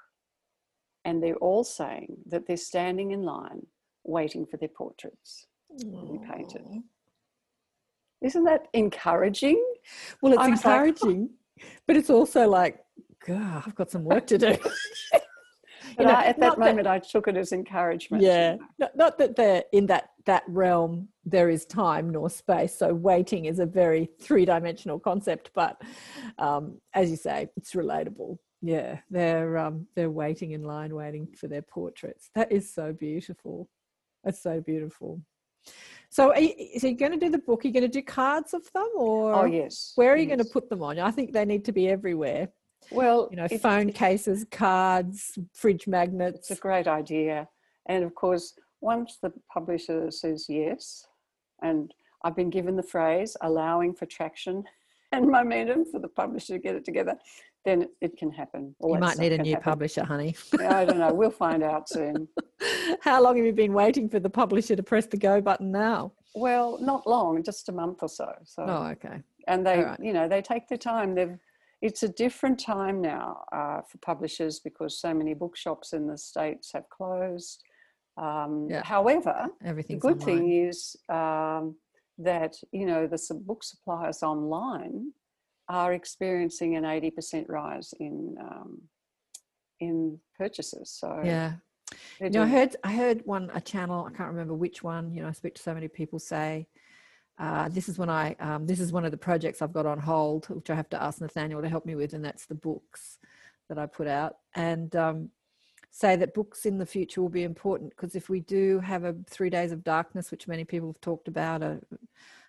And 1.04 1.22
they're 1.22 1.36
all 1.36 1.64
saying 1.64 2.16
that 2.26 2.46
they're 2.46 2.56
standing 2.56 3.10
in 3.10 3.22
line 3.22 3.66
waiting 4.04 4.46
for 4.46 4.56
their 4.56 4.68
portraits 4.68 5.46
to 5.78 5.86
be 5.86 6.18
painted. 6.30 6.64
Isn't 8.22 8.44
that 8.44 8.68
encouraging? 8.72 9.62
Well, 10.20 10.32
it's 10.32 10.42
I 10.42 10.48
was 10.48 10.64
like, 10.64 10.74
encouraging, 10.86 11.30
but 11.86 11.96
it's 11.96 12.10
also 12.10 12.48
like, 12.48 12.78
God, 13.26 13.62
I've 13.66 13.74
got 13.74 13.90
some 13.90 14.04
work 14.04 14.26
to 14.28 14.38
do. 14.38 14.56
But 15.96 16.06
know, 16.06 16.12
I, 16.12 16.24
at 16.26 16.40
that 16.40 16.50
that- 16.50 16.58
moment, 16.58 16.86
I 16.86 16.98
took 16.98 17.28
it 17.28 17.36
as 17.36 17.52
encouragement. 17.52 18.22
yeah, 18.22 18.56
not, 18.78 18.96
not 18.96 19.18
that 19.18 19.36
they're 19.36 19.64
in 19.72 19.86
that 19.86 20.10
that 20.26 20.44
realm. 20.46 21.08
There 21.24 21.50
is 21.50 21.64
time 21.66 22.10
nor 22.10 22.30
space, 22.30 22.78
so 22.78 22.94
waiting 22.94 23.44
is 23.46 23.58
a 23.58 23.66
very 23.66 24.08
three 24.20 24.44
dimensional 24.44 24.98
concept. 24.98 25.50
But 25.54 25.80
um, 26.38 26.80
as 26.94 27.10
you 27.10 27.16
say, 27.16 27.48
it's 27.56 27.72
relatable. 27.74 28.38
Yeah, 28.62 28.98
they're 29.10 29.58
um, 29.58 29.86
they're 29.96 30.10
waiting 30.10 30.52
in 30.52 30.62
line, 30.62 30.94
waiting 30.94 31.28
for 31.36 31.48
their 31.48 31.62
portraits. 31.62 32.30
That 32.34 32.52
is 32.52 32.72
so 32.72 32.92
beautiful. 32.92 33.68
That's 34.24 34.42
so 34.42 34.60
beautiful. 34.60 35.20
So, 36.10 36.30
are 36.32 36.40
you, 36.40 36.54
so 36.78 36.88
you're 36.88 36.96
going 36.96 37.12
to 37.12 37.18
do 37.18 37.30
the 37.30 37.38
book? 37.38 37.64
You're 37.64 37.72
going 37.72 37.82
to 37.84 37.88
do 37.88 38.02
cards 38.02 38.52
of 38.54 38.70
them, 38.72 38.88
or 38.96 39.34
Oh, 39.34 39.44
yes. 39.44 39.92
where 39.94 40.12
are 40.12 40.16
you 40.16 40.26
going 40.26 40.38
to 40.38 40.44
put 40.44 40.68
them 40.68 40.82
on? 40.82 40.98
I 40.98 41.10
think 41.10 41.32
they 41.32 41.44
need 41.44 41.64
to 41.66 41.72
be 41.72 41.88
everywhere. 41.88 42.48
Well, 42.90 43.28
You 43.30 43.36
know, 43.36 43.46
it- 43.50 43.60
phone 43.60 43.90
it- 43.90 43.94
cases, 43.94 44.44
cards, 44.50 45.38
fridge 45.54 45.86
magnets. 45.86 46.50
It's 46.50 46.58
a 46.58 46.62
great 46.62 46.88
idea. 46.88 47.48
And 47.86 48.02
of 48.04 48.14
course, 48.14 48.54
once 48.80 49.18
the 49.22 49.32
publisher 49.52 50.10
says 50.10 50.46
yes, 50.48 51.06
and 51.62 51.92
I've 52.24 52.36
been 52.36 52.50
given 52.50 52.76
the 52.76 52.82
phrase 52.82 53.36
allowing 53.42 53.94
for 53.94 54.06
traction 54.06 54.64
and 55.12 55.26
momentum 55.28 55.84
for 55.84 56.00
the 56.00 56.08
publisher 56.08 56.54
to 56.54 56.58
get 56.58 56.74
it 56.74 56.84
together, 56.84 57.16
then 57.64 57.88
it, 58.00 58.16
can 58.16 58.30
happen. 58.30 58.74
All 58.80 58.94
You 58.94 59.00
might 59.00 59.18
need 59.18 59.32
a 59.32 59.38
new 59.38 59.52
happen. 59.52 59.64
publisher, 59.64 60.04
honey. 60.04 60.34
I 60.58 60.84
don't 60.84 60.98
know. 60.98 61.12
We'll 61.12 61.30
find 61.30 61.62
out 61.62 61.88
soon. 61.96 62.28
How 63.02 63.22
long 63.22 63.36
have 63.36 63.44
you 63.44 63.52
been 63.52 63.72
waiting 63.74 64.08
for 64.08 64.18
the 64.18 64.30
publisher 64.30 64.76
to 64.76 64.82
press 64.82 65.06
the 65.06 65.16
go 65.16 65.40
button 65.40 65.70
now? 65.70 66.12
Well, 66.34 66.78
not 66.80 67.06
long, 67.06 67.42
just 67.42 67.68
a 67.68 67.72
month 67.72 67.98
or 68.02 68.08
so. 68.08 68.32
So, 68.44 68.64
Oh, 68.66 68.86
okay. 68.92 69.22
and 69.48 69.66
they, 69.66 69.78
alright. 69.78 70.00
you 70.00 70.12
know, 70.12 70.28
they 70.28 70.40
take 70.40 70.68
their 70.68 70.78
time. 70.78 71.14
They've, 71.14 71.36
it's 71.82 72.02
a 72.02 72.08
different 72.08 72.58
time 72.58 73.00
now 73.02 73.42
uh, 73.52 73.80
for 73.82 73.98
publishers 73.98 74.60
because 74.60 74.98
so 74.98 75.12
many 75.12 75.34
bookshops 75.34 75.92
in 75.92 76.06
the 76.06 76.16
states 76.16 76.72
have 76.72 76.88
closed. 76.88 77.62
Um, 78.16 78.68
Yeah. 78.70 78.82
However, 78.84 79.46
the 79.62 79.96
good 79.96 80.20
online. 80.22 80.24
thing 80.24 80.52
is 80.68 80.96
um, 81.08 81.76
that 82.18 82.56
you 82.72 82.84
know 82.86 83.06
the 83.06 83.18
book 83.46 83.64
suppliers 83.64 84.22
online 84.22 85.12
are 85.70 85.92
experiencing 85.92 86.74
an 86.76 86.82
80% 86.82 87.48
rise 87.48 87.94
in 88.00 88.36
um, 88.40 88.82
in 89.78 90.18
purchases. 90.36 90.90
So 90.90 91.22
Yeah. 91.24 91.52
You 92.20 92.30
know, 92.30 92.42
I 92.42 92.46
heard 92.46 92.76
I 92.84 92.92
heard 92.92 93.22
one 93.24 93.50
a 93.54 93.60
channel. 93.60 94.04
I 94.06 94.16
can't 94.16 94.28
remember 94.28 94.54
which 94.54 94.82
one. 94.82 95.12
You 95.12 95.22
know, 95.22 95.28
I 95.28 95.32
speak 95.32 95.54
to 95.54 95.62
so 95.62 95.74
many 95.74 95.88
people 95.88 96.18
say. 96.18 96.66
Uh, 97.38 97.70
this 97.70 97.88
is 97.88 97.98
when 97.98 98.10
I 98.10 98.36
um, 98.38 98.66
this 98.66 98.80
is 98.80 98.92
one 98.92 99.04
of 99.04 99.10
the 99.10 99.16
projects 99.16 99.62
I've 99.62 99.72
got 99.72 99.86
on 99.86 99.98
hold, 99.98 100.46
which 100.46 100.70
I 100.70 100.74
have 100.74 100.90
to 100.90 101.02
ask 101.02 101.20
Nathaniel 101.20 101.62
to 101.62 101.68
help 101.68 101.86
me 101.86 101.94
with, 101.94 102.12
and 102.12 102.24
that's 102.24 102.46
the 102.46 102.54
books 102.54 103.18
that 103.68 103.78
I 103.78 103.86
put 103.86 104.06
out. 104.06 104.36
And 104.54 104.94
um, 104.94 105.30
say 105.90 106.16
that 106.16 106.34
books 106.34 106.66
in 106.66 106.78
the 106.78 106.86
future 106.86 107.22
will 107.22 107.28
be 107.28 107.44
important 107.44 107.90
because 107.90 108.14
if 108.14 108.28
we 108.28 108.40
do 108.40 108.78
have 108.80 109.04
a 109.04 109.16
three 109.28 109.50
days 109.50 109.72
of 109.72 109.82
darkness, 109.82 110.30
which 110.30 110.46
many 110.46 110.64
people 110.64 110.88
have 110.88 111.00
talked 111.00 111.28
about, 111.28 111.62
a, 111.62 111.80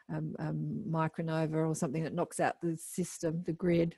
um, 0.10 0.36
um, 0.40 0.84
micronova 0.90 1.68
or 1.68 1.76
something 1.76 2.04
that 2.04 2.14
knocks 2.14 2.40
out 2.40 2.56
the 2.62 2.78
system, 2.78 3.44
the 3.46 3.54
grid, 3.54 3.96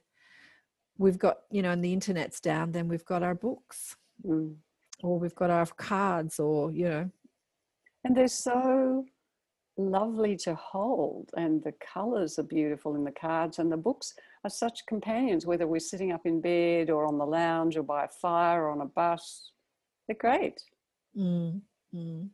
we've 0.98 1.20
got 1.20 1.38
you 1.52 1.62
know, 1.62 1.72
and 1.72 1.84
the 1.84 1.94
internet's 1.94 2.40
down, 2.40 2.72
then 2.72 2.88
we've 2.88 3.06
got 3.06 3.24
our 3.24 3.36
books. 3.36 3.96
Mm. 4.26 4.56
or 5.02 5.20
we've 5.20 5.36
got 5.36 5.50
our 5.50 5.66
cards 5.66 6.40
or 6.40 6.72
you 6.72 6.88
know. 6.90 7.10
And 8.06 8.16
they're 8.16 8.28
so 8.28 9.06
lovely 9.78 10.36
to 10.38 10.54
hold 10.56 11.32
and 11.36 11.64
the 11.64 11.74
colors 11.94 12.38
are 12.38 12.44
beautiful 12.44 12.96
in 12.96 13.04
the 13.04 13.12
cards 13.12 13.58
and 13.58 13.72
the 13.72 13.78
books 13.78 14.14
are 14.44 14.50
such 14.50 14.86
companions 14.88 15.48
whether 15.48 15.66
we're 15.66 15.80
sitting 15.80 16.12
up 16.12 16.26
in 16.26 16.40
bed 16.40 16.92
or 16.92 17.08
on 17.08 17.18
the 17.18 17.26
lounge 17.26 17.76
or 17.76 17.82
by 17.82 18.06
a 18.06 18.08
fire 18.08 18.66
or 18.66 18.70
on 18.70 18.82
a 18.82 18.86
bus. 18.86 19.52
They're 20.08 20.16
great. 20.20 20.62
Mm, 21.18 21.62
mm. 21.96 22.30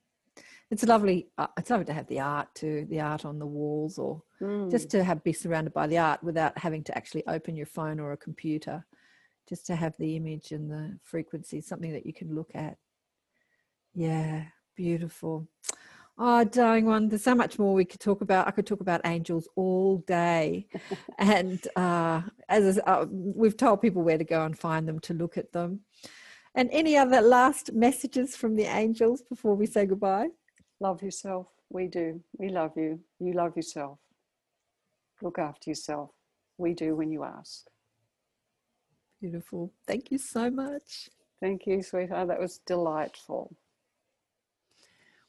It's 0.72 0.84
lovely 0.84 1.30
uh, 1.38 1.48
it's 1.58 1.70
lovely 1.70 1.86
to 1.86 1.94
have 1.94 2.08
the 2.08 2.20
art 2.20 2.48
too 2.54 2.86
the 2.90 3.00
art 3.00 3.26
on 3.26 3.40
the 3.40 3.46
walls 3.46 3.98
or 3.98 4.22
Mm. 4.42 4.72
just 4.72 4.90
to 4.92 5.04
have 5.04 5.24
be 5.24 5.34
surrounded 5.34 5.74
by 5.74 5.88
the 5.88 5.98
art 5.98 6.24
without 6.24 6.58
having 6.58 6.84
to 6.86 6.98
actually 6.98 7.26
open 7.28 7.56
your 7.56 7.66
phone 7.66 8.00
or 8.00 8.14
a 8.14 8.18
computer. 8.18 8.86
Just 9.48 9.66
to 9.66 9.76
have 9.76 9.98
the 9.98 10.16
image 10.16 10.52
and 10.52 10.70
the 10.70 10.98
frequency 11.04 11.60
something 11.60 11.92
that 11.92 12.06
you 12.06 12.14
can 12.14 12.36
look 12.36 12.52
at. 12.54 12.78
Yeah 13.94 14.46
beautiful. 14.76 15.48
Oh 16.18 16.44
darling 16.44 16.86
one 16.86 17.10
there's 17.10 17.24
so 17.24 17.36
much 17.36 17.60
more 17.60 17.74
we 17.74 17.84
could 17.84 18.00
talk 18.00 18.22
about. 18.22 18.48
I 18.48 18.52
could 18.52 18.68
talk 18.68 18.80
about 18.80 19.02
angels 19.06 19.48
all 19.56 19.98
day. 20.08 20.68
And 21.18 21.68
uh, 21.76 22.22
as 22.48 22.80
uh, 22.88 23.06
we've 23.10 23.58
told 23.58 23.82
people 23.82 24.04
where 24.04 24.18
to 24.18 24.24
go 24.24 24.46
and 24.46 24.58
find 24.58 24.88
them 24.88 25.00
to 25.02 25.14
look 25.14 25.38
at 25.38 25.52
them. 25.52 25.82
And 26.56 26.70
any 26.72 26.96
other 26.96 27.20
last 27.20 27.74
messages 27.74 28.38
from 28.38 28.56
the 28.56 28.64
angels 28.64 29.22
before 29.22 29.56
we 29.56 29.66
say 29.66 29.86
goodbye 29.86 30.30
love 30.80 31.02
yourself. 31.02 31.48
We 31.70 31.88
do. 31.88 32.22
We 32.38 32.50
love 32.50 32.74
you. 32.76 33.00
You 33.20 33.34
love 33.34 33.56
yourself. 33.56 34.00
Look 35.22 35.38
after 35.38 35.70
yourself. 35.70 36.12
We 36.58 36.74
do 36.74 36.96
when 36.96 37.12
you 37.12 37.24
ask. 37.24 37.66
Beautiful. 39.22 39.74
Thank 39.86 40.12
you 40.12 40.18
so 40.18 40.50
much. 40.50 41.10
Thank 41.42 41.68
you 41.68 41.82
sweetheart. 41.82 42.28
That 42.30 42.40
was 42.40 42.60
delightful. 42.66 43.56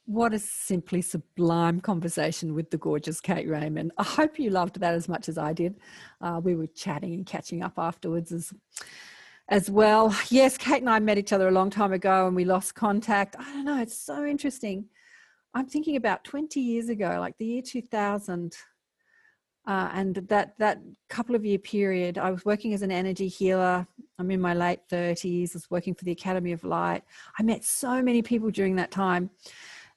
What 0.07 0.35
a 0.35 0.39
simply 0.39 1.03
sublime 1.03 1.81
conversation 1.81 2.55
with 2.55 2.71
the 2.71 2.79
gorgeous 2.79 3.21
Kayt 3.21 3.49
Raymond. 3.49 3.93
I 3.97 4.03
hope 4.03 4.39
you 4.41 4.51
loved 4.51 4.81
that 4.81 4.95
as 4.95 5.09
much 5.09 5.29
as 5.29 5.39
I 5.39 5.53
did. 5.53 5.77
Uh, 6.21 6.41
we 6.43 6.57
were 6.57 6.67
chatting 6.67 7.15
and 7.15 7.25
catching 7.25 7.63
up 7.63 7.75
afterwards 7.79 8.33
as, 8.33 8.53
as 9.49 9.71
well. 9.71 10.17
Yes, 10.29 10.59
Kayt 10.59 10.79
and 10.79 10.91
I 10.91 10.99
met 10.99 11.19
each 11.19 11.33
other 11.33 11.47
a 11.47 11.53
long 11.53 11.71
time 11.71 11.93
ago 11.93 12.27
and 12.27 12.35
we 12.35 12.45
lost 12.45 12.75
contact. 12.75 13.37
I 13.39 13.45
don't 13.45 13.65
know, 13.65 13.81
it's 13.81 13.97
so 13.97 14.25
interesting. 14.25 14.87
I'm 15.55 15.67
thinking 15.67 15.97
about 15.97 16.25
20 16.25 16.61
years 16.61 16.89
ago, 16.89 17.17
like 17.19 17.37
the 17.39 17.47
year 17.47 17.63
2000. 17.63 18.57
Uh, 19.67 19.91
and 19.93 20.15
that 20.29 20.55
that 20.59 20.81
couple 21.09 21.35
of 21.35 21.45
year 21.45 21.59
period, 21.59 22.19
I 22.19 22.31
was 22.31 22.45
working 22.45 22.73
as 22.73 22.83
an 22.83 22.91
energy 22.91 23.29
healer. 23.29 23.87
I'm 24.19 24.31
in 24.31 24.41
my 24.41 24.55
late 24.55 24.81
30s. 24.91 25.51
I 25.51 25.55
was 25.55 25.71
working 25.71 25.95
for 25.95 26.05
the 26.05 26.13
Academy 26.13 26.53
of 26.53 26.65
Light. 26.65 27.03
I 27.39 27.43
met 27.43 27.65
so 27.65 28.03
many 28.03 28.23
people 28.23 28.51
during 28.51 28.77
that 28.77 28.91
time 28.91 29.31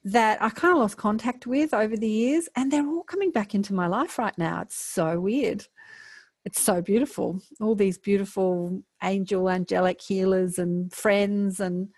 that 0.04 0.42
I 0.42 0.50
kind 0.50 0.72
of 0.72 0.80
lost 0.80 0.98
contact 0.98 1.46
with 1.46 1.72
over 1.72 1.96
the 1.96 2.08
years, 2.08 2.48
and 2.56 2.70
they're 2.70 2.86
all 2.86 3.04
coming 3.04 3.30
back 3.30 3.54
into 3.54 3.72
my 3.72 3.86
life 3.86 4.18
right 4.18 4.36
now. 4.36 4.60
It's 4.60 4.76
so 4.76 5.18
weird. 5.18 5.66
It's 6.44 6.60
so 6.60 6.82
beautiful. 6.82 7.40
All 7.58 7.74
these 7.74 7.96
beautiful 7.96 8.82
angel, 9.02 9.48
angelic 9.48 10.02
healers 10.02 10.58
and 10.58 10.92
friends, 10.92 11.58
and 11.58 11.88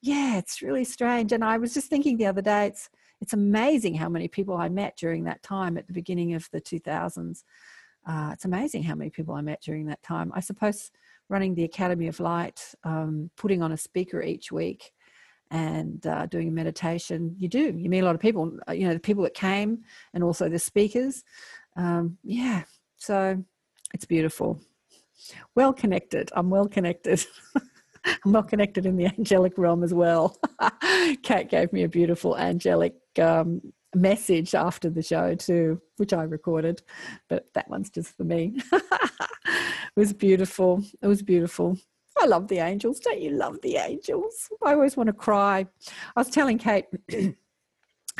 yeah, 0.00 0.38
it's 0.38 0.62
really 0.62 0.84
strange. 0.84 1.32
And 1.32 1.44
I 1.44 1.58
was 1.58 1.74
just 1.74 1.88
thinking 1.88 2.16
the 2.16 2.26
other 2.26 2.40
day, 2.42 2.66
it's 2.66 2.88
it's 3.20 3.32
amazing 3.32 3.94
how 3.94 4.08
many 4.08 4.28
people 4.28 4.56
I 4.56 4.68
met 4.68 4.96
during 4.96 5.24
that 5.24 5.42
time 5.42 5.76
at 5.76 5.86
the 5.86 5.92
beginning 5.92 6.34
of 6.34 6.48
the 6.52 6.60
2000s. 6.60 7.44
Uh, 8.06 8.30
it's 8.32 8.44
amazing 8.46 8.82
how 8.82 8.94
many 8.94 9.10
people 9.10 9.34
I 9.34 9.42
met 9.42 9.60
during 9.62 9.86
that 9.86 10.02
time. 10.02 10.32
I 10.34 10.40
suppose 10.40 10.90
running 11.28 11.54
the 11.54 11.64
Academy 11.64 12.08
of 12.08 12.18
Light, 12.18 12.74
um, 12.84 13.30
putting 13.36 13.62
on 13.62 13.72
a 13.72 13.76
speaker 13.76 14.22
each 14.22 14.50
week, 14.50 14.92
and 15.50 16.06
uh, 16.06 16.26
doing 16.26 16.48
a 16.48 16.52
meditation, 16.52 17.34
you 17.38 17.48
do. 17.48 17.74
You 17.76 17.90
meet 17.90 18.00
a 18.00 18.04
lot 18.04 18.14
of 18.14 18.20
people. 18.20 18.56
uh, 18.68 18.72
You 18.72 18.86
know, 18.88 18.94
the 18.94 19.00
people 19.00 19.24
that 19.24 19.34
came, 19.34 19.80
and 20.14 20.22
also 20.24 20.48
the 20.48 20.58
speakers. 20.58 21.24
Um, 21.76 22.18
yeah, 22.22 22.62
so 22.98 23.42
it's 23.92 24.04
beautiful. 24.04 24.60
Well 25.54 25.72
connected. 25.72 26.30
I'm 26.34 26.50
well 26.50 26.66
connected. 26.68 27.24
I'm 28.24 28.32
well 28.32 28.42
connected 28.42 28.86
in 28.86 28.96
the 28.96 29.06
angelic 29.18 29.58
realm 29.58 29.82
as 29.82 29.92
well. 29.92 30.38
Kayt 31.22 31.48
gave 31.50 31.72
me 31.72 31.82
a 31.82 31.88
beautiful 31.88 32.36
angelic 32.36 32.94
um, 33.20 33.60
message 33.94 34.54
after 34.54 34.90
the 34.90 35.02
show 35.02 35.34
too, 35.34 35.80
which 35.96 36.12
I 36.12 36.22
recorded, 36.22 36.82
but 37.28 37.52
that 37.54 37.68
one's 37.68 37.90
just 37.90 38.16
for 38.16 38.24
me. 38.24 38.60
it 38.72 39.36
was 39.96 40.12
beautiful. 40.12 40.82
It 41.02 41.06
was 41.06 41.22
beautiful. 41.22 41.76
I 42.18 42.26
love 42.26 42.48
the 42.48 42.58
angels. 42.58 43.00
Don't 43.00 43.20
you 43.20 43.30
love 43.30 43.60
the 43.62 43.76
angels? 43.76 44.48
I 44.62 44.74
always 44.74 44.96
want 44.96 45.06
to 45.08 45.12
cry. 45.12 45.66
I 46.16 46.20
was 46.20 46.28
telling 46.28 46.58
Kayt, 46.58 46.84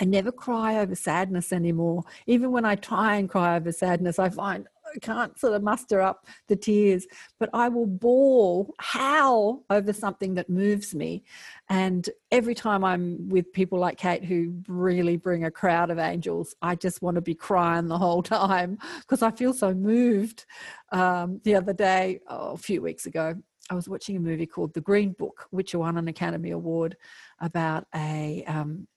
I 0.01 0.05
never 0.05 0.33
cry 0.33 0.79
over 0.79 0.95
sadness 0.95 1.53
anymore. 1.53 2.05
Even 2.27 2.53
when 2.53 2.65
I 2.65 2.77
try 2.77 3.17
and 3.17 3.29
cry 3.29 3.57
over 3.57 3.73
sadness, 3.73 4.19
I 4.19 4.31
find 4.31 4.67
can't 5.01 5.39
sort 5.39 5.55
of 5.55 5.63
muster 5.63 6.01
up 6.01 6.27
the 6.49 6.57
tears, 6.57 7.07
but 7.39 7.51
I 7.53 7.69
will 7.69 7.87
bawl, 7.87 8.75
howl 8.79 9.65
over 9.71 9.93
something 9.93 10.35
that 10.35 10.51
moves 10.51 10.95
me. 10.95 11.25
And 11.69 12.09
every 12.31 12.55
time 12.55 12.85
I'm 12.85 13.29
with 13.29 13.53
people 13.53 13.79
like 13.79 13.99
Kayt 13.99 14.25
who 14.25 14.55
really 14.69 15.17
bring 15.17 15.45
a 15.45 15.51
crowd 15.51 15.91
of 15.91 15.99
angels, 15.99 16.55
I 16.63 16.75
just 16.75 17.03
want 17.03 17.17
to 17.17 17.21
be 17.21 17.35
crying 17.35 17.89
the 17.89 17.99
whole 17.99 18.23
time 18.25 18.79
because 19.01 19.23
I 19.23 19.31
feel 19.31 19.53
so 19.53 19.75
moved. 19.75 20.47
Um, 20.93 21.41
the 21.45 21.55
other 21.55 21.73
day, 21.73 22.21
oh, 22.29 22.53
a 22.53 22.59
few 22.59 22.83
weeks 22.83 23.07
ago, 23.07 23.37
I 23.71 23.75
was 23.75 23.89
watching 23.89 24.17
a 24.17 24.21
movie 24.21 24.47
called 24.47 24.75
The 24.75 24.81
Green 24.81 25.13
Book, 25.13 25.47
which 25.51 25.77
won 25.77 25.97
an 25.97 26.09
Academy 26.09 26.51
Award 26.51 26.97
about 27.41 27.87
a 27.95 28.43
um, 28.49 28.89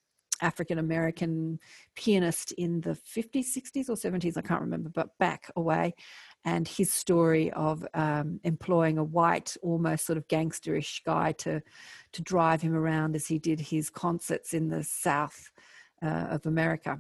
African 0.44 0.78
American 0.78 1.60
pianist 1.96 2.52
in 2.54 2.82
the 2.82 2.92
50s, 2.92 3.56
60s, 3.58 3.90
or 3.90 3.96
70s, 3.96 4.38
I 4.38 4.42
can't 4.42 4.62
remember, 4.62 4.90
but 4.90 5.18
back 5.18 5.50
away. 5.56 5.96
And 6.46 6.68
his 6.68 6.92
story 6.92 7.52
of 7.54 7.88
um, 7.94 8.40
employing 8.44 8.98
a 8.98 9.04
white, 9.04 9.56
almost 9.64 10.06
sort 10.06 10.18
of 10.18 10.28
gangsterish 10.28 11.04
guy 11.06 11.32
to, 11.34 11.62
to 12.12 12.22
drive 12.22 12.62
him 12.62 12.76
around 12.76 13.16
as 13.16 13.26
he 13.26 13.40
did 13.40 13.60
his 13.60 13.90
concerts 13.90 14.54
in 14.54 14.68
the 14.68 14.84
South 14.84 15.52
uh, 16.04 16.28
of 16.30 16.46
America. 16.46 17.00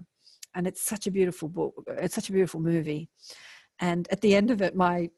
And 0.56 0.66
it's 0.66 0.82
such 0.82 1.06
a 1.08 1.12
beautiful 1.12 1.50
book. 1.50 1.74
It's 1.88 2.16
such 2.16 2.30
a 2.30 2.34
beautiful 2.34 2.62
movie. 2.62 3.10
And 3.80 4.08
at 4.12 4.22
the 4.22 4.36
end 4.36 4.50
of 4.50 4.62
it, 4.62 4.76
my 4.76 5.10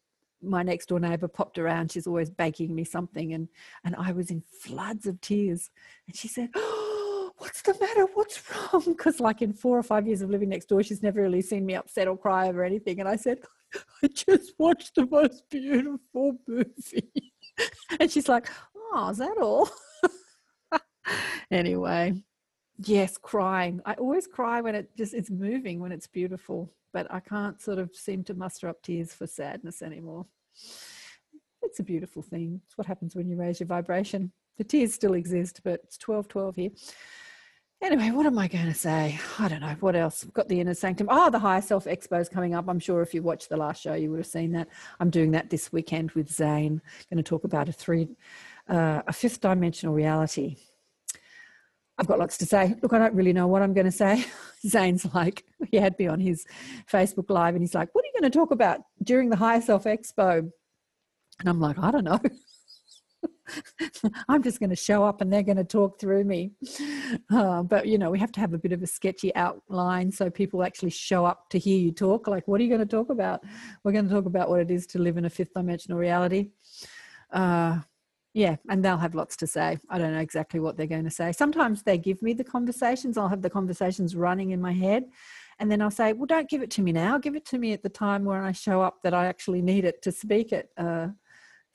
my 0.41 0.63
next 0.63 0.87
door 0.87 0.99
neighbor 0.99 1.27
popped 1.27 1.57
around. 1.57 1.91
She's 1.91 2.07
always 2.07 2.29
baking 2.29 2.73
me 2.73 2.83
something, 2.83 3.33
and 3.33 3.47
and 3.83 3.95
I 3.95 4.11
was 4.11 4.31
in 4.31 4.43
floods 4.61 5.07
of 5.07 5.19
tears. 5.21 5.69
And 6.07 6.15
she 6.15 6.27
said, 6.27 6.49
oh, 6.55 6.84
"What's 7.45 7.61
the 7.61 7.77
matter? 7.79 8.05
What's 8.13 8.41
wrong?" 8.49 8.83
Because 8.87 9.19
like 9.19 9.41
in 9.41 9.53
four 9.53 9.77
or 9.77 9.83
five 9.83 10.07
years 10.07 10.21
of 10.21 10.29
living 10.29 10.49
next 10.49 10.65
door, 10.69 10.83
she's 10.83 11.03
never 11.03 11.21
really 11.21 11.41
seen 11.41 11.65
me 11.65 11.75
upset 11.75 12.07
or 12.07 12.17
cry 12.17 12.49
over 12.49 12.63
anything. 12.63 12.99
And 12.99 13.09
I 13.09 13.15
said, 13.15 13.39
"I 14.03 14.07
just 14.07 14.53
watched 14.57 14.95
the 14.95 15.05
most 15.05 15.43
beautiful 15.49 16.37
movie." 16.47 17.33
and 17.99 18.11
she's 18.11 18.27
like, 18.27 18.49
"Oh, 18.75 19.09
is 19.09 19.17
that 19.17 19.37
all?" 19.37 19.69
anyway, 21.51 22.13
yes, 22.79 23.17
crying. 23.17 23.81
I 23.85 23.93
always 23.93 24.27
cry 24.27 24.61
when 24.61 24.75
it 24.75 24.89
just 24.97 25.13
it's 25.13 25.29
moving 25.29 25.79
when 25.79 25.91
it's 25.91 26.07
beautiful 26.07 26.73
but 26.95 27.13
I 27.13 27.19
can't 27.19 27.61
sort 27.61 27.77
of 27.77 27.93
seem 27.93 28.23
to 28.23 28.33
muster 28.33 28.69
up 28.69 28.81
tears 28.81 29.11
for 29.11 29.27
sadness 29.27 29.81
anymore. 29.81 30.25
It's 31.61 31.81
a 31.81 31.83
beautiful 31.83 32.21
thing. 32.21 32.61
It's 32.63 32.77
what 32.77 32.87
happens 32.87 33.17
when 33.17 33.27
you 33.27 33.35
raise 33.35 33.59
your 33.59 33.67
vibration. 33.67 34.31
The 34.57 34.63
tears 34.63 34.93
still 34.93 35.15
exist, 35.15 35.59
but 35.65 35.81
it's 35.83 35.97
12 35.97 36.29
12 36.29 36.55
here. 36.55 36.69
Anyway, 37.85 38.09
what 38.09 38.25
am 38.25 38.39
I 38.39 38.47
going 38.47 38.65
to 38.65 38.73
say? 38.73 39.19
I 39.37 39.47
don't 39.47 39.61
know. 39.61 39.75
What 39.79 39.95
else? 39.95 40.23
I've 40.23 40.33
got 40.33 40.49
the 40.49 40.59
inner 40.59 40.73
sanctum. 40.73 41.05
Oh, 41.07 41.29
the 41.29 41.37
higher 41.37 41.61
self 41.61 41.85
expo 41.85 42.19
is 42.19 42.27
coming 42.27 42.55
up. 42.55 42.67
I'm 42.67 42.79
sure 42.79 43.03
if 43.03 43.13
you 43.13 43.21
watched 43.21 43.47
the 43.47 43.57
last 43.57 43.83
show, 43.83 43.93
you 43.93 44.09
would 44.09 44.17
have 44.17 44.25
seen 44.25 44.53
that. 44.53 44.69
I'm 44.99 45.11
doing 45.11 45.29
that 45.31 45.51
this 45.51 45.71
weekend 45.71 46.09
with 46.13 46.27
Zane. 46.31 46.81
Going 47.11 47.17
to 47.17 47.23
talk 47.23 47.43
about 47.43 47.69
a 47.69 47.71
three, 47.71 48.07
uh, 48.67 49.03
a 49.07 49.13
fifth 49.13 49.39
dimensional 49.39 49.93
reality. 49.93 50.57
I've 51.99 52.07
got 52.07 52.17
lots 52.17 52.39
to 52.39 52.47
say. 52.47 52.73
Look, 52.81 52.91
I 52.91 52.97
don't 52.97 53.13
really 53.13 53.33
know 53.33 53.45
what 53.45 53.61
I'm 53.61 53.75
going 53.75 53.85
to 53.85 53.91
say. 53.91 54.25
Zane's 54.67 55.05
like, 55.13 55.45
he 55.69 55.77
had 55.77 55.97
me 55.99 56.07
on 56.07 56.19
his 56.19 56.43
Facebook 56.91 57.29
Live 57.29 57.53
and 57.53 57.61
he's 57.61 57.75
like, 57.75 57.93
What 57.93 58.03
are 58.03 58.07
you 58.07 58.19
going 58.19 58.31
to 58.31 58.35
talk 58.35 58.49
about 58.49 58.81
during 59.03 59.29
the 59.29 59.35
Higher 59.35 59.61
Self 59.61 59.83
Expo? 59.83 60.39
And 61.39 61.49
I'm 61.49 61.59
like, 61.59 61.77
I 61.77 61.91
don't 61.91 62.03
know. 62.03 62.19
I'm 64.29 64.43
just 64.43 64.59
going 64.59 64.69
to 64.69 64.75
show 64.75 65.03
up 65.03 65.21
and 65.21 65.31
they're 65.31 65.43
going 65.43 65.57
to 65.57 65.63
talk 65.63 65.99
through 65.99 66.23
me. 66.23 66.51
Uh, 67.31 67.63
but, 67.63 67.87
you 67.87 67.97
know, 67.97 68.09
we 68.09 68.19
have 68.19 68.31
to 68.33 68.39
have 68.39 68.53
a 68.53 68.57
bit 68.57 68.71
of 68.71 68.81
a 68.81 68.87
sketchy 68.87 69.33
outline 69.35 70.11
so 70.11 70.29
people 70.29 70.63
actually 70.63 70.89
show 70.89 71.25
up 71.25 71.49
to 71.49 71.59
hear 71.59 71.77
you 71.77 71.91
talk. 71.91 72.27
Like, 72.27 72.47
what 72.47 72.59
are 72.59 72.63
you 72.63 72.69
going 72.69 72.79
to 72.79 72.85
talk 72.85 73.09
about? 73.09 73.43
We're 73.83 73.91
going 73.91 74.07
to 74.07 74.13
talk 74.13 74.25
about 74.25 74.49
what 74.49 74.59
it 74.59 74.71
is 74.71 74.87
to 74.87 74.99
live 74.99 75.17
in 75.17 75.25
a 75.25 75.29
fifth 75.29 75.53
dimensional 75.53 75.97
reality. 75.97 76.49
Uh, 77.31 77.79
yeah, 78.33 78.57
and 78.69 78.83
they'll 78.83 78.97
have 78.97 79.15
lots 79.15 79.37
to 79.37 79.47
say. 79.47 79.77
I 79.89 79.97
don't 79.97 80.13
know 80.13 80.19
exactly 80.19 80.59
what 80.59 80.75
they're 80.75 80.87
going 80.87 81.05
to 81.05 81.09
say. 81.09 81.31
Sometimes 81.31 81.83
they 81.83 81.97
give 81.97 82.21
me 82.21 82.33
the 82.33 82.43
conversations, 82.43 83.17
I'll 83.17 83.29
have 83.29 83.41
the 83.41 83.49
conversations 83.49 84.15
running 84.15 84.51
in 84.51 84.61
my 84.61 84.73
head. 84.73 85.05
And 85.59 85.71
then 85.71 85.81
I'll 85.81 85.89
say, 85.89 86.11
well, 86.11 86.25
don't 86.25 86.49
give 86.49 86.61
it 86.61 86.69
to 86.71 86.81
me 86.81 86.91
now. 86.91 87.17
Give 87.17 87.35
it 87.35 87.45
to 87.45 87.57
me 87.57 87.71
at 87.71 87.81
the 87.81 87.87
time 87.87 88.25
when 88.25 88.41
I 88.41 88.51
show 88.51 88.81
up 88.81 88.97
that 89.03 89.13
I 89.13 89.27
actually 89.27 89.61
need 89.61 89.85
it 89.85 90.01
to 90.01 90.11
speak 90.11 90.51
it. 90.51 90.69
Uh, 90.75 91.07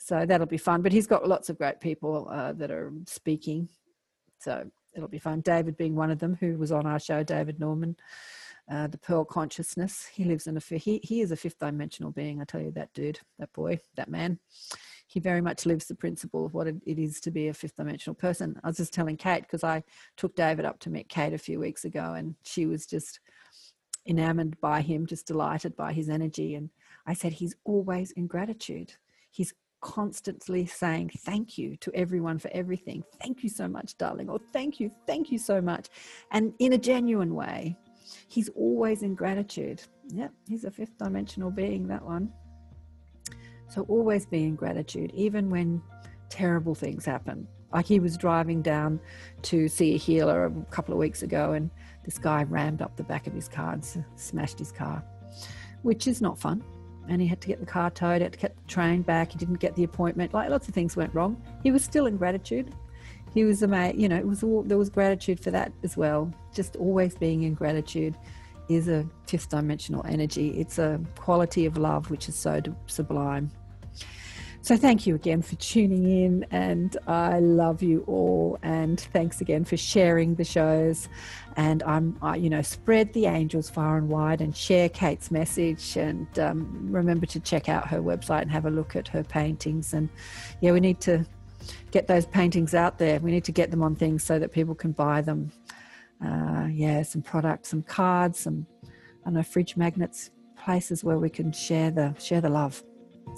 so 0.02 0.24
that'll 0.26 0.46
be 0.46 0.56
fun. 0.56 0.82
But 0.82 0.92
he's 0.92 1.06
got 1.06 1.28
lots 1.28 1.50
of 1.50 1.58
great 1.58 1.80
people 1.80 2.28
uh, 2.30 2.52
that 2.54 2.70
are 2.70 2.92
speaking. 3.06 3.68
So 4.38 4.68
it'll 4.96 5.08
be 5.08 5.18
fun. 5.18 5.40
David 5.40 5.76
being 5.76 5.94
one 5.94 6.10
of 6.10 6.18
them, 6.18 6.36
who 6.40 6.56
was 6.56 6.72
on 6.72 6.86
our 6.86 6.98
show, 6.98 7.22
David 7.22 7.60
Norman, 7.60 7.96
uh, 8.70 8.86
the 8.86 8.98
Pearl 8.98 9.24
Consciousness. 9.24 10.06
He 10.06 10.24
lives 10.24 10.46
in 10.46 10.56
a, 10.56 10.60
he, 10.76 11.00
he 11.02 11.20
is 11.20 11.32
a 11.32 11.36
fifth 11.36 11.58
dimensional 11.58 12.12
being. 12.12 12.40
I 12.40 12.44
tell 12.44 12.62
you, 12.62 12.70
that 12.72 12.92
dude, 12.94 13.20
that 13.38 13.52
boy, 13.52 13.78
that 13.96 14.08
man 14.08 14.38
he 15.10 15.18
very 15.18 15.40
much 15.40 15.66
lives 15.66 15.86
the 15.86 15.94
principle 15.96 16.46
of 16.46 16.54
what 16.54 16.68
it 16.68 16.80
is 16.86 17.20
to 17.20 17.32
be 17.32 17.48
a 17.48 17.54
fifth 17.54 17.74
dimensional 17.74 18.14
person. 18.14 18.54
I 18.62 18.68
was 18.68 18.76
just 18.76 18.94
telling 18.94 19.16
Kayt 19.16 19.40
because 19.40 19.64
I 19.64 19.82
took 20.16 20.36
David 20.36 20.64
up 20.64 20.78
to 20.80 20.90
meet 20.90 21.08
Kayt 21.08 21.34
a 21.34 21.38
few 21.38 21.58
weeks 21.58 21.84
ago, 21.84 22.14
and 22.16 22.36
she 22.44 22.66
was 22.66 22.86
just 22.86 23.18
enamored 24.06 24.60
by 24.60 24.82
him, 24.82 25.06
just 25.06 25.26
delighted 25.26 25.74
by 25.74 25.92
his 25.92 26.08
energy. 26.08 26.54
And 26.54 26.70
I 27.08 27.14
said, 27.14 27.32
He's 27.32 27.56
always 27.64 28.12
in 28.12 28.28
gratitude. 28.28 28.92
He's 29.32 29.52
constantly 29.80 30.66
saying 30.66 31.10
thank 31.18 31.58
you 31.58 31.76
to 31.76 31.90
everyone 31.94 32.38
for 32.38 32.50
everything. 32.52 33.02
Thank 33.20 33.42
you 33.42 33.48
so 33.48 33.68
much, 33.68 33.96
darling. 33.98 34.28
Or 34.28 34.38
thank 34.52 34.80
you, 34.80 34.90
thank 35.06 35.30
you 35.30 35.38
so 35.38 35.60
much. 35.60 35.88
And 36.30 36.52
in 36.58 36.72
a 36.72 36.78
genuine 36.78 37.34
way, 37.34 37.76
he's 38.28 38.48
always 38.50 39.02
in 39.02 39.14
gratitude. 39.14 39.82
Yep, 40.08 40.32
he's 40.48 40.64
a 40.64 40.70
fifth 40.70 40.98
dimensional 40.98 41.50
being, 41.50 41.86
that 41.88 42.04
one. 42.04 42.32
So 43.68 43.82
always 43.82 44.26
be 44.26 44.44
in 44.44 44.56
gratitude, 44.56 45.12
even 45.14 45.48
when 45.48 45.82
terrible 46.28 46.74
things 46.74 47.04
happen. 47.04 47.46
Like 47.72 47.86
he 47.86 48.00
was 48.00 48.16
driving 48.16 48.62
down 48.62 49.00
to 49.42 49.68
see 49.68 49.94
a 49.94 49.98
healer 49.98 50.46
a 50.46 50.50
couple 50.72 50.92
of 50.92 50.98
weeks 50.98 51.22
ago, 51.22 51.52
and 51.52 51.70
this 52.04 52.18
guy 52.18 52.42
rammed 52.42 52.82
up 52.82 52.96
the 52.96 53.04
back 53.04 53.28
of 53.28 53.32
his 53.32 53.48
car 53.48 53.72
and 53.72 54.04
smashed 54.16 54.58
his 54.58 54.72
car, 54.72 55.04
which 55.82 56.08
is 56.08 56.20
not 56.20 56.38
fun. 56.38 56.64
And 57.10 57.20
he 57.20 57.26
had 57.26 57.40
to 57.42 57.48
get 57.48 57.60
the 57.60 57.66
car 57.66 57.90
towed, 57.90 58.22
had 58.22 58.32
to 58.32 58.38
get 58.38 58.56
the 58.56 58.68
train 58.68 59.02
back. 59.02 59.32
He 59.32 59.38
didn't 59.38 59.56
get 59.56 59.74
the 59.74 59.84
appointment. 59.84 60.32
Like 60.32 60.48
lots 60.48 60.68
of 60.68 60.74
things 60.74 60.96
went 60.96 61.14
wrong. 61.14 61.42
He 61.62 61.70
was 61.70 61.84
still 61.84 62.06
in 62.06 62.16
gratitude. 62.16 62.72
He 63.34 63.44
was 63.44 63.62
amazed. 63.62 63.98
You 63.98 64.08
know, 64.08 64.16
it 64.16 64.26
was 64.26 64.42
all, 64.42 64.62
there 64.62 64.78
was 64.78 64.88
gratitude 64.88 65.40
for 65.40 65.50
that 65.50 65.72
as 65.82 65.96
well. 65.96 66.32
Just 66.54 66.76
always 66.76 67.14
being 67.14 67.42
in 67.42 67.54
gratitude 67.54 68.16
is 68.68 68.88
a 68.88 69.04
fifth 69.26 69.48
dimensional 69.48 70.06
energy. 70.06 70.50
It's 70.50 70.78
a 70.78 71.00
quality 71.18 71.66
of 71.66 71.76
love 71.76 72.10
which 72.10 72.28
is 72.28 72.36
so 72.36 72.62
sublime. 72.86 73.50
So 74.62 74.76
thank 74.76 75.06
you 75.06 75.14
again 75.14 75.40
for 75.40 75.56
tuning 75.56 76.04
in, 76.04 76.46
and 76.50 76.94
I 77.06 77.40
love 77.40 77.82
you 77.82 78.04
all. 78.06 78.58
And 78.62 79.00
thanks 79.00 79.40
again 79.40 79.64
for 79.64 79.78
sharing 79.78 80.34
the 80.34 80.44
shows. 80.44 81.08
And 81.56 81.82
I'm, 81.84 82.18
I, 82.20 82.36
you 82.36 82.50
know, 82.50 82.60
spread 82.60 83.12
the 83.14 83.24
angels 83.24 83.70
far 83.70 83.96
and 83.96 84.10
wide, 84.10 84.42
and 84.42 84.54
share 84.54 84.90
Kayt's 84.90 85.30
message. 85.30 85.96
And 85.96 86.38
um, 86.38 86.88
remember 86.90 87.24
to 87.26 87.40
check 87.40 87.70
out 87.70 87.88
her 87.88 88.02
website 88.02 88.42
and 88.42 88.50
have 88.50 88.66
a 88.66 88.70
look 88.70 88.96
at 88.96 89.08
her 89.08 89.24
paintings. 89.24 89.94
And 89.94 90.10
yeah, 90.60 90.72
we 90.72 90.80
need 90.80 91.00
to 91.00 91.24
get 91.90 92.06
those 92.06 92.26
paintings 92.26 92.74
out 92.74 92.98
there. 92.98 93.18
We 93.18 93.30
need 93.30 93.44
to 93.44 93.52
get 93.52 93.70
them 93.70 93.82
on 93.82 93.96
things 93.96 94.22
so 94.22 94.38
that 94.38 94.52
people 94.52 94.74
can 94.74 94.92
buy 94.92 95.22
them. 95.22 95.50
Uh, 96.22 96.68
yeah, 96.70 97.02
some 97.02 97.22
products, 97.22 97.70
some 97.70 97.82
cards, 97.82 98.40
some 98.40 98.66
I 98.84 98.88
don't 99.24 99.34
know 99.34 99.42
fridge 99.42 99.78
magnets, 99.78 100.30
places 100.62 101.02
where 101.02 101.18
we 101.18 101.30
can 101.30 101.50
share 101.50 101.90
the 101.90 102.14
share 102.18 102.42
the 102.42 102.50
love 102.50 102.82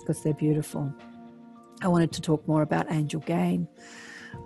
because 0.00 0.24
they're 0.24 0.34
beautiful. 0.34 0.92
I 1.82 1.88
wanted 1.88 2.12
to 2.12 2.20
talk 2.20 2.46
more 2.46 2.62
about 2.62 2.90
Angel 2.92 3.20
Gain. 3.20 3.66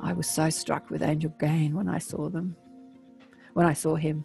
I 0.00 0.14
was 0.14 0.28
so 0.28 0.48
struck 0.48 0.90
with 0.90 1.02
Angel 1.02 1.32
Gain 1.38 1.74
when 1.74 1.88
I 1.88 1.98
saw 1.98 2.30
them, 2.30 2.56
when 3.52 3.66
I 3.66 3.74
saw 3.74 3.94
him. 3.94 4.24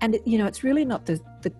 And 0.00 0.18
you 0.24 0.38
know, 0.38 0.46
it's 0.46 0.62
really 0.62 0.84
not 0.84 1.06
the, 1.06 1.20
the 1.42 1.52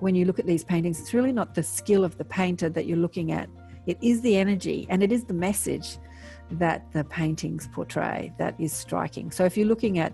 when 0.00 0.16
you 0.16 0.24
look 0.24 0.40
at 0.40 0.46
these 0.46 0.64
paintings, 0.64 1.00
it's 1.00 1.14
really 1.14 1.32
not 1.32 1.54
the 1.54 1.62
skill 1.62 2.04
of 2.04 2.18
the 2.18 2.24
painter 2.24 2.68
that 2.68 2.86
you're 2.86 2.98
looking 2.98 3.30
at. 3.30 3.48
It 3.86 3.96
is 4.02 4.20
the 4.22 4.36
energy 4.36 4.86
and 4.90 5.02
it 5.02 5.12
is 5.12 5.24
the 5.24 5.34
message 5.34 5.98
that 6.50 6.90
the 6.92 7.04
paintings 7.04 7.68
portray 7.72 8.32
that 8.38 8.54
is 8.58 8.72
striking. 8.72 9.30
So 9.30 9.44
if 9.44 9.56
you're 9.56 9.68
looking 9.68 9.98
at 9.98 10.12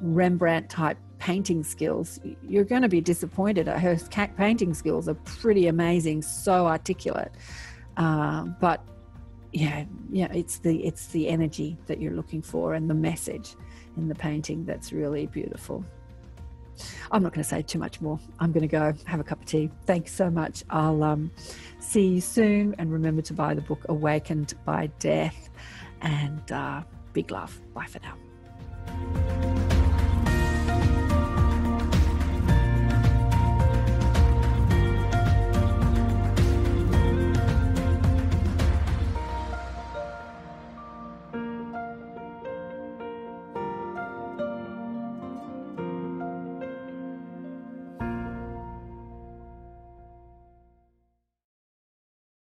Rembrandt 0.00 0.68
type 0.70 0.98
painting 1.18 1.64
skills, 1.64 2.20
you're 2.42 2.64
going 2.64 2.82
to 2.82 2.88
be 2.88 3.00
disappointed. 3.00 3.66
Her 3.66 3.98
painting 4.36 4.74
skills 4.74 5.08
are 5.08 5.14
pretty 5.14 5.66
amazing, 5.66 6.22
so 6.22 6.66
articulate. 6.66 7.32
Uh, 7.96 8.44
but 8.60 8.84
yeah, 9.52 9.84
yeah, 10.10 10.30
it's 10.32 10.58
the 10.58 10.84
it's 10.84 11.06
the 11.08 11.28
energy 11.28 11.78
that 11.86 12.00
you're 12.00 12.12
looking 12.12 12.42
for 12.42 12.74
and 12.74 12.90
the 12.90 12.94
message 12.94 13.56
in 13.96 14.08
the 14.08 14.14
painting 14.14 14.64
that's 14.64 14.92
really 14.92 15.26
beautiful. 15.26 15.84
I'm 17.10 17.22
not 17.22 17.32
going 17.32 17.42
to 17.42 17.48
say 17.48 17.62
too 17.62 17.78
much 17.78 18.02
more. 18.02 18.18
I'm 18.38 18.52
going 18.52 18.62
to 18.62 18.68
go 18.68 18.92
have 19.06 19.20
a 19.20 19.24
cup 19.24 19.40
of 19.40 19.46
tea. 19.46 19.70
Thanks 19.86 20.12
so 20.12 20.28
much. 20.28 20.62
I'll 20.68 21.02
um, 21.02 21.30
see 21.78 22.06
you 22.06 22.20
soon, 22.20 22.74
and 22.78 22.92
remember 22.92 23.22
to 23.22 23.32
buy 23.32 23.54
the 23.54 23.62
book 23.62 23.86
"Awakened 23.88 24.54
by 24.64 24.88
Death." 24.98 25.48
And 26.02 26.52
uh, 26.52 26.82
big 27.14 27.30
love. 27.30 27.58
Bye 27.72 27.86
for 27.86 28.00
now. 28.00 29.35